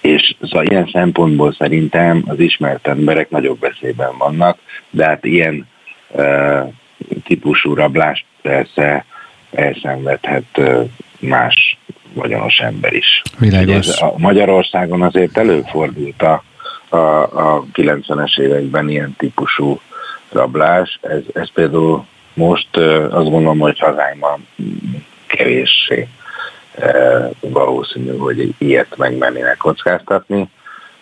és 0.00 0.34
szóval 0.42 0.66
ilyen 0.66 0.88
szempontból 0.92 1.52
szerintem 1.52 2.24
az 2.26 2.38
ismert 2.38 2.86
emberek 2.86 3.30
nagyobb 3.30 3.60
veszélyben 3.60 4.18
vannak, 4.18 4.58
de 4.90 5.06
hát 5.06 5.24
ilyen 5.24 5.68
e, 6.16 6.66
típusú 7.24 7.74
rablást 7.74 8.24
persze 8.42 9.04
elszenvedhet 9.50 10.60
más 11.18 11.78
vagyonos 12.14 12.58
ember 12.58 12.92
is. 12.92 13.22
Világos. 13.38 14.00
a 14.00 14.14
Magyarországon 14.16 15.02
azért 15.02 15.38
előfordult 15.38 16.22
a 16.22 16.42
a, 16.92 17.22
a 17.22 17.64
90-es 17.72 18.38
években 18.38 18.88
ilyen 18.88 19.14
típusú 19.18 19.80
rablás. 20.32 20.98
Ez, 21.02 21.22
ez 21.32 21.50
például 21.52 22.04
most 22.34 22.76
azt 23.10 23.30
gondolom, 23.30 23.58
hogy 23.58 23.78
hazánkban 23.78 24.46
kevéssé 25.26 26.08
valószínű, 27.40 28.16
hogy 28.16 28.54
ilyet 28.58 28.96
megmennének 28.96 29.56
kockáztatni. 29.56 30.48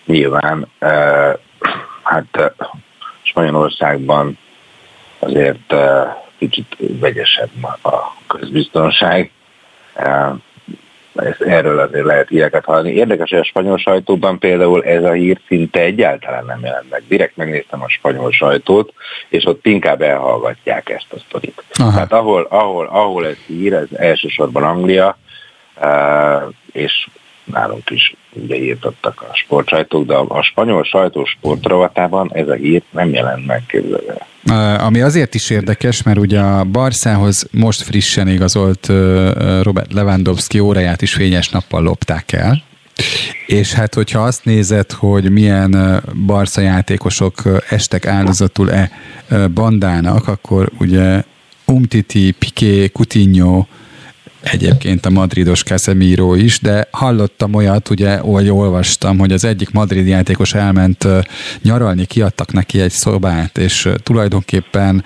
Nyilván 0.05 0.67
hát 2.03 2.53
Spanyolországban 3.23 4.39
azért 5.19 5.75
kicsit 6.39 6.77
vegyesebb 6.79 7.65
a 7.83 8.17
közbiztonság. 8.27 9.31
Erről 11.38 11.78
azért 11.78 12.05
lehet 12.05 12.28
híreket 12.28 12.64
hallani. 12.64 12.92
Érdekes, 12.92 13.30
hogy 13.30 13.38
a 13.38 13.44
spanyol 13.44 13.78
sajtóban 13.78 14.38
például 14.38 14.84
ez 14.84 15.05
a 15.05 15.12
hír 15.12 15.40
szinte 15.47 15.80
egyáltalán 15.80 16.44
nem 16.44 16.60
jelent 16.62 16.90
meg. 16.90 17.02
Direkt 17.09 17.36
megnéztem 17.36 17.82
a 17.82 17.88
spanyol 17.88 18.32
sajtót, 18.32 18.92
és 19.28 19.44
ott 19.44 19.66
inkább 19.66 20.02
elhallgatják 20.02 20.88
ezt 20.88 21.12
a 21.12 21.18
sztorit. 21.26 21.64
Aha. 21.72 21.90
Tehát 21.90 22.12
ahol, 22.12 22.47
ahol, 22.51 22.86
ahol 22.86 23.26
ez 23.26 23.36
hír, 23.47 23.72
ez 23.72 23.88
elsősorban 23.92 24.62
Anglia, 24.62 25.18
és 26.72 27.09
nálunk 27.45 27.91
is 27.91 28.15
ugye 28.33 28.57
írtottak 28.57 29.25
a 29.31 29.35
sportsajtók, 29.35 30.07
de 30.07 30.15
a, 30.15 30.43
spanyol 30.43 30.85
sajtó 30.85 31.25
sportrovatában 31.25 32.31
ez 32.33 32.49
a 32.49 32.55
hír 32.55 32.83
nem 32.91 33.12
jelent 33.12 33.47
meg, 33.47 33.62
képzelve. 33.67 34.27
Ami 34.79 35.01
azért 35.01 35.35
is 35.35 35.51
érdekes, 35.51 36.03
mert 36.03 36.19
ugye 36.19 36.41
a 36.41 36.65
Barszához 36.65 37.49
most 37.51 37.83
frissen 37.83 38.29
igazolt 38.29 38.87
Robert 39.62 39.93
Lewandowski 39.93 40.59
óráját 40.59 41.03
is 41.03 41.12
fényes 41.12 41.49
nappal 41.49 41.83
lopták 41.83 42.33
el, 42.33 42.62
és 43.47 43.73
hát, 43.73 43.95
hogyha 43.95 44.21
azt 44.21 44.45
nézed, 44.45 44.93
hogy 44.93 45.31
milyen 45.31 46.03
Barca 46.27 46.61
játékosok 46.61 47.43
estek 47.69 48.07
áldozatul-e 48.07 48.91
bandának, 49.55 50.29
akkor 50.29 50.71
ugye 50.79 51.23
Umtiti, 51.65 52.31
Piqué, 52.31 52.89
Coutinho, 52.89 53.67
egyébként 54.43 55.07
a 55.07 55.11
madridos 55.11 55.62
Casemiro 55.62 56.35
is, 56.35 56.61
de 56.61 56.89
hallottam 56.91 57.55
olyat, 57.55 57.91
ugye, 57.91 58.17
hogy 58.17 58.51
olvastam, 58.51 59.19
hogy 59.19 59.33
az 59.33 59.45
egyik 59.45 59.71
madrid 59.71 60.07
játékos 60.07 60.55
elment 60.55 61.07
nyaralni, 61.62 62.05
kiadtak 62.05 62.53
neki 62.53 62.81
egy 62.81 62.91
szobát, 62.91 63.59
és 63.59 63.89
tulajdonképpen 64.03 65.05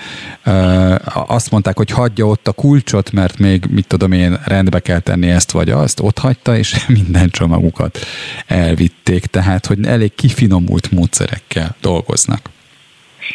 azt 1.26 1.50
mondták, 1.50 1.76
hogy 1.76 1.90
hagyja 1.90 2.26
ott 2.26 2.48
a 2.48 2.52
kulcsot, 2.52 3.12
mert 3.12 3.38
még, 3.38 3.64
mit 3.70 3.86
tudom 3.86 4.12
én, 4.12 4.38
rendbe 4.44 4.80
kell 4.80 5.00
tenni 5.00 5.30
ezt 5.30 5.50
vagy 5.50 5.70
azt, 5.70 6.00
ott 6.00 6.18
hagyta, 6.18 6.56
és 6.56 6.86
minden 7.02 7.28
csomagukat 7.28 7.98
elvitték, 8.46 9.26
tehát, 9.26 9.66
hogy 9.66 9.86
elég 9.86 10.14
kifinomult 10.14 10.90
módszerekkel 10.90 11.76
dolgoznak. 11.80 12.40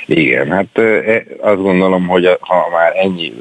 Igen, 0.05 0.51
hát 0.51 0.77
e, 0.77 1.23
azt 1.41 1.61
gondolom, 1.61 2.07
hogy 2.07 2.37
ha 2.39 2.69
már 2.71 2.91
ennyi 2.95 3.33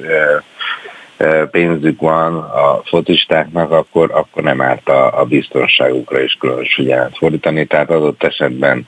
pénzük 1.51 2.01
van 2.01 2.37
a 2.37 2.81
fotistáknak, 2.85 3.71
akkor, 3.71 4.11
akkor 4.13 4.43
nem 4.43 4.61
árt 4.61 4.89
a, 4.89 5.21
a 5.21 5.25
biztonságukra 5.25 6.21
is 6.21 6.37
különös 6.41 6.75
figyelmet 6.75 7.17
fordítani, 7.17 7.67
tehát 7.67 7.91
adott 7.91 8.23
esetben 8.23 8.87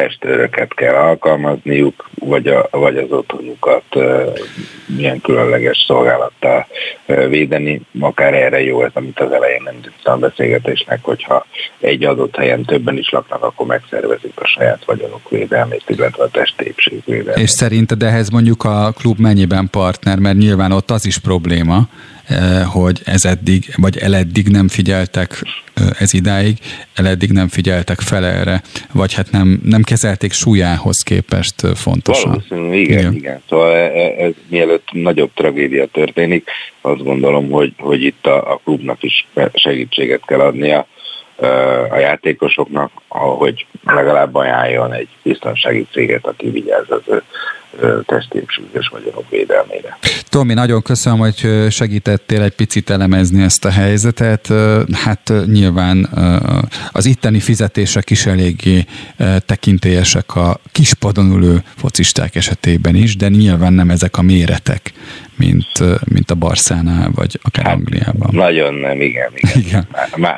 testőröket 0.00 0.74
kell 0.74 0.94
alkalmazniuk, 0.94 2.08
vagy, 2.14 2.46
a, 2.46 2.68
vagy 2.70 2.96
az 2.96 3.10
otthonukat 3.10 3.84
milyen 4.86 5.20
különleges 5.20 5.84
szolgálattal 5.86 6.66
védeni. 7.06 7.80
Akár 8.00 8.34
erre 8.34 8.62
jó 8.62 8.84
ez, 8.84 8.90
amit 8.94 9.20
az 9.20 9.32
elején 9.32 9.62
nem 9.64 9.76
a 10.02 10.16
beszélgetésnek, 10.16 10.98
hogyha 11.02 11.46
egy 11.80 12.04
adott 12.04 12.36
helyen 12.36 12.64
többen 12.64 12.98
is 12.98 13.10
laknak, 13.10 13.42
akkor 13.42 13.66
megszervezik 13.66 14.32
a 14.34 14.46
saját 14.46 14.84
vagyonok 14.84 15.30
védelmét, 15.30 15.84
illetve 15.86 16.24
a 16.24 16.28
testépség 16.28 17.02
védelmét. 17.04 17.44
És 17.44 17.50
szerinted 17.50 18.02
ehhez 18.02 18.28
mondjuk 18.28 18.64
a 18.64 18.92
klub 18.92 19.18
mennyiben 19.18 19.68
partner, 19.70 20.18
mert 20.18 20.36
nyilván 20.36 20.72
ott 20.72 20.90
az 20.90 21.06
is 21.06 21.18
probléma, 21.18 21.88
hogy 22.72 23.00
ez 23.04 23.24
eddig, 23.24 23.74
vagy 23.76 23.98
eleddig 23.98 24.48
nem 24.48 24.68
figyeltek 24.68 25.42
ez 25.98 26.14
idáig, 26.14 26.58
eleddig 26.94 27.30
nem 27.30 27.48
figyeltek 27.48 28.00
fel 28.00 28.24
erre, 28.24 28.62
vagy 28.92 29.14
hát 29.14 29.30
nem, 29.30 29.60
nem 29.64 29.82
kezelték 29.82 30.32
súlyához 30.32 31.02
képest 31.02 31.54
fontosan. 31.74 32.30
Valószínű, 32.30 32.76
igen, 32.76 32.98
igen. 32.98 33.14
igen. 33.14 33.42
Szóval 33.48 33.76
ez, 33.76 33.90
e, 33.94 34.24
ez 34.24 34.32
mielőtt 34.48 34.88
nagyobb 34.92 35.30
tragédia 35.34 35.86
történik, 35.86 36.48
azt 36.80 37.02
gondolom, 37.02 37.50
hogy, 37.50 37.72
hogy 37.78 38.02
itt 38.02 38.26
a, 38.26 38.52
a 38.52 38.60
klubnak 38.64 39.02
is 39.02 39.26
segítséget 39.54 40.22
kell 40.26 40.40
adnia 40.40 40.86
a 41.90 41.98
játékosoknak, 41.98 42.90
ahogy 43.08 43.66
legalább 43.84 44.34
ajánljon 44.34 44.92
egy 44.92 45.08
biztonsági 45.22 45.86
céget, 45.92 46.26
aki 46.26 46.50
vigyáz 46.50 46.84
az 46.88 47.02
ő 47.06 47.22
testépsúlyos 48.06 48.88
vagyonok 48.88 49.30
védelmére. 49.30 49.98
Tomi, 50.28 50.54
nagyon 50.54 50.82
köszönöm, 50.82 51.18
hogy 51.18 51.66
segítettél 51.70 52.42
egy 52.42 52.54
picit 52.54 52.90
elemezni 52.90 53.42
ezt 53.42 53.64
a 53.64 53.70
helyzetet. 53.70 54.48
Hát 54.92 55.32
nyilván 55.46 56.08
az 56.92 57.06
itteni 57.06 57.40
fizetések 57.40 58.10
is 58.10 58.26
eléggé 58.26 58.84
tekintélyesek 59.46 60.36
a 60.36 60.60
kispadon 60.72 61.32
ülő 61.32 61.62
focisták 61.76 62.34
esetében 62.34 62.94
is, 62.94 63.16
de 63.16 63.28
nyilván 63.28 63.72
nem 63.72 63.90
ezek 63.90 64.18
a 64.18 64.22
méretek, 64.22 64.92
mint, 65.36 65.68
mint 66.04 66.30
a 66.30 66.34
Barszánál, 66.34 67.10
vagy 67.14 67.38
akár 67.42 67.64
hát, 67.64 67.74
Angliában. 67.74 68.30
Nagyon 68.32 68.74
nem, 68.74 69.00
igen. 69.00 69.30
igen. 69.34 69.56
igen. 69.56 69.86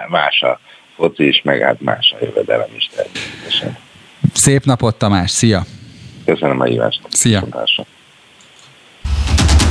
Más 0.09 0.41
a 0.43 0.61
foci 0.97 1.27
is, 1.27 1.43
meg 1.45 1.61
hát 1.61 1.81
más 1.81 2.15
a 2.21 2.25
jövedelem 2.25 2.69
is 2.77 2.91
természetesen. 2.95 3.77
Szép 4.33 4.65
napot, 4.65 4.97
Tamás, 4.97 5.31
szia! 5.31 5.65
Köszönöm 6.25 6.61
a 6.61 6.65
hívást. 6.65 7.01
Szia! 7.09 7.45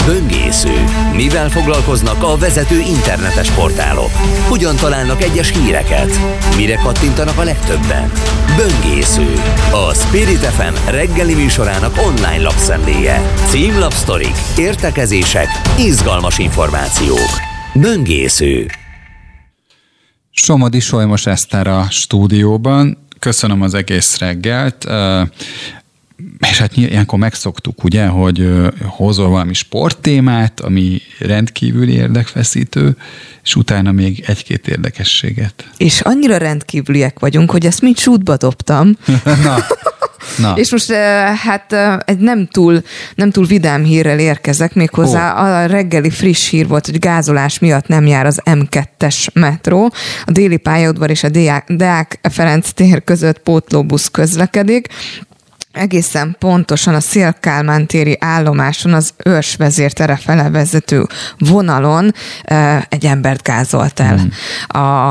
Böngésző. 0.05 0.83
Mivel 1.15 1.49
foglalkoznak 1.49 2.23
a 2.23 2.37
vezető 2.37 2.79
internetes 2.79 3.51
portálok? 3.51 4.11
Hogyan 4.49 4.75
találnak 4.75 5.21
egyes 5.21 5.51
híreket? 5.51 6.09
Mire 6.55 6.75
kattintanak 6.75 7.37
a 7.37 7.43
legtöbben? 7.43 8.11
Böngésző. 8.57 9.33
A 9.71 9.93
Spirit 9.93 10.39
FM 10.39 10.89
reggeli 10.89 11.33
műsorának 11.33 11.97
online 11.97 12.41
lapszemléje. 12.41 13.33
Címlapsztorik, 13.47 14.35
értekezések, 14.57 15.47
izgalmas 15.77 16.37
információk. 16.37 17.29
Böngésző. 17.73 18.65
Somodi 20.31 20.79
Solymos 20.79 21.25
Eszter 21.25 21.67
a 21.67 21.85
stúdióban. 21.89 23.07
Köszönöm 23.19 23.61
az 23.61 23.73
egész 23.73 24.17
reggelt. 24.17 24.85
És 26.49 26.57
hát 26.57 26.77
ilyenkor 26.77 27.19
megszoktuk, 27.19 27.83
ugye, 27.83 28.05
hogy 28.05 28.49
hozol 28.85 29.29
valami 29.29 29.53
sporttémát, 29.53 30.59
ami 30.59 31.01
rendkívül 31.19 31.89
érdekfeszítő, 31.89 32.95
és 33.43 33.55
utána 33.55 33.91
még 33.91 34.23
egy-két 34.27 34.67
érdekességet. 34.67 35.69
És 35.77 36.01
annyira 36.01 36.37
rendkívüliek 36.37 37.19
vagyunk, 37.19 37.51
hogy 37.51 37.65
ezt 37.65 37.81
mind 37.81 37.97
sútba 37.97 38.37
dobtam. 38.37 38.97
Na. 39.43 39.57
Na. 40.37 40.53
És 40.55 40.71
most 40.71 40.91
hát 41.43 41.75
egy 42.05 42.17
nem 42.17 42.47
túl, 42.47 42.81
nem 43.15 43.31
túl 43.31 43.45
vidám 43.45 43.83
hírrel 43.83 44.19
érkezek, 44.19 44.73
méghozzá 44.73 45.33
oh. 45.33 45.39
a 45.39 45.65
reggeli 45.65 46.09
friss 46.09 46.49
hír 46.49 46.67
volt, 46.67 46.85
hogy 46.85 46.99
gázolás 46.99 47.59
miatt 47.59 47.87
nem 47.87 48.05
jár 48.05 48.25
az 48.25 48.41
M2-es 48.45 49.33
metró. 49.33 49.93
A 50.25 50.31
déli 50.31 50.57
pályaudvar 50.57 51.09
és 51.09 51.23
a 51.23 51.29
Deák 51.67 52.19
Ferenc 52.29 52.71
tér 52.71 53.03
között 53.03 53.39
pótlóbusz 53.39 54.07
közlekedik 54.07 54.87
egészen 55.71 56.35
pontosan 56.39 56.93
a 56.93 56.99
Szélkálmán 56.99 57.87
téri 57.87 58.17
állomáson 58.19 58.93
az 58.93 59.13
ős 59.25 59.55
vezértere 59.55 60.15
fele 60.15 60.49
vezető 60.49 61.07
vonalon 61.37 62.13
egy 62.89 63.05
embert 63.05 63.43
gázolt 63.43 63.99
el. 63.99 64.15
Mm. 64.15 64.79
A, 64.81 65.07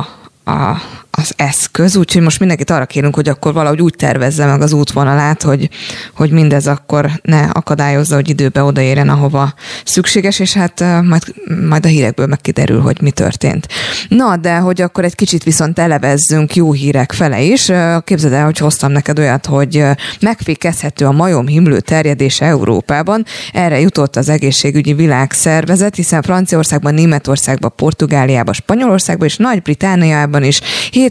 a 0.51 0.83
az 1.21 1.33
eszköz, 1.37 1.97
úgyhogy 1.97 2.23
most 2.23 2.39
mindenkit 2.39 2.71
arra 2.71 2.87
kérünk, 2.87 3.15
hogy 3.15 3.29
akkor 3.29 3.53
valahogy 3.53 3.81
úgy 3.81 3.95
tervezze 3.97 4.47
meg 4.47 4.61
az 4.61 4.73
útvonalát, 4.73 5.43
hogy, 5.43 5.69
hogy 6.15 6.31
mindez 6.31 6.67
akkor 6.67 7.11
ne 7.23 7.41
akadályozza, 7.41 8.15
hogy 8.15 8.29
időbe 8.29 8.63
odaérjen, 8.63 9.09
ahova 9.09 9.55
szükséges, 9.85 10.39
és 10.39 10.53
hát 10.53 10.81
majd, 11.03 11.23
majd 11.69 11.85
a 11.85 11.89
hírekből 11.89 12.27
megkiderül, 12.27 12.81
hogy 12.81 13.01
mi 13.03 13.11
történt. 13.11 13.69
Na, 14.09 14.37
de 14.37 14.57
hogy 14.57 14.81
akkor 14.81 15.05
egy 15.05 15.15
kicsit 15.15 15.43
viszont 15.43 15.79
elevezzünk 15.79 16.55
jó 16.57 16.73
hírek 16.73 17.13
fele 17.13 17.41
is. 17.41 17.71
Képzeld 18.05 18.33
el, 18.33 18.45
hogy 18.45 18.59
hoztam 18.59 18.93
neked 18.93 19.19
olyat, 19.19 19.47
hogy 19.47 19.85
megfékezhető 20.21 21.07
a 21.07 21.13
majom 21.13 21.47
himlő 21.47 21.81
terjedése 21.81 22.45
Európában. 22.45 23.25
Erre 23.53 23.81
jutott 23.81 24.17
az 24.17 24.29
egészségügyi 24.29 24.93
világszervezet, 24.93 25.95
hiszen 25.95 26.23
Franciaországban, 26.23 26.95
Németországban, 26.95 27.73
Portugáliában, 27.77 28.55
Spanyolországban 28.55 29.27
és 29.27 29.37
Nagy-Britániában 29.37 30.45
is 30.45 30.61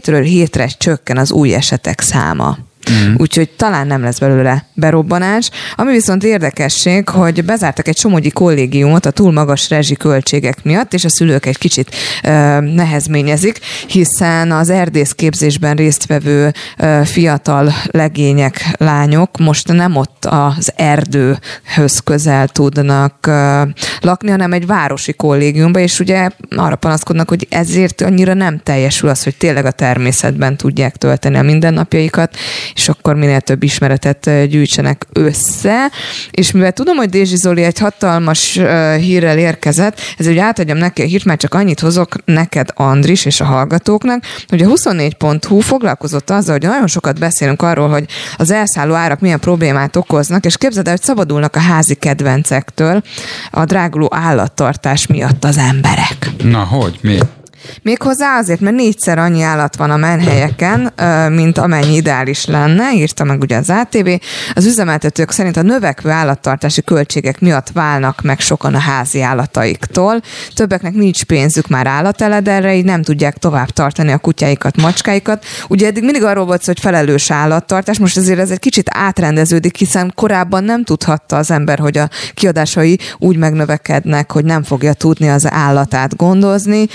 hétről 0.00 0.22
hétre 0.22 0.66
csökken 0.66 1.16
az 1.16 1.32
új 1.32 1.54
esetek 1.54 2.00
száma. 2.00 2.58
Mm. 2.92 3.14
úgyhogy 3.16 3.48
talán 3.48 3.86
nem 3.86 4.02
lesz 4.02 4.18
belőle 4.18 4.64
berobbanás. 4.74 5.50
Ami 5.76 5.92
viszont 5.92 6.24
érdekesség, 6.24 7.08
hogy 7.08 7.44
bezártak 7.44 7.88
egy 7.88 7.96
csomógyi 7.96 8.30
kollégiumot 8.30 9.06
a 9.06 9.10
túl 9.10 9.32
magas 9.32 9.68
rezsiköltségek 9.70 10.64
miatt, 10.64 10.94
és 10.94 11.04
a 11.04 11.08
szülők 11.08 11.46
egy 11.46 11.58
kicsit 11.58 11.94
ö, 12.22 12.60
nehezményezik, 12.60 13.58
hiszen 13.86 14.52
az 14.52 14.70
erdészképzésben 14.70 15.76
résztvevő 15.76 16.52
ö, 16.78 17.00
fiatal 17.04 17.72
legények, 17.86 18.74
lányok 18.78 19.38
most 19.38 19.72
nem 19.72 19.96
ott 19.96 20.24
az 20.24 20.72
erdőhöz 20.76 21.98
közel 22.04 22.48
tudnak 22.48 23.26
ö, 23.26 23.62
lakni, 24.00 24.30
hanem 24.30 24.52
egy 24.52 24.66
városi 24.66 25.12
kollégiumba, 25.12 25.78
és 25.78 26.00
ugye 26.00 26.28
arra 26.56 26.76
panaszkodnak, 26.76 27.28
hogy 27.28 27.46
ezért 27.50 28.00
annyira 28.00 28.34
nem 28.34 28.60
teljesül 28.62 29.08
az, 29.08 29.22
hogy 29.22 29.36
tényleg 29.36 29.64
a 29.64 29.70
természetben 29.70 30.56
tudják 30.56 30.96
tölteni 30.96 31.36
a 31.36 31.42
mindennapjaikat, 31.42 32.36
és 32.80 32.88
akkor 32.88 33.14
minél 33.14 33.40
több 33.40 33.62
ismeretet 33.62 34.48
gyűjtsenek 34.48 35.06
össze. 35.12 35.90
És 36.30 36.50
mivel 36.50 36.72
tudom, 36.72 36.96
hogy 36.96 37.08
Dézsi 37.08 37.36
Zoli 37.36 37.62
egy 37.62 37.78
hatalmas 37.78 38.60
hírrel 38.98 39.38
érkezett, 39.38 40.00
ezért 40.18 40.36
hogy 40.36 40.44
átadjam 40.44 40.76
neki 40.76 41.02
a 41.02 41.04
hírt, 41.04 41.24
már 41.24 41.36
csak 41.36 41.54
annyit 41.54 41.80
hozok 41.80 42.24
neked, 42.24 42.68
Andris, 42.74 43.24
és 43.24 43.40
a 43.40 43.44
hallgatóknak, 43.44 44.24
hogy 44.48 44.62
a 44.62 44.66
24.hu 44.66 45.60
foglalkozott 45.60 46.30
azzal, 46.30 46.58
hogy 46.58 46.68
nagyon 46.68 46.86
sokat 46.86 47.18
beszélünk 47.18 47.62
arról, 47.62 47.88
hogy 47.88 48.04
az 48.36 48.50
elszálló 48.50 48.94
árak 48.94 49.20
milyen 49.20 49.40
problémát 49.40 49.96
okoznak, 49.96 50.44
és 50.44 50.56
képzeld 50.56 50.86
el, 50.86 50.92
hogy 50.92 51.02
szabadulnak 51.02 51.56
a 51.56 51.60
házi 51.60 51.94
kedvencektől 51.94 53.02
a 53.50 53.64
dráguló 53.64 54.08
állattartás 54.14 55.06
miatt 55.06 55.44
az 55.44 55.58
emberek. 55.58 56.30
Na, 56.42 56.62
hogy? 56.62 56.98
Miért? 57.02 57.39
Méghozzá 57.82 58.38
azért, 58.38 58.60
mert 58.60 58.76
négyszer 58.76 59.18
annyi 59.18 59.42
állat 59.42 59.76
van 59.76 59.90
a 59.90 59.96
menhelyeken, 59.96 60.92
mint 61.28 61.58
amennyi 61.58 61.94
ideális 61.94 62.46
lenne, 62.46 62.94
írta 62.94 63.24
meg 63.24 63.40
ugye 63.40 63.56
az 63.56 63.70
ATV. 63.70 64.08
Az 64.54 64.66
üzemeltetők 64.66 65.30
szerint 65.30 65.56
a 65.56 65.62
növekvő 65.62 66.10
állattartási 66.10 66.82
költségek 66.82 67.40
miatt 67.40 67.70
válnak 67.72 68.22
meg 68.22 68.40
sokan 68.40 68.74
a 68.74 68.78
házi 68.78 69.22
állataiktól. 69.22 70.20
Többeknek 70.54 70.94
nincs 70.94 71.24
pénzük 71.24 71.68
már 71.68 71.86
állatelederre, 71.86 72.74
így 72.74 72.84
nem 72.84 73.02
tudják 73.02 73.36
tovább 73.36 73.68
tartani 73.70 74.12
a 74.12 74.18
kutyáikat, 74.18 74.76
macskáikat. 74.76 75.44
Ugye 75.68 75.86
eddig 75.86 76.02
mindig 76.02 76.24
arról 76.24 76.44
volt 76.44 76.64
hogy 76.64 76.80
felelős 76.80 77.30
állattartás, 77.30 77.98
most 77.98 78.16
azért 78.16 78.38
ez 78.38 78.50
egy 78.50 78.58
kicsit 78.58 78.90
átrendeződik, 78.92 79.76
hiszen 79.76 80.12
korábban 80.14 80.64
nem 80.64 80.84
tudhatta 80.84 81.36
az 81.36 81.50
ember, 81.50 81.78
hogy 81.78 81.98
a 81.98 82.08
kiadásai 82.34 82.98
úgy 83.18 83.36
megnövekednek, 83.36 84.32
hogy 84.32 84.44
nem 84.44 84.62
fogja 84.62 84.92
tudni 84.92 85.28
az 85.28 85.50
állatát 85.50 86.16
gondozni 86.16 86.86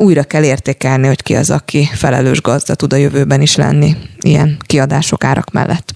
újra 0.00 0.22
kell 0.22 0.44
értékelni, 0.44 1.06
hogy 1.06 1.22
ki 1.22 1.36
az, 1.36 1.50
aki 1.50 1.88
felelős 1.92 2.40
gazda 2.40 2.74
tud 2.74 2.92
a 2.92 2.96
jövőben 2.96 3.40
is 3.40 3.56
lenni 3.56 3.96
ilyen 4.20 4.56
kiadások 4.66 5.24
árak 5.24 5.50
mellett. 5.50 5.94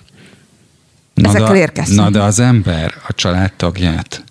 Na 1.14 1.28
Ezekkel 1.28 1.56
érkeztünk. 1.56 2.00
Na 2.00 2.10
de 2.10 2.22
az 2.22 2.38
ember 2.38 2.94
a 3.08 3.14
családtagját 3.14 4.24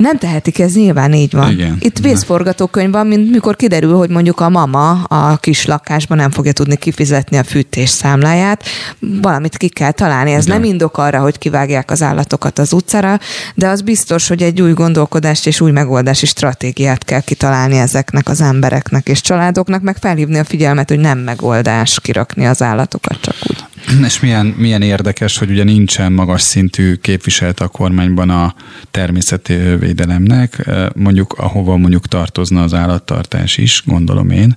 nem 0.00 0.18
tehetik, 0.18 0.58
ez 0.58 0.74
nyilván 0.74 1.12
így 1.12 1.32
van. 1.32 1.50
Igen. 1.50 1.76
Itt 1.80 1.98
vészforgatókönyv 1.98 2.90
van, 2.90 3.06
mint 3.06 3.30
mikor 3.30 3.56
kiderül, 3.56 3.96
hogy 3.96 4.10
mondjuk 4.10 4.40
a 4.40 4.48
mama 4.48 4.90
a 5.02 5.36
kis 5.36 5.66
lakásban 5.66 6.18
nem 6.18 6.30
fogja 6.30 6.52
tudni 6.52 6.76
kifizetni 6.76 7.36
a 7.36 7.44
fűtés 7.44 7.88
számláját. 7.88 8.64
Valamit 8.98 9.56
ki 9.56 9.68
kell 9.68 9.90
találni. 9.90 10.32
Ez 10.32 10.46
Igen. 10.46 10.60
nem 10.60 10.70
indok 10.70 10.98
arra, 10.98 11.20
hogy 11.20 11.38
kivágják 11.38 11.90
az 11.90 12.02
állatokat 12.02 12.58
az 12.58 12.72
utcára, 12.72 13.18
de 13.54 13.68
az 13.68 13.80
biztos, 13.80 14.28
hogy 14.28 14.42
egy 14.42 14.60
új 14.60 14.72
gondolkodást 14.72 15.46
és 15.46 15.60
új 15.60 15.70
megoldási 15.70 16.26
stratégiát 16.26 17.04
kell 17.04 17.20
kitalálni 17.20 17.78
ezeknek 17.78 18.28
az 18.28 18.40
embereknek 18.40 19.08
és 19.08 19.20
családoknak, 19.20 19.82
meg 19.82 19.96
felhívni 19.96 20.38
a 20.38 20.44
figyelmet, 20.44 20.88
hogy 20.88 21.00
nem 21.00 21.18
megoldás 21.18 22.00
kirakni 22.00 22.46
az 22.46 22.62
állatokat 22.62 23.20
csak 23.20 23.34
úgy. 23.48 23.64
És 24.04 24.20
milyen, 24.20 24.46
milyen 24.46 24.82
érdekes, 24.82 25.38
hogy 25.38 25.50
ugye 25.50 25.64
nincsen 25.64 26.12
magas 26.12 26.42
szintű 26.42 26.94
képviselet 26.94 27.60
a 27.60 27.68
kormányban 27.68 28.30
a 28.30 28.54
természeti 28.90 29.54
védelemnek, 29.54 30.70
mondjuk 30.94 31.32
ahova 31.32 31.76
mondjuk 31.76 32.06
tartozna 32.06 32.62
az 32.62 32.74
állattartás 32.74 33.56
is, 33.56 33.82
gondolom 33.86 34.30
én, 34.30 34.56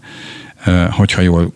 hogyha 0.89 1.21
jól 1.21 1.53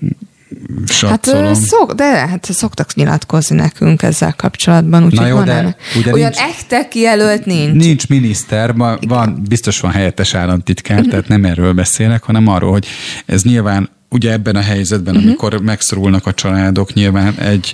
satszolom. 0.88 1.46
Hát, 1.46 1.56
szok, 1.56 1.94
de 1.94 2.04
hát 2.04 2.46
szoktak 2.52 2.94
nyilatkozni 2.94 3.56
nekünk 3.56 4.04
ezzel 4.04 4.34
kapcsolatban, 4.34 5.06
úgyhogy 5.06 5.32
van 5.32 5.46
de, 5.46 5.76
ugye 5.98 6.12
olyan 6.14 6.32
nincs, 6.70 6.88
kijelölt 6.88 7.46
nincs. 7.46 7.84
Nincs 7.84 8.08
miniszter, 8.08 8.76
van, 9.02 9.44
biztos 9.48 9.80
van 9.80 9.92
helyettes 9.92 10.34
államtitkár, 10.34 11.06
tehát 11.06 11.28
nem 11.28 11.46
erről 11.46 11.74
beszélek, 11.74 12.24
hanem 12.24 12.48
arról, 12.48 12.72
hogy 12.72 12.86
ez 13.26 13.44
nyilván 13.44 13.90
ugye 14.10 14.32
ebben 14.32 14.56
a 14.56 14.62
helyzetben, 14.62 15.16
uh-huh. 15.16 15.30
amikor 15.30 15.62
megszorulnak 15.62 16.26
a 16.26 16.34
családok, 16.34 16.94
nyilván 16.94 17.34
egy 17.40 17.74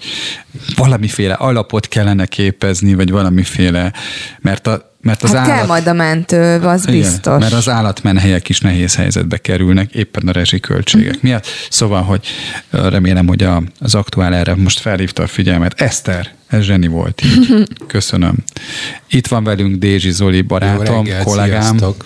valamiféle 0.76 1.34
alapot 1.34 1.88
kellene 1.88 2.26
képezni, 2.26 2.94
vagy 2.94 3.12
valamiféle, 3.12 3.94
mert 4.40 4.68
a 4.68 4.92
mert 5.04 5.24
az 5.24 5.30
hát 5.30 5.38
állat... 5.38 5.56
kell 5.56 5.66
majd 5.66 5.88
a 5.88 5.94
mentő, 5.94 6.60
az 6.60 6.88
Igen, 6.88 7.00
biztos. 7.00 7.40
Mert 7.40 7.54
az 7.54 7.70
állatmenhelyek 7.70 8.50
is 8.50 8.60
nehéz 8.60 8.96
helyzetbe 8.96 9.38
kerülnek, 9.38 9.94
éppen 9.94 10.28
a 10.28 10.32
rezsiköltségek 10.32 11.08
uh-huh. 11.08 11.24
miatt. 11.24 11.48
Szóval, 11.70 12.02
hogy 12.02 12.28
remélem, 12.70 13.28
hogy 13.28 13.44
a, 13.44 13.64
az 13.80 13.96
aktuál 13.96 14.34
erre 14.34 14.56
most 14.56 14.80
felhívta 14.80 15.24
a 15.24 15.28
figyelmet. 15.28 15.82
Eszter, 15.82 16.32
ez 16.48 16.64
zseni 16.64 16.88
volt 16.88 17.22
így. 17.26 17.68
Köszönöm. 17.88 18.36
Itt 19.08 19.28
van 19.28 19.44
velünk 19.44 19.76
Dézsi 19.76 20.12
Zoli 20.12 20.42
barátom, 20.42 21.04
reggelt, 21.06 21.24
kollégám. 21.24 21.62
Sziasztok. 21.62 22.06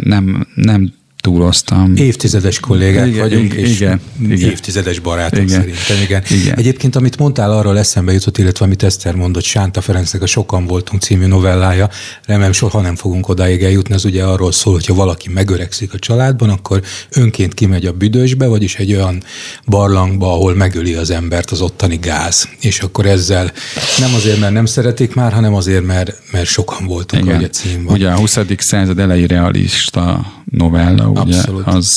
Nem, 0.00 0.46
nem 0.54 0.92
túloztam. 1.26 1.96
Évtizedes 1.96 2.60
kollégák 2.60 3.06
igen, 3.06 3.20
vagyunk, 3.20 3.52
igen, 3.52 3.64
és 3.64 3.80
igen, 3.80 4.00
igen. 4.22 4.50
évtizedes 4.50 4.98
barátok 4.98 5.42
igen, 5.42 5.60
szerintem. 5.60 5.96
Igen. 6.02 6.22
igen. 6.30 6.54
Egyébként, 6.58 6.96
amit 6.96 7.18
mondtál, 7.18 7.50
arról 7.50 7.78
eszembe 7.78 8.12
jutott, 8.12 8.38
illetve 8.38 8.64
amit 8.64 8.82
Eszter 8.82 9.14
mondott, 9.14 9.42
Sánta 9.42 9.80
Ferencnek 9.80 10.22
a 10.22 10.26
Sokan 10.26 10.66
voltunk 10.66 11.02
című 11.02 11.26
novellája, 11.26 11.90
remélem 12.26 12.52
soha 12.52 12.80
nem 12.80 12.96
fogunk 12.96 13.28
odáig 13.28 13.62
eljutni, 13.62 13.94
ez 13.94 14.04
ugye 14.04 14.24
arról 14.24 14.52
szól, 14.52 14.72
hogy 14.72 14.86
ha 14.86 14.94
valaki 14.94 15.28
megöregszik 15.28 15.92
a 15.92 15.98
családban, 15.98 16.48
akkor 16.48 16.82
önként 17.10 17.54
kimegy 17.54 17.86
a 17.86 17.92
büdösbe, 17.92 18.46
vagyis 18.46 18.74
egy 18.76 18.92
olyan 18.92 19.22
barlangba, 19.66 20.32
ahol 20.32 20.54
megöli 20.54 20.94
az 20.94 21.10
embert 21.10 21.50
az 21.50 21.60
ottani 21.60 21.96
gáz. 21.96 22.48
És 22.60 22.80
akkor 22.80 23.06
ezzel 23.06 23.52
nem 23.98 24.14
azért, 24.14 24.40
mert 24.40 24.52
nem 24.52 24.66
szeretik 24.66 25.14
már, 25.14 25.32
hanem 25.32 25.54
azért, 25.54 25.84
mert, 25.84 26.22
mert 26.32 26.46
sokan 26.46 26.86
voltunk, 26.86 27.22
Igen. 27.22 27.34
ahogy 27.34 27.44
a 27.44 27.50
cím 27.50 27.84
van. 27.84 27.94
Ugye 27.94 28.08
a 28.08 28.16
20. 28.16 28.38
század 28.58 28.98
elejé 28.98 29.24
realista 29.24 30.34
novella, 30.50 31.08
ugye 31.08 31.36
Abszolút. 31.36 31.66
az 31.66 31.88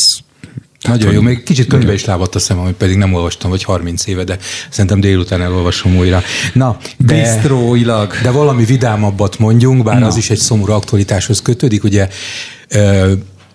nagyon 0.82 1.14
jó, 1.14 1.22
még 1.22 1.44
kicsit 1.44 1.68
könyvbe 1.68 1.94
is 1.94 2.06
lábadt 2.06 2.36
a 2.36 2.40
szemem, 2.40 2.64
amit 2.64 2.76
pedig 2.76 2.98
nem 2.98 3.14
olvastam, 3.14 3.50
vagy 3.50 3.64
30 3.64 4.08
éve, 4.08 4.24
de 4.24 4.38
szerintem 4.70 5.00
délután 5.00 5.42
elolvasom 5.42 5.98
újra. 5.98 6.22
Na, 6.54 6.78
de, 6.98 7.14
Bistróilag. 7.14 8.14
De 8.24 8.32
valami 8.32 8.66
vidámabbat 8.66 9.40
mondjunk, 9.40 9.84
bár 9.84 10.00
Na. 10.00 10.08
az 10.08 10.18
is 10.18 10.30
egy 10.30 10.38
szomorú 10.38 10.74
aktualitáshoz 10.74 11.42
kötődik, 11.42 11.84
ugye 11.84 12.10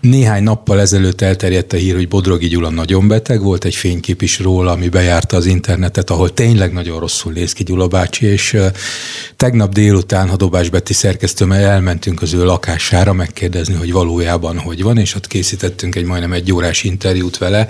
néhány 0.04 0.42
nappal 0.42 0.80
ezelőtt 0.80 1.20
elterjedt 1.20 1.72
a 1.72 1.76
hír, 1.76 1.94
hogy 1.94 2.08
Bodrogi 2.08 2.48
Gyula 2.48 2.70
nagyon 2.70 3.08
beteg, 3.08 3.42
volt 3.42 3.64
egy 3.64 3.74
fénykép 3.74 4.22
is 4.22 4.38
róla, 4.38 4.70
ami 4.70 4.88
bejárta 4.88 5.36
az 5.36 5.46
internetet, 5.46 6.10
ahol 6.10 6.34
tényleg 6.34 6.72
nagyon 6.72 7.00
rosszul 7.00 7.32
néz 7.32 7.52
ki 7.52 7.62
Gyula 7.62 7.86
bácsi, 7.86 8.26
és 8.26 8.56
tegnap 9.36 9.72
délután, 9.72 10.28
ha 10.28 10.36
Dobás 10.36 10.68
Betty 10.68 10.92
szerkesztőmmel 10.92 11.60
elmentünk 11.60 12.22
az 12.22 12.32
ő 12.32 12.44
lakására 12.44 13.12
megkérdezni, 13.12 13.74
hogy 13.74 13.92
valójában 13.92 14.58
hogy 14.58 14.82
van, 14.82 14.98
és 14.98 15.14
ott 15.14 15.26
készítettünk 15.26 15.94
egy 15.94 16.04
majdnem 16.04 16.32
egy 16.32 16.52
órás 16.52 16.84
interjút 16.84 17.38
vele, 17.38 17.68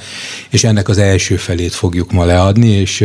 és 0.51 0.65
ennek 0.65 0.89
az 0.89 0.98
első 0.98 1.36
felét 1.36 1.73
fogjuk 1.73 2.12
ma 2.12 2.24
leadni, 2.24 2.69
és 2.69 3.05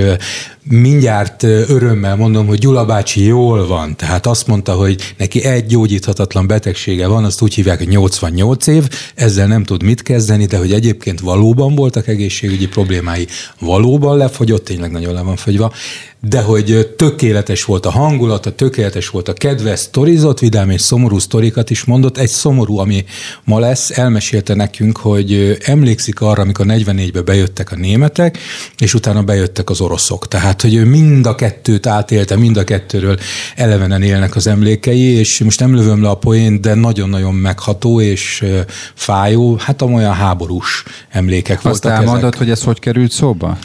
mindjárt 0.63 1.43
örömmel 1.43 2.15
mondom, 2.15 2.47
hogy 2.47 2.59
Gyula 2.59 2.85
bácsi 2.85 3.23
jól 3.23 3.67
van. 3.67 3.95
Tehát 3.95 4.25
azt 4.25 4.47
mondta, 4.47 4.73
hogy 4.73 5.13
neki 5.17 5.43
egy 5.43 5.65
gyógyíthatatlan 5.65 6.47
betegsége 6.47 7.07
van, 7.07 7.23
azt 7.23 7.41
úgy 7.41 7.53
hívják, 7.53 7.77
hogy 7.77 7.87
88 7.87 8.67
év, 8.67 8.87
ezzel 9.19 9.47
nem 9.47 9.63
tud 9.63 9.83
mit 9.83 10.01
kezdeni, 10.01 10.45
de 10.45 10.57
hogy 10.57 10.73
egyébként 10.73 11.19
valóban 11.19 11.75
voltak 11.75 12.07
egészségügyi 12.07 12.67
problémái, 12.67 13.27
valóban 13.59 14.17
lefogyott, 14.17 14.65
tényleg 14.65 14.91
nagyon 14.91 15.13
le 15.13 15.21
van 15.21 15.35
fogyva, 15.35 15.73
de 16.21 16.41
hogy 16.41 16.93
tökéletes 16.97 17.63
volt 17.63 17.85
a 17.85 17.91
hangulata, 17.91 18.55
tökéletes 18.55 19.09
volt 19.09 19.27
a 19.27 19.33
kedve, 19.33 19.75
sztorizott, 19.75 20.39
vidám 20.39 20.69
és 20.69 20.81
szomorú 20.81 21.19
sztorikat 21.19 21.69
is 21.69 21.83
mondott. 21.83 22.17
Egy 22.17 22.29
szomorú, 22.29 22.77
ami 22.77 23.05
ma 23.43 23.59
lesz, 23.59 23.97
elmesélte 23.97 24.53
nekünk, 24.53 24.97
hogy 24.97 25.57
emlékszik 25.63 26.21
arra, 26.21 26.41
amikor 26.41 26.65
44-be 26.69 27.21
bejöttek 27.21 27.71
a 27.71 27.75
németek, 27.75 28.37
és 28.77 28.93
utána 28.93 29.23
bejöttek 29.23 29.69
az 29.69 29.81
oroszok. 29.81 30.27
Tehát, 30.27 30.61
hogy 30.61 30.75
ő 30.75 30.85
mind 30.85 31.25
a 31.25 31.35
kettőt 31.35 31.87
átélte, 31.87 32.35
mind 32.35 32.57
a 32.57 32.63
kettőről 32.63 33.17
elevenen 33.55 34.01
élnek 34.01 34.35
az 34.35 34.47
emlékei, 34.47 35.13
és 35.13 35.39
most 35.39 35.59
nem 35.59 35.75
lövöm 35.75 36.01
le 36.01 36.09
a 36.09 36.15
poént, 36.15 36.61
de 36.61 36.73
nagyon-nagyon 36.73 37.33
megható 37.33 38.01
és 38.01 38.45
fájó, 38.93 39.55
hát 39.59 39.81
olyan 39.81 40.13
háborús 40.13 40.83
emlékek 41.09 41.55
Azt 41.55 41.63
voltak 41.63 41.91
elmondod, 41.91 42.35
hogy 42.35 42.49
ez 42.49 42.63
hogy 42.63 42.79
került 42.79 43.11
szóba? 43.11 43.57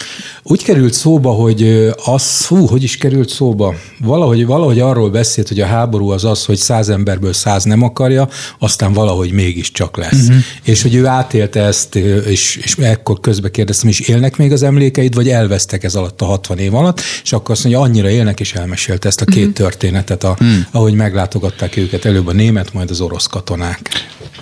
Úgy 0.43 0.63
került 0.63 0.93
szóba, 0.93 1.31
hogy 1.31 1.93
az 2.05 2.44
fú, 2.45 2.67
hogy 2.67 2.83
is 2.83 2.97
került 2.97 3.29
szóba? 3.29 3.75
Valahogy, 3.99 4.47
valahogy 4.47 4.81
arról 4.81 5.11
beszélt, 5.11 5.49
hogy 5.49 5.61
a 5.61 5.67
háború 5.67 6.09
az 6.09 6.25
az, 6.25 6.45
hogy 6.45 6.57
száz 6.57 6.89
emberből 6.89 7.33
száz 7.33 7.65
nem 7.65 7.83
akarja, 7.83 8.29
aztán 8.59 8.93
valahogy 8.93 9.33
mégiscsak 9.33 9.97
lesz. 9.97 10.23
Uh-huh. 10.23 10.43
És 10.63 10.83
hogy 10.83 10.95
ő 10.95 11.07
átélte 11.07 11.63
ezt, 11.63 11.95
és, 11.95 12.57
és 12.57 12.77
ekkor 12.77 13.21
közbe 13.21 13.51
kérdeztem, 13.51 13.89
és 13.89 14.01
élnek 14.01 14.37
még 14.37 14.53
az 14.53 14.63
emlékeid, 14.63 15.15
vagy 15.15 15.29
elvesztek 15.29 15.85
ez 15.85 15.95
alatt 15.95 16.21
a 16.21 16.25
60 16.25 16.59
év 16.59 16.75
alatt, 16.75 17.01
és 17.23 17.33
akkor 17.33 17.51
azt 17.51 17.65
mondja, 17.65 17.83
annyira 17.83 18.11
élnek, 18.11 18.41
és 18.41 18.55
elmesélte 18.55 19.09
ezt 19.09 19.21
a 19.21 19.25
két 19.25 19.37
uh-huh. 19.37 19.55
történetet, 19.55 20.25
a, 20.25 20.31
uh-huh. 20.31 20.49
ahogy 20.71 20.95
meglátogatták 20.95 21.77
őket, 21.77 22.05
előbb 22.05 22.27
a 22.27 22.33
német, 22.33 22.73
majd 22.73 22.91
az 22.91 23.01
orosz 23.01 23.27
katonák. 23.27 23.91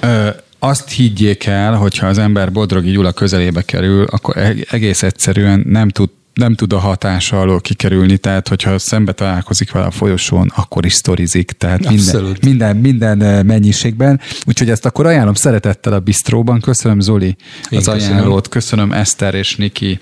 Ö, 0.01 0.29
azt 0.59 0.91
higgyék 0.91 1.45
el, 1.45 1.75
hogyha 1.75 2.07
az 2.07 2.19
ember 2.19 2.53
Bodrogi 2.53 2.91
Gyula 2.91 3.13
közelébe 3.13 3.63
kerül, 3.63 4.05
akkor 4.05 4.37
egész 4.71 5.03
egyszerűen 5.03 5.65
nem 5.69 5.89
tud 5.89 6.11
nem 6.35 6.55
tud 6.55 6.73
a 6.73 6.79
hatása 6.79 7.41
alól 7.41 7.61
kikerülni, 7.61 8.17
tehát 8.17 8.49
hogyha 8.49 8.79
szembe 8.79 9.13
találkozik 9.13 9.71
vele 9.73 9.87
a 9.87 9.91
folyosón, 9.91 10.53
akkor 10.57 10.87
is 10.87 10.93
sztorizik, 10.93 11.51
tehát 11.51 11.89
minden, 11.89 12.37
minden, 12.43 12.77
minden 12.77 13.47
mennyiségben. 13.47 14.21
Úgyhogy 14.47 14.71
ezt 14.71 14.85
akkor 14.85 15.07
ajánlom 15.07 15.35
szeretettel 15.35 15.93
a 15.93 16.01
bistróban. 16.01 16.61
Köszönöm 16.61 17.01
Zoli 17.01 17.37
Én 17.71 17.79
az 17.79 17.85
köszönöm. 17.85 18.17
ajánlót, 18.17 18.49
köszönöm 18.49 18.93
Eszter 18.93 19.35
és 19.35 19.57
Niki 19.57 20.01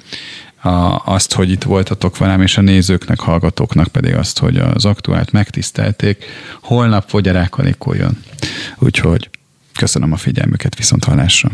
a, 0.62 1.02
azt, 1.04 1.32
hogy 1.32 1.50
itt 1.50 1.62
voltatok 1.62 2.18
velem, 2.18 2.42
és 2.42 2.58
a 2.58 2.60
nézőknek, 2.60 3.20
hallgatóknak 3.20 3.88
pedig 3.88 4.14
azt, 4.14 4.38
hogy 4.38 4.56
az 4.56 4.84
aktuált 4.84 5.32
megtisztelték. 5.32 6.24
Holnap 6.60 7.08
Fogyarákanikó 7.08 7.94
jön. 7.94 8.18
Úgyhogy 8.78 9.30
köszönöm 9.74 10.12
a 10.12 10.16
figyelmüket, 10.16 10.76
viszont 10.76 11.04
hallásra. 11.04 11.50